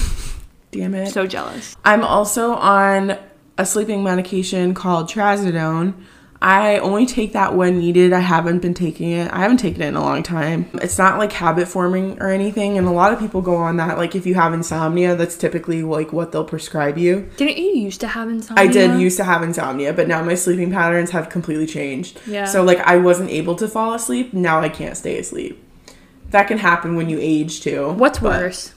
Damn 0.71 0.93
it. 0.95 1.11
so 1.11 1.27
jealous. 1.27 1.75
I'm 1.83 2.03
also 2.03 2.53
on 2.53 3.17
a 3.57 3.65
sleeping 3.65 4.03
medication 4.03 4.73
called 4.73 5.09
Trazodone. 5.09 5.93
I 6.43 6.79
only 6.79 7.05
take 7.05 7.33
that 7.33 7.55
when 7.55 7.77
needed. 7.77 8.13
I 8.13 8.19
haven't 8.19 8.63
been 8.63 8.73
taking 8.73 9.11
it. 9.11 9.31
I 9.31 9.39
haven't 9.41 9.57
taken 9.57 9.83
it 9.83 9.89
in 9.89 9.95
a 9.95 10.01
long 10.01 10.23
time. 10.23 10.67
It's 10.75 10.97
not 10.97 11.19
like 11.19 11.31
habit 11.33 11.67
forming 11.67 12.19
or 12.19 12.29
anything. 12.29 12.79
And 12.79 12.87
a 12.87 12.91
lot 12.91 13.13
of 13.13 13.19
people 13.19 13.43
go 13.43 13.57
on 13.57 13.77
that. 13.77 13.99
Like 13.99 14.15
if 14.15 14.25
you 14.25 14.33
have 14.33 14.51
insomnia, 14.51 15.15
that's 15.15 15.37
typically 15.37 15.83
like 15.83 16.11
what 16.11 16.31
they'll 16.31 16.43
prescribe 16.43 16.97
you. 16.97 17.29
Didn't 17.37 17.57
you 17.57 17.75
used 17.75 18.01
to 18.01 18.07
have 18.07 18.27
insomnia? 18.27 18.63
I 18.63 18.67
did 18.67 18.99
used 18.99 19.17
to 19.17 19.23
have 19.23 19.43
insomnia, 19.43 19.93
but 19.93 20.07
now 20.07 20.23
my 20.23 20.33
sleeping 20.33 20.71
patterns 20.71 21.11
have 21.11 21.29
completely 21.29 21.67
changed. 21.67 22.19
Yeah. 22.25 22.45
So 22.45 22.63
like 22.63 22.79
I 22.79 22.97
wasn't 22.97 23.29
able 23.29 23.55
to 23.57 23.67
fall 23.67 23.93
asleep. 23.93 24.33
Now 24.33 24.61
I 24.61 24.69
can't 24.69 24.97
stay 24.97 25.19
asleep. 25.19 25.63
That 26.31 26.47
can 26.47 26.57
happen 26.57 26.95
when 26.95 27.07
you 27.07 27.19
age 27.21 27.61
too. 27.61 27.89
What's 27.91 28.19
worse? 28.19 28.73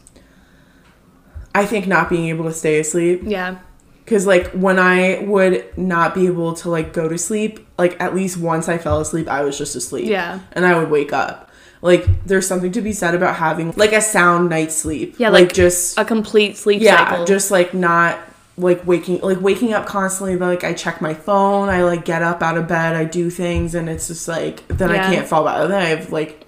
I 1.55 1.67
think 1.67 1.87
not 1.87 2.09
being 2.11 2.29
able 2.29 2.45
to 2.45 2.53
stay 2.53 2.79
asleep. 2.81 3.23
Yeah. 3.25 3.59
Cause 4.07 4.27
like 4.27 4.49
when 4.51 4.79
I 4.79 5.21
would 5.21 5.79
not 5.79 6.15
be 6.15 6.27
able 6.27 6.53
to 6.55 6.69
like 6.69 6.93
go 6.93 7.09
to 7.09 7.17
sleep, 7.17 7.67
like 7.79 7.99
at 8.01 8.15
least 8.15 8.37
once 8.37 8.69
I 8.69 8.77
fell 8.77 9.01
asleep, 9.01 9.29
I 9.29 9.43
was 9.43 9.57
just 9.57 9.75
asleep. 9.77 10.07
Yeah. 10.09 10.41
And 10.53 10.67
I 10.67 10.79
would 10.79 10.91
wake 10.91 11.13
up. 11.15 11.51
Like 11.81 12.07
there's 12.27 12.47
something 12.47 12.73
to 12.73 12.83
be 12.83 12.93
said 12.93 13.15
about 13.15 13.37
having 13.37 13.73
like 13.77 13.93
a 13.93 14.03
sound 14.03 14.51
night's 14.51 14.75
sleep. 14.75 15.15
Yeah, 15.19 15.31
Like, 15.31 15.45
like 15.45 15.53
just 15.55 15.97
A 15.99 16.05
complete 16.05 16.57
sleep 16.59 16.83
yeah, 16.83 17.09
cycle. 17.11 17.25
just 17.25 17.51
like 17.51 17.73
not 17.73 18.19
like 18.59 18.87
waking 18.87 19.21
like 19.21 19.41
waking 19.41 19.73
up 19.73 19.87
constantly. 19.87 20.37
But 20.37 20.47
like 20.49 20.65
I 20.65 20.75
check 20.75 21.01
my 21.01 21.15
phone, 21.15 21.69
I 21.71 21.83
like 21.85 22.05
get 22.05 22.23
up 22.23 22.43
out 22.43 22.59
of 22.59 22.69
bed, 22.69 22.97
I 22.97 23.05
do 23.05 23.31
things, 23.31 23.75
and 23.75 23.89
it's 23.89 24.09
just 24.09 24.29
like 24.29 24.67
then 24.69 24.91
Yeah. 24.91 25.07
I 25.09 25.15
can't 25.15 25.27
fall 25.27 25.45
back. 25.45 25.67
Then 25.69 25.73
I 25.73 25.85
have 25.87 26.13
like 26.13 26.44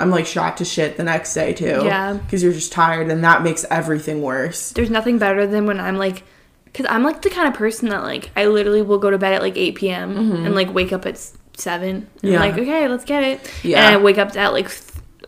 I'm 0.00 0.10
like 0.10 0.26
shot 0.26 0.56
to 0.58 0.64
shit 0.64 0.96
the 0.96 1.04
next 1.04 1.34
day 1.34 1.52
too. 1.52 1.82
Yeah. 1.84 2.14
Because 2.14 2.42
you're 2.42 2.52
just 2.52 2.72
tired, 2.72 3.10
and 3.10 3.22
that 3.24 3.42
makes 3.42 3.64
everything 3.70 4.22
worse. 4.22 4.72
There's 4.72 4.90
nothing 4.90 5.18
better 5.18 5.46
than 5.46 5.66
when 5.66 5.78
I'm 5.80 5.96
like, 5.98 6.22
because 6.64 6.86
I'm 6.88 7.02
like 7.02 7.22
the 7.22 7.30
kind 7.30 7.48
of 7.48 7.54
person 7.54 7.88
that 7.90 8.02
like 8.02 8.30
I 8.36 8.46
literally 8.46 8.82
will 8.82 8.98
go 8.98 9.10
to 9.10 9.18
bed 9.18 9.34
at 9.34 9.42
like 9.42 9.56
8 9.56 9.74
p.m. 9.76 10.14
Mm-hmm. 10.14 10.46
and 10.46 10.54
like 10.54 10.72
wake 10.72 10.92
up 10.92 11.06
at 11.06 11.18
seven. 11.56 12.08
And 12.22 12.32
Yeah. 12.32 12.40
I'm 12.42 12.50
like, 12.50 12.58
okay, 12.60 12.88
let's 12.88 13.04
get 13.04 13.22
it. 13.24 13.52
Yeah. 13.62 13.86
And 13.86 13.94
I 13.94 14.02
wake 14.02 14.18
up 14.18 14.34
at 14.36 14.52
like, 14.52 14.68
th- 14.70 14.82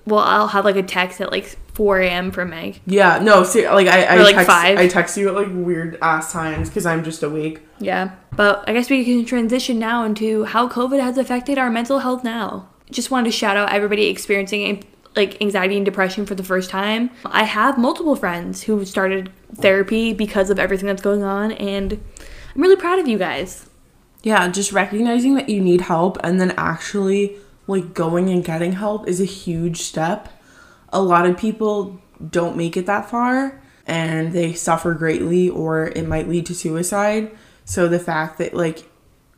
well, 0.07 0.21
I'll 0.21 0.49
have 0.49 0.65
like 0.65 0.77
a 0.77 0.83
text 0.83 1.21
at 1.21 1.31
like 1.31 1.45
4 1.75 2.01
a.m. 2.01 2.31
from 2.33 2.51
Meg. 2.51 2.81
Yeah, 2.87 3.19
no, 3.23 3.45
see, 3.45 3.69
like 3.69 3.87
I, 3.87 4.05
I 4.05 4.17
Or, 4.17 4.23
like, 4.25 4.35
text, 4.35 4.51
five. 4.51 4.79
I 4.79 4.89
text 4.89 5.17
you 5.17 5.29
at 5.29 5.35
like 5.35 5.49
weird 5.51 5.97
ass 6.03 6.33
times 6.33 6.69
because 6.69 6.87
I'm 6.87 7.03
just 7.05 7.23
awake. 7.23 7.61
Yeah. 7.79 8.13
But 8.37 8.65
I 8.69 8.73
guess 8.73 8.89
we 8.91 9.05
can 9.05 9.25
transition 9.25 9.79
now 9.79 10.05
into 10.05 10.45
how 10.45 10.69
COVID 10.69 11.01
has 11.01 11.19
affected 11.19 11.59
our 11.59 11.71
mental 11.71 11.99
health 12.01 12.25
now. 12.25 12.69
Just 12.93 13.11
wanted 13.11 13.25
to 13.25 13.37
shout 13.37 13.57
out 13.57 13.73
everybody 13.73 14.07
experiencing 14.07 14.85
like 15.17 15.41
anxiety 15.43 15.77
and 15.77 15.85
depression 15.85 16.25
for 16.25 16.35
the 16.35 16.45
first 16.45 16.71
time. 16.71 17.11
I 17.25 17.45
have 17.45 17.77
multiple 17.77 18.15
friends 18.17 18.63
who 18.63 18.85
started 18.85 19.33
therapy 19.55 20.13
because 20.13 20.49
of 20.51 20.59
everything 20.59 20.87
that's 20.87 21.03
going 21.03 21.23
on, 21.23 21.53
and 21.53 21.93
I'm 22.55 22.63
really 22.63 22.77
proud 22.77 22.99
of 22.99 23.09
you 23.09 23.19
guys. 23.19 23.69
Yeah, 24.23 24.49
just 24.49 24.73
recognizing 24.73 25.35
that 25.35 25.49
you 25.49 25.61
need 25.61 25.83
help 25.83 26.17
and 26.23 26.41
then 26.41 26.53
actually 26.57 27.37
like 27.67 27.95
going 27.95 28.29
and 28.31 28.45
getting 28.45 28.73
help 28.73 29.09
is 29.09 29.21
a 29.21 29.25
huge 29.25 29.79
step. 29.79 30.29
A 30.91 31.03
lot 31.03 31.27
of 31.27 31.37
people 31.37 32.01
don't 32.31 32.57
make 32.57 32.77
it 32.77 32.87
that 32.87 33.11
far 33.11 33.61
and 33.87 34.33
they 34.33 34.53
suffer 34.53 34.95
greatly 34.95 35.49
or 35.49 35.89
it 35.89 36.07
might 36.07 36.29
lead 36.29 36.47
to 36.47 36.55
suicide. 36.55 37.33
So 37.65 37.89
the 37.89 37.99
fact 37.99 38.39
that 38.39 38.55
like 38.55 38.89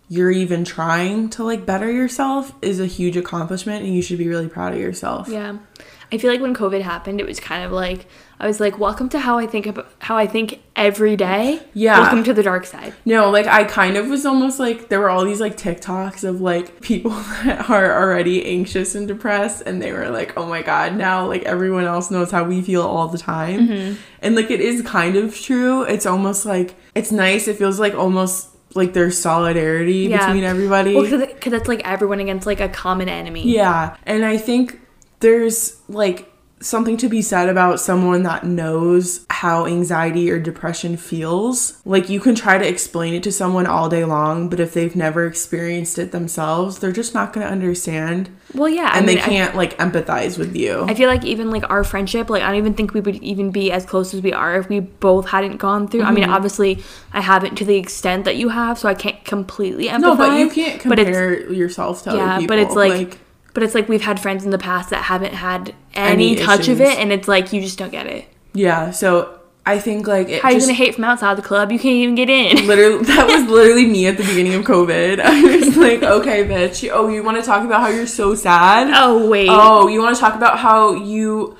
you're 0.09 0.31
even 0.31 0.65
trying 0.65 1.31
to 1.31 1.45
like 1.45 1.65
better 1.65 1.91
yourself 1.91 2.53
is 2.61 2.79
a 2.79 2.87
huge 2.87 3.17
accomplishment 3.17 3.85
and 3.85 3.95
you 3.95 4.03
should 4.03 4.19
be 4.19 4.29
really 4.29 4.49
proud 4.49 4.75
of 4.75 4.79
yourself. 4.79 5.29
Yeah. 5.29 5.59
I 6.13 6.19
feel 6.19 6.31
like 6.31 6.41
when 6.41 6.55
COVID 6.55 6.83
happened, 6.83 7.21
it 7.21 7.27
was 7.27 7.41
kind 7.41 7.65
of 7.65 7.73
like 7.73 8.07
I 8.39 8.47
was 8.47 8.61
like, 8.61 8.79
"Welcome 8.79 9.09
to 9.09 9.19
how 9.19 9.39
I 9.39 9.47
think 9.47 9.67
about 9.67 9.91
how 10.01 10.17
I 10.17 10.27
think 10.27 10.61
every 10.77 11.17
day." 11.17 11.61
Yeah. 11.73 11.99
Welcome 11.99 12.23
to 12.25 12.35
the 12.35 12.43
dark 12.43 12.67
side. 12.67 12.95
No, 13.05 13.31
like 13.31 13.47
I 13.47 13.65
kind 13.65 13.97
of 13.97 14.09
was 14.09 14.27
almost 14.27 14.61
like 14.61 14.89
there 14.89 15.01
were 15.01 15.09
all 15.09 15.25
these 15.25 15.41
like 15.41 15.57
TikToks 15.57 16.23
of 16.23 16.41
like 16.41 16.81
people 16.81 17.11
that 17.45 17.69
are 17.71 18.01
already 18.01 18.45
anxious 18.45 18.95
and 18.95 19.09
depressed, 19.09 19.63
and 19.67 19.81
they 19.81 19.93
were 19.93 20.11
like, 20.11 20.37
oh 20.37 20.47
my 20.47 20.63
god, 20.63 20.95
now 20.95 21.27
like 21.27 21.43
everyone 21.45 21.85
else 21.85 22.11
knows 22.11 22.31
how 22.31 22.45
we 22.45 22.61
feel 22.61 22.83
all 22.83 23.09
the 23.09 23.19
time. 23.19 23.69
Mm-hmm. 23.69 23.95
And 24.21 24.37
like 24.37 24.51
it 24.51 24.61
is 24.61 24.83
kind 24.83 25.17
of 25.17 25.35
true. 25.41 25.83
It's 25.83 26.07
almost 26.07 26.45
like 26.45 26.77
it's 26.95 27.11
nice. 27.11 27.49
It 27.49 27.57
feels 27.57 27.81
like 27.81 27.95
almost 27.95 28.54
like 28.75 28.93
there's 28.93 29.19
solidarity 29.21 30.09
Yeah. 30.09 30.27
between 30.27 30.45
everybody. 30.45 30.95
Well, 30.95 31.05
because 31.27 31.53
it's 31.53 31.69
like 31.69 31.83
everyone 31.87 32.21
against 32.21 32.47
like 32.47 32.61
a 32.61 32.69
common 32.69 33.09
enemy. 33.09 33.43
Yeah, 33.49 33.97
and 34.05 34.25
I 34.25 34.37
think 34.37 34.81
there's 35.21 35.81
like 35.89 36.31
something 36.61 36.97
to 36.99 37.09
be 37.09 37.21
said 37.23 37.49
about 37.49 37.79
someone 37.81 38.23
that 38.23 38.45
knows 38.45 39.27
how 39.45 39.67
anxiety 39.67 40.31
or 40.31 40.39
depression 40.39 40.97
feels. 40.97 41.81
Like 41.85 42.09
you 42.09 42.19
can 42.19 42.35
try 42.35 42.57
to 42.57 42.67
explain 42.67 43.13
it 43.13 43.23
to 43.25 43.33
someone 43.33 43.67
all 43.67 43.89
day 43.91 44.05
long, 44.05 44.49
but 44.49 44.59
if 44.59 44.73
they've 44.73 44.97
never 44.97 45.27
experienced 45.27 45.99
it 45.99 46.13
themselves, 46.13 46.79
they're 46.79 46.93
just 46.93 47.13
not 47.13 47.33
going 47.35 47.47
to 47.47 47.53
understand 47.53 48.31
Well, 48.55 48.69
yeah. 48.71 48.91
I 48.93 48.99
and 48.99 49.07
mean, 49.07 49.17
they 49.17 49.23
can't 49.23 49.55
like 49.55 49.77
empathize 49.79 50.39
with 50.39 50.57
you. 50.57 50.85
I 50.89 50.95
feel 50.95 51.09
like 51.09 51.25
even 51.25 51.51
like 51.51 51.69
our 51.69 51.85
friendship, 51.85 52.31
like 52.31 52.43
I 52.43 52.47
don't 52.47 52.57
even 52.57 52.73
think 52.75 52.95
we 52.95 53.01
would 53.01 53.17
even 53.17 53.51
be 53.51 53.71
as 53.71 53.85
close 53.85 54.15
as 54.15 54.23
we 54.23 54.33
are 54.33 54.57
if 54.57 54.69
we 54.71 54.81
both 54.81 55.29
hadn't 55.29 55.59
gone 55.59 55.89
through. 55.89 56.03
I 56.05 56.11
mean, 56.11 56.25
Mm-hmm. 56.25 56.33
obviously, 56.33 56.83
I 57.13 57.21
haven't 57.21 57.57
to 57.57 57.65
the 57.67 57.77
extent 57.77 58.25
that 58.25 58.37
you 58.37 58.49
have, 58.49 58.79
so 58.79 58.89
I 58.89 58.95
can't 58.95 59.23
completely 59.25 59.89
empathize. 59.89 60.01
no, 60.01 60.17
but 60.17 60.39
you 60.39 60.49
can't 60.49 60.81
compare 60.81 61.53
yourself 61.53 62.03
to 62.05 62.11
yeah, 62.17 62.17
other 62.37 62.41
people. 62.41 62.57
but 62.57 62.59
it's 62.65 62.75
like, 62.75 63.19
but 63.53 63.63
it's 63.63 63.75
like 63.75 63.89
we've 63.91 64.01
had 64.03 64.19
friends 64.19 64.45
in 64.45 64.51
the 64.51 64.59
past 64.59 64.89
that 64.91 65.03
haven't 65.05 65.35
had 65.35 65.75
any, 65.95 66.33
Any 66.33 66.37
touch 66.37 66.69
of 66.69 66.81
it, 66.81 66.99
and 66.99 67.13
it's 67.13 67.29
like 67.29 67.53
you 67.53 67.61
just 67.61 67.79
don't 67.79 67.93
get 67.93 68.07
it. 68.07 68.25
Yeah, 68.55 68.91
so 68.91 69.41
I 69.67 69.79
think 69.79 70.07
like 70.07 70.29
it 70.29 70.43
How 70.43 70.49
are 70.49 70.53
you 70.53 70.59
just 70.59 70.69
gonna 70.69 70.77
hate 70.77 70.95
from 70.95 71.05
outside 71.05 71.37
the 71.37 71.43
club? 71.43 71.73
You 71.73 71.79
can't 71.79 71.95
even 71.95 72.15
get 72.15 72.29
in. 72.31 72.67
literally 72.67 73.05
that 73.05 73.27
was 73.27 73.51
literally 73.51 73.87
me 73.87 74.07
at 74.07 74.17
the 74.17 74.25
beginning 74.25 74.55
of 74.55 74.65
COVID. 74.65 75.21
I 75.25 75.43
was 75.43 75.77
like, 75.77 76.03
okay, 76.03 76.45
bitch. 76.45 76.89
Oh, 76.93 77.09
you 77.09 77.23
want 77.23 77.39
to 77.39 77.43
talk 77.43 77.65
about 77.65 77.81
how 77.81 77.89
you're 77.89 78.07
so 78.07 78.35
sad? 78.35 78.91
Oh 78.95 79.29
wait. 79.29 79.49
Oh, 79.51 79.89
you 79.89 80.01
want 80.01 80.15
to 80.17 80.21
talk 80.21 80.35
about 80.35 80.59
how 80.59 80.95
you 80.95 81.57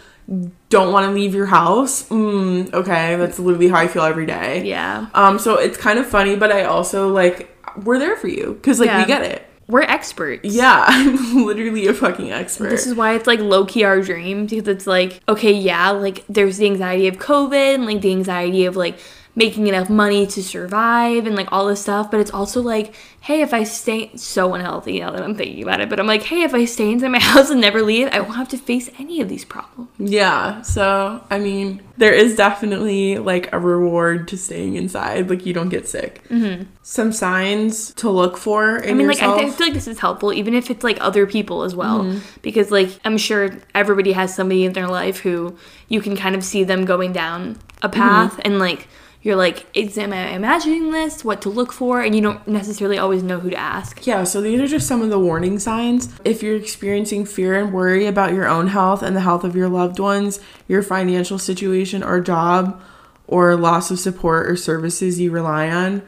don't 0.71 0.93
want 0.93 1.07
to 1.07 1.13
leave 1.13 1.35
your 1.35 1.47
house? 1.47 2.09
Mm, 2.09 2.73
okay, 2.73 3.17
that's 3.17 3.39
literally 3.39 3.69
how 3.69 3.79
I 3.79 3.89
feel 3.89 4.03
every 4.05 4.27
day. 4.27 4.65
Yeah. 4.65 5.09
Um, 5.15 5.39
so 5.39 5.57
it's 5.59 5.77
kind 5.77 5.99
of 5.99 6.07
funny, 6.07 6.37
but 6.37 6.51
I 6.53 6.65
also 6.65 7.09
like 7.09 7.51
we're 7.85 7.99
there 7.99 8.17
for 8.17 8.29
you 8.29 8.53
because 8.55 8.81
like 8.81 8.89
Yeah. 8.89 9.01
we 9.01 9.07
get 9.07 9.23
it. 9.23 9.47
We're 9.67 9.83
experts. 9.83 10.43
Yeah, 10.45 10.85
I'm 10.89 11.45
literally 11.45 11.87
a 11.87 11.95
fucking 11.95 12.31
expert. 12.31 12.71
This 12.71 12.87
is 12.87 12.95
why 12.95 13.15
it's 13.15 13.27
like 13.27 13.41
low 13.41 13.65
key 13.65 13.85
our 13.85 14.01
dream 14.01 14.47
because 14.47 14.69
it's 14.69 14.87
like, 14.87 15.21
okay, 15.29 15.53
yeah, 15.53 15.91
like 15.91 16.25
there's 16.29 16.59
the 16.59 16.67
anxiety 16.67 17.09
of 17.09 17.17
COVID 17.17 17.75
and 17.75 17.87
like 17.87 18.01
the 18.01 18.13
anxiety 18.13 18.67
of 18.67 18.77
like 18.77 18.99
making 19.37 19.67
enough 19.67 19.91
money 19.91 20.27
to 20.29 20.43
survive 20.43 21.27
and 21.27 21.35
like 21.35 21.51
all 21.51 21.67
this 21.67 21.83
stuff. 21.83 22.11
But 22.11 22.21
it's 22.21 22.31
also 22.31 22.63
like, 22.63 22.95
hey, 23.21 23.41
if 23.41 23.53
I 23.53 23.65
stay 23.65 24.15
so 24.17 24.55
unhealthy 24.55 25.01
now 25.01 25.11
that 25.11 25.23
I'm 25.23 25.35
thinking 25.35 25.63
about 25.63 25.81
it, 25.81 25.89
but 25.89 25.99
I'm 25.99 26.07
like, 26.07 26.23
hey, 26.23 26.43
if 26.43 26.55
I 26.55 26.67
stay 26.67 26.93
inside 26.93 27.09
my 27.09 27.19
house 27.21 27.51
and 27.51 27.61
never 27.61 27.83
leave, 27.83 28.09
I 28.13 28.21
won't 28.21 28.37
have 28.37 28.49
to 28.51 28.59
face 28.59 28.91
any 28.99 29.21
of 29.21 29.29
these 29.29 29.45
problems. 29.45 29.91
Yeah. 29.99 30.63
So, 30.63 31.25
I 31.31 31.39
mean, 31.39 31.83
there 31.97 32.13
is 32.13 32.37
definitely 32.37 33.19
like 33.19 33.53
a 33.53 33.59
reward 33.59 34.29
to 34.29 34.37
staying 34.39 34.77
inside. 34.77 35.29
Like, 35.29 35.47
you 35.47 35.53
don't 35.53 35.69
get 35.69 35.89
sick. 35.89 36.23
Mm-hmm. 36.29 36.65
Some 36.83 37.13
signs 37.13 37.93
to 37.95 38.11
look 38.11 38.37
for 38.37 38.77
in 38.77 38.91
I 38.91 38.95
mean, 38.95 39.07
yourself. 39.07 39.37
like, 39.37 39.41
I, 39.41 39.43
th- 39.43 39.55
I 39.55 39.57
feel 39.57 39.67
like 39.69 39.75
this 39.75 39.89
is 39.89 39.99
helpful, 39.99 40.33
even 40.33 40.55
if 40.55 40.71
it's 40.71 40.85
like 40.85 40.99
other 41.01 41.27
people 41.27 41.63
as 41.63 41.75
well. 41.75 42.21
Because, 42.43 42.71
like, 42.71 42.91
I'm 43.05 43.19
sure 43.19 43.51
everybody 43.75 44.13
has 44.13 44.35
somebody 44.35 44.65
in 44.65 44.75
their 44.75 44.89
life 44.89 45.19
who 45.19 45.57
you 45.89 46.01
can 46.01 46.17
kind 46.17 46.37
of 46.37 46.45
see 46.45 46.63
them 46.63 46.85
going 46.85 47.13
down 47.13 47.59
a 47.83 47.89
path 47.89 48.39
and, 48.45 48.59
like, 48.59 48.87
you're 49.25 49.37
like, 49.37 49.67
is 49.75 49.97
am 49.99 50.13
I 50.13 50.29
imagining 50.33 50.91
this? 50.93 51.25
What 51.25 51.41
to 51.43 51.49
look 51.49 51.73
for? 51.73 52.03
And 52.03 52.15
you 52.15 52.21
don't 52.21 52.47
necessarily 52.47 52.99
always 52.99 53.23
know 53.23 53.41
who 53.41 53.49
to 53.51 53.57
ask. 53.57 54.07
Yeah, 54.07 54.23
so 54.25 54.41
these 54.43 54.61
are 54.61 54.67
just 54.69 54.87
some 54.87 55.01
of 55.01 55.09
the 55.09 55.19
warning 55.19 55.59
signs. 55.59 56.15
If 56.25 56.43
you're 56.43 56.57
experiencing 56.57 57.25
fear 57.25 57.59
and 57.59 57.73
worry 57.73 58.07
about 58.07 58.35
your 58.35 58.47
own 58.47 58.67
health 58.69 59.03
and 59.03 59.17
the 59.17 59.23
health 59.23 59.43
of 59.43 59.57
your 59.57 59.71
loved 59.71 59.99
ones, 59.99 60.41
your 60.69 60.83
financial 60.83 61.39
situation 61.39 62.03
or 62.05 62.21
job, 62.21 62.81
or 63.27 63.57
loss 63.57 63.91
of 63.91 63.99
support 63.99 64.47
or 64.47 64.57
services 64.57 65.19
you 65.19 65.31
rely 65.31 65.71
on, 65.71 66.03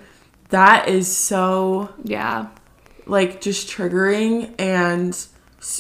that 0.51 0.87
is 0.87 1.09
so 1.15 1.89
Yeah. 2.05 2.49
like 3.07 3.41
just 3.41 3.67
triggering 3.69 4.55
and 4.59 5.17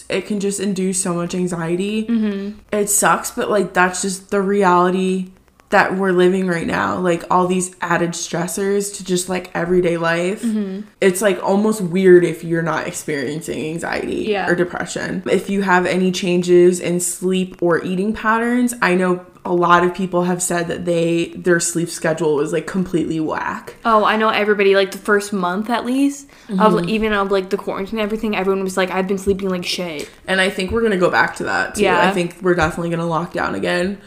it 0.08 0.26
can 0.26 0.40
just 0.40 0.58
induce 0.58 1.02
so 1.02 1.12
much 1.14 1.34
anxiety. 1.34 2.06
Mm-hmm. 2.06 2.58
It 2.72 2.88
sucks, 2.88 3.30
but 3.30 3.50
like 3.50 3.74
that's 3.74 4.00
just 4.00 4.30
the 4.30 4.40
reality 4.40 5.32
that 5.70 5.96
we're 5.96 6.12
living 6.12 6.46
right 6.46 6.66
now. 6.66 6.98
Like 6.98 7.24
all 7.30 7.46
these 7.46 7.74
added 7.80 8.10
stressors 8.10 8.96
to 8.96 9.04
just 9.04 9.28
like 9.28 9.50
everyday 9.54 9.96
life. 9.96 10.42
Mm-hmm. 10.42 10.82
It's 11.00 11.20
like 11.20 11.42
almost 11.42 11.80
weird 11.80 12.24
if 12.24 12.44
you're 12.44 12.62
not 12.62 12.86
experiencing 12.86 13.64
anxiety 13.70 14.26
Yeah. 14.28 14.48
or 14.48 14.54
depression. 14.54 15.22
If 15.30 15.50
you 15.50 15.62
have 15.62 15.84
any 15.86 16.12
changes 16.12 16.78
in 16.80 17.00
sleep 17.00 17.56
or 17.60 17.82
eating 17.84 18.12
patterns, 18.12 18.74
I 18.80 18.94
know 18.94 19.26
a 19.44 19.54
lot 19.54 19.84
of 19.84 19.94
people 19.94 20.24
have 20.24 20.42
said 20.42 20.66
that 20.68 20.84
they 20.86 21.26
their 21.36 21.60
sleep 21.60 21.88
schedule 21.88 22.34
was 22.34 22.52
like 22.52 22.66
completely 22.66 23.20
whack. 23.20 23.76
Oh, 23.84 24.04
I 24.04 24.16
know 24.16 24.28
everybody, 24.28 24.74
like 24.74 24.90
the 24.90 24.98
first 24.98 25.32
month 25.32 25.70
at 25.70 25.84
least, 25.86 26.28
of 26.58 26.88
even 26.88 27.12
of 27.12 27.30
like 27.30 27.50
the 27.50 27.56
quarantine 27.56 27.98
and 28.00 28.04
everything, 28.04 28.34
everyone 28.36 28.64
was 28.64 28.76
like, 28.76 28.90
I've 28.90 29.06
been 29.06 29.18
sleeping 29.18 29.48
like 29.48 29.64
shit. 29.64 30.10
And 30.26 30.40
I 30.40 30.50
think 30.50 30.72
we're 30.72 30.82
gonna 30.82 30.96
go 30.96 31.10
back 31.10 31.36
to 31.36 31.44
that 31.44 31.76
too. 31.76 31.82
Yeah. 31.82 32.08
I 32.08 32.10
think 32.12 32.36
we're 32.42 32.56
definitely 32.56 32.90
gonna 32.90 33.06
lock 33.06 33.32
down 33.32 33.54
again, 33.54 34.00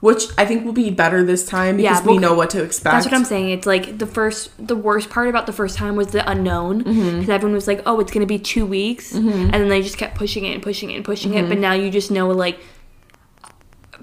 which 0.00 0.26
I 0.36 0.44
think 0.44 0.64
will 0.64 0.72
be 0.72 0.90
better 0.90 1.24
this 1.24 1.46
time 1.46 1.78
Yeah, 1.78 1.94
because 1.94 2.06
we 2.06 2.18
know 2.18 2.34
what 2.34 2.50
to 2.50 2.62
expect. 2.62 2.94
That's 2.94 3.06
what 3.06 3.14
I'm 3.14 3.24
saying. 3.24 3.50
It's 3.50 3.66
like 3.66 3.98
the 3.98 4.06
first, 4.06 4.50
the 4.64 4.76
worst 4.76 5.10
part 5.10 5.28
about 5.28 5.46
the 5.46 5.52
first 5.52 5.76
time 5.76 5.96
was 5.96 6.08
the 6.08 6.28
unknown 6.28 6.84
mm-hmm. 6.84 7.18
because 7.18 7.30
everyone 7.30 7.54
was 7.54 7.66
like, 7.66 7.82
"Oh, 7.86 8.00
it's 8.00 8.12
gonna 8.12 8.26
be 8.26 8.38
two 8.38 8.66
weeks," 8.66 9.12
mm-hmm. 9.12 9.28
and 9.28 9.54
then 9.54 9.68
they 9.68 9.82
just 9.82 9.98
kept 9.98 10.16
pushing 10.16 10.44
it 10.44 10.52
and 10.52 10.62
pushing 10.62 10.90
it 10.90 10.96
and 10.96 11.04
pushing 11.04 11.34
it. 11.34 11.40
Mm-hmm. 11.40 11.48
But 11.48 11.58
now 11.58 11.72
you 11.72 11.90
just 11.90 12.10
know, 12.10 12.28
like, 12.28 12.58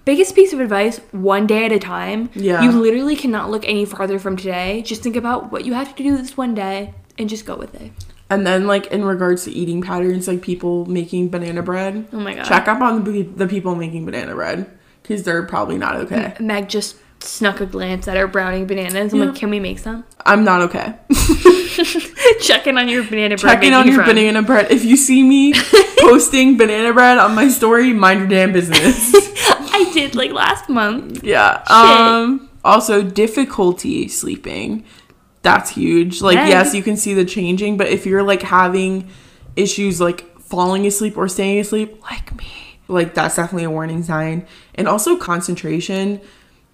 biggest 0.06 0.36
piece 0.36 0.52
of 0.54 0.60
advice: 0.60 1.00
one 1.12 1.46
day 1.46 1.66
at 1.66 1.72
a 1.72 1.80
time. 1.80 2.30
Yeah. 2.34 2.64
You 2.64 2.72
literally 2.72 3.16
cannot 3.16 3.52
look 3.52 3.68
any 3.68 3.86
farther 3.86 4.18
from 4.20 4.36
today. 4.36 4.82
Just 4.82 5.04
think 5.04 5.16
about 5.16 5.52
what 5.52 5.66
you 5.66 5.74
have 5.74 5.96
to 5.96 6.04
do 6.04 6.18
this 6.18 6.36
one 6.36 6.56
day 6.56 6.94
and 7.18 7.30
just 7.30 7.46
go 7.46 7.56
with 7.56 7.76
it. 7.76 7.91
And 8.30 8.48
then 8.48 8.66
like 8.66 8.88
in 8.88 9.06
regards 9.06 9.44
to 9.44 9.52
eating 9.52 9.82
patterns, 9.82 10.28
like 10.28 10.41
people 10.41 10.86
making 10.86 11.30
banana 11.30 11.62
bread, 11.62 12.08
Oh 12.12 12.20
my 12.20 12.34
god. 12.34 12.46
check 12.46 12.68
up 12.68 12.82
on 12.82 13.04
the, 13.04 13.22
the 13.22 13.48
people 13.48 13.76
making 13.76 14.06
banana 14.06 14.34
bread 14.34 14.72
because 15.04 15.22
they're 15.24 15.43
probably 15.43 15.78
not 15.78 15.95
okay. 15.97 16.34
Meg 16.39 16.68
just 16.70 16.95
snuck 17.20 17.62
a 17.62 17.66
glance 17.66 18.08
at 18.08 18.18
our 18.18 18.28
brownie 18.28 18.66
bananas. 18.66 19.14
I'm 19.14 19.20
Yeah. 19.20 19.26
like, 19.28 19.36
can 19.36 19.49
we 19.49 19.60
make 19.60 19.80
some? 19.80 20.04
I'm 20.26 20.43
not 20.43 20.62
okay. 20.64 20.95
Checking 22.41 22.78
on 22.78 22.88
your 22.89 23.04
banana 23.04 23.38
bread. 23.38 23.54
Checking 23.56 23.74
on 23.74 23.86
your 23.88 23.95
friend. 24.04 24.10
banana 24.16 24.41
bread. 24.41 24.72
If 24.72 24.84
you 24.84 24.97
see 24.97 25.24
me 25.24 25.54
posting 25.99 26.58
banana 26.58 26.93
bread 26.93 27.18
on 27.18 27.36
my 27.36 27.47
story, 27.49 27.93
mind 27.93 28.20
your 28.20 28.30
damn 28.30 28.51
business. 28.51 29.12
I 29.76 29.89
did 29.93 30.16
like 30.16 30.32
last 30.32 30.70
month. 30.70 31.24
Yeah. 31.24 31.64
Um 31.70 32.49
also 32.64 33.01
difficulty 33.04 34.08
sleeping. 34.08 34.84
That's 35.41 35.72
huge. 35.72 36.22
Like 36.22 36.36
Meg. 36.36 36.49
yes, 36.49 36.74
you 36.74 36.84
can 36.84 36.95
see 36.97 37.14
the 37.14 37.26
changing, 37.26 37.78
but 37.78 37.88
if 37.88 38.06
you're 38.06 38.24
like 38.24 38.41
having 38.41 39.10
issues 39.56 39.99
like 39.99 40.39
falling 40.41 40.86
asleep 40.86 41.18
or 41.18 41.28
staying 41.28 41.60
asleep 41.60 42.01
like 42.04 42.36
me, 42.38 42.73
like 42.94 43.14
that's 43.14 43.36
definitely 43.36 43.66
a 43.66 43.72
warning 43.72 44.04
sign. 44.04 44.46
And 44.76 44.88
also 44.88 45.18
concentration. 45.18 46.22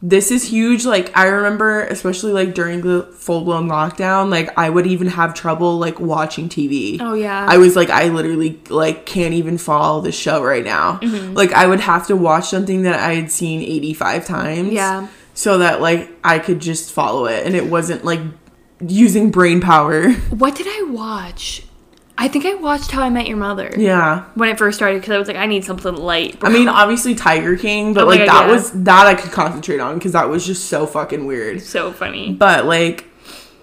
This 0.01 0.31
is 0.31 0.45
huge. 0.45 0.85
Like 0.85 1.15
I 1.17 1.25
remember 1.25 1.81
especially 1.83 2.31
like 2.31 2.53
during 2.53 2.81
the 2.81 3.03
full-blown 3.03 3.67
lockdown, 3.67 4.29
like 4.29 4.57
I 4.57 4.69
would 4.69 4.87
even 4.87 5.07
have 5.07 5.33
trouble 5.33 5.77
like 5.77 5.99
watching 5.99 6.47
TV. 6.47 6.97
Oh 7.01 7.15
yeah. 7.15 7.45
I 7.49 7.57
was 7.57 7.75
like, 7.75 7.89
I 7.89 8.07
literally 8.07 8.61
like 8.69 9.05
can't 9.05 9.33
even 9.33 9.57
follow 9.57 9.99
the 9.99 10.13
show 10.13 10.41
right 10.41 10.63
now. 10.63 10.99
Mm-hmm. 10.99 11.33
Like 11.33 11.51
I 11.51 11.67
would 11.67 11.81
have 11.81 12.07
to 12.07 12.15
watch 12.15 12.47
something 12.47 12.83
that 12.83 12.97
I 12.97 13.15
had 13.15 13.29
seen 13.29 13.61
85 13.61 14.25
times. 14.25 14.71
Yeah. 14.71 15.07
So 15.33 15.57
that 15.57 15.81
like 15.81 16.09
I 16.23 16.39
could 16.39 16.61
just 16.61 16.93
follow 16.93 17.25
it 17.25 17.45
and 17.45 17.53
it 17.53 17.65
wasn't 17.65 18.05
like 18.05 18.21
using 18.79 19.31
brain 19.31 19.59
power. 19.59 20.11
What 20.11 20.55
did 20.55 20.67
I 20.69 20.83
watch? 20.89 21.63
I 22.21 22.27
think 22.27 22.45
I 22.45 22.53
watched 22.55 22.91
How 22.91 23.01
I 23.01 23.09
Met 23.09 23.27
Your 23.27 23.37
Mother 23.37 23.73
Yeah. 23.77 24.25
when 24.35 24.49
it 24.49 24.57
first 24.57 24.77
started 24.77 24.99
because 24.99 25.15
I 25.15 25.17
was 25.17 25.27
like, 25.29 25.37
I 25.37 25.45
need 25.45 25.63
something 25.63 25.95
light. 25.95 26.37
I 26.41 26.49
mean, 26.49 26.67
obviously 26.67 27.15
Tiger 27.15 27.55
King, 27.55 27.93
but 27.93 28.03
Oh 28.03 28.07
like 28.07 28.19
God, 28.19 28.27
that 28.27 28.47
yeah. 28.47 28.53
was 28.53 28.71
that 28.83 29.07
I 29.07 29.15
could 29.15 29.31
concentrate 29.31 29.79
on 29.79 29.95
because 29.97 30.11
that 30.11 30.27
was 30.27 30.45
just 30.45 30.65
so 30.67 30.85
fucking 30.85 31.25
weird. 31.25 31.61
so 31.61 31.93
funny. 31.93 32.33
But 32.33 32.65
like, 32.65 33.05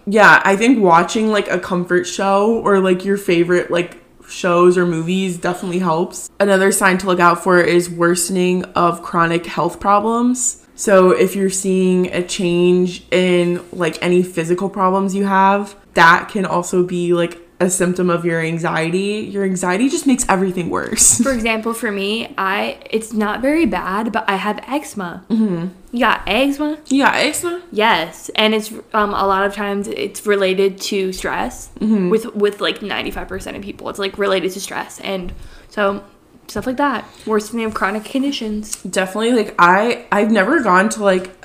yeah, 0.07 0.41
I 0.43 0.57
think 0.57 0.81
watching 0.83 1.31
like 1.31 1.49
a 1.49 1.59
comfort 1.61 2.05
show 2.07 2.59
or 2.61 2.81
like 2.81 3.05
your 3.05 3.19
favorite 3.19 3.71
like 3.71 3.99
shows 4.27 4.79
or 4.79 4.87
movies 4.87 5.37
definitely 5.37 5.81
helps. 5.81 6.31
Another 6.41 6.73
sign 6.73 6.97
to 6.99 7.07
look 7.07 7.21
out 7.21 7.45
for 7.45 7.61
is 7.61 7.91
worsening 7.91 8.65
of 8.75 9.03
chronic 9.03 9.45
health 9.45 9.79
problems. 9.81 10.67
So 10.75 11.11
if 11.11 11.37
you're 11.37 11.51
seeing 11.51 12.07
a 12.13 12.23
change 12.27 13.07
in 13.11 13.63
like 13.73 14.03
any 14.03 14.23
physical 14.23 14.69
problems 14.71 15.15
you 15.15 15.25
have, 15.27 15.77
that 15.95 16.29
can 16.31 16.47
also 16.47 16.83
be 16.83 17.13
like 17.13 17.39
a 17.59 17.71
symptom 17.71 18.11
of 18.11 18.25
your 18.25 18.41
anxiety. 18.41 19.27
Your 19.31 19.45
anxiety 19.45 19.89
just 19.89 20.07
makes 20.07 20.27
everything 20.29 20.69
worse. 20.71 21.21
For 21.23 21.33
example, 21.33 21.73
for 21.73 21.91
me, 21.91 22.35
I 22.37 22.79
it's 22.91 23.13
not 23.13 23.41
very 23.41 23.65
bad, 23.67 24.13
but 24.13 24.29
I 24.29 24.37
have 24.37 24.59
eczema. 24.69 25.25
Mm-hmm. 25.31 25.69
You 25.93 26.01
got 26.01 26.23
eczema? 26.27 26.79
yeah, 26.87 27.13
eczema. 27.15 27.63
Yes, 27.73 28.31
and 28.35 28.55
it's 28.55 28.71
um, 28.93 29.15
a 29.15 29.27
lot 29.27 29.47
of 29.47 29.55
times 29.55 29.89
it's 29.89 30.27
related 30.27 30.79
to 30.83 31.13
stress. 31.13 31.71
With 31.81 32.35
with 32.35 32.61
like 32.61 32.83
ninety 32.83 33.11
five 33.11 33.29
percent 33.29 33.57
of 33.57 33.63
people, 33.63 33.89
it's 33.89 33.99
like 33.99 34.19
related 34.19 34.53
to 34.53 34.61
stress, 34.61 35.01
and 35.01 35.33
so 35.71 36.05
stuff 36.49 36.67
like 36.67 36.77
that. 36.77 37.05
Worsening 37.27 37.65
of 37.65 37.75
chronic 37.75 38.05
conditions. 38.05 38.77
definitely 38.83 39.33
like 39.33 39.55
i 39.59 40.07
i've 40.13 40.31
never 40.31 40.63
gone 40.63 40.89
to 40.91 41.03
like 41.03 41.36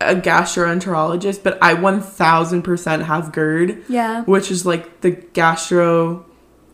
a 0.00 0.14
gastroenterologist 0.14 1.42
but 1.42 1.58
i 1.62 1.74
1000% 1.74 3.02
have 3.04 3.32
gerd 3.32 3.82
Yeah. 3.88 4.22
which 4.24 4.50
is 4.50 4.64
like 4.64 5.00
the 5.02 5.10
gastro 5.10 6.24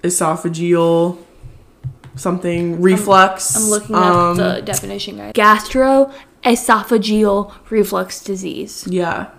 esophageal 0.03 1.19
something 2.15 2.81
reflux 2.81 3.57
I'm 3.57 3.69
looking 3.71 3.97
um, 3.97 4.03
up 4.03 4.37
the 4.37 4.63
definition, 4.63 5.17
guys. 5.19 5.33
Gastroesophageal 5.35 7.53
reflux 7.71 8.23
disease. 8.23 8.87
yeah 8.89 9.31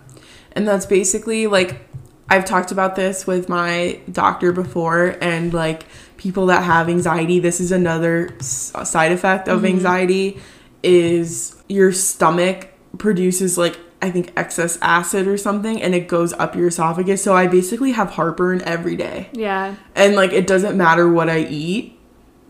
and 0.51 0.67
that's 0.67 0.85
basically 0.85 1.47
like 1.47 1.81
i've 2.29 2.45
talked 2.45 2.71
about 2.71 2.95
this 2.95 3.25
with 3.25 3.49
my 3.49 3.99
doctor 4.11 4.51
before 4.51 5.15
and 5.21 5.53
like 5.53 5.85
people 6.17 6.47
that 6.47 6.63
have 6.63 6.89
anxiety 6.89 7.39
this 7.39 7.59
is 7.61 7.71
another 7.71 8.29
s- 8.39 8.73
side 8.83 9.11
effect 9.11 9.47
of 9.47 9.63
anxiety 9.65 10.39
is 10.83 11.55
your 11.69 11.91
stomach 11.91 12.69
produces 12.97 13.57
like 13.57 13.79
i 14.01 14.09
think 14.09 14.31
excess 14.35 14.77
acid 14.81 15.27
or 15.27 15.37
something 15.37 15.81
and 15.81 15.93
it 15.93 16.07
goes 16.07 16.33
up 16.33 16.55
your 16.55 16.67
esophagus. 16.67 17.23
So 17.23 17.35
i 17.35 17.47
basically 17.47 17.91
have 17.91 18.11
heartburn 18.11 18.61
every 18.61 18.95
day. 18.95 19.29
Yeah. 19.33 19.75
and 19.95 20.15
like 20.15 20.31
it 20.33 20.47
doesn't 20.47 20.77
matter 20.77 21.11
what 21.11 21.29
i 21.29 21.39
eat. 21.39 21.97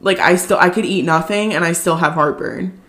Like 0.02 0.20
i 0.20 0.36
still 0.36 0.58
i 0.60 0.70
could 0.70 0.86
eat 0.86 1.06
nothing 1.06 1.54
and 1.54 1.64
i 1.66 1.74
still 1.74 1.98
have 1.98 2.14
heartburn. 2.14 2.80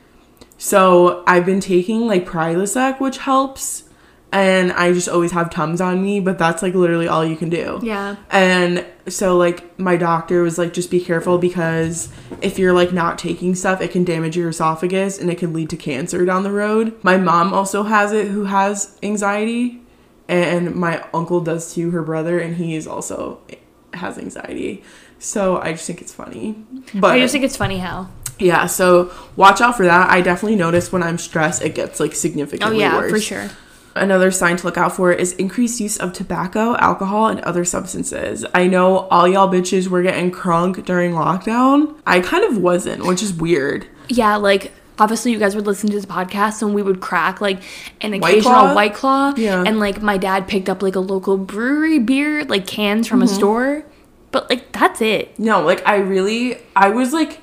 So 0.56 1.24
i've 1.26 1.46
been 1.46 1.60
taking 1.60 2.06
like 2.06 2.26
prilosec 2.26 3.00
which 3.00 3.18
helps 3.18 3.84
and 4.30 4.72
i 4.72 4.92
just 4.92 5.08
always 5.08 5.32
have 5.32 5.48
tums 5.50 5.80
on 5.80 6.02
me 6.02 6.20
but 6.20 6.36
that's 6.38 6.62
like 6.62 6.74
literally 6.74 7.08
all 7.08 7.24
you 7.24 7.36
can 7.36 7.48
do. 7.48 7.80
Yeah. 7.82 8.16
and 8.30 8.84
so 9.08 9.36
like 9.36 9.78
my 9.78 9.96
doctor 9.96 10.42
was 10.42 10.58
like 10.58 10.72
just 10.72 10.90
be 10.90 11.00
careful 11.00 11.38
because 11.38 12.08
if 12.40 12.58
you're 12.58 12.72
like 12.72 12.92
not 12.92 13.18
taking 13.18 13.54
stuff 13.54 13.80
it 13.80 13.90
can 13.90 14.04
damage 14.04 14.36
your 14.36 14.48
esophagus 14.48 15.18
and 15.18 15.30
it 15.30 15.38
can 15.38 15.52
lead 15.52 15.70
to 15.70 15.76
cancer 15.76 16.24
down 16.24 16.42
the 16.42 16.50
road 16.50 16.92
my 17.02 17.16
mom 17.16 17.52
also 17.52 17.82
has 17.84 18.12
it 18.12 18.28
who 18.28 18.44
has 18.44 18.98
anxiety 19.02 19.80
and 20.28 20.74
my 20.74 21.04
uncle 21.14 21.40
does 21.40 21.74
too 21.74 21.90
her 21.90 22.02
brother 22.02 22.38
and 22.38 22.56
he 22.56 22.74
is 22.74 22.86
also 22.86 23.40
eh, 23.50 23.56
has 23.94 24.18
anxiety 24.18 24.82
so 25.18 25.58
i 25.58 25.72
just 25.72 25.86
think 25.86 26.00
it's 26.00 26.14
funny 26.14 26.54
but 26.94 27.12
I 27.12 27.20
just 27.20 27.32
think 27.32 27.44
it's 27.44 27.56
funny 27.56 27.78
how. 27.78 28.08
yeah 28.38 28.66
so 28.66 29.12
watch 29.36 29.60
out 29.60 29.76
for 29.76 29.86
that 29.86 30.10
i 30.10 30.20
definitely 30.20 30.56
notice 30.56 30.92
when 30.92 31.02
i'm 31.02 31.18
stressed 31.18 31.62
it 31.62 31.74
gets 31.74 31.98
like 32.00 32.14
significantly 32.14 32.78
worse. 32.78 32.82
Oh 32.82 32.86
yeah, 32.86 32.96
worse 32.96 33.10
for 33.10 33.20
sure. 33.20 33.50
Another 33.96 34.30
sign 34.30 34.56
to 34.58 34.64
look 34.66 34.76
out 34.76 34.92
for 34.94 35.10
is 35.12 35.32
increased 35.34 35.80
use 35.80 35.96
of 35.96 36.12
tobacco, 36.12 36.76
alcohol, 36.76 37.26
and 37.26 37.40
other 37.40 37.64
substances. 37.64 38.44
I 38.54 38.66
know 38.68 39.08
all 39.08 39.26
y'all 39.26 39.48
bitches 39.48 39.88
were 39.88 40.02
getting 40.02 40.30
crunk 40.30 40.84
during 40.84 41.12
lockdown. 41.12 41.96
I 42.06 42.20
kind 42.20 42.44
of 42.44 42.58
wasn't, 42.58 43.04
which 43.06 43.22
is 43.22 43.32
weird. 43.32 43.86
Yeah, 44.08 44.36
like 44.36 44.72
obviously 45.00 45.30
you 45.32 45.38
guys 45.38 45.54
would 45.56 45.66
listen 45.66 45.88
to 45.90 46.00
the 46.00 46.06
podcast 46.06 46.60
and 46.62 46.74
we 46.74 46.82
would 46.82 47.00
crack 47.00 47.40
like 47.40 47.60
an 48.00 48.12
White 48.20 48.32
occasional 48.34 48.52
Claw? 48.54 48.74
white 48.74 48.94
claw. 48.94 49.34
Yeah. 49.36 49.62
And 49.66 49.78
like 49.80 50.00
my 50.02 50.16
dad 50.16 50.46
picked 50.48 50.68
up 50.68 50.82
like 50.82 50.94
a 50.96 51.00
local 51.00 51.36
brewery 51.36 51.98
beer, 51.98 52.44
like 52.44 52.66
cans 52.66 53.06
from 53.08 53.20
Mm-hmm. 53.20 53.32
a 53.32 53.34
store. 53.34 53.84
But 54.30 54.48
like 54.50 54.70
that's 54.72 55.00
it. 55.00 55.38
No, 55.38 55.62
like 55.62 55.86
I 55.86 55.96
really, 55.96 56.58
I 56.76 56.90
was 56.90 57.12
like, 57.12 57.40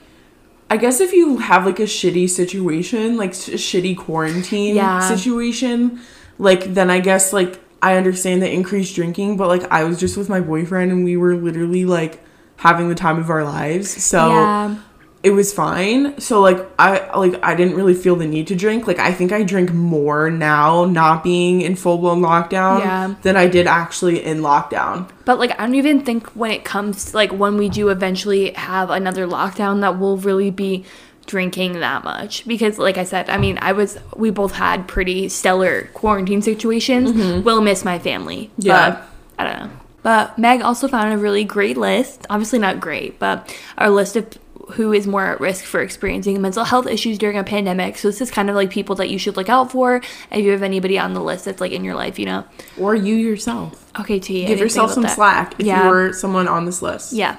I 0.69 0.77
guess 0.77 0.99
if 0.99 1.13
you 1.13 1.37
have 1.37 1.65
like 1.65 1.79
a 1.79 1.83
shitty 1.83 2.29
situation, 2.29 3.17
like 3.17 3.31
a 3.31 3.57
shitty 3.57 3.97
quarantine 3.97 4.75
Yeah. 4.75 4.99
situation, 4.99 5.99
like 6.37 6.73
then 6.73 6.89
I 6.89 6.99
guess 6.99 7.33
like 7.33 7.59
I 7.81 7.97
understand 7.97 8.41
the 8.41 8.51
increased 8.51 8.95
drinking, 8.95 9.37
but 9.37 9.47
like 9.47 9.63
I 9.71 9.83
was 9.83 9.99
just 9.99 10.17
with 10.17 10.29
my 10.29 10.39
boyfriend 10.41 10.91
and 10.91 11.03
we 11.03 11.17
were 11.17 11.35
literally 11.35 11.85
like 11.85 12.19
having 12.57 12.89
the 12.89 12.95
time 12.95 13.19
of 13.19 13.29
our 13.29 13.43
lives. 13.43 14.03
So 14.03 14.29
yeah. 14.29 14.79
it 15.23 15.31
was 15.31 15.53
fine. 15.53 16.19
So 16.19 16.41
like 16.41 16.65
I 16.79 17.15
like 17.15 17.41
I 17.43 17.53
didn't 17.53 17.75
really 17.75 17.93
feel 17.93 18.15
the 18.15 18.25
need 18.25 18.47
to 18.47 18.55
drink. 18.55 18.87
Like 18.87 18.99
I 18.99 19.13
think 19.13 19.31
I 19.31 19.43
drink 19.43 19.71
more 19.71 20.29
now 20.31 20.85
not 20.85 21.23
being 21.23 21.61
in 21.61 21.75
full 21.75 21.97
blown 21.99 22.21
lockdown 22.21 22.79
Yeah. 22.79 23.15
than 23.21 23.37
I 23.37 23.47
did 23.47 23.67
actually 23.67 24.23
in 24.23 24.39
lockdown. 24.39 25.09
But 25.25 25.37
like 25.37 25.51
I 25.59 25.65
don't 25.65 25.75
even 25.75 26.01
think 26.03 26.27
when 26.29 26.51
it 26.51 26.63
comes 26.65 27.13
like 27.13 27.31
when 27.31 27.57
we 27.57 27.69
do 27.69 27.89
eventually 27.89 28.51
have 28.53 28.89
another 28.89 29.27
lockdown 29.27 29.81
that 29.81 29.99
we'll 29.99 30.17
really 30.17 30.49
be 30.49 30.85
drinking 31.27 31.73
that 31.79 32.03
much 32.03 32.45
because 32.47 32.77
like 32.77 32.97
I 32.97 33.03
said, 33.03 33.29
I 33.29 33.37
mean, 33.37 33.57
I 33.61 33.71
was 33.71 33.97
we 34.15 34.29
both 34.29 34.53
had 34.53 34.87
pretty 34.87 35.29
stellar 35.29 35.89
quarantine 35.93 36.41
situations. 36.41 37.43
Will 37.43 37.61
miss 37.61 37.83
my 37.83 37.99
family. 37.99 38.51
Mm-hmm. 38.59 38.61
Yeah. 38.67 38.89
But 38.91 39.09
I 39.39 39.43
don't 39.51 39.59
know. 39.67 39.75
But 40.03 40.37
Meg 40.37 40.61
also 40.61 40.87
found 40.87 41.11
a 41.13 41.17
really 41.17 41.43
great 41.43 41.77
list. 41.77 42.27
Obviously 42.29 42.59
not 42.59 42.79
great, 42.79 43.17
but 43.17 43.55
our 43.77 43.89
list 43.89 44.15
of 44.15 44.37
who 44.73 44.93
is 44.93 45.05
more 45.05 45.25
at 45.25 45.39
risk 45.39 45.63
for 45.63 45.79
experiencing 45.81 46.41
mental 46.41 46.63
health 46.63 46.87
issues 46.87 47.17
during 47.19 47.37
a 47.37 47.43
pandemic. 47.43 47.97
So 47.97 48.07
this 48.07 48.19
is 48.21 48.31
kind 48.31 48.49
of 48.49 48.55
like 48.55 48.71
people 48.71 48.95
that 48.95 49.09
you 49.09 49.19
should 49.19 49.37
look 49.37 49.49
out 49.49 49.71
for 49.71 49.97
if 50.31 50.43
you 50.43 50.51
have 50.51 50.63
anybody 50.63 50.97
on 50.97 51.13
the 51.13 51.21
list 51.21 51.45
that's 51.45 51.61
like 51.61 51.71
in 51.71 51.83
your 51.83 51.93
life, 51.95 52.17
you 52.17 52.25
know. 52.25 52.45
Or 52.79 52.95
you 52.95 53.15
yourself. 53.15 53.91
Okay, 53.99 54.19
t 54.19 54.45
Give 54.45 54.59
yourself 54.59 54.91
some 54.91 55.03
that. 55.03 55.15
slack 55.15 55.55
if 55.59 55.65
Yeah. 55.67 55.83
you're 55.87 56.13
someone 56.13 56.47
on 56.47 56.65
this 56.65 56.81
list. 56.81 57.13
Yeah. 57.13 57.37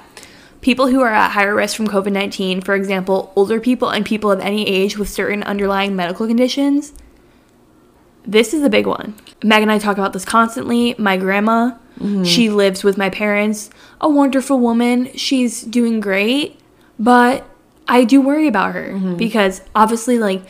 People 0.61 0.87
who 0.87 1.01
are 1.01 1.13
at 1.13 1.31
higher 1.31 1.55
risk 1.55 1.75
from 1.75 1.87
COVID 1.87 2.11
19, 2.11 2.61
for 2.61 2.75
example, 2.75 3.31
older 3.35 3.59
people 3.59 3.89
and 3.89 4.05
people 4.05 4.31
of 4.31 4.39
any 4.39 4.67
age 4.67 4.97
with 4.97 5.09
certain 5.09 5.43
underlying 5.43 5.95
medical 5.95 6.27
conditions. 6.27 6.93
This 8.25 8.53
is 8.53 8.63
a 8.63 8.69
big 8.69 8.85
one. 8.85 9.15
Meg 9.43 9.61
and 9.61 9.71
I 9.71 9.79
talk 9.79 9.97
about 9.97 10.13
this 10.13 10.25
constantly. 10.25 10.95
My 10.97 11.15
grandma, 11.15 11.71
mm-hmm. 11.99 12.23
she 12.23 12.49
lives 12.49 12.83
with 12.83 12.97
my 12.97 13.09
parents, 13.09 13.69
a 14.01 14.09
wonderful 14.09 14.59
woman. 14.59 15.13
She's 15.15 15.61
doing 15.61 15.99
great, 15.99 16.59
but 16.99 17.45
I 17.87 18.03
do 18.03 18.19
worry 18.19 18.47
about 18.47 18.73
her 18.73 18.89
mm-hmm. 18.89 19.15
because 19.15 19.61
obviously, 19.73 20.19
like, 20.19 20.41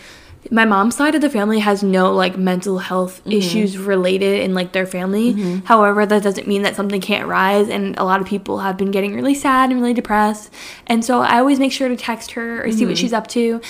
my 0.51 0.65
mom's 0.65 0.95
side 0.95 1.15
of 1.15 1.21
the 1.21 1.29
family 1.29 1.59
has 1.59 1.83
no 1.83 2.13
like 2.13 2.37
mental 2.37 2.79
health 2.79 3.19
mm-hmm. 3.21 3.33
issues 3.33 3.77
related 3.77 4.41
in 4.41 4.53
like 4.53 4.71
their 4.71 4.85
family. 4.85 5.33
Mm-hmm. 5.33 5.65
However, 5.65 6.05
that 6.05 6.23
doesn't 6.23 6.47
mean 6.47 6.61
that 6.63 6.75
something 6.75 7.01
can't 7.01 7.27
rise 7.27 7.69
and 7.69 7.97
a 7.97 8.03
lot 8.03 8.21
of 8.21 8.27
people 8.27 8.59
have 8.59 8.77
been 8.77 8.91
getting 8.91 9.15
really 9.15 9.35
sad 9.35 9.71
and 9.71 9.79
really 9.81 9.93
depressed. 9.93 10.53
And 10.85 11.03
so 11.03 11.21
I 11.21 11.39
always 11.39 11.59
make 11.59 11.71
sure 11.71 11.89
to 11.89 11.95
text 11.95 12.31
her 12.31 12.63
or 12.63 12.71
see 12.71 12.85
what 12.85 12.95
mm-hmm. 12.95 13.01
she's 13.01 13.13
up 13.13 13.27
to. 13.27 13.61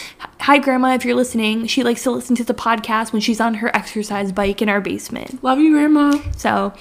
Hi 0.41 0.57
grandma, 0.57 0.93
if 0.93 1.05
you're 1.05 1.15
listening. 1.15 1.67
She 1.67 1.83
likes 1.83 2.03
to 2.03 2.11
listen 2.11 2.35
to 2.35 2.43
the 2.43 2.53
podcast 2.53 3.13
when 3.13 3.21
she's 3.21 3.41
on 3.41 3.55
her 3.55 3.75
exercise 3.75 4.31
bike 4.31 4.61
in 4.61 4.69
our 4.69 4.81
basement. 4.81 5.43
Love 5.43 5.59
you, 5.59 5.73
Grandma. 5.73 6.17
So, 6.35 6.73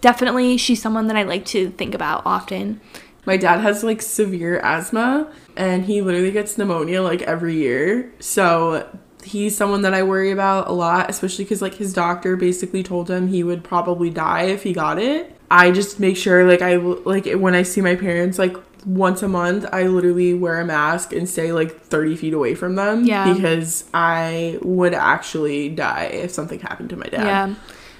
definitely 0.00 0.56
she's 0.58 0.82
someone 0.82 1.06
that 1.06 1.16
I 1.16 1.22
like 1.22 1.46
to 1.46 1.70
think 1.70 1.94
about 1.94 2.22
often. 2.26 2.80
My 3.24 3.36
dad 3.36 3.60
has 3.60 3.84
like 3.84 4.02
severe 4.02 4.58
asthma 4.58 5.32
and 5.56 5.84
he 5.84 6.02
literally 6.02 6.32
gets 6.32 6.58
pneumonia 6.58 7.02
like 7.02 7.22
every 7.22 7.54
year. 7.54 8.12
So 8.18 8.88
he's 9.24 9.56
someone 9.56 9.82
that 9.82 9.94
I 9.94 10.02
worry 10.02 10.30
about 10.30 10.68
a 10.68 10.72
lot, 10.72 11.08
especially 11.10 11.44
because 11.44 11.62
like 11.62 11.74
his 11.74 11.92
doctor 11.92 12.36
basically 12.36 12.82
told 12.82 13.10
him 13.10 13.28
he 13.28 13.42
would 13.42 13.64
probably 13.64 14.10
die 14.10 14.44
if 14.44 14.62
he 14.62 14.72
got 14.72 14.98
it. 14.98 15.36
I 15.50 15.70
just 15.70 16.00
make 16.00 16.16
sure 16.16 16.46
like 16.46 16.62
I 16.62 16.76
like 16.76 17.30
when 17.32 17.54
I 17.54 17.62
see 17.62 17.80
my 17.80 17.94
parents 17.94 18.38
like 18.38 18.56
once 18.86 19.22
a 19.22 19.28
month, 19.28 19.66
I 19.72 19.84
literally 19.84 20.34
wear 20.34 20.60
a 20.60 20.64
mask 20.64 21.12
and 21.12 21.28
stay 21.28 21.52
like 21.52 21.82
30 21.82 22.16
feet 22.16 22.34
away 22.34 22.54
from 22.54 22.74
them. 22.74 23.04
Yeah. 23.04 23.32
Because 23.32 23.84
I 23.94 24.58
would 24.62 24.94
actually 24.94 25.68
die 25.68 26.04
if 26.04 26.30
something 26.30 26.60
happened 26.60 26.90
to 26.90 26.96
my 26.96 27.06
dad. 27.06 27.24
Yeah. 27.24 27.54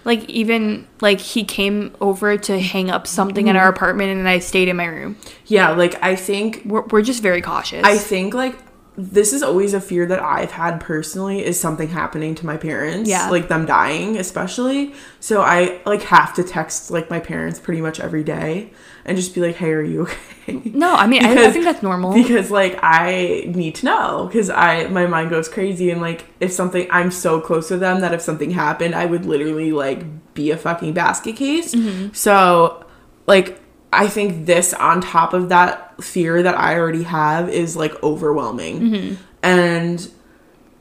Like 0.04 0.28
even 0.28 0.88
like 1.00 1.20
he 1.20 1.44
came 1.44 1.94
over 2.00 2.36
to 2.36 2.58
hang 2.58 2.90
up 2.90 3.06
something 3.06 3.46
in 3.46 3.54
our 3.54 3.66
mm-hmm. 3.66 3.76
apartment 3.76 4.18
and 4.18 4.28
I 4.28 4.40
stayed 4.40 4.68
in 4.68 4.76
my 4.76 4.86
room. 4.86 5.16
Yeah, 5.46 5.70
like 5.70 6.02
I 6.02 6.16
think 6.16 6.62
We're, 6.64 6.82
we're 6.86 7.02
just 7.02 7.22
very 7.22 7.40
cautious. 7.40 7.84
I 7.84 7.98
think 7.98 8.34
like 8.34 8.58
this 8.96 9.32
is 9.32 9.42
always 9.42 9.72
a 9.72 9.80
fear 9.80 10.04
that 10.06 10.20
I've 10.20 10.50
had 10.50 10.78
personally 10.78 11.42
is 11.44 11.58
something 11.58 11.88
happening 11.88 12.34
to 12.36 12.46
my 12.46 12.58
parents. 12.58 13.08
Yeah. 13.08 13.30
Like 13.30 13.48
them 13.48 13.64
dying, 13.64 14.18
especially. 14.18 14.94
So 15.18 15.40
I 15.40 15.80
like 15.86 16.02
have 16.02 16.34
to 16.34 16.42
text 16.42 16.90
like 16.90 17.08
my 17.08 17.18
parents 17.18 17.58
pretty 17.58 17.80
much 17.80 18.00
every 18.00 18.22
day 18.22 18.70
and 19.06 19.16
just 19.16 19.34
be 19.34 19.40
like, 19.40 19.56
hey, 19.56 19.70
are 19.70 19.82
you 19.82 20.02
okay? 20.02 20.60
no, 20.66 20.92
I 20.94 21.06
mean 21.06 21.24
I, 21.24 21.46
I 21.46 21.50
think 21.50 21.64
that's 21.64 21.82
normal. 21.82 22.12
because 22.12 22.50
like 22.50 22.78
I 22.82 23.44
need 23.46 23.76
to 23.76 23.86
know 23.86 24.26
because 24.26 24.50
I 24.50 24.86
my 24.88 25.06
mind 25.06 25.30
goes 25.30 25.48
crazy 25.48 25.90
and 25.90 26.02
like 26.02 26.26
if 26.40 26.52
something 26.52 26.86
I'm 26.90 27.10
so 27.10 27.40
close 27.40 27.68
to 27.68 27.78
them 27.78 28.00
that 28.00 28.12
if 28.12 28.20
something 28.20 28.50
happened 28.50 28.94
I 28.94 29.06
would 29.06 29.24
literally 29.24 29.72
like 29.72 30.34
be 30.34 30.50
a 30.50 30.56
fucking 30.58 30.92
basket 30.92 31.36
case. 31.36 31.74
Mm-hmm. 31.74 32.12
So 32.12 32.84
like 33.26 33.61
I 33.92 34.08
think 34.08 34.46
this 34.46 34.72
on 34.74 35.00
top 35.00 35.34
of 35.34 35.50
that 35.50 36.02
fear 36.02 36.42
that 36.42 36.58
I 36.58 36.78
already 36.78 37.02
have 37.02 37.48
is 37.48 37.76
like 37.76 38.02
overwhelming. 38.02 38.80
Mm-hmm. 38.80 39.22
And 39.42 40.10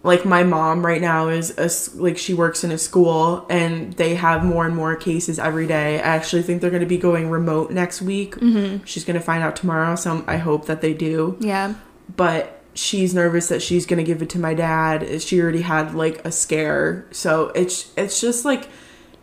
like 0.04 0.26
my 0.26 0.44
mom 0.44 0.86
right 0.86 1.02
now 1.02 1.28
is 1.28 1.54
a, 1.58 1.70
like 2.02 2.18
she 2.18 2.34
works 2.34 2.64
in 2.64 2.72
a 2.72 2.78
school 2.78 3.46
and 3.50 3.94
they 3.94 4.16
have 4.16 4.44
more 4.44 4.66
and 4.66 4.76
more 4.76 4.96
cases 4.96 5.38
every 5.38 5.68
day. 5.68 5.98
I 5.98 6.16
actually 6.16 6.42
think 6.42 6.62
they're 6.62 6.72
going 6.72 6.82
to 6.82 6.88
be 6.88 6.98
going 6.98 7.30
remote 7.30 7.72
next 7.72 8.02
week. 8.02 8.36
Mm-hmm. 8.36 8.84
She's 8.86 9.04
going 9.04 9.20
to 9.20 9.24
find 9.24 9.44
out 9.44 9.56
tomorrow, 9.56 9.96
so 9.96 10.24
I 10.26 10.38
hope 10.38 10.66
that 10.66 10.82
they 10.82 10.94
do. 10.94 11.38
yeah. 11.40 11.76
But 12.16 12.62
she's 12.74 13.14
nervous 13.14 13.48
that 13.50 13.62
she's 13.62 13.86
going 13.86 13.98
to 13.98 14.04
give 14.04 14.22
it 14.22 14.30
to 14.32 14.40
my 14.40 14.54
dad. 14.54 15.22
She 15.22 15.42
already 15.42 15.62
had 15.62 15.94
like 15.94 16.26
a 16.26 16.32
scare. 16.32 17.06
So 17.12 17.50
it's 17.50 17.92
it's 17.96 18.20
just 18.20 18.44
like 18.44 18.70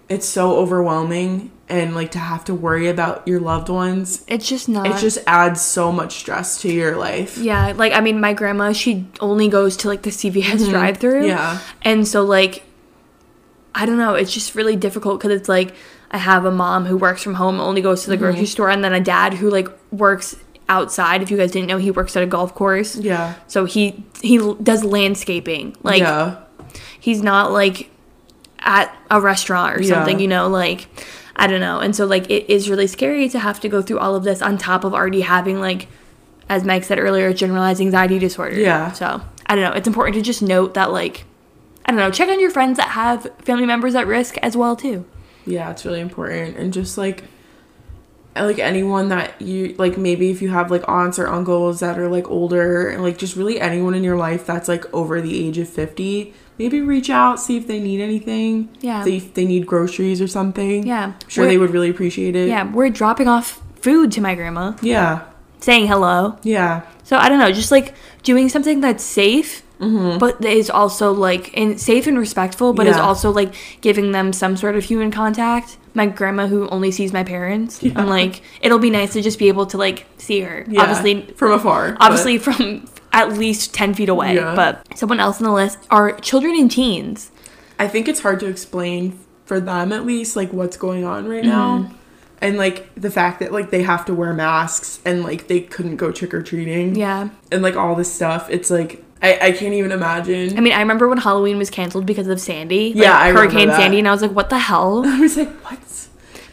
it's 0.09 0.27
so 0.27 0.57
overwhelming 0.57 1.51
and 1.69 1.95
like 1.95 2.11
to 2.13 2.19
have 2.19 2.45
to 2.47 2.55
worry 2.55 2.89
about 2.89 3.27
your 3.29 3.41
loved 3.41 3.69
ones. 3.69 4.25
It's 4.27 4.49
just 4.49 4.69
not 4.69 4.87
It 4.87 4.97
just 4.99 5.19
adds 5.27 5.61
so 5.61 5.93
much 5.93 6.17
stress 6.17 6.61
to 6.63 6.73
your 6.73 6.97
life. 6.97 7.37
Yeah, 7.39 7.73
like 7.77 7.93
I 7.93 8.01
mean 8.01 8.21
my 8.21 8.33
grandma, 8.33 8.73
she 8.73 9.07
only 9.21 9.49
goes 9.49 9.77
to 9.79 9.89
like 9.89 10.03
the 10.03 10.11
CVS 10.11 10.69
drive-through. 10.71 11.21
Mm-hmm. 11.21 11.29
Yeah. 11.29 11.61
And 11.83 12.07
so 12.09 12.25
like 12.25 12.65
I 13.75 13.87
don't 13.87 13.99
know, 13.99 14.15
it's 14.15 14.33
just 14.33 14.55
really 14.55 14.77
difficult 14.77 15.21
cuz 15.21 15.31
it's 15.31 15.49
like 15.49 15.75
I 16.11 16.17
have 16.19 16.45
a 16.47 16.51
mom 16.51 16.87
who 16.87 16.97
works 16.97 17.23
from 17.23 17.35
home, 17.35 17.61
only 17.61 17.83
goes 17.83 18.05
to 18.05 18.11
the 18.11 18.17
Mm-hmm. 18.17 18.25
grocery 18.25 18.47
store 18.47 18.71
and 18.71 18.83
then 18.83 18.93
a 18.95 19.01
dad 19.01 19.35
who 19.35 19.51
like 19.51 19.69
works 19.93 20.37
outside. 20.71 21.23
If 21.23 21.31
you 21.31 21.37
guys 21.37 21.51
didn't 21.53 21.69
know, 21.69 21.79
he 21.79 21.91
works 21.91 22.17
at 22.17 22.23
a 22.23 22.27
golf 22.27 22.55
course. 22.55 22.97
Yeah. 22.97 23.35
So 23.47 23.67
he 23.67 24.05
he 24.23 24.39
does 24.63 24.85
landscaping. 24.85 25.77
Like 25.83 26.01
yeah. 26.01 26.37
he's 26.99 27.23
not 27.23 27.53
like 27.53 27.91
at 28.61 28.95
a 29.11 29.21
restaurant 29.21 29.77
or 29.77 29.83
Yeah. 29.83 29.95
something, 29.95 30.19
you 30.19 30.29
know, 30.29 30.49
like 30.49 30.89
I 31.39 31.47
don't 31.47 31.61
know. 31.61 31.79
And 31.79 31.95
so 31.95 32.05
like 32.05 32.29
it 32.31 32.51
is 32.51 32.69
really 32.69 32.87
scary 32.87 33.29
to 33.29 33.39
have 33.39 33.61
to 33.61 33.69
go 33.69 33.81
through 33.81 33.99
all 33.99 34.17
of 34.17 34.25
this 34.25 34.43
on 34.43 34.59
top 34.59 34.85
of 34.85 34.93
already 34.93 35.21
having 35.21 35.61
like 35.61 35.89
as 36.49 36.65
Meg 36.65 36.83
said 36.85 36.99
earlier, 36.99 37.33
generalized 37.33 37.81
anxiety 37.81 38.19
disorder. 38.19 38.57
Yeah. 38.57 38.93
So 38.93 39.21
I 39.47 39.55
don't 39.55 39.65
know. 39.65 39.73
It's 39.73 39.87
important 39.87 40.17
to 40.17 40.23
just 40.23 40.43
note 40.43 40.75
that 40.75 40.91
like 40.91 41.25
I 41.85 41.93
don't 41.93 42.01
know, 42.01 42.11
check 42.11 42.29
on 42.29 42.41
your 42.41 42.51
friends 42.51 42.77
that 42.77 42.89
have 42.89 43.31
family 43.39 43.67
members 43.67 43.95
at 43.95 44.07
risk 44.07 44.37
as 44.39 44.57
well 44.57 44.77
too. 44.77 45.07
Yeah, 45.47 45.71
it's 45.71 45.85
really 45.85 46.01
important. 46.01 46.57
And 46.57 46.73
just 46.73 46.99
like 46.99 47.25
like 48.35 48.59
anyone 48.59 49.09
that 49.09 49.41
you 49.41 49.75
like 49.79 49.97
maybe 49.97 50.31
if 50.31 50.43
you 50.43 50.51
have 50.51 50.71
like 50.71 50.87
aunts 50.89 51.19
or 51.19 51.29
uncles 51.29 51.81
that 51.81 51.99
are 51.99 52.09
like 52.09 52.29
older 52.29 52.89
and 52.89 53.03
like 53.03 53.19
just 53.19 53.37
really 53.37 53.61
anyone 53.61 53.95
in 53.95 54.05
your 54.05 54.17
life 54.17 54.47
that's 54.47 54.69
like 54.69 54.93
over 54.95 55.21
the 55.21 55.47
age 55.47 55.59
of 55.59 55.69
50 55.69 56.33
maybe 56.59 56.81
reach 56.81 57.09
out 57.11 57.41
see 57.41 57.57
if 57.57 57.67
they 57.67 57.81
need 57.81 58.01
anything 58.01 58.69
Yeah. 58.81 59.03
see 59.05 59.17
if 59.17 59.35
they 59.35 59.45
need 59.45 59.67
groceries 59.67 60.21
or 60.21 60.27
something 60.27 60.87
Yeah. 60.87 61.05
I'm 61.07 61.29
sure 61.29 61.45
We're- 61.45 61.55
they 61.55 61.59
would 61.59 61.71
really 61.71 61.91
appreciate 61.91 62.35
it 62.37 62.49
Yeah, 62.49 62.71
we're 62.71 62.91
dropping 62.91 63.29
off 63.29 63.61
food 63.81 64.11
to 64.13 64.21
my 64.21 64.35
grandma, 64.35 64.73
yeah 64.83 65.21
saying 65.61 65.87
hello. 65.89 66.37
yeah 66.43 66.83
So 67.05 67.17
I 67.17 67.29
don't 67.29 67.39
know, 67.39 67.51
just 67.53 67.71
like 67.73 67.95
doing 68.23 68.49
something 68.49 68.81
that's 68.81 69.03
safe, 69.05 69.63
Mm-hmm. 69.81 70.19
but 70.19 70.45
is 70.45 70.69
also 70.71 71.13
like 71.13 71.55
in 71.55 71.79
safe 71.79 72.09
and 72.09 72.19
respectful, 72.19 72.73
but 72.73 72.89
is 72.89 72.97
also 72.97 73.31
like 73.31 73.55
giving 73.81 74.11
them 74.11 74.33
some 74.33 74.57
sort 74.57 74.75
of 74.75 74.83
human 74.85 75.13
contact. 75.13 75.77
My 75.95 76.07
grandma, 76.07 76.49
who 76.49 76.69
only 76.71 76.91
sees 76.91 77.13
my 77.13 77.23
parents, 77.23 77.81
Yeah. 77.81 77.93
I'm 77.95 78.09
like, 78.09 78.43
it'll 78.61 78.81
be 78.81 78.91
nice 78.91 79.13
to 79.13 79.23
just 79.23 79.39
be 79.39 79.47
able 79.47 79.67
to 79.67 79.79
like 79.79 80.07
see 80.17 80.41
her. 80.41 80.65
yeah 80.69 80.83
Obviously, 80.83 81.23
from 81.37 81.53
afar 81.53 81.93
but- 81.93 82.03
obviously 82.05 82.39
from 82.39 82.89
at 83.13 83.33
least 83.33 83.75
ten 83.75 83.95
feet 83.95 84.09
away. 84.09 84.35
Yeah. 84.35 84.55
But 84.55 84.99
someone 84.99 85.21
else 85.21 85.41
on 85.41 85.45
the 85.45 85.53
list 85.53 85.79
are 85.91 86.19
children 86.21 86.55
and 86.55 86.71
teens. 86.71 87.31
I 87.79 87.89
think 87.89 88.09
it's 88.09 88.21
hard 88.21 88.41
to 88.41 88.47
explain 88.47 89.19
for 89.49 89.59
them 89.59 89.93
at 89.93 90.05
least 90.05 90.37
like 90.37 90.53
what's 90.53 90.77
going 90.77 91.05
on 91.05 91.27
right 91.27 91.45
now 91.45 91.79
mm-hmm. 91.79 91.95
and 92.43 92.59
like 92.59 92.95
the 92.97 93.11
fact 93.11 93.41
that 93.41 93.51
like 93.51 93.71
they 93.71 93.83
have 93.83 94.05
to 94.05 94.15
wear 94.15 94.35
masks 94.35 95.01
and 95.07 95.25
like 95.25 95.49
they 95.49 95.59
couldn't 95.59 95.97
go 95.97 96.13
trick-or-treating 96.13 96.95
Yeah. 96.95 97.31
and 97.51 97.63
like 97.63 97.75
all 97.75 97.95
this 97.95 98.13
stuff 98.13 98.51
it's 98.51 98.71
like 98.71 99.03
i, 99.23 99.39
I 99.41 99.53
can't 99.53 99.73
even 99.73 99.91
imagine 99.91 100.59
I 100.59 100.61
mean, 100.61 100.75
I 100.75 100.81
remember 100.81 101.09
when 101.09 101.17
Halloween 101.17 101.57
was 101.57 101.71
canceled 101.71 102.05
because 102.05 102.29
of 102.29 102.41
Sandy. 102.41 102.93
Yeah, 102.95 103.13
like, 103.13 103.23
I 103.23 103.29
remember 103.29 103.55
Hurricane. 103.55 103.71
Sandy, 103.71 103.99
and 104.01 104.07
I 104.07 104.13
was 104.13 104.23
like, 104.23 104.33
what 104.33 104.51
the 104.51 104.59
hell? 104.59 105.03
i 105.07 105.19
was 105.19 105.37
like 105.37 105.51
what 105.65 105.79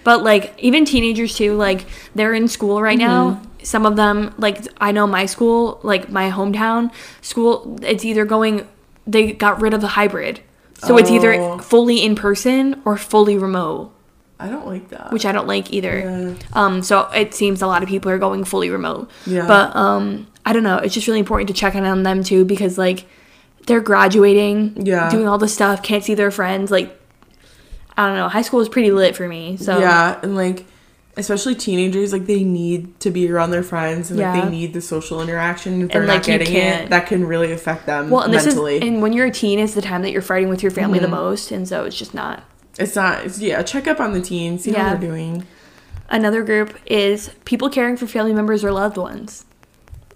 But 0.06 0.24
like 0.24 0.53
even 0.58 0.86
teenagers 0.86 1.36
too, 1.36 1.56
like 1.56 1.86
they're 2.16 2.34
in 2.34 2.47
school 2.47 2.82
right 2.82 2.97
mm-hmm. 2.97 3.08
now. 3.08 3.41
Some 3.66 3.86
of 3.86 3.95
them, 3.95 4.34
like 4.38 4.59
I 4.80 4.91
know 4.91 5.07
my 5.07 5.26
school, 5.26 5.80
like 5.84 6.09
my 6.09 6.30
hometown 6.30 6.91
school, 7.22 7.78
it's 7.82 8.05
either 8.05 8.24
going 8.26 8.68
they 9.07 9.32
got 9.34 9.61
rid 9.61 9.74
of 9.74 9.82
the 9.82 9.89
hybrid. 9.89 10.39
So 10.84 10.97
it's 10.97 11.09
Oh. 11.09 11.16
either 11.16 11.57
fully 11.63 12.03
in 12.03 12.16
person 12.16 12.82
or 12.86 12.97
fully 12.97 13.38
remote, 13.38 13.91
i 14.39 14.49
don't 14.49 14.68
like 14.68 14.89
that 14.89 15.11
which 15.13 15.26
I 15.26 15.32
don't 15.32 15.47
like 15.47 15.72
either. 15.72 15.95
Yeah. 15.99 16.34
Um 16.53 16.82
so 16.84 17.07
it 17.16 17.34
seems 17.34 17.61
a 17.61 17.68
lot 17.68 17.82
of 17.84 17.89
people 17.89 18.11
are 18.11 18.18
going 18.18 18.43
fully 18.43 18.70
remote. 18.70 19.09
Yeah. 19.26 19.47
But 19.47 19.76
um 19.76 20.28
I 20.45 20.53
don't 20.53 20.63
know, 20.63 20.78
it's 20.78 20.93
just 20.93 21.07
really 21.07 21.20
important 21.20 21.47
to 21.47 21.53
check 21.53 21.74
in 21.76 21.86
on 21.86 22.03
them 22.03 22.24
too 22.24 22.45
because 22.45 22.78
like 22.78 23.05
they're 23.68 23.82
graduating, 23.82 24.86
Yeah. 24.86 25.09
doing 25.09 25.28
all 25.28 25.38
this 25.39 25.53
stuff, 25.53 25.82
can't 25.82 26.03
see 26.03 26.13
their 26.13 26.30
friends, 26.32 26.70
like 26.70 26.99
I 27.97 28.07
don't 28.07 28.18
know. 28.18 28.28
High 28.28 28.41
school 28.43 28.59
is 28.59 28.70
pretty 28.70 28.91
lit 28.91 29.16
for 29.16 29.28
me. 29.28 29.57
So 29.57 29.80
yeah 29.80 30.20
and 30.22 30.36
like 30.36 30.66
especially 31.18 31.55
teenagers 31.55 32.11
like 32.11 32.26
they 32.26 32.43
need 32.43 32.99
to 32.99 33.09
be 33.09 33.32
around 33.32 33.51
their 33.51 33.63
friends 33.63 34.11
and 34.11 34.20
like 34.20 34.43
they 34.43 34.49
need 34.49 34.74
the 34.74 34.82
social 34.82 35.22
interaction 35.22 35.82
if 35.84 35.91
they're 35.91 36.01
And, 36.01 36.07
not 36.07 36.13
like, 36.18 36.28
you 36.28 36.38
getting 36.39 36.55
it 36.55 36.89
that 36.89 37.07
can 37.07 37.26
really 37.26 37.51
affect 37.53 37.86
them 37.86 38.09
Well, 38.09 38.24
and 38.24 38.34
mentally 38.34 38.80
this 38.80 38.84
is 38.84 38.89
and 38.93 39.01
when 39.01 39.13
you're 39.13 39.28
a 39.28 39.32
teen, 39.32 39.57
it's 39.59 39.74
the 39.76 39.82
time 39.82 40.01
that 40.01 40.11
you're 40.11 40.22
fighting 40.22 40.49
with 40.49 40.61
your 40.61 40.72
family 40.72 40.99
Mm-hmm. 40.99 41.11
the 41.11 41.16
most, 41.18 41.51
and 41.51 41.68
so 41.68 41.86
it's 41.86 41.97
just 41.97 42.13
not. 42.13 42.43
it's 42.78 42.95
not 42.95 43.24
it's, 43.26 43.39
yeah 43.39 43.63
check 43.63 43.88
up 43.88 43.99
on 43.99 44.11
the 44.13 44.22
teens 44.22 44.63
see 44.63 44.72
Yeah. 44.72 44.84
how 44.89 44.95
they're 44.95 45.09
doing 45.09 45.45
Another 46.07 46.43
group 46.43 46.78
is 46.86 47.32
people 47.45 47.68
caring 47.70 47.97
for 47.97 48.05
family 48.05 48.32
members 48.34 48.63
or 48.63 48.72
loved 48.72 48.95
ones. 48.97 49.43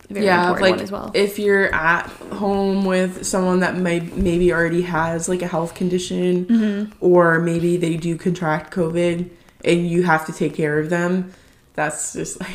Very 0.10 0.26
yeah 0.26 0.50
important 0.52 0.82
like 0.82 0.92
well. 0.92 1.12
if 1.14 1.40
you're 1.40 1.74
at 1.74 2.08
home 2.34 2.84
with 2.86 3.26
someone 3.26 3.60
that 3.62 3.76
may 3.78 4.00
maybe 4.00 4.52
already 4.52 4.82
has 4.82 5.30
like 5.30 5.42
a 5.44 5.48
health 5.48 5.76
condition 5.76 6.46
Mm-hmm. 6.46 6.94
or 7.00 7.40
maybe 7.40 7.78
they 7.78 7.96
do 7.96 8.18
contract 8.18 8.74
covid 8.74 9.30
and 9.66 9.88
you 9.88 10.04
have 10.04 10.26
to 10.26 10.34
take 10.34 10.54
care 10.56 10.80
of 10.80 10.90
them 10.90 11.32
that's 11.74 12.14
just 12.14 12.40
like 12.40 12.50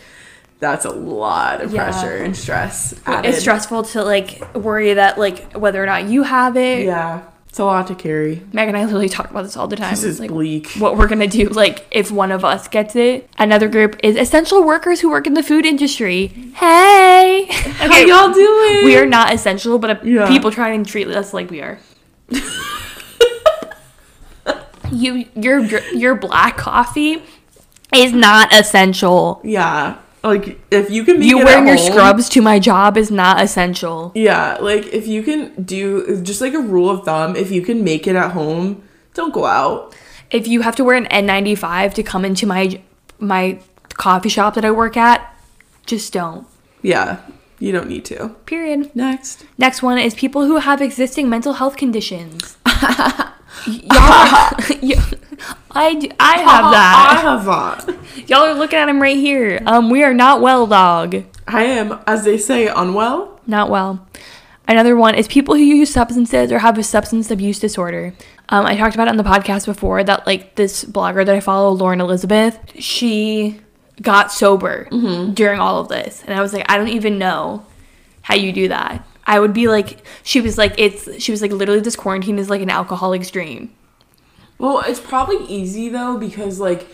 that's 0.60 0.84
a 0.84 0.90
lot 0.90 1.60
of 1.60 1.72
Yeah. 1.72 1.84
pressure 1.84 2.16
and 2.16 2.36
stress 2.36 2.94
added. 3.06 3.28
it's 3.28 3.40
stressful 3.40 3.84
to 3.84 4.02
like 4.04 4.42
worry 4.54 4.94
that 4.94 5.18
like 5.18 5.52
whether 5.52 5.82
or 5.82 5.86
not 5.86 6.04
you 6.08 6.22
have 6.22 6.56
it. 6.56 6.84
yeah 6.84 7.22
it's 7.48 7.58
a 7.58 7.64
lot 7.64 7.88
to 7.88 7.96
carry 7.96 8.42
Meg 8.52 8.68
and 8.68 8.76
I 8.76 8.84
literally 8.84 9.08
talk 9.08 9.28
about 9.28 9.42
this 9.42 9.56
all 9.56 9.66
the 9.66 9.74
time. 9.74 9.90
this 9.90 10.04
is 10.04 10.20
like 10.20 10.30
bleak 10.30 10.68
what 10.78 10.96
we're 10.96 11.08
gonna 11.08 11.26
do, 11.26 11.46
like 11.48 11.84
if 11.90 12.12
one 12.12 12.30
of 12.30 12.44
us 12.44 12.68
gets 12.68 12.94
it. 12.94 13.28
Another 13.38 13.68
group 13.68 13.96
is 14.04 14.14
essential 14.16 14.62
workers 14.62 15.00
who 15.00 15.10
work 15.10 15.26
in 15.26 15.34
the 15.34 15.42
food 15.42 15.66
industry. 15.66 16.28
Hey, 16.54 17.46
how 17.50 17.98
y'all 17.98 18.32
doing 18.32 18.84
we 18.84 18.96
are 18.96 19.04
not 19.06 19.34
essential, 19.34 19.80
but 19.80 20.04
Yeah. 20.06 20.28
people 20.28 20.52
try 20.52 20.68
and 20.68 20.86
treat 20.86 21.08
us 21.08 21.34
like 21.34 21.50
we 21.50 21.60
are. 21.60 21.80
you 24.92 25.26
your 25.34 25.58
your 25.94 26.14
black 26.14 26.56
coffee 26.56 27.22
is 27.94 28.12
not 28.12 28.52
essential. 28.54 29.40
yeah 29.44 29.98
like 30.22 30.60
if 30.70 30.90
you 30.90 31.02
can 31.04 31.18
make 31.18 31.28
You 31.30 31.38
wearing 31.44 31.66
your 31.66 31.76
home- 31.76 31.86
scrubs 31.92 32.28
to 32.30 32.42
my 32.42 32.58
job 32.58 32.98
is 32.98 33.10
not 33.10 33.40
essential. 33.42 34.12
Yeah, 34.14 34.58
like 34.60 34.86
if 34.92 35.06
you 35.06 35.22
can 35.22 35.62
do 35.62 36.20
just 36.22 36.42
like 36.42 36.52
a 36.52 36.60
rule 36.60 36.90
of 36.90 37.04
thumb, 37.06 37.36
if 37.36 37.50
you 37.50 37.62
can 37.62 37.82
make 37.82 38.06
it 38.06 38.14
at 38.16 38.32
home, 38.32 38.82
don't 39.14 39.32
go 39.32 39.46
out. 39.46 39.94
If 40.30 40.46
you 40.46 40.60
have 40.60 40.76
to 40.76 40.84
wear 40.84 40.94
an 40.96 41.06
N95 41.06 41.94
to 41.94 42.02
come 42.02 42.26
into 42.26 42.44
my 42.46 42.80
my 43.18 43.60
coffee 43.94 44.28
shop 44.28 44.54
that 44.56 44.64
I 44.64 44.70
work 44.70 44.98
at, 44.98 45.34
just 45.86 46.12
don't. 46.12 46.46
Yeah, 46.82 47.20
you 47.58 47.72
don't 47.72 47.88
need 47.88 48.04
to. 48.12 48.28
Period. 48.44 48.94
Next. 48.94 49.46
Next 49.56 49.82
one 49.82 49.96
is 49.96 50.12
people 50.14 50.44
who 50.44 50.58
have 50.58 50.82
existing 50.82 51.30
mental 51.30 51.54
health 51.54 51.76
conditions. 51.78 52.58
Y'all, 53.66 53.90
I, 55.72 56.10
I 56.18 56.38
have 56.38 56.72
that. 56.72 57.06
I 57.10 57.20
have 57.20 57.44
that. 57.44 58.28
Y'all 58.28 58.42
are 58.42 58.54
looking 58.54 58.78
at 58.78 58.88
him 58.88 59.00
right 59.00 59.16
here. 59.16 59.60
Um, 59.66 59.90
we 59.90 60.02
are 60.02 60.14
not 60.14 60.40
well, 60.40 60.66
dog. 60.66 61.24
I 61.46 61.64
am, 61.64 62.00
as 62.06 62.24
they 62.24 62.38
say, 62.38 62.68
unwell. 62.68 63.40
Not 63.46 63.70
well. 63.70 64.06
Another 64.68 64.94
one 64.94 65.14
is 65.14 65.26
people 65.26 65.54
who 65.56 65.62
use 65.62 65.90
substances 65.90 66.52
or 66.52 66.60
have 66.60 66.78
a 66.78 66.82
substance 66.82 67.30
abuse 67.30 67.58
disorder. 67.58 68.14
Um, 68.50 68.66
I 68.66 68.76
talked 68.76 68.94
about 68.94 69.08
it 69.08 69.10
on 69.10 69.16
the 69.16 69.24
podcast 69.24 69.66
before 69.66 70.04
that 70.04 70.26
like 70.26 70.54
this 70.54 70.84
blogger 70.84 71.26
that 71.26 71.34
I 71.34 71.40
follow, 71.40 71.70
Lauren 71.70 72.00
Elizabeth, 72.00 72.58
she 72.78 73.60
got 74.00 74.32
sober 74.32 74.84
during 75.34 75.60
all 75.60 75.80
of 75.80 75.88
this, 75.88 76.22
and 76.24 76.34
I 76.34 76.40
was 76.40 76.52
like, 76.52 76.66
I 76.70 76.76
don't 76.76 76.88
even 76.88 77.18
know 77.18 77.64
how 78.22 78.34
you 78.34 78.52
do 78.52 78.68
that. 78.68 79.04
I 79.30 79.38
would 79.38 79.54
be 79.54 79.68
like, 79.68 80.04
she 80.24 80.40
was 80.40 80.58
like, 80.58 80.74
it's 80.76 81.22
she 81.22 81.30
was 81.30 81.40
like, 81.40 81.52
literally, 81.52 81.80
this 81.80 81.94
quarantine 81.96 82.38
is 82.38 82.50
like 82.50 82.60
an 82.62 82.68
alcoholic's 82.68 83.30
dream. 83.30 83.72
Well, 84.58 84.82
it's 84.86 85.00
probably 85.00 85.46
easy 85.46 85.88
though 85.88 86.18
because 86.18 86.58
like 86.58 86.86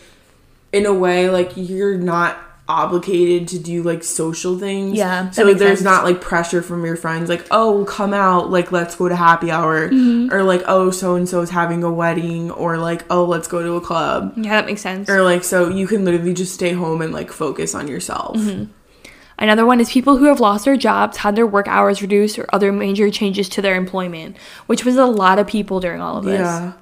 in 0.72 0.84
a 0.86 0.92
way 0.92 1.30
like 1.30 1.52
you're 1.56 1.96
not 1.96 2.36
obligated 2.68 3.48
to 3.48 3.58
do 3.58 3.82
like 3.82 4.02
social 4.04 4.58
things. 4.58 4.98
Yeah, 4.98 5.30
So 5.30 5.44
there's 5.54 5.78
sense. 5.78 5.82
not 5.82 6.04
like 6.04 6.20
pressure 6.20 6.62
from 6.62 6.84
your 6.84 6.96
friends 6.96 7.28
like, 7.28 7.46
"Oh, 7.50 7.84
come 7.86 8.12
out, 8.12 8.50
like 8.50 8.70
let's 8.72 8.94
go 8.96 9.08
to 9.08 9.16
happy 9.16 9.50
hour." 9.50 9.88
Mm-hmm. 9.88 10.32
Or 10.34 10.42
like, 10.42 10.62
"Oh, 10.66 10.90
so 10.90 11.14
and 11.14 11.28
so 11.28 11.40
is 11.40 11.50
having 11.50 11.82
a 11.84 11.90
wedding," 11.92 12.50
or 12.50 12.76
like, 12.76 13.04
"Oh, 13.08 13.24
let's 13.24 13.48
go 13.48 13.62
to 13.62 13.72
a 13.76 13.80
club." 13.80 14.34
Yeah, 14.36 14.50
that 14.60 14.66
makes 14.66 14.82
sense. 14.82 15.08
Or 15.08 15.22
like 15.22 15.42
so 15.44 15.68
you 15.68 15.86
can 15.86 16.04
literally 16.04 16.34
just 16.34 16.52
stay 16.54 16.72
home 16.72 17.00
and 17.02 17.12
like 17.12 17.30
focus 17.32 17.74
on 17.74 17.88
yourself. 17.88 18.36
Mm-hmm. 18.36 18.64
Another 19.38 19.66
one 19.66 19.80
is 19.80 19.90
people 19.90 20.16
who 20.16 20.24
have 20.24 20.40
lost 20.40 20.64
their 20.64 20.76
jobs, 20.76 21.18
had 21.18 21.36
their 21.36 21.46
work 21.46 21.68
hours 21.68 22.00
reduced, 22.00 22.38
or 22.38 22.46
other 22.52 22.72
major 22.72 23.10
changes 23.10 23.48
to 23.50 23.62
their 23.62 23.76
employment, 23.76 24.36
which 24.66 24.84
was 24.84 24.96
a 24.96 25.04
lot 25.06 25.38
of 25.38 25.46
people 25.46 25.78
during 25.80 26.00
all 26.00 26.16
of 26.16 26.24
this. 26.24 26.40
Yeah. 26.40 26.72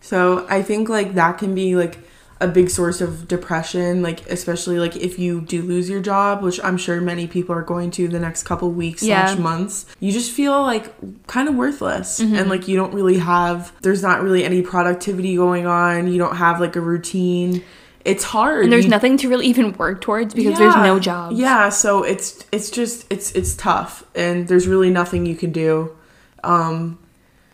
So 0.00 0.46
I 0.48 0.62
think 0.62 0.88
like 0.88 1.14
that 1.14 1.38
can 1.38 1.54
be 1.54 1.76
like 1.76 1.98
a 2.40 2.46
big 2.46 2.70
source 2.70 3.00
of 3.00 3.26
depression, 3.26 4.00
like 4.00 4.24
especially 4.30 4.78
like 4.78 4.94
if 4.96 5.18
you 5.18 5.40
do 5.40 5.60
lose 5.60 5.90
your 5.90 6.00
job, 6.00 6.40
which 6.42 6.60
I'm 6.62 6.76
sure 6.76 7.00
many 7.00 7.26
people 7.26 7.52
are 7.54 7.62
going 7.62 7.90
to 7.92 8.06
the 8.06 8.20
next 8.20 8.44
couple 8.44 8.70
weeks 8.70 9.02
Yeah. 9.02 9.26
slash 9.26 9.38
months. 9.38 9.86
You 9.98 10.12
just 10.12 10.30
feel 10.30 10.62
like 10.62 10.92
kind 11.26 11.48
of 11.48 11.56
worthless, 11.56 12.20
Mm-hmm. 12.20 12.34
and 12.36 12.48
like 12.50 12.68
you 12.68 12.76
don't 12.76 12.94
really 12.94 13.18
have. 13.18 13.72
There's 13.82 14.02
not 14.02 14.22
really 14.22 14.44
any 14.44 14.62
productivity 14.62 15.34
going 15.34 15.66
on. 15.66 16.06
You 16.12 16.18
don't 16.18 16.36
have 16.36 16.60
like 16.60 16.76
a 16.76 16.80
routine. 16.80 17.64
It's 18.04 18.24
hard. 18.24 18.64
And 18.64 18.72
there's 18.72 18.84
You- 18.84 18.90
nothing 18.90 19.16
to 19.18 19.28
really 19.28 19.46
even 19.46 19.72
work 19.74 20.00
towards 20.00 20.32
because 20.34 20.58
there's 20.58 20.76
no 20.76 20.98
jobs. 20.98 21.38
Yeah, 21.38 21.68
so 21.68 22.02
it's 22.04 22.44
it's 22.52 22.70
just 22.70 23.06
it's 23.10 23.32
it's 23.32 23.54
tough 23.54 24.04
and 24.14 24.48
there's 24.48 24.66
really 24.66 24.90
nothing 24.90 25.26
you 25.26 25.34
can 25.36 25.52
do. 25.52 25.90
Um 26.44 26.98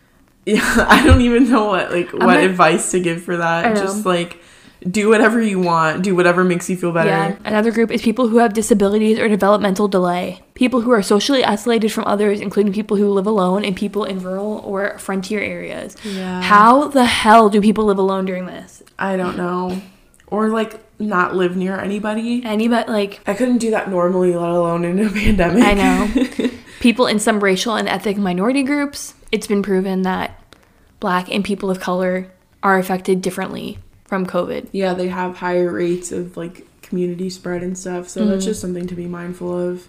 yeah, 0.45 0.85
I 0.89 1.03
don't 1.05 1.21
even 1.21 1.49
know 1.49 1.65
what 1.65 1.91
like 1.91 2.13
what 2.13 2.21
not- 2.27 2.43
advice 2.43 2.91
to 2.91 2.99
give 2.99 3.23
for 3.23 3.37
that. 3.37 3.75
Just 3.75 4.05
like 4.05 4.39
do 4.87 5.09
whatever 5.09 5.41
you 5.41 5.59
want, 5.59 6.03
do 6.03 6.15
whatever 6.15 6.43
makes 6.43 6.69
you 6.69 6.77
feel 6.77 6.91
better. 6.91 7.09
Yeah. 7.09 7.35
Another 7.43 7.71
group 7.71 7.89
is 7.89 8.03
people 8.03 8.27
who 8.27 8.37
have 8.37 8.53
disabilities 8.53 9.17
or 9.17 9.27
developmental 9.27 9.87
delay. 9.87 10.43
People 10.53 10.81
who 10.81 10.91
are 10.91 11.01
socially 11.01 11.43
isolated 11.43 11.91
from 11.91 12.03
others, 12.05 12.39
including 12.39 12.71
people 12.71 12.95
who 12.95 13.09
live 13.09 13.25
alone 13.25 13.65
and 13.65 13.75
people 13.75 14.03
in 14.03 14.19
rural 14.21 14.61
or 14.63 14.99
frontier 14.99 15.39
areas. 15.41 15.95
Yeah. 16.03 16.39
How 16.43 16.87
the 16.87 17.05
hell 17.05 17.49
do 17.49 17.59
people 17.61 17.85
live 17.85 17.97
alone 17.97 18.25
during 18.25 18.45
this? 18.45 18.83
I 18.99 19.17
don't 19.17 19.35
know. 19.37 19.81
Or 20.27 20.49
like 20.49 20.79
not 20.99 21.35
live 21.35 21.55
near 21.55 21.77
anybody. 21.79 22.41
Anybody 22.43 22.91
like 22.91 23.21
I 23.27 23.33
couldn't 23.33 23.59
do 23.59 23.71
that 23.71 23.89
normally, 23.89 24.35
let 24.35 24.49
alone 24.49 24.83
in 24.85 24.99
a 25.05 25.09
pandemic. 25.11 25.63
I 25.63 25.73
know. 25.73 26.49
people 26.79 27.07
in 27.07 27.19
some 27.19 27.39
racial 27.43 27.75
and 27.75 27.87
ethnic 27.87 28.17
minority 28.17 28.63
groups, 28.63 29.13
it's 29.31 29.47
been 29.47 29.61
proven 29.63 30.01
that 30.03 30.41
black 30.99 31.29
and 31.29 31.43
people 31.43 31.69
of 31.69 31.79
color 31.79 32.31
are 32.63 32.77
affected 32.79 33.21
differently 33.21 33.77
from 34.05 34.25
COVID. 34.25 34.69
yeah, 34.71 34.93
they 34.93 35.07
have 35.09 35.37
higher 35.37 35.71
rates 35.71 36.11
of 36.11 36.35
like 36.37 36.65
community 36.81 37.29
spread 37.29 37.61
and 37.63 37.77
stuff. 37.77 38.07
So 38.09 38.21
Mm-hmm. 38.21 38.29
that's 38.31 38.45
just 38.45 38.61
something 38.61 38.87
to 38.87 38.95
be 38.95 39.05
mindful 39.07 39.57
of. 39.57 39.87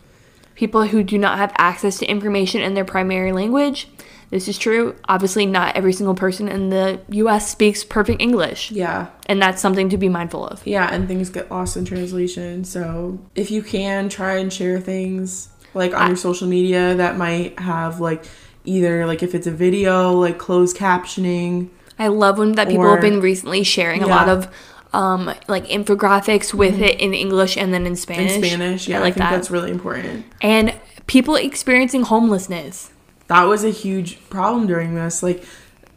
People 0.55 0.87
who 0.87 1.03
do 1.03 1.19
not 1.19 1.37
have 1.39 1.53
access 1.59 1.99
to 1.99 2.07
information 2.07 2.63
in 2.63 2.75
their 2.75 2.85
primary 2.85 3.33
language. 3.33 3.89
This 4.31 4.49
is 4.49 4.59
true. 4.59 4.97
Obviously, 5.09 5.47
not 5.47 5.77
every 5.77 5.93
single 5.93 6.15
person 6.15 6.49
in 6.49 6.71
the 6.71 6.99
US 7.11 7.49
speaks 7.51 7.85
perfect 7.85 8.21
English, 8.21 8.73
Yeah. 8.73 9.07
and 9.27 9.41
that's 9.41 9.63
something 9.63 9.89
to 9.91 9.97
be 9.97 10.09
mindful 10.09 10.47
of. 10.47 10.67
Yeah, 10.67 10.89
and 10.93 11.07
things 11.07 11.31
get 11.31 11.51
lost 11.51 11.77
in 11.77 11.85
translation. 11.85 12.65
So 12.65 13.19
if 13.37 13.51
you 13.51 13.63
can 13.63 14.09
try 14.09 14.39
and 14.39 14.53
share 14.53 14.81
things 14.81 15.49
like 15.75 15.95
on 15.95 16.03
I- 16.03 16.07
your 16.09 16.17
social 16.17 16.49
media 16.49 16.95
that 16.97 17.17
might 17.17 17.59
have 17.61 18.01
like 18.01 18.25
either 18.65 19.07
like 19.07 19.23
if 19.23 19.35
it's 19.35 19.47
a 19.47 19.51
video, 19.53 20.13
like 20.13 20.39
closed 20.39 20.77
captioning. 20.77 21.69
I 21.99 22.09
love 22.09 22.39
when 22.39 22.53
that 22.53 22.69
people 22.69 22.85
Or- 22.87 22.91
have 22.93 23.01
been 23.01 23.21
recently 23.21 23.63
sharing 23.63 24.03
a 24.03 24.07
lot 24.09 24.29
of 24.29 24.49
um, 24.93 25.31
like 25.47 25.67
infographics 25.69 26.53
with 26.55 26.81
it 26.81 26.99
in 27.01 27.13
English 27.15 27.57
and 27.57 27.73
then 27.73 27.87
in 27.87 27.97
Spanish. 27.97 28.33
In 28.33 28.43
Spanish, 28.45 28.89
yeah, 28.89 28.99
I 28.99 29.01
I, 29.01 29.05
think 29.05 29.17
that. 29.17 29.31
that's 29.31 29.51
really 29.51 29.71
important. 29.71 30.25
and 30.41 30.75
people 31.07 31.37
experiencing 31.37 32.03
homelessness. 32.03 32.91
That 33.29 33.45
was 33.45 33.65
a 33.65 33.71
huge 33.71 34.29
problem 34.31 34.67
during 34.67 34.95
this, 34.95 35.23
like, 35.23 35.45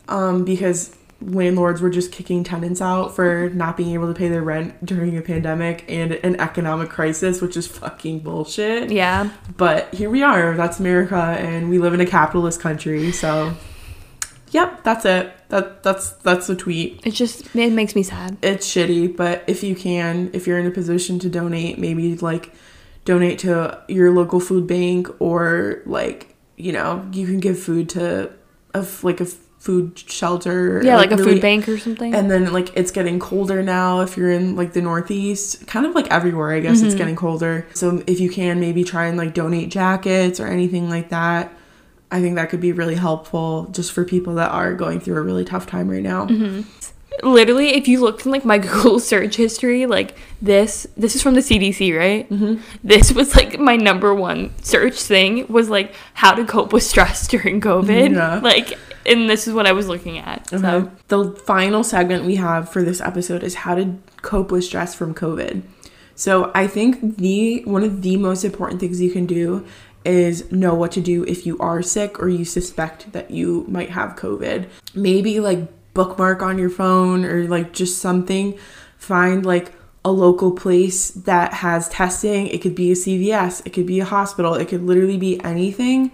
um, 0.08 0.46
because 0.46 0.96
landlords 1.22 1.82
were 1.82 1.90
just 1.90 2.12
kicking 2.12 2.44
tenants 2.44 2.82
out 2.82 3.16
for 3.16 3.50
not 3.50 3.76
being 3.76 3.94
able 3.94 4.08
to 4.08 4.18
pay 4.18 4.30
their 4.30 4.42
rent 4.42 4.86
during 4.86 5.18
a 5.18 5.22
pandemic 5.22 5.84
and 5.90 6.14
an 6.14 6.40
economic 6.40 6.90
crisis, 6.90 7.42
which 7.42 7.58
is 7.58 7.68
fucking 7.68 8.20
bullshit. 8.20 8.92
Yeah. 8.92 9.30
But 9.58 9.94
here 9.94 10.10
we 10.10 10.24
are. 10.24 10.56
That's 10.56 10.80
America, 10.80 11.16
and 11.16 11.70
we 11.70 11.78
live 11.80 11.94
in 11.94 12.02
a 12.02 12.06
capitalist 12.06 12.62
country. 12.62 13.12
So, 13.12 13.54
yep, 14.52 14.84
that's 14.84 15.06
it. 15.06 15.34
That 15.50 15.84
that's 15.84 16.12
that's 16.12 16.48
the 16.48 16.56
tweet. 16.56 17.02
It 17.06 17.12
just 17.12 17.56
it 17.56 17.74
makes 17.74 17.96
me 17.96 18.04
sad. 18.04 18.38
It's 18.42 18.68
shitty, 18.68 19.16
but 19.18 19.44
if 19.48 19.64
you 19.64 19.76
can, 19.76 20.30
if 20.34 20.48
you're 20.48 20.60
in 20.60 20.68
a 20.68 20.72
position 20.72 21.20
to 21.20 21.30
donate, 21.30 21.80
maybe 21.80 22.16
like 22.18 22.54
donate 23.04 23.40
to 23.40 23.82
your 23.88 24.12
local 24.12 24.40
food 24.40 24.68
bank 24.68 25.10
or 25.20 25.82
like 25.86 26.36
you 26.60 26.72
know 26.72 27.08
you 27.12 27.26
can 27.26 27.40
give 27.40 27.58
food 27.58 27.90
to 27.90 28.32
a 28.74 28.86
like 29.02 29.22
a 29.22 29.26
food 29.60 30.00
shelter. 30.00 30.82
Yeah, 30.84 30.96
like, 30.96 31.12
a 31.12 31.18
really- 31.18 31.34
food 31.34 31.42
bank 31.42 31.68
or 31.68 31.78
something. 31.78 32.16
And 32.16 32.32
then 32.32 32.52
like 32.54 32.76
it's 32.76 32.92
getting 32.92 33.20
colder 33.20 33.62
now 33.62 34.02
if 34.02 34.16
you're 34.18 34.32
in 34.32 34.56
like 34.56 34.74
the 34.74 34.82
northeast, 34.82 35.68
kind 35.68 35.86
of 35.86 35.94
like 35.96 36.08
everywhere 36.08 36.52
I 36.52 36.62
guess 36.62 36.82
it's 36.82 36.90
mm-hmm. 36.90 36.98
getting 36.98 37.16
colder. 37.16 37.68
So 37.74 38.04
if 38.08 38.20
you 38.20 38.30
can 38.30 38.60
maybe 38.60 38.84
try 38.84 39.08
and 39.08 39.18
like 39.18 39.34
donate 39.34 39.70
jackets 39.70 40.40
or 40.40 40.48
anything 40.48 40.90
like 40.90 41.10
that. 41.10 41.54
I 42.12 42.22
think 42.22 42.38
that 42.38 42.50
could 42.50 42.62
be 42.62 42.72
really 42.72 42.96
helpful 42.96 43.68
just 43.72 43.92
for 43.92 44.04
people 44.04 44.34
that 44.36 44.50
are 44.50 44.74
going 44.74 45.00
through 45.00 45.18
a 45.18 45.22
really 45.22 45.46
tough 45.46 45.68
time 45.68 45.88
right 45.90 46.02
now. 46.02 46.26
Mm-hmm. 46.26 46.62
Literally, 47.24 47.70
if 47.76 47.88
you 47.88 48.00
looked 48.00 48.26
in 48.26 48.32
like 48.32 48.46
my 48.46 48.58
Google 48.60 49.00
search 49.00 49.36
history, 49.36 49.86
like 49.86 50.16
this, 50.42 50.88
this 50.96 51.16
is 51.16 51.22
from 51.22 51.34
the 51.34 51.42
CDC, 51.42 51.98
right? 51.98 52.30
Mm-hmm. 52.30 52.62
This 52.84 53.12
was 53.12 53.36
like 53.36 53.60
my 53.60 53.76
number 53.76 54.14
one 54.14 54.54
search 54.62 55.02
thing 55.02 55.48
was 55.48 55.70
like 55.70 55.94
how 56.14 56.34
to 56.34 56.46
cope 56.46 56.74
with 56.74 56.84
stress 56.84 57.28
during 57.28 57.62
COVID. 57.62 58.14
Yeah. 58.16 58.40
Like, 58.40 58.78
and 59.06 59.30
this 59.30 59.48
is 59.48 59.54
what 59.54 59.68
I 59.68 59.72
was 59.72 59.88
looking 59.88 60.20
at. 60.20 60.50
So 60.50 60.92
The 61.08 61.32
final 61.46 61.84
segment 61.84 62.26
we 62.26 62.36
have 62.36 62.70
for 62.70 62.84
this 62.84 63.02
episode 63.02 63.44
is 63.44 63.56
how 63.56 63.76
to 63.76 63.98
cope 64.22 64.52
with 64.52 64.64
stress 64.64 64.94
from 64.94 65.14
COVID. 65.14 65.64
So 66.16 66.52
I 66.54 66.68
think 66.68 67.18
the 67.18 67.64
one 67.64 67.84
of 67.84 68.02
the 68.02 68.18
most 68.18 68.44
important 68.44 68.82
things 68.82 69.00
you 69.00 69.10
can 69.10 69.26
do 69.26 69.66
is 70.06 70.52
know 70.52 70.74
what 70.74 70.92
to 70.94 71.02
do 71.02 71.24
if 71.26 71.46
you 71.46 71.58
are 71.60 71.82
sick 71.82 72.20
or 72.22 72.30
you 72.30 72.46
suspect 72.46 73.12
that 73.14 73.32
you 73.32 73.66
might 73.68 73.90
have 73.92 74.16
COVID. 74.16 74.68
Maybe 74.94 75.40
like 75.40 75.68
bookmark 76.00 76.42
on 76.42 76.58
your 76.58 76.70
phone 76.70 77.26
or 77.26 77.44
like 77.44 77.74
just 77.74 78.00
something. 78.00 78.58
Find 78.98 79.46
like 79.46 79.74
a 80.06 80.12
local 80.12 80.54
place 80.54 81.10
that 81.12 81.56
has 81.56 81.90
testing. 81.90 82.48
It 82.48 82.62
could 82.62 82.74
be 82.74 82.90
a 82.92 82.96
CVS, 82.96 83.62
it 83.66 83.72
could 83.72 83.86
be 83.86 84.00
a 84.00 84.06
hospital, 84.06 84.54
it 84.54 84.70
could 84.70 84.84
literally 84.84 85.18
be 85.18 85.44
anything. 85.44 86.14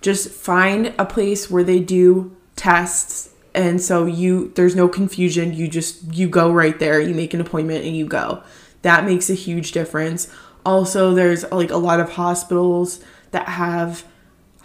Just 0.00 0.30
find 0.30 0.94
a 0.98 1.04
place 1.04 1.50
where 1.50 1.62
they 1.62 1.80
do 1.80 2.34
tests 2.56 3.34
and 3.54 3.82
so 3.82 4.06
you 4.06 4.52
there's 4.54 4.74
no 4.74 4.88
confusion. 4.88 5.52
You 5.52 5.68
just 5.68 6.14
you 6.14 6.26
go 6.26 6.50
right 6.50 6.78
there 6.78 6.98
you 6.98 7.14
make 7.14 7.34
an 7.34 7.42
appointment 7.42 7.84
and 7.84 7.94
you 7.94 8.06
go. 8.06 8.42
That 8.80 9.04
makes 9.04 9.28
a 9.28 9.34
huge 9.34 9.72
difference. 9.72 10.34
Also 10.64 11.12
there's 11.12 11.44
like 11.52 11.70
a 11.70 11.76
lot 11.76 12.00
of 12.00 12.12
hospitals 12.12 13.04
that 13.32 13.48
have 13.48 14.06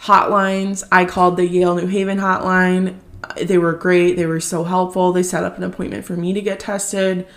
hotlines. 0.03 0.81
I 0.93 1.03
called 1.03 1.35
the 1.35 1.45
yale 1.45 1.75
new 1.75 1.87
haven 1.87 2.19
hotline 2.19 2.95
they 3.41 3.57
were 3.57 3.73
great 3.73 4.15
they 4.15 4.25
were 4.25 4.39
so 4.39 4.63
helpful 4.63 5.11
they 5.11 5.23
set 5.23 5.43
up 5.43 5.57
an 5.57 5.63
appointment 5.63 6.05
for 6.05 6.15
me 6.15 6.33
to 6.33 6.41
get 6.41 6.59
tested 6.59 7.27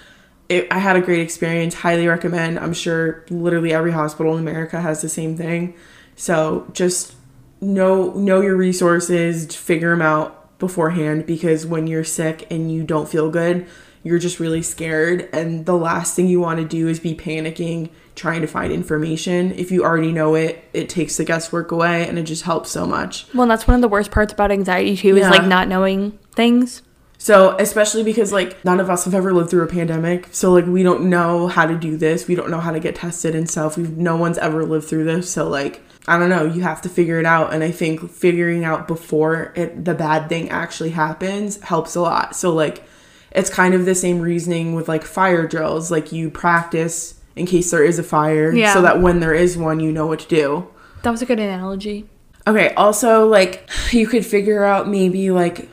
it, 0.48 0.66
I 0.70 0.78
had 0.78 0.96
a 0.96 1.00
great 1.00 1.20
experience. 1.20 1.74
Highly 1.74 2.06
recommend. 2.06 2.58
I'm 2.58 2.72
sure 2.72 3.24
literally 3.30 3.72
every 3.72 3.92
hospital 3.92 4.34
in 4.34 4.40
America 4.40 4.80
has 4.80 5.02
the 5.02 5.08
same 5.08 5.36
thing. 5.36 5.74
So 6.16 6.68
just 6.72 7.14
know 7.60 8.12
know 8.12 8.40
your 8.40 8.56
resources. 8.56 9.54
Figure 9.54 9.90
them 9.90 10.02
out 10.02 10.58
beforehand 10.58 11.26
because 11.26 11.66
when 11.66 11.86
you're 11.86 12.04
sick 12.04 12.46
and 12.50 12.72
you 12.72 12.82
don't 12.82 13.08
feel 13.08 13.30
good, 13.30 13.66
you're 14.02 14.18
just 14.18 14.40
really 14.40 14.62
scared. 14.62 15.28
And 15.32 15.66
the 15.66 15.76
last 15.76 16.14
thing 16.14 16.26
you 16.26 16.40
want 16.40 16.60
to 16.60 16.66
do 16.66 16.88
is 16.88 17.00
be 17.00 17.14
panicking, 17.14 17.90
trying 18.14 18.40
to 18.40 18.46
find 18.46 18.72
information. 18.72 19.52
If 19.52 19.70
you 19.70 19.84
already 19.84 20.12
know 20.12 20.34
it, 20.34 20.64
it 20.72 20.88
takes 20.88 21.16
the 21.16 21.24
guesswork 21.24 21.72
away, 21.72 22.08
and 22.08 22.18
it 22.18 22.24
just 22.24 22.42
helps 22.44 22.70
so 22.70 22.86
much. 22.86 23.26
well, 23.34 23.42
and 23.42 23.50
that's 23.50 23.66
one 23.66 23.74
of 23.74 23.80
the 23.80 23.88
worst 23.88 24.10
parts 24.10 24.32
about 24.32 24.50
anxiety 24.50 24.96
too 24.96 25.16
is 25.16 25.28
like 25.28 25.46
not 25.46 25.68
knowing 25.68 26.18
things. 26.34 26.82
So, 27.20 27.56
especially 27.58 28.04
because 28.04 28.32
like 28.32 28.64
none 28.64 28.78
of 28.78 28.88
us 28.88 29.04
have 29.04 29.14
ever 29.14 29.32
lived 29.32 29.50
through 29.50 29.64
a 29.64 29.68
pandemic, 29.68 30.28
so 30.30 30.52
like 30.52 30.66
we 30.66 30.84
don't 30.84 31.10
know 31.10 31.48
how 31.48 31.66
to 31.66 31.76
do 31.76 31.96
this. 31.96 32.28
We 32.28 32.36
don't 32.36 32.50
know 32.50 32.60
how 32.60 32.70
to 32.70 32.78
get 32.78 32.94
tested 32.94 33.34
and 33.34 33.50
stuff. 33.50 33.76
We've 33.76 33.96
no 33.96 34.16
one's 34.16 34.38
ever 34.38 34.64
lived 34.64 34.88
through 34.88 35.04
this, 35.04 35.30
so 35.30 35.48
like 35.48 35.82
I 36.06 36.16
don't 36.18 36.30
know. 36.30 36.44
You 36.44 36.62
have 36.62 36.80
to 36.82 36.88
figure 36.88 37.18
it 37.18 37.26
out, 37.26 37.52
and 37.52 37.64
I 37.64 37.72
think 37.72 38.08
figuring 38.10 38.64
out 38.64 38.86
before 38.86 39.52
it 39.56 39.84
the 39.84 39.94
bad 39.94 40.28
thing 40.28 40.48
actually 40.50 40.90
happens 40.90 41.60
helps 41.60 41.96
a 41.96 42.00
lot. 42.00 42.36
So 42.36 42.54
like 42.54 42.84
it's 43.32 43.50
kind 43.50 43.74
of 43.74 43.84
the 43.84 43.94
same 43.94 44.20
reasoning 44.20 44.74
with 44.74 44.88
like 44.88 45.04
fire 45.04 45.46
drills. 45.46 45.90
Like 45.90 46.12
you 46.12 46.30
practice 46.30 47.14
in 47.36 47.46
case 47.46 47.70
there 47.70 47.84
is 47.84 47.98
a 47.98 48.02
fire, 48.02 48.52
Yeah. 48.52 48.72
so 48.74 48.82
that 48.82 49.00
when 49.00 49.20
there 49.20 49.34
is 49.34 49.56
one, 49.56 49.78
you 49.80 49.92
know 49.92 50.06
what 50.06 50.20
to 50.20 50.28
do. 50.28 50.68
That 51.02 51.10
was 51.10 51.22
a 51.22 51.26
good 51.26 51.38
analogy. 51.38 52.06
Okay, 52.46 52.72
also 52.74 53.26
like 53.28 53.68
you 53.92 54.06
could 54.06 54.24
figure 54.26 54.64
out 54.64 54.88
maybe 54.88 55.30
like 55.30 55.68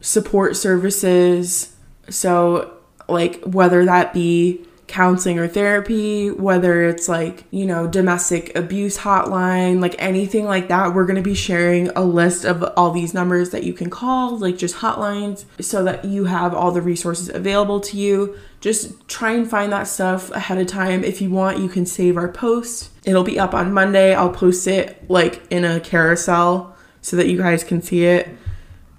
support 0.00 0.56
services. 0.56 1.74
So 2.08 2.72
like 3.08 3.42
whether 3.44 3.84
that 3.84 4.12
be 4.12 4.65
counseling 4.86 5.38
or 5.38 5.48
therapy, 5.48 6.30
whether 6.30 6.84
it's 6.84 7.08
like, 7.08 7.44
you 7.50 7.66
know, 7.66 7.86
domestic 7.86 8.56
abuse 8.56 8.98
hotline, 8.98 9.80
like 9.80 9.94
anything 9.98 10.44
like 10.44 10.68
that, 10.68 10.94
we're 10.94 11.04
going 11.06 11.16
to 11.16 11.22
be 11.22 11.34
sharing 11.34 11.88
a 11.90 12.02
list 12.02 12.44
of 12.44 12.62
all 12.76 12.92
these 12.92 13.12
numbers 13.12 13.50
that 13.50 13.64
you 13.64 13.72
can 13.72 13.90
call, 13.90 14.38
like 14.38 14.56
just 14.56 14.76
hotlines 14.76 15.44
so 15.60 15.82
that 15.84 16.04
you 16.04 16.24
have 16.24 16.54
all 16.54 16.70
the 16.70 16.80
resources 16.80 17.28
available 17.28 17.80
to 17.80 17.96
you. 17.96 18.36
Just 18.60 19.06
try 19.08 19.32
and 19.32 19.48
find 19.48 19.72
that 19.72 19.84
stuff 19.84 20.30
ahead 20.30 20.58
of 20.58 20.66
time. 20.66 21.04
If 21.04 21.20
you 21.20 21.30
want, 21.30 21.58
you 21.58 21.68
can 21.68 21.84
save 21.84 22.16
our 22.16 22.28
post. 22.28 22.90
It'll 23.04 23.24
be 23.24 23.38
up 23.38 23.54
on 23.54 23.72
Monday. 23.72 24.14
I'll 24.14 24.30
post 24.30 24.66
it 24.66 25.08
like 25.10 25.42
in 25.50 25.64
a 25.64 25.80
carousel 25.80 26.74
so 27.00 27.16
that 27.16 27.28
you 27.28 27.38
guys 27.38 27.62
can 27.62 27.82
see 27.82 28.04
it 28.04 28.28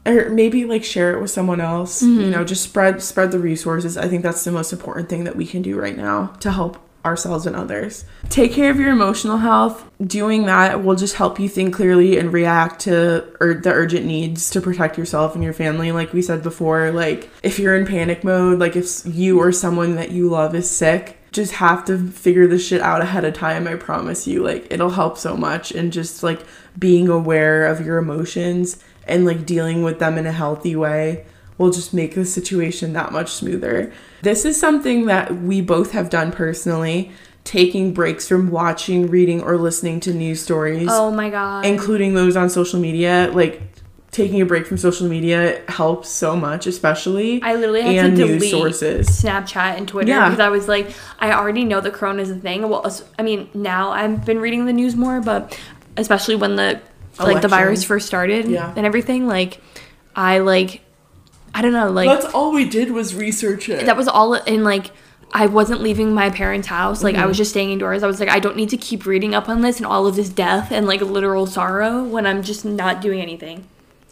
or 0.08 0.30
maybe 0.30 0.66
like 0.66 0.84
share 0.84 1.16
it 1.16 1.22
with 1.22 1.32
someone 1.32 1.62
else 1.62 2.02
you 2.02 2.20
mm-hmm. 2.20 2.32
know 2.32 2.44
just 2.44 2.64
spread 2.64 3.02
spread 3.02 3.32
the 3.32 3.40
resources. 3.40 3.98
I 3.98 4.08
think 4.08 4.24
that's 4.24 4.44
the 4.44 4.52
most 4.52 4.74
important 4.74 5.10
thing 5.10 5.24
that 5.26 5.36
we 5.36 5.46
can 5.46 5.62
do 5.62 5.80
right 5.80 5.96
now 5.96 6.28
to 6.40 6.52
help 6.52 6.78
ourselves 7.06 7.46
and 7.46 7.56
others. 7.56 8.04
Take 8.28 8.52
care 8.52 8.70
of 8.70 8.80
your 8.80 8.92
emotional 8.92 9.38
health. 9.38 9.90
Doing 10.06 10.46
that 10.46 10.84
will 10.84 10.96
just 10.96 11.16
help 11.16 11.40
you 11.40 11.48
think 11.48 11.74
clearly 11.74 12.18
and 12.18 12.34
react 12.34 12.82
to 12.82 13.26
ur- 13.40 13.62
the 13.62 13.72
urgent 13.72 14.06
needs 14.06 14.50
to 14.50 14.62
protect 14.62 14.98
yourself 14.98 15.34
and 15.34 15.44
your 15.44 15.54
family. 15.54 15.92
Like 15.92 16.12
we 16.12 16.22
said 16.22 16.44
before 16.44 16.92
like 16.92 17.30
if 17.44 17.60
you're 17.60 17.78
in 17.78 17.86
panic 17.86 18.24
mode 18.24 18.60
like 18.60 18.76
if 18.76 19.02
you 19.06 19.40
or 19.40 19.52
someone 19.52 19.96
that 19.96 20.12
you 20.12 20.30
love 20.30 20.54
is 20.54 20.70
sick 20.70 21.18
just 21.32 21.54
have 21.54 21.86
to 21.86 22.10
figure 22.10 22.48
this 22.48 22.66
shit 22.66 22.82
out 22.82 23.02
ahead 23.02 23.24
of 23.24 23.34
time. 23.34 23.68
I 23.68 23.76
promise 23.76 24.28
you 24.28 24.44
like 24.44 24.68
it'll 24.70 24.90
help 24.90 25.18
so 25.18 25.38
much. 25.38 25.72
And 25.72 25.94
just 25.94 26.24
like 26.24 26.42
being 26.78 27.08
aware 27.08 27.66
of 27.68 27.86
your 27.86 27.98
emotions 27.98 28.84
and 29.08 29.26
like 29.26 29.46
dealing 29.46 29.84
with 29.84 30.00
them 30.00 30.18
in 30.18 30.26
a 30.26 30.32
healthy 30.32 30.76
way 30.76 31.26
will 31.58 31.72
just 31.72 31.94
make 31.94 32.14
the 32.16 32.26
situation 32.26 32.94
that 32.94 33.12
much 33.12 33.32
smoother. 33.32 33.92
This 34.22 34.46
is 34.46 34.60
something 34.60 35.06
that 35.08 35.36
we 35.42 35.60
both 35.62 35.92
have 35.92 36.10
done 36.10 36.32
personally, 36.32 37.12
taking 37.44 37.94
breaks 37.94 38.28
from 38.28 38.52
watching, 38.52 39.08
reading, 39.10 39.42
or 39.42 39.58
listening 39.58 40.00
to 40.02 40.14
news 40.14 40.42
stories, 40.44 40.88
Oh 40.92 41.10
my 41.12 41.30
god. 41.30 41.66
including 41.66 42.14
those 42.14 42.36
on 42.36 42.50
social 42.50 42.80
media. 42.80 43.32
Like 43.34 43.62
taking 44.12 44.42
a 44.42 44.46
break 44.46 44.66
from 44.66 44.78
social 44.78 45.08
media 45.08 45.62
helps 45.68 46.10
so 46.10 46.36
much, 46.36 46.66
especially 46.68 47.42
I 47.42 47.56
literally 47.56 47.82
had 47.82 48.06
and 48.06 48.18
to 48.18 48.26
news 48.26 48.36
delete 48.42 48.52
sources. 48.52 49.08
Snapchat 49.08 49.78
and 49.78 49.88
Twitter 49.88 50.10
Yeah. 50.10 50.26
because 50.30 50.40
I 50.40 50.50
was 50.50 50.68
like, 50.68 50.92
I 51.20 51.32
already 51.34 51.64
know 51.66 51.82
the 51.82 51.92
corona 51.92 52.22
is 52.22 52.30
a 52.32 52.36
thing. 52.36 52.68
Well, 52.70 52.86
I 53.18 53.22
mean, 53.24 53.50
now 53.54 53.90
I've 53.92 54.26
been 54.26 54.40
reading 54.40 54.66
the 54.66 54.74
news 54.74 54.96
more, 54.96 55.22
but 55.22 55.60
especially 55.98 56.36
when 56.36 56.56
the 56.56 56.80
like 57.20 57.42
the 57.42 57.48
virus 57.48 57.84
first 57.84 58.08
started 58.08 58.48
Yeah. 58.48 58.74
and 58.76 58.86
everything, 58.86 59.28
like 59.28 59.60
I 60.16 60.40
like, 60.40 60.82
I 61.54 61.62
don't 61.62 61.74
know, 61.74 61.90
like 61.90 62.08
That's 62.10 62.34
all 62.34 62.52
we 62.54 62.68
did 62.68 62.92
was 62.92 63.16
research 63.16 63.70
it. 63.70 63.86
that 63.86 63.98
was 63.98 64.08
all 64.08 64.34
in 64.34 64.64
like. 64.64 64.92
I 65.34 65.48
wasn't 65.48 65.82
leaving 65.82 66.14
my 66.14 66.30
parents' 66.30 66.68
house. 66.68 67.04
Like 67.04 67.16
I 67.16 67.20
Mm-hmm. 67.20 67.28
was 67.28 67.36
just 67.38 67.50
staying 67.52 67.72
indoors. 67.72 68.02
I 68.02 68.08
was 68.08 68.22
like, 68.22 68.30
I 68.30 68.40
don't 68.40 68.56
need 68.56 68.70
to 68.70 68.78
keep 68.78 69.06
reading 69.06 69.36
up 69.36 69.50
on 69.50 69.60
this 69.60 69.76
and 69.76 69.86
all 69.86 70.08
of 70.08 70.16
this 70.16 70.30
death 70.30 70.72
and 70.72 70.88
like 70.88 71.02
literal 71.02 71.46
sorrow 71.46 72.02
when 72.02 72.26
I'm 72.26 72.42
just 72.42 72.64
not 72.64 73.02
doing 73.02 73.20
anything. 73.20 73.68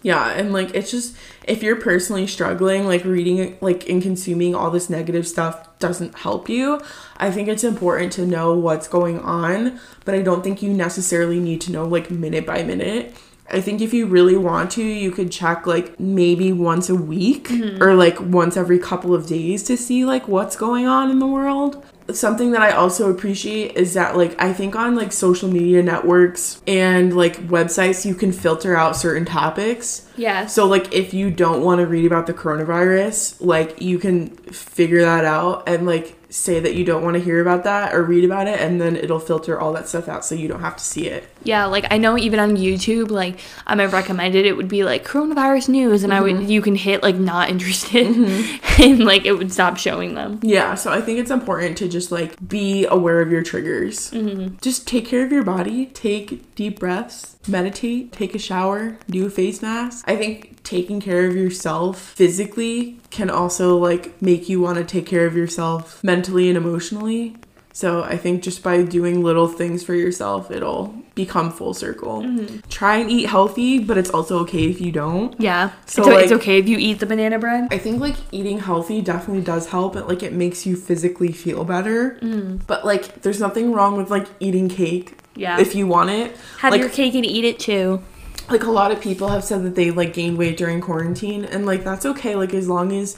Yeah, 0.05 0.29
and 0.29 0.53
like 0.53 0.75
it's 0.75 0.91
just 0.91 1.17
if 1.47 1.63
you're 1.63 1.77
personally 1.77 2.27
struggling, 2.27 2.85
like 2.85 3.03
reading 3.05 3.57
like 3.59 3.89
and 3.89 4.03
consuming 4.03 4.53
all 4.53 4.69
this 4.69 4.87
negative 4.87 5.27
stuff 5.27 5.79
doesn't 5.79 6.19
help 6.19 6.47
you. 6.47 6.79
I 7.17 7.31
think 7.31 7.47
it's 7.47 7.63
important 7.63 8.13
to 8.13 8.25
know 8.27 8.53
what's 8.53 8.87
going 8.87 9.19
on, 9.21 9.79
but 10.05 10.13
I 10.13 10.21
don't 10.21 10.43
think 10.43 10.61
you 10.61 10.71
necessarily 10.71 11.39
need 11.39 11.59
to 11.61 11.71
know 11.71 11.85
like 11.85 12.11
minute 12.11 12.45
by 12.45 12.61
minute. 12.61 13.15
I 13.49 13.61
think 13.61 13.81
if 13.81 13.95
you 13.95 14.05
really 14.05 14.37
want 14.37 14.69
to, 14.73 14.83
you 14.83 15.09
could 15.09 15.31
check 15.31 15.65
like 15.65 15.99
maybe 15.99 16.53
once 16.53 16.87
a 16.87 16.95
week 16.95 17.47
mm-hmm. 17.47 17.81
or 17.81 17.95
like 17.95 18.19
once 18.19 18.55
every 18.55 18.77
couple 18.77 19.15
of 19.15 19.25
days 19.25 19.63
to 19.63 19.75
see 19.75 20.05
like 20.05 20.27
what's 20.27 20.55
going 20.55 20.85
on 20.85 21.09
in 21.09 21.17
the 21.17 21.25
world. 21.25 21.83
Something 22.13 22.51
that 22.51 22.61
I 22.61 22.71
also 22.71 23.09
appreciate 23.09 23.75
is 23.75 23.95
that 23.95 24.15
like 24.15 24.39
I 24.41 24.53
think 24.53 24.75
on 24.75 24.95
like 24.95 25.11
social 25.11 25.49
media 25.49 25.81
networks 25.81 26.61
and 26.67 27.15
like 27.15 27.37
websites 27.47 28.05
you 28.05 28.15
can 28.15 28.31
filter 28.31 28.75
out 28.75 28.95
certain 28.95 29.25
topics. 29.25 30.07
Yeah. 30.15 30.45
So 30.45 30.65
like 30.67 30.93
if 30.93 31.13
you 31.13 31.31
don't 31.31 31.63
want 31.63 31.79
to 31.79 31.87
read 31.87 32.05
about 32.05 32.27
the 32.27 32.33
coronavirus, 32.33 33.37
like 33.39 33.81
you 33.81 33.97
can 33.97 34.29
figure 34.29 35.01
that 35.01 35.25
out 35.25 35.67
and 35.67 35.85
like 35.85 36.15
say 36.35 36.59
that 36.59 36.75
you 36.75 36.83
don't 36.83 37.03
want 37.03 37.15
to 37.15 37.23
hear 37.23 37.41
about 37.41 37.63
that 37.63 37.93
or 37.93 38.03
read 38.03 38.25
about 38.25 38.47
it 38.47 38.59
and 38.59 38.81
then 38.81 38.95
it'll 38.95 39.19
filter 39.19 39.59
all 39.59 39.71
that 39.73 39.87
stuff 39.87 40.09
out 40.09 40.25
so 40.25 40.35
you 40.35 40.47
don't 40.47 40.59
have 40.59 40.75
to 40.75 40.83
see 40.83 41.07
it. 41.07 41.27
Yeah, 41.43 41.65
like 41.65 41.85
I 41.91 41.97
know 41.97 42.17
even 42.17 42.39
on 42.39 42.57
YouTube, 42.57 43.09
like 43.09 43.39
um, 43.67 43.79
I'm 43.79 43.89
recommended 43.89 44.45
it 44.45 44.57
would 44.57 44.67
be 44.67 44.83
like 44.83 45.05
coronavirus 45.05 45.69
news, 45.69 46.03
and 46.03 46.13
I 46.13 46.19
would 46.19 46.35
mm-hmm. 46.35 46.49
you 46.49 46.61
can 46.61 46.75
hit 46.75 47.03
like 47.03 47.15
not 47.15 47.49
interested, 47.49 48.07
mm-hmm. 48.07 48.81
and 48.81 49.05
like 49.05 49.25
it 49.25 49.33
would 49.33 49.53
stop 49.53 49.77
showing 49.77 50.15
them. 50.15 50.39
Yeah, 50.41 50.75
so 50.75 50.91
I 50.91 51.01
think 51.01 51.19
it's 51.19 51.31
important 51.31 51.77
to 51.77 51.87
just 51.87 52.11
like 52.11 52.35
be 52.47 52.85
aware 52.85 53.21
of 53.21 53.31
your 53.31 53.43
triggers. 53.43 54.11
Mm-hmm. 54.11 54.57
Just 54.61 54.87
take 54.87 55.05
care 55.05 55.23
of 55.23 55.31
your 55.31 55.43
body, 55.43 55.85
take 55.87 56.55
deep 56.55 56.79
breaths, 56.79 57.34
meditate, 57.47 58.11
take 58.11 58.35
a 58.35 58.39
shower, 58.39 58.97
do 59.09 59.25
a 59.25 59.29
face 59.29 59.61
mask. 59.61 60.03
I 60.07 60.15
think 60.15 60.63
taking 60.63 60.99
care 60.99 61.27
of 61.27 61.35
yourself 61.35 61.99
physically 61.99 62.99
can 63.11 63.29
also 63.29 63.77
like 63.77 64.21
make 64.21 64.49
you 64.49 64.59
want 64.61 64.77
to 64.77 64.83
take 64.83 65.05
care 65.05 65.25
of 65.25 65.35
yourself 65.35 66.03
mentally 66.03 66.49
and 66.49 66.57
emotionally. 66.57 67.37
So 67.73 68.03
I 68.03 68.15
think 68.15 68.41
just 68.41 68.63
by 68.63 68.83
doing 68.83 69.21
little 69.21 69.49
things 69.49 69.83
for 69.83 69.93
yourself, 69.93 70.49
it'll 70.49 70.95
become 71.13 71.51
full 71.51 71.73
circle. 71.73 72.21
Mm-hmm. 72.21 72.59
Try 72.69 72.97
and 72.97 73.11
eat 73.11 73.27
healthy, 73.27 73.79
but 73.79 73.97
it's 73.97 74.09
also 74.09 74.39
okay 74.43 74.69
if 74.69 74.79
you 74.79 74.93
don't. 74.93 75.35
Yeah, 75.41 75.71
So, 75.85 76.01
it's, 76.03 76.09
o- 76.09 76.17
it's 76.17 76.31
okay 76.31 76.57
if 76.57 76.69
you 76.69 76.77
eat 76.77 76.99
the 76.99 77.05
banana 77.05 77.37
bread. 77.37 77.67
I 77.71 77.77
think 77.77 77.99
like 77.99 78.15
eating 78.31 78.59
healthy 78.59 79.01
definitely 79.01 79.43
does 79.43 79.67
help. 79.67 79.97
It 79.97 80.07
like 80.07 80.23
it 80.23 80.31
makes 80.31 80.65
you 80.65 80.77
physically 80.77 81.33
feel 81.33 81.65
better. 81.65 82.17
Mm. 82.21 82.65
But 82.65 82.85
like 82.85 83.21
there's 83.23 83.41
nothing 83.41 83.73
wrong 83.73 83.97
with 83.97 84.09
like 84.09 84.27
eating 84.39 84.69
cake 84.69 85.17
Yeah, 85.35 85.59
if 85.59 85.75
you 85.75 85.87
want 85.87 86.09
it. 86.09 86.35
have 86.59 86.71
like 86.71 86.81
your 86.81 86.89
cake 86.89 87.13
and 87.15 87.25
eat 87.25 87.43
it 87.45 87.59
too. 87.59 88.01
like 88.49 88.63
a 88.63 88.71
lot 88.71 88.91
of 88.91 89.01
people 89.01 89.27
have 89.29 89.43
said 89.43 89.63
that 89.63 89.75
they 89.75 89.91
like 89.91 90.13
gained 90.13 90.37
weight 90.37 90.57
during 90.57 90.79
quarantine 90.81 91.43
and 91.45 91.65
like 91.65 91.83
that's 91.83 92.05
okay 92.05 92.35
like 92.35 92.53
as 92.53 92.67
long 92.67 92.91
as 92.93 93.17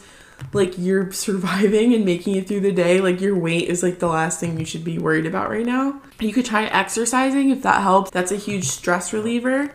like 0.54 0.78
you're 0.78 1.12
surviving 1.28 1.94
and 1.94 2.06
making 2.06 2.36
it 2.36 2.48
through 2.48 2.62
the 2.62 2.72
day 2.72 3.02
like 3.02 3.20
your 3.22 3.38
weight 3.38 3.68
is 3.68 3.84
like 3.84 4.00
the 4.00 4.08
last 4.08 4.40
thing 4.40 4.58
you 4.60 4.66
should 4.66 4.84
be 4.84 4.98
worried 4.98 5.26
about 5.26 5.50
right 5.50 5.66
now 5.66 6.02
you 6.20 6.32
could 6.34 6.46
try 6.46 6.66
exercising 6.66 7.50
if 7.50 7.62
that 7.64 7.82
helps 7.82 8.10
that's 8.12 8.32
a 8.32 8.36
huge 8.38 8.66
stress 8.66 9.14
reliever 9.14 9.74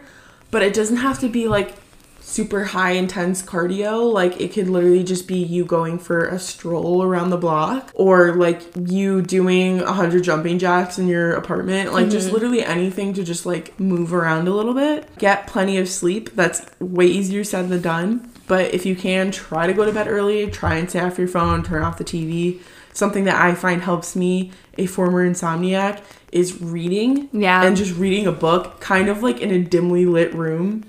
but 0.51 0.63
it 0.63 0.73
doesn't 0.75 0.99
have 0.99 1.19
to 1.19 1.29
be 1.29 1.49
like 1.49 1.75
super 2.23 2.65
high 2.65 2.93
intense 2.93 3.43
cardio 3.43 4.11
like 4.11 4.41
it 4.41 4.53
could 4.53 4.69
literally 4.69 5.03
just 5.05 5.27
be 5.27 5.37
you 5.37 5.65
going 5.65 5.99
for 5.99 6.27
a 6.27 6.39
stroll 6.39 7.03
around 7.03 7.31
the 7.31 7.37
block 7.37 7.91
or 7.95 8.35
like 8.37 8.63
you 8.89 9.21
doing 9.21 9.79
100 9.81 10.23
jumping 10.23 10.59
jacks 10.59 10.99
in 10.99 11.09
your 11.09 11.33
apartment 11.33 11.93
like 11.93 12.09
just 12.09 12.27
mm-hmm. 12.27 12.35
literally 12.35 12.65
anything 12.65 13.13
to 13.13 13.23
just 13.23 13.45
like 13.45 13.79
move 13.79 14.15
around 14.15 14.49
a 14.49 14.55
little 14.55 14.75
bit. 14.75 15.09
Get 15.19 15.47
plenty 15.47 15.77
of 15.79 15.89
sleep. 15.89 16.35
That's 16.35 16.65
way 16.81 17.07
easier 17.07 17.45
said 17.45 17.69
than 17.69 17.83
done. 17.83 18.31
But 18.47 18.73
if 18.75 18.87
you 18.87 18.97
can 18.97 19.31
try 19.31 19.67
to 19.67 19.73
go 19.73 19.85
to 19.85 19.93
bed 19.93 20.09
early 20.09 20.51
try 20.51 20.77
and 20.77 20.89
stay 20.89 21.01
off 21.01 21.19
your 21.19 21.29
phone 21.29 21.63
turn 21.63 21.83
off 21.83 21.99
the 21.99 22.05
tv 22.05 22.61
something 22.93 23.25
that 23.25 23.41
i 23.41 23.55
find 23.55 23.83
helps 23.83 24.15
me 24.15 24.51
a 24.79 24.87
former 24.87 25.29
insomniac 25.29 26.03
is 26.31 26.61
reading 26.63 27.29
Yeah. 27.33 27.63
and 27.65 27.77
just 27.77 27.97
reading 27.97 28.27
a 28.27 28.33
book 28.33 28.81
kind 28.81 29.09
of 29.09 29.23
like 29.23 29.41
in 29.41 29.51
a 29.51 29.59
dimly 29.59 30.07
lit 30.07 30.35
room 30.35 30.85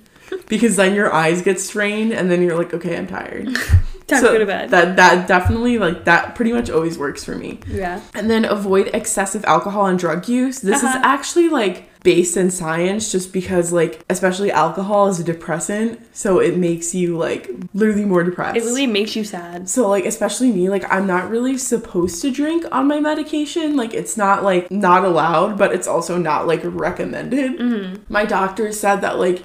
because 0.47 0.76
then 0.76 0.93
your 0.95 1.14
eyes 1.14 1.41
get 1.41 1.60
strained 1.60 2.11
and 2.14 2.30
then 2.31 2.41
you're 2.41 2.57
like 2.57 2.73
okay 2.73 2.97
i'm 2.97 3.07
tired 3.07 3.47
Time 4.05 4.19
So 4.19 4.27
to 4.27 4.34
go 4.34 4.39
to 4.39 4.45
bed. 4.45 4.69
that 4.72 4.97
that 4.97 5.27
definitely 5.30 5.77
like 5.77 6.03
that 6.03 6.35
pretty 6.35 6.51
much 6.51 6.69
always 6.69 6.97
works 6.97 7.23
for 7.23 7.35
me 7.38 7.60
yeah. 7.68 8.01
and 8.14 8.30
then 8.30 8.43
avoid 8.43 8.89
excessive 8.93 9.45
alcohol 9.45 9.85
and 9.85 9.97
drug 9.97 10.27
use 10.27 10.60
this 10.60 10.84
Uh-huh. 10.84 10.99
is 10.99 11.05
actually 11.05 11.47
like 11.47 11.89
based 12.03 12.35
in 12.35 12.51
science 12.51 13.14
just 13.14 13.31
because 13.31 13.72
like 13.72 14.03
especially 14.10 14.51
alcohol 14.51 15.07
is 15.07 15.22
a 15.22 15.23
depressant 15.23 16.01
so 16.14 16.39
it 16.39 16.57
makes 16.57 16.93
you 16.93 17.18
like 17.18 17.49
literally 17.73 18.03
more 18.03 18.23
depressed 18.26 18.57
It 18.57 18.64
really 18.65 18.88
makes 18.88 19.15
you 19.15 19.23
sad. 19.23 19.69
so 19.69 19.88
like 19.88 20.03
especially 20.05 20.51
me 20.51 20.68
like 20.69 20.84
I'm 20.91 21.07
not 21.07 21.30
really 21.30 21.57
supposed 21.57 22.22
to 22.23 22.30
drink 22.30 22.65
on 22.73 22.89
my 22.89 22.99
medication 22.99 23.77
like 23.77 23.93
it's 23.93 24.18
not 24.18 24.43
like 24.43 24.69
not 24.69 25.05
allowed 25.05 25.57
but 25.57 25.73
it's 25.73 25.88
also 25.88 26.18
not 26.18 26.45
like 26.45 26.60
recommended. 26.65 28.10
My 28.10 28.26
doctor 28.26 28.72
said 28.73 28.97
that 28.97 29.18
like 29.18 29.43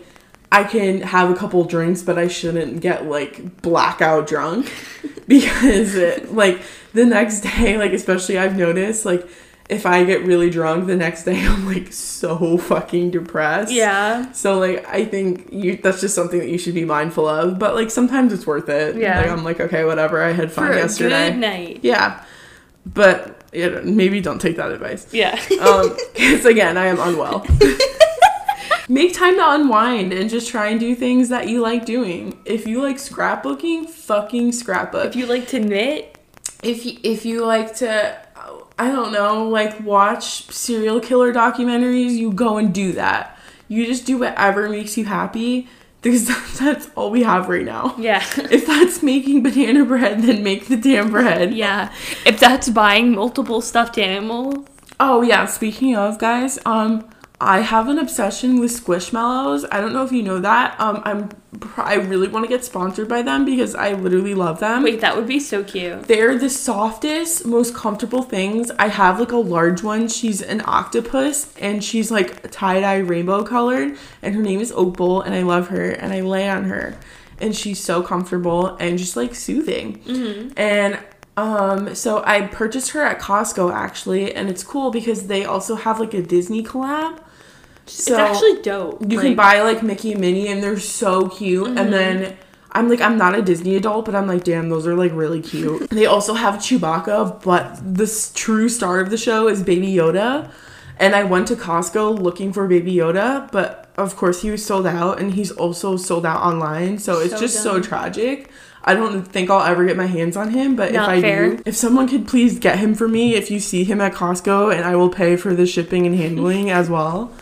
I 0.50 0.64
can 0.64 1.02
have 1.02 1.30
a 1.30 1.34
couple 1.34 1.62
drinks 1.64 2.02
but 2.02 2.18
I 2.18 2.28
shouldn't 2.28 2.80
get 2.80 3.06
like 3.06 3.60
blackout 3.62 4.26
drunk 4.26 4.72
because 5.28 5.94
it, 5.94 6.34
like 6.34 6.62
the 6.94 7.04
next 7.04 7.40
day 7.40 7.76
like 7.76 7.92
especially 7.92 8.38
I've 8.38 8.56
noticed 8.56 9.04
like 9.04 9.28
if 9.68 9.84
I 9.84 10.02
get 10.04 10.22
really 10.24 10.48
drunk 10.48 10.86
the 10.86 10.96
next 10.96 11.24
day 11.24 11.38
I'm 11.46 11.66
like 11.66 11.92
so 11.92 12.56
fucking 12.56 13.10
depressed. 13.10 13.70
Yeah. 13.72 14.32
So 14.32 14.58
like 14.58 14.86
I 14.88 15.04
think 15.04 15.52
you 15.52 15.76
that's 15.76 16.00
just 16.00 16.14
something 16.14 16.38
that 16.38 16.48
you 16.48 16.56
should 16.58 16.74
be 16.74 16.86
mindful 16.86 17.28
of. 17.28 17.58
But 17.58 17.74
like 17.74 17.90
sometimes 17.90 18.32
it's 18.32 18.46
worth 18.46 18.68
it. 18.70 18.96
Yeah. 18.96 19.20
Like 19.20 19.30
I'm 19.30 19.44
like, 19.44 19.60
okay, 19.60 19.84
whatever, 19.84 20.22
I 20.22 20.32
had 20.32 20.50
fun 20.50 20.68
For 20.68 20.74
yesterday. 20.74 21.30
good 21.30 21.38
night. 21.40 21.80
Yeah. 21.82 22.24
But 22.86 23.34
you 23.52 23.70
know, 23.70 23.82
maybe 23.82 24.20
don't 24.22 24.40
take 24.40 24.56
that 24.56 24.70
advice. 24.72 25.12
Yeah. 25.12 25.38
Um, 25.60 25.94
because 26.14 26.46
again, 26.46 26.76
I 26.78 26.86
am 26.86 26.98
unwell. 27.00 27.46
Make 28.88 29.12
time 29.14 29.36
to 29.36 29.50
unwind 29.50 30.12
and 30.12 30.30
just 30.30 30.48
try 30.50 30.68
and 30.68 30.80
do 30.80 30.94
things 30.94 31.28
that 31.28 31.48
you 31.48 31.60
like 31.60 31.84
doing. 31.84 32.38
If 32.46 32.66
you 32.66 32.82
like 32.82 32.96
scrapbooking, 32.96 33.88
fucking 33.90 34.52
scrapbook 34.52 35.06
if 35.06 35.16
you 35.16 35.26
like 35.26 35.46
to 35.48 35.60
knit, 35.60 36.16
if 36.62 36.86
you, 36.86 36.98
if 37.02 37.26
you 37.26 37.44
like 37.44 37.74
to 37.76 38.18
I 38.78 38.90
don't 38.92 39.12
know, 39.12 39.48
like 39.48 39.80
watch 39.80 40.50
serial 40.52 41.00
killer 41.00 41.32
documentaries, 41.32 42.12
you 42.12 42.32
go 42.32 42.58
and 42.58 42.72
do 42.72 42.92
that. 42.92 43.36
You 43.66 43.84
just 43.84 44.06
do 44.06 44.18
whatever 44.18 44.68
makes 44.68 44.96
you 44.96 45.04
happy 45.04 45.68
because 46.00 46.28
that's 46.58 46.88
all 46.94 47.10
we 47.10 47.24
have 47.24 47.48
right 47.48 47.64
now. 47.64 47.94
yeah. 47.98 48.24
If 48.36 48.66
that's 48.66 49.02
making 49.02 49.42
banana 49.42 49.84
bread, 49.84 50.22
then 50.22 50.42
make 50.44 50.68
the 50.68 50.76
damn 50.76 51.10
bread. 51.10 51.52
yeah. 51.54 51.92
If 52.24 52.38
that's 52.38 52.68
buying 52.68 53.12
multiple 53.14 53.60
stuffed 53.60 53.98
animals, 53.98 54.64
Oh 55.00 55.22
yeah, 55.22 55.44
speaking 55.46 55.94
of 55.96 56.18
guys, 56.18 56.58
um 56.64 57.08
I 57.40 57.60
have 57.60 57.86
an 57.88 57.98
obsession 58.00 58.58
with 58.58 58.72
Squishmallows. 58.72 59.64
I 59.70 59.80
don't 59.80 59.92
know 59.92 60.04
if 60.04 60.10
you 60.10 60.22
know 60.22 60.40
that. 60.40 60.74
Um 60.80 61.02
I'm 61.04 61.28
I 61.76 61.94
really 61.94 62.28
want 62.28 62.44
to 62.44 62.48
get 62.48 62.64
sponsored 62.64 63.08
by 63.08 63.22
them 63.22 63.44
because 63.44 63.74
I 63.74 63.92
literally 63.94 64.34
love 64.34 64.60
them. 64.60 64.82
wait, 64.82 65.00
that 65.00 65.16
would 65.16 65.26
be 65.26 65.40
so 65.40 65.62
cute. 65.64 66.02
They're 66.04 66.36
the 66.38 66.50
softest, 66.50 67.46
most 67.46 67.74
comfortable 67.74 68.22
things. 68.22 68.70
I 68.78 68.88
have 68.88 69.18
like 69.20 69.32
a 69.32 69.36
large 69.36 69.82
one. 69.82 70.08
She's 70.08 70.42
an 70.42 70.62
octopus 70.64 71.56
and 71.58 71.82
she's 71.82 72.10
like 72.10 72.50
tie 72.50 72.80
dye 72.80 72.98
rainbow 72.98 73.44
colored. 73.44 73.96
And 74.22 74.34
her 74.34 74.42
name 74.42 74.60
is 74.60 74.72
Opal. 74.72 75.22
And 75.22 75.34
I 75.34 75.42
love 75.42 75.68
her 75.68 75.90
and 75.90 76.12
I 76.12 76.20
lay 76.20 76.48
on 76.48 76.64
her. 76.64 76.96
And 77.40 77.54
she's 77.54 77.78
so 77.78 78.02
comfortable 78.02 78.76
and 78.76 78.98
just 78.98 79.16
like 79.16 79.34
soothing. 79.34 80.02
And 80.56 80.98
um, 81.42 81.94
so 81.94 82.22
I 82.24 82.42
purchased 82.42 82.90
her 82.90 83.02
at 83.02 83.20
Costco 83.20 83.72
actually. 83.72 84.34
And 84.34 84.48
it's 84.48 84.62
cool 84.62 84.90
because 84.90 85.26
they 85.26 85.44
also 85.44 85.74
have 85.76 86.00
like 86.00 86.14
a 86.14 86.22
Disney 86.22 86.62
collab. 86.62 87.20
So 87.86 88.12
it's 88.12 88.20
actually 88.20 88.62
dope. 88.62 89.00
you 89.10 89.18
can 89.18 89.34
buy 89.34 89.62
like 89.62 89.82
Mickey 89.82 90.12
and 90.12 90.20
Minnie, 90.20 90.48
and 90.48 90.62
they're 90.62 90.78
so 90.78 91.28
cute. 91.28 91.68
And 91.78 91.90
then 91.90 92.36
I'm 92.72 92.88
like, 92.90 93.00
I'm 93.00 93.16
not 93.16 93.34
a 93.34 93.40
Disney 93.40 93.76
adult, 93.76 94.04
but 94.04 94.14
I'm 94.14 94.26
like, 94.26 94.44
damn, 94.44 94.68
those 94.68 94.86
are 94.86 94.94
like 94.94 95.12
really 95.14 95.40
cute. 95.40 95.88
they 95.90 96.04
also 96.04 96.34
have 96.34 96.56
Chewbacca, 96.56 97.42
but 97.42 97.76
the 97.82 98.30
true 98.34 98.68
star 98.68 99.00
of 99.00 99.08
the 99.08 99.16
show 99.16 99.48
is 99.48 99.62
Baby 99.62 99.88
Yoda. 99.88 100.50
And 100.98 101.14
I 101.14 101.22
went 101.24 101.48
to 101.48 101.54
Costco 101.56 102.18
looking 102.18 102.52
for 102.52 102.66
Baby 102.66 102.94
Yoda, 102.94 103.50
but 103.52 103.88
of 103.96 104.16
course 104.16 104.42
he 104.42 104.50
was 104.50 104.64
sold 104.66 104.86
out, 104.86 105.18
and 105.20 105.32
he's 105.32 105.50
also 105.50 105.96
sold 105.96 106.26
out 106.26 106.42
online. 106.42 106.98
So 106.98 107.20
it's 107.20 107.34
So 107.34 107.40
just 107.40 107.62
so 107.62 107.80
tragic. 107.80 108.50
I 108.84 108.94
don't 108.94 109.22
think 109.22 109.50
I'll 109.50 109.62
ever 109.62 109.84
get 109.84 109.96
my 109.96 110.06
hands 110.06 110.36
on 110.36 110.50
him, 110.50 110.76
but 110.76 110.92
Not 110.92 111.02
if 111.04 111.18
I 111.18 111.20
fair. 111.20 111.56
do, 111.56 111.62
if 111.66 111.76
someone 111.76 112.08
could 112.08 112.26
please 112.26 112.58
get 112.58 112.78
him 112.78 112.94
for 112.94 113.08
me, 113.08 113.34
if 113.34 113.50
you 113.50 113.60
see 113.60 113.84
him 113.84 114.00
at 114.00 114.12
Costco, 114.14 114.74
and 114.74 114.84
I 114.84 114.96
will 114.96 115.10
pay 115.10 115.36
for 115.36 115.54
the 115.54 115.66
shipping 115.66 116.06
and 116.06 116.14
handling 116.16 116.70
as 116.70 116.88
well, 116.88 117.32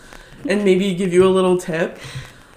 and 0.48 0.64
maybe 0.64 0.94
give 0.94 1.12
you 1.12 1.24
a 1.26 1.28
little 1.30 1.58
tip. 1.58 1.98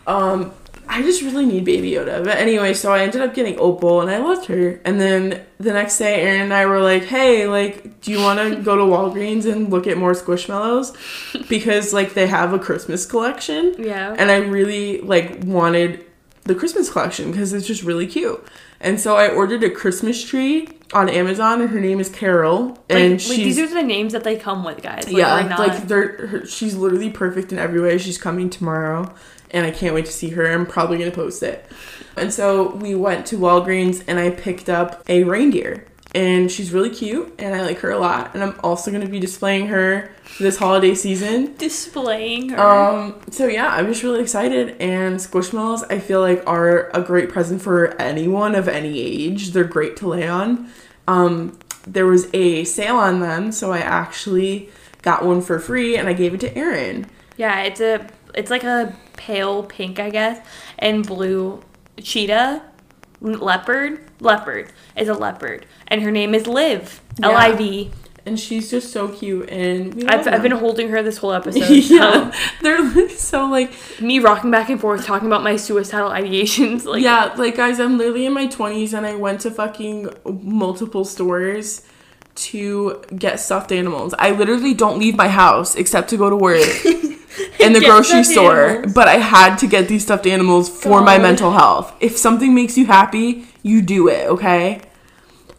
Um, 0.07 0.53
I 0.91 1.03
just 1.03 1.21
really 1.21 1.45
need 1.45 1.65
Baby 1.65 1.91
Yoda. 1.91 2.23
But 2.23 2.37
anyway, 2.37 2.73
so 2.73 2.91
I 2.91 3.01
ended 3.01 3.21
up 3.21 3.35
getting 3.35 3.59
Opal, 3.59 4.01
and 4.01 4.09
I 4.09 4.17
loved 4.17 4.47
her. 4.47 4.81
And 4.83 4.99
then 4.99 5.43
the 5.59 5.71
next 5.71 5.99
day, 5.99 6.21
Erin 6.21 6.41
and 6.41 6.53
I 6.53 6.65
were 6.65 6.81
like, 6.81 7.03
"Hey, 7.03 7.47
like, 7.47 8.01
do 8.01 8.11
you 8.11 8.19
want 8.19 8.39
to 8.39 8.55
go 8.63 8.75
to 8.75 8.81
Walgreens 8.83 9.45
and 9.45 9.69
look 9.69 9.85
at 9.85 9.97
more 9.97 10.13
Squishmallows? 10.13 10.95
Because 11.47 11.93
like 11.93 12.15
they 12.15 12.25
have 12.25 12.53
a 12.53 12.59
Christmas 12.59 13.05
collection." 13.05 13.75
Yeah. 13.77 14.15
and 14.17 14.31
I 14.31 14.37
really 14.37 14.99
like 15.01 15.43
wanted 15.43 16.03
the 16.45 16.55
Christmas 16.55 16.89
collection 16.89 17.29
because 17.29 17.53
it's 17.53 17.67
just 17.67 17.83
really 17.83 18.07
cute. 18.07 18.43
And 18.81 18.99
so 18.99 19.17
I 19.17 19.27
ordered 19.29 19.63
a 19.63 19.69
Christmas 19.69 20.23
tree 20.23 20.69
on 20.93 21.09
Amazon, 21.09 21.61
and 21.61 21.69
her 21.69 21.79
name 21.79 21.99
is 21.99 22.09
Carol, 22.09 22.77
and 22.89 23.11
like, 23.11 23.19
she's 23.19 23.57
these 23.57 23.59
are 23.59 23.67
the 23.73 23.83
names 23.83 24.13
that 24.13 24.23
they 24.23 24.37
come 24.37 24.63
with, 24.63 24.81
guys. 24.81 25.05
Like, 25.07 25.17
yeah, 25.17 25.47
not- 25.47 25.59
like 25.59 25.87
they're 25.87 26.27
her, 26.27 26.45
she's 26.45 26.75
literally 26.75 27.09
perfect 27.09 27.51
in 27.51 27.59
every 27.59 27.81
way. 27.81 27.97
She's 27.97 28.17
coming 28.17 28.49
tomorrow, 28.49 29.13
and 29.51 29.65
I 29.65 29.71
can't 29.71 29.93
wait 29.93 30.05
to 30.05 30.11
see 30.11 30.29
her. 30.29 30.49
I'm 30.51 30.65
probably 30.65 30.97
gonna 30.97 31.11
post 31.11 31.43
it. 31.43 31.65
And 32.15 32.33
so 32.33 32.71
we 32.75 32.95
went 32.95 33.25
to 33.27 33.37
Walgreens, 33.37 34.03
and 34.07 34.17
I 34.17 34.29
picked 34.31 34.69
up 34.69 35.03
a 35.07 35.23
reindeer. 35.23 35.85
And 36.15 36.51
she's 36.51 36.71
really 36.71 36.89
cute, 36.89 37.33
and 37.37 37.53
I 37.53 37.61
like 37.61 37.79
her 37.79 37.91
a 37.91 37.99
lot. 37.99 38.33
And 38.33 38.43
I'm 38.43 38.59
also 38.63 38.91
gonna 38.91 39.07
be 39.07 39.19
displaying 39.19 39.67
her 39.67 40.11
this 40.39 40.57
holiday 40.57 40.95
season. 40.95 41.55
Displaying 41.57 42.49
her. 42.49 42.59
Um, 42.59 43.21
so 43.29 43.47
yeah, 43.47 43.67
I'm 43.67 43.87
just 43.87 44.03
really 44.03 44.21
excited. 44.21 44.75
And 44.79 45.17
Squishmallows, 45.17 45.91
I 45.91 45.99
feel 45.99 46.21
like 46.21 46.43
are 46.47 46.89
a 46.95 47.01
great 47.01 47.29
present 47.29 47.61
for 47.61 47.99
anyone 48.01 48.55
of 48.55 48.67
any 48.67 48.99
age. 48.99 49.51
They're 49.51 49.63
great 49.63 49.97
to 49.97 50.07
lay 50.07 50.27
on. 50.27 50.71
Um, 51.07 51.57
there 51.85 52.05
was 52.05 52.27
a 52.33 52.63
sale 52.65 52.97
on 52.97 53.19
them, 53.19 53.51
so 53.51 53.71
I 53.71 53.79
actually 53.79 54.69
got 55.01 55.25
one 55.25 55.41
for 55.41 55.59
free, 55.59 55.95
and 55.97 56.07
I 56.07 56.13
gave 56.13 56.33
it 56.33 56.39
to 56.41 56.57
Erin. 56.57 57.07
yeah, 57.37 57.61
it's 57.61 57.81
a 57.81 58.07
it's 58.35 58.51
like 58.51 58.63
a 58.63 58.95
pale 59.17 59.63
pink, 59.63 59.99
I 59.99 60.09
guess, 60.09 60.45
and 60.77 61.05
blue 61.05 61.61
cheetah 62.01 62.61
leopard. 63.21 63.99
Leopard 64.19 64.71
is 64.95 65.07
a 65.07 65.13
leopard, 65.13 65.65
and 65.87 66.01
her 66.01 66.11
name 66.11 66.33
is 66.35 66.47
Liv. 66.47 67.01
Yeah. 67.19 67.27
L 67.27 67.35
I 67.37 67.51
V. 67.53 67.91
And 68.25 68.39
she's 68.39 68.69
just 68.69 68.91
so 68.91 69.07
cute, 69.07 69.49
and 69.49 70.07
I've 70.09 70.27
I've 70.27 70.43
been 70.43 70.51
holding 70.51 70.89
her 70.89 71.01
this 71.01 71.17
whole 71.17 71.31
episode. 71.39 71.69
yeah, 71.69 72.05
um, 72.05 72.31
they're 72.61 72.83
like 72.83 73.11
so 73.11 73.47
like 73.47 73.71
me 74.01 74.19
rocking 74.19 74.51
back 74.51 74.69
and 74.69 74.79
forth 74.79 75.05
talking 75.05 75.27
about 75.27 75.41
my 75.41 75.55
suicidal 75.55 76.09
ideations. 76.09 76.85
Like 76.89 77.01
yeah, 77.01 77.33
like 77.37 77.55
guys, 77.55 77.79
I'm 77.79 77.97
literally 77.97 78.25
in 78.25 78.33
my 78.33 78.47
20s 78.47 78.93
and 78.93 79.05
I 79.05 79.15
went 79.15 79.41
to 79.41 79.51
fucking 79.51 80.09
multiple 80.25 81.05
stores 81.05 81.85
to 82.35 83.01
get 83.15 83.39
stuffed 83.39 83.71
animals. 83.71 84.13
I 84.19 84.31
literally 84.31 84.73
don't 84.73 84.99
leave 84.99 85.15
my 85.15 85.27
house 85.27 85.75
except 85.75 86.09
to 86.09 86.17
go 86.17 86.29
to 86.29 86.35
work 86.35 86.67
in 87.59 87.73
the 87.73 87.79
grocery 87.79 88.23
store, 88.23 88.65
animals. 88.67 88.93
but 88.93 89.07
I 89.07 89.15
had 89.17 89.57
to 89.57 89.67
get 89.67 89.87
these 89.87 90.03
stuffed 90.03 90.25
animals 90.27 90.69
for 90.69 91.01
my 91.01 91.17
mental 91.17 91.51
health. 91.51 91.93
If 91.99 92.17
something 92.17 92.53
makes 92.55 92.77
you 92.77 92.85
happy, 92.85 93.45
you 93.63 93.81
do 93.81 94.07
it, 94.07 94.27
okay? 94.27 94.81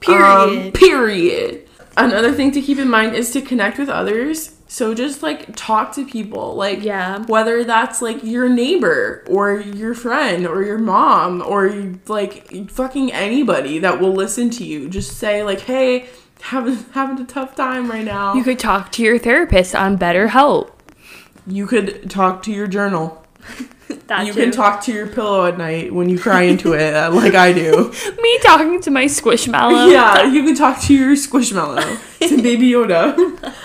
period. 0.00 0.66
Um, 0.66 0.72
period. 0.72 1.68
Another 1.96 2.32
thing 2.32 2.50
to 2.52 2.62
keep 2.62 2.78
in 2.78 2.88
mind 2.88 3.14
is 3.14 3.30
to 3.32 3.40
connect 3.42 3.78
with 3.78 3.88
others. 3.88 4.56
So 4.68 4.94
just 4.94 5.22
like 5.22 5.54
talk 5.56 5.92
to 5.96 6.06
people, 6.06 6.54
like 6.54 6.82
Yeah. 6.82 7.24
whether 7.26 7.64
that's 7.64 8.00
like 8.00 8.22
your 8.22 8.48
neighbor 8.48 9.24
or 9.28 9.58
your 9.60 9.94
friend 9.94 10.46
or 10.46 10.62
your 10.62 10.78
mom 10.78 11.42
or 11.44 11.74
like 12.06 12.70
fucking 12.70 13.12
anybody 13.12 13.78
that 13.80 14.00
will 14.00 14.12
listen 14.12 14.48
to 14.50 14.64
you. 14.64 14.88
Just 14.88 15.18
say 15.18 15.42
like, 15.42 15.62
"Hey, 15.62 16.06
having 16.40 16.78
having 16.92 17.20
a 17.20 17.24
tough 17.26 17.56
time 17.56 17.90
right 17.90 18.04
now." 18.04 18.34
you 18.34 18.44
could 18.44 18.60
talk 18.60 18.92
to 18.92 19.02
your 19.02 19.18
therapist 19.18 19.74
on 19.74 19.98
BetterHelp. 19.98 20.70
You 21.50 21.66
could 21.66 22.10
talk 22.10 22.42
to 22.44 22.52
your 22.52 22.66
journal. 22.66 23.24
That 24.06 24.24
you 24.26 24.32
too. 24.32 24.40
can 24.42 24.50
talk 24.52 24.82
to 24.84 24.92
your 24.92 25.08
pillow 25.08 25.46
at 25.46 25.58
night 25.58 25.92
when 25.92 26.08
you 26.08 26.18
cry 26.18 26.42
into 26.42 26.74
it, 26.74 26.94
uh, 26.94 27.10
like 27.12 27.34
I 27.34 27.52
do. 27.52 27.92
Me 28.22 28.38
talking 28.38 28.80
to 28.82 28.90
my 28.90 29.06
squishmallow. 29.06 29.90
Yeah, 29.90 30.24
you 30.24 30.44
can 30.44 30.54
talk 30.54 30.80
to 30.82 30.94
your 30.94 31.14
squishmallow, 31.16 31.98
to 32.28 32.42
Baby 32.42 32.70
Yoda. 32.70 33.14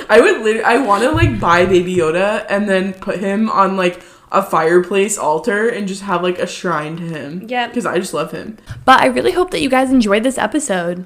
I 0.09 0.19
would 0.19 0.41
literally, 0.41 0.63
I 0.63 0.77
want 0.77 1.03
to 1.03 1.11
like 1.11 1.39
buy 1.39 1.65
Baby 1.67 1.95
Yoda 1.95 2.45
and 2.49 2.67
then 2.67 2.93
put 2.93 3.19
him 3.19 3.49
on 3.51 3.77
like 3.77 4.03
a 4.31 4.41
fireplace 4.41 5.17
altar 5.17 5.67
and 5.67 5.87
just 5.87 6.01
have 6.03 6.23
like 6.23 6.39
a 6.39 6.47
shrine 6.47 6.97
to 6.97 7.03
him. 7.03 7.45
Yeah. 7.47 7.67
because 7.67 7.85
I 7.85 7.99
just 7.99 8.13
love 8.13 8.31
him. 8.31 8.57
But 8.83 9.01
I 9.01 9.07
really 9.07 9.31
hope 9.31 9.51
that 9.51 9.61
you 9.61 9.69
guys 9.69 9.91
enjoyed 9.91 10.23
this 10.23 10.37
episode. 10.39 11.05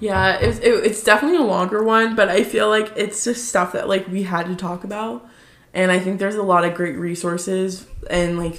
Yeah, 0.00 0.36
it's 0.36 0.58
it, 0.58 0.70
it's 0.84 1.02
definitely 1.02 1.38
a 1.38 1.42
longer 1.42 1.82
one, 1.82 2.14
but 2.16 2.28
I 2.28 2.42
feel 2.44 2.68
like 2.68 2.92
it's 2.96 3.24
just 3.24 3.48
stuff 3.48 3.72
that 3.72 3.88
like 3.88 4.08
we 4.08 4.24
had 4.24 4.46
to 4.46 4.56
talk 4.56 4.84
about, 4.84 5.26
and 5.74 5.90
I 5.90 5.98
think 5.98 6.18
there's 6.18 6.36
a 6.36 6.42
lot 6.42 6.64
of 6.64 6.74
great 6.74 6.96
resources 6.96 7.86
and 8.10 8.38
like 8.38 8.58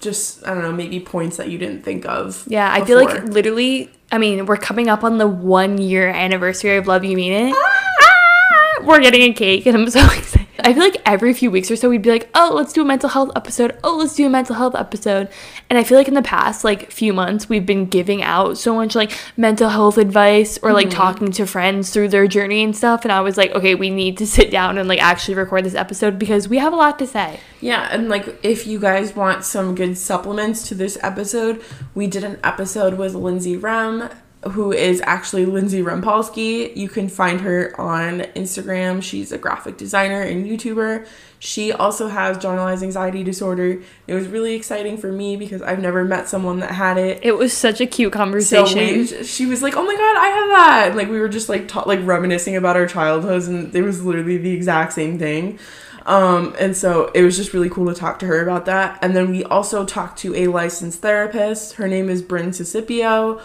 just 0.00 0.46
I 0.46 0.54
don't 0.54 0.62
know 0.62 0.72
maybe 0.72 1.00
points 1.00 1.36
that 1.36 1.48
you 1.48 1.58
didn't 1.58 1.82
think 1.82 2.06
of. 2.06 2.44
Yeah, 2.46 2.72
I 2.72 2.84
feel 2.84 3.02
like 3.02 3.24
literally, 3.24 3.90
I 4.10 4.18
mean, 4.18 4.46
we're 4.46 4.56
coming 4.56 4.88
up 4.88 5.04
on 5.04 5.18
the 5.18 5.28
one 5.28 5.78
year 5.78 6.08
anniversary 6.08 6.76
of 6.76 6.86
Love 6.86 7.04
You 7.04 7.16
Mean 7.16 7.32
It. 7.32 7.54
Ah! 7.56 8.82
We're 8.82 9.00
getting 9.00 9.30
a 9.30 9.34
cake, 9.34 9.66
and 9.66 9.76
I'm 9.76 9.90
so 9.90 10.00
excited. 10.16 10.39
I 10.64 10.72
feel 10.72 10.82
like 10.82 11.00
every 11.06 11.32
few 11.34 11.50
weeks 11.50 11.70
or 11.70 11.76
so, 11.76 11.88
we'd 11.88 12.02
be 12.02 12.10
like, 12.10 12.30
oh, 12.34 12.52
let's 12.54 12.72
do 12.72 12.82
a 12.82 12.84
mental 12.84 13.08
health 13.08 13.30
episode. 13.36 13.78
Oh, 13.84 13.96
let's 13.96 14.14
do 14.14 14.26
a 14.26 14.30
mental 14.30 14.56
health 14.56 14.74
episode. 14.74 15.28
And 15.68 15.78
I 15.78 15.84
feel 15.84 15.98
like 15.98 16.08
in 16.08 16.14
the 16.14 16.22
past, 16.22 16.64
like, 16.64 16.90
few 16.90 17.12
months, 17.12 17.48
we've 17.48 17.66
been 17.66 17.86
giving 17.86 18.22
out 18.22 18.58
so 18.58 18.74
much, 18.74 18.94
like, 18.94 19.12
mental 19.36 19.68
health 19.68 19.98
advice 19.98 20.58
or, 20.62 20.72
like, 20.72 20.88
mm-hmm. 20.88 20.96
talking 20.96 21.32
to 21.32 21.46
friends 21.46 21.90
through 21.90 22.08
their 22.08 22.26
journey 22.26 22.62
and 22.62 22.76
stuff. 22.76 23.04
And 23.04 23.12
I 23.12 23.20
was 23.20 23.36
like, 23.36 23.52
okay, 23.52 23.74
we 23.74 23.90
need 23.90 24.18
to 24.18 24.26
sit 24.36 24.50
down 24.50 24.78
and, 24.78 24.88
like, 24.88 25.02
actually 25.02 25.34
record 25.34 25.64
this 25.64 25.74
episode 25.74 26.18
because 26.18 26.48
we 26.48 26.58
have 26.58 26.72
a 26.72 26.76
lot 26.76 26.98
to 26.98 27.06
say. 27.06 27.40
Yeah, 27.60 27.88
and 27.90 28.08
like 28.08 28.38
if 28.42 28.66
you 28.66 28.78
guys 28.78 29.14
want 29.14 29.44
some 29.44 29.74
good 29.74 29.98
supplements 29.98 30.66
to 30.68 30.74
this 30.74 30.98
episode, 31.02 31.62
we 31.94 32.06
did 32.06 32.24
an 32.24 32.38
episode 32.42 32.94
with 32.94 33.14
Lindsay 33.14 33.56
Rem, 33.56 34.08
who 34.52 34.72
is 34.72 35.02
actually 35.04 35.44
Lindsay 35.44 35.82
Rempolsky. 35.82 36.74
You 36.74 36.88
can 36.88 37.08
find 37.08 37.42
her 37.42 37.78
on 37.78 38.20
Instagram. 38.34 39.02
She's 39.02 39.32
a 39.32 39.38
graphic 39.38 39.76
designer 39.76 40.22
and 40.22 40.46
YouTuber. 40.46 41.06
She 41.38 41.72
also 41.72 42.08
has 42.08 42.38
generalized 42.38 42.82
anxiety 42.82 43.22
disorder. 43.22 43.82
It 44.06 44.14
was 44.14 44.26
really 44.28 44.54
exciting 44.54 44.96
for 44.96 45.12
me 45.12 45.36
because 45.36 45.60
I've 45.62 45.78
never 45.80 46.04
met 46.04 46.28
someone 46.28 46.60
that 46.60 46.70
had 46.72 46.96
it. 46.96 47.20
It 47.22 47.32
was 47.32 47.52
such 47.52 47.80
a 47.80 47.86
cute 47.86 48.12
So 48.14 48.18
conversation. 48.18 48.78
we, 48.78 49.24
she 49.24 49.46
was 49.46 49.62
like, 49.62 49.76
"Oh 49.76 49.84
my 49.84 49.94
god, 49.94 50.16
I 50.16 50.28
have 50.28 50.48
that!" 50.50 50.84
And, 50.88 50.96
like 50.96 51.08
we 51.08 51.18
were 51.18 51.28
just 51.28 51.48
like 51.48 51.68
ta- 51.68 51.84
like 51.86 52.00
reminiscing 52.02 52.56
about 52.56 52.76
our 52.76 52.86
childhoods, 52.86 53.46
and 53.48 53.74
it 53.74 53.82
was 53.82 54.04
literally 54.04 54.38
the 54.38 54.52
exact 54.52 54.92
same 54.94 55.18
thing. 55.18 55.58
Um, 56.06 56.54
and 56.58 56.74
so 56.76 57.10
it 57.14 57.22
was 57.22 57.36
just 57.36 57.52
really 57.52 57.68
cool 57.68 57.86
to 57.92 57.94
talk 57.98 58.18
to 58.20 58.26
her 58.26 58.42
about 58.42 58.64
that. 58.66 58.98
And 59.02 59.14
then 59.14 59.30
we 59.30 59.44
also 59.44 59.84
talked 59.84 60.18
to 60.20 60.34
a 60.34 60.46
licensed 60.46 61.00
therapist. 61.02 61.74
Her 61.74 61.86
name 61.88 62.08
is 62.08 62.22
Bryn 62.22 62.50
Sicipio. 62.50 63.40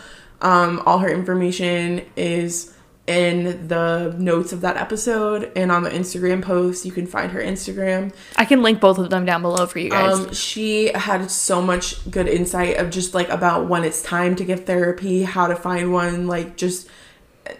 Um, 0.45 0.81
all 0.85 0.99
her 0.99 1.09
information 1.09 2.05
is 2.15 2.71
in 3.07 3.67
the 3.67 4.15
notes 4.17 4.51
of 4.51 4.61
that 4.61 4.77
episode 4.77 5.51
and 5.55 5.71
on 5.71 5.83
the 5.83 5.89
Instagram 5.89 6.41
post. 6.41 6.85
You 6.85 6.91
can 6.91 7.05
find 7.07 7.31
her 7.31 7.41
Instagram. 7.41 8.13
I 8.35 8.45
can 8.45 8.61
link 8.63 8.79
both 8.79 8.97
of 8.97 9.09
them 9.09 9.25
down 9.25 9.41
below 9.41 9.65
for 9.65 9.79
you 9.79 9.89
guys. 9.89 10.19
Um, 10.19 10.33
she 10.33 10.91
had 10.93 11.29
so 11.29 11.61
much 11.61 12.09
good 12.09 12.27
insight 12.27 12.77
of 12.77 12.89
just 12.89 13.13
like 13.13 13.29
about 13.29 13.67
when 13.67 13.83
it's 13.83 14.01
time 14.01 14.35
to 14.37 14.45
get 14.45 14.65
therapy, 14.65 15.23
how 15.23 15.47
to 15.47 15.55
find 15.55 15.91
one, 15.91 16.27
like 16.27 16.57
just 16.57 16.87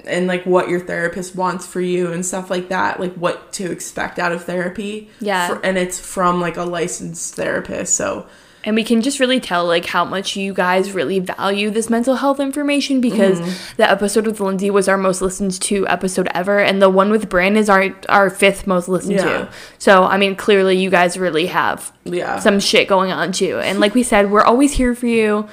and 0.06 0.26
like 0.26 0.45
what 0.45 0.68
your 0.68 0.80
therapist 0.80 1.36
wants 1.36 1.68
for 1.68 1.82
you 1.82 2.12
and 2.12 2.26
stuff 2.26 2.49
like 2.49 2.70
that, 2.70 2.99
like 2.99 3.14
what 3.14 3.53
to 3.53 3.72
expect 3.72 4.18
out 4.18 4.32
of 4.32 4.44
therapy. 4.44 5.10
Yeah. 5.20 5.48
For- 5.48 5.66
and 5.66 5.78
it's 5.78 5.99
from 5.99 6.41
like 6.41 6.57
a 6.57 6.64
licensed 6.64 7.36
therapist, 7.36 7.95
so 7.95 8.28
and 8.66 8.76
we 8.76 8.84
can 8.84 9.02
just 9.02 9.20
really 9.20 9.40
tell 9.40 9.66
like 9.66 9.86
how 9.86 10.04
much 10.04 10.36
you 10.36 10.54
guys 10.54 10.92
really 10.92 11.20
value 11.20 11.70
this 11.70 11.90
mental 11.90 12.16
health 12.16 12.40
information 12.40 13.00
because 13.00 13.40
Mm-hmm. 13.40 13.76
the 13.78 13.90
episode 13.90 14.26
with 14.26 14.40
Lindsay 14.42 14.70
was 14.70 14.88
our 14.90 14.98
most 14.98 15.22
listened 15.22 15.62
to 15.62 15.88
episode 15.88 16.28
ever 16.34 16.60
and 16.60 16.82
the 16.82 16.90
one 16.90 17.10
with 17.12 17.30
Bryn 17.30 17.56
is 17.56 17.70
our 17.70 17.96
our 18.10 18.30
fifth 18.30 18.66
most 18.68 18.90
listened 18.90 19.14
Yeah. 19.18 19.24
to. 19.46 19.50
So 19.78 20.04
I 20.04 20.18
mean 20.18 20.36
clearly 20.36 20.76
you 20.78 20.90
guys 20.90 21.18
really 21.18 21.46
have 21.46 21.94
yeah. 22.04 22.40
some 22.40 22.60
shit 22.60 22.88
going 22.88 23.12
on 23.12 23.32
too. 23.32 23.60
And 23.60 23.80
like 23.80 23.94
we 23.94 24.04
said, 24.04 24.32
we're 24.32 24.44
always 24.44 24.74
here 24.74 24.96
for 24.96 25.08
you. 25.08 25.48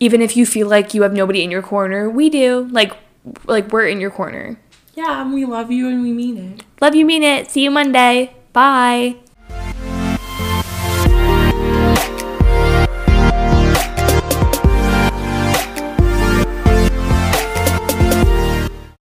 Even 0.00 0.22
if 0.22 0.36
you 0.36 0.46
feel 0.46 0.68
like 0.68 0.94
you 0.94 1.02
have 1.02 1.12
nobody 1.12 1.42
in 1.44 1.50
your 1.50 1.62
corner, 1.62 2.08
we 2.08 2.30
do. 2.30 2.68
Like 2.70 2.92
like 3.46 3.72
we're 3.72 3.86
in 3.86 4.00
your 4.00 4.10
corner. 4.10 4.58
yeah, 4.94 5.22
and 5.22 5.32
we 5.32 5.44
love 5.44 5.70
you 5.70 5.88
and 5.88 6.02
we 6.02 6.12
mean 6.12 6.36
it. 6.38 6.64
Love 6.80 6.94
you 6.94 7.04
mean 7.06 7.22
it. 7.22 7.50
See 7.50 7.62
you 7.62 7.70
Monday. 7.70 8.34
Bye. 8.52 9.16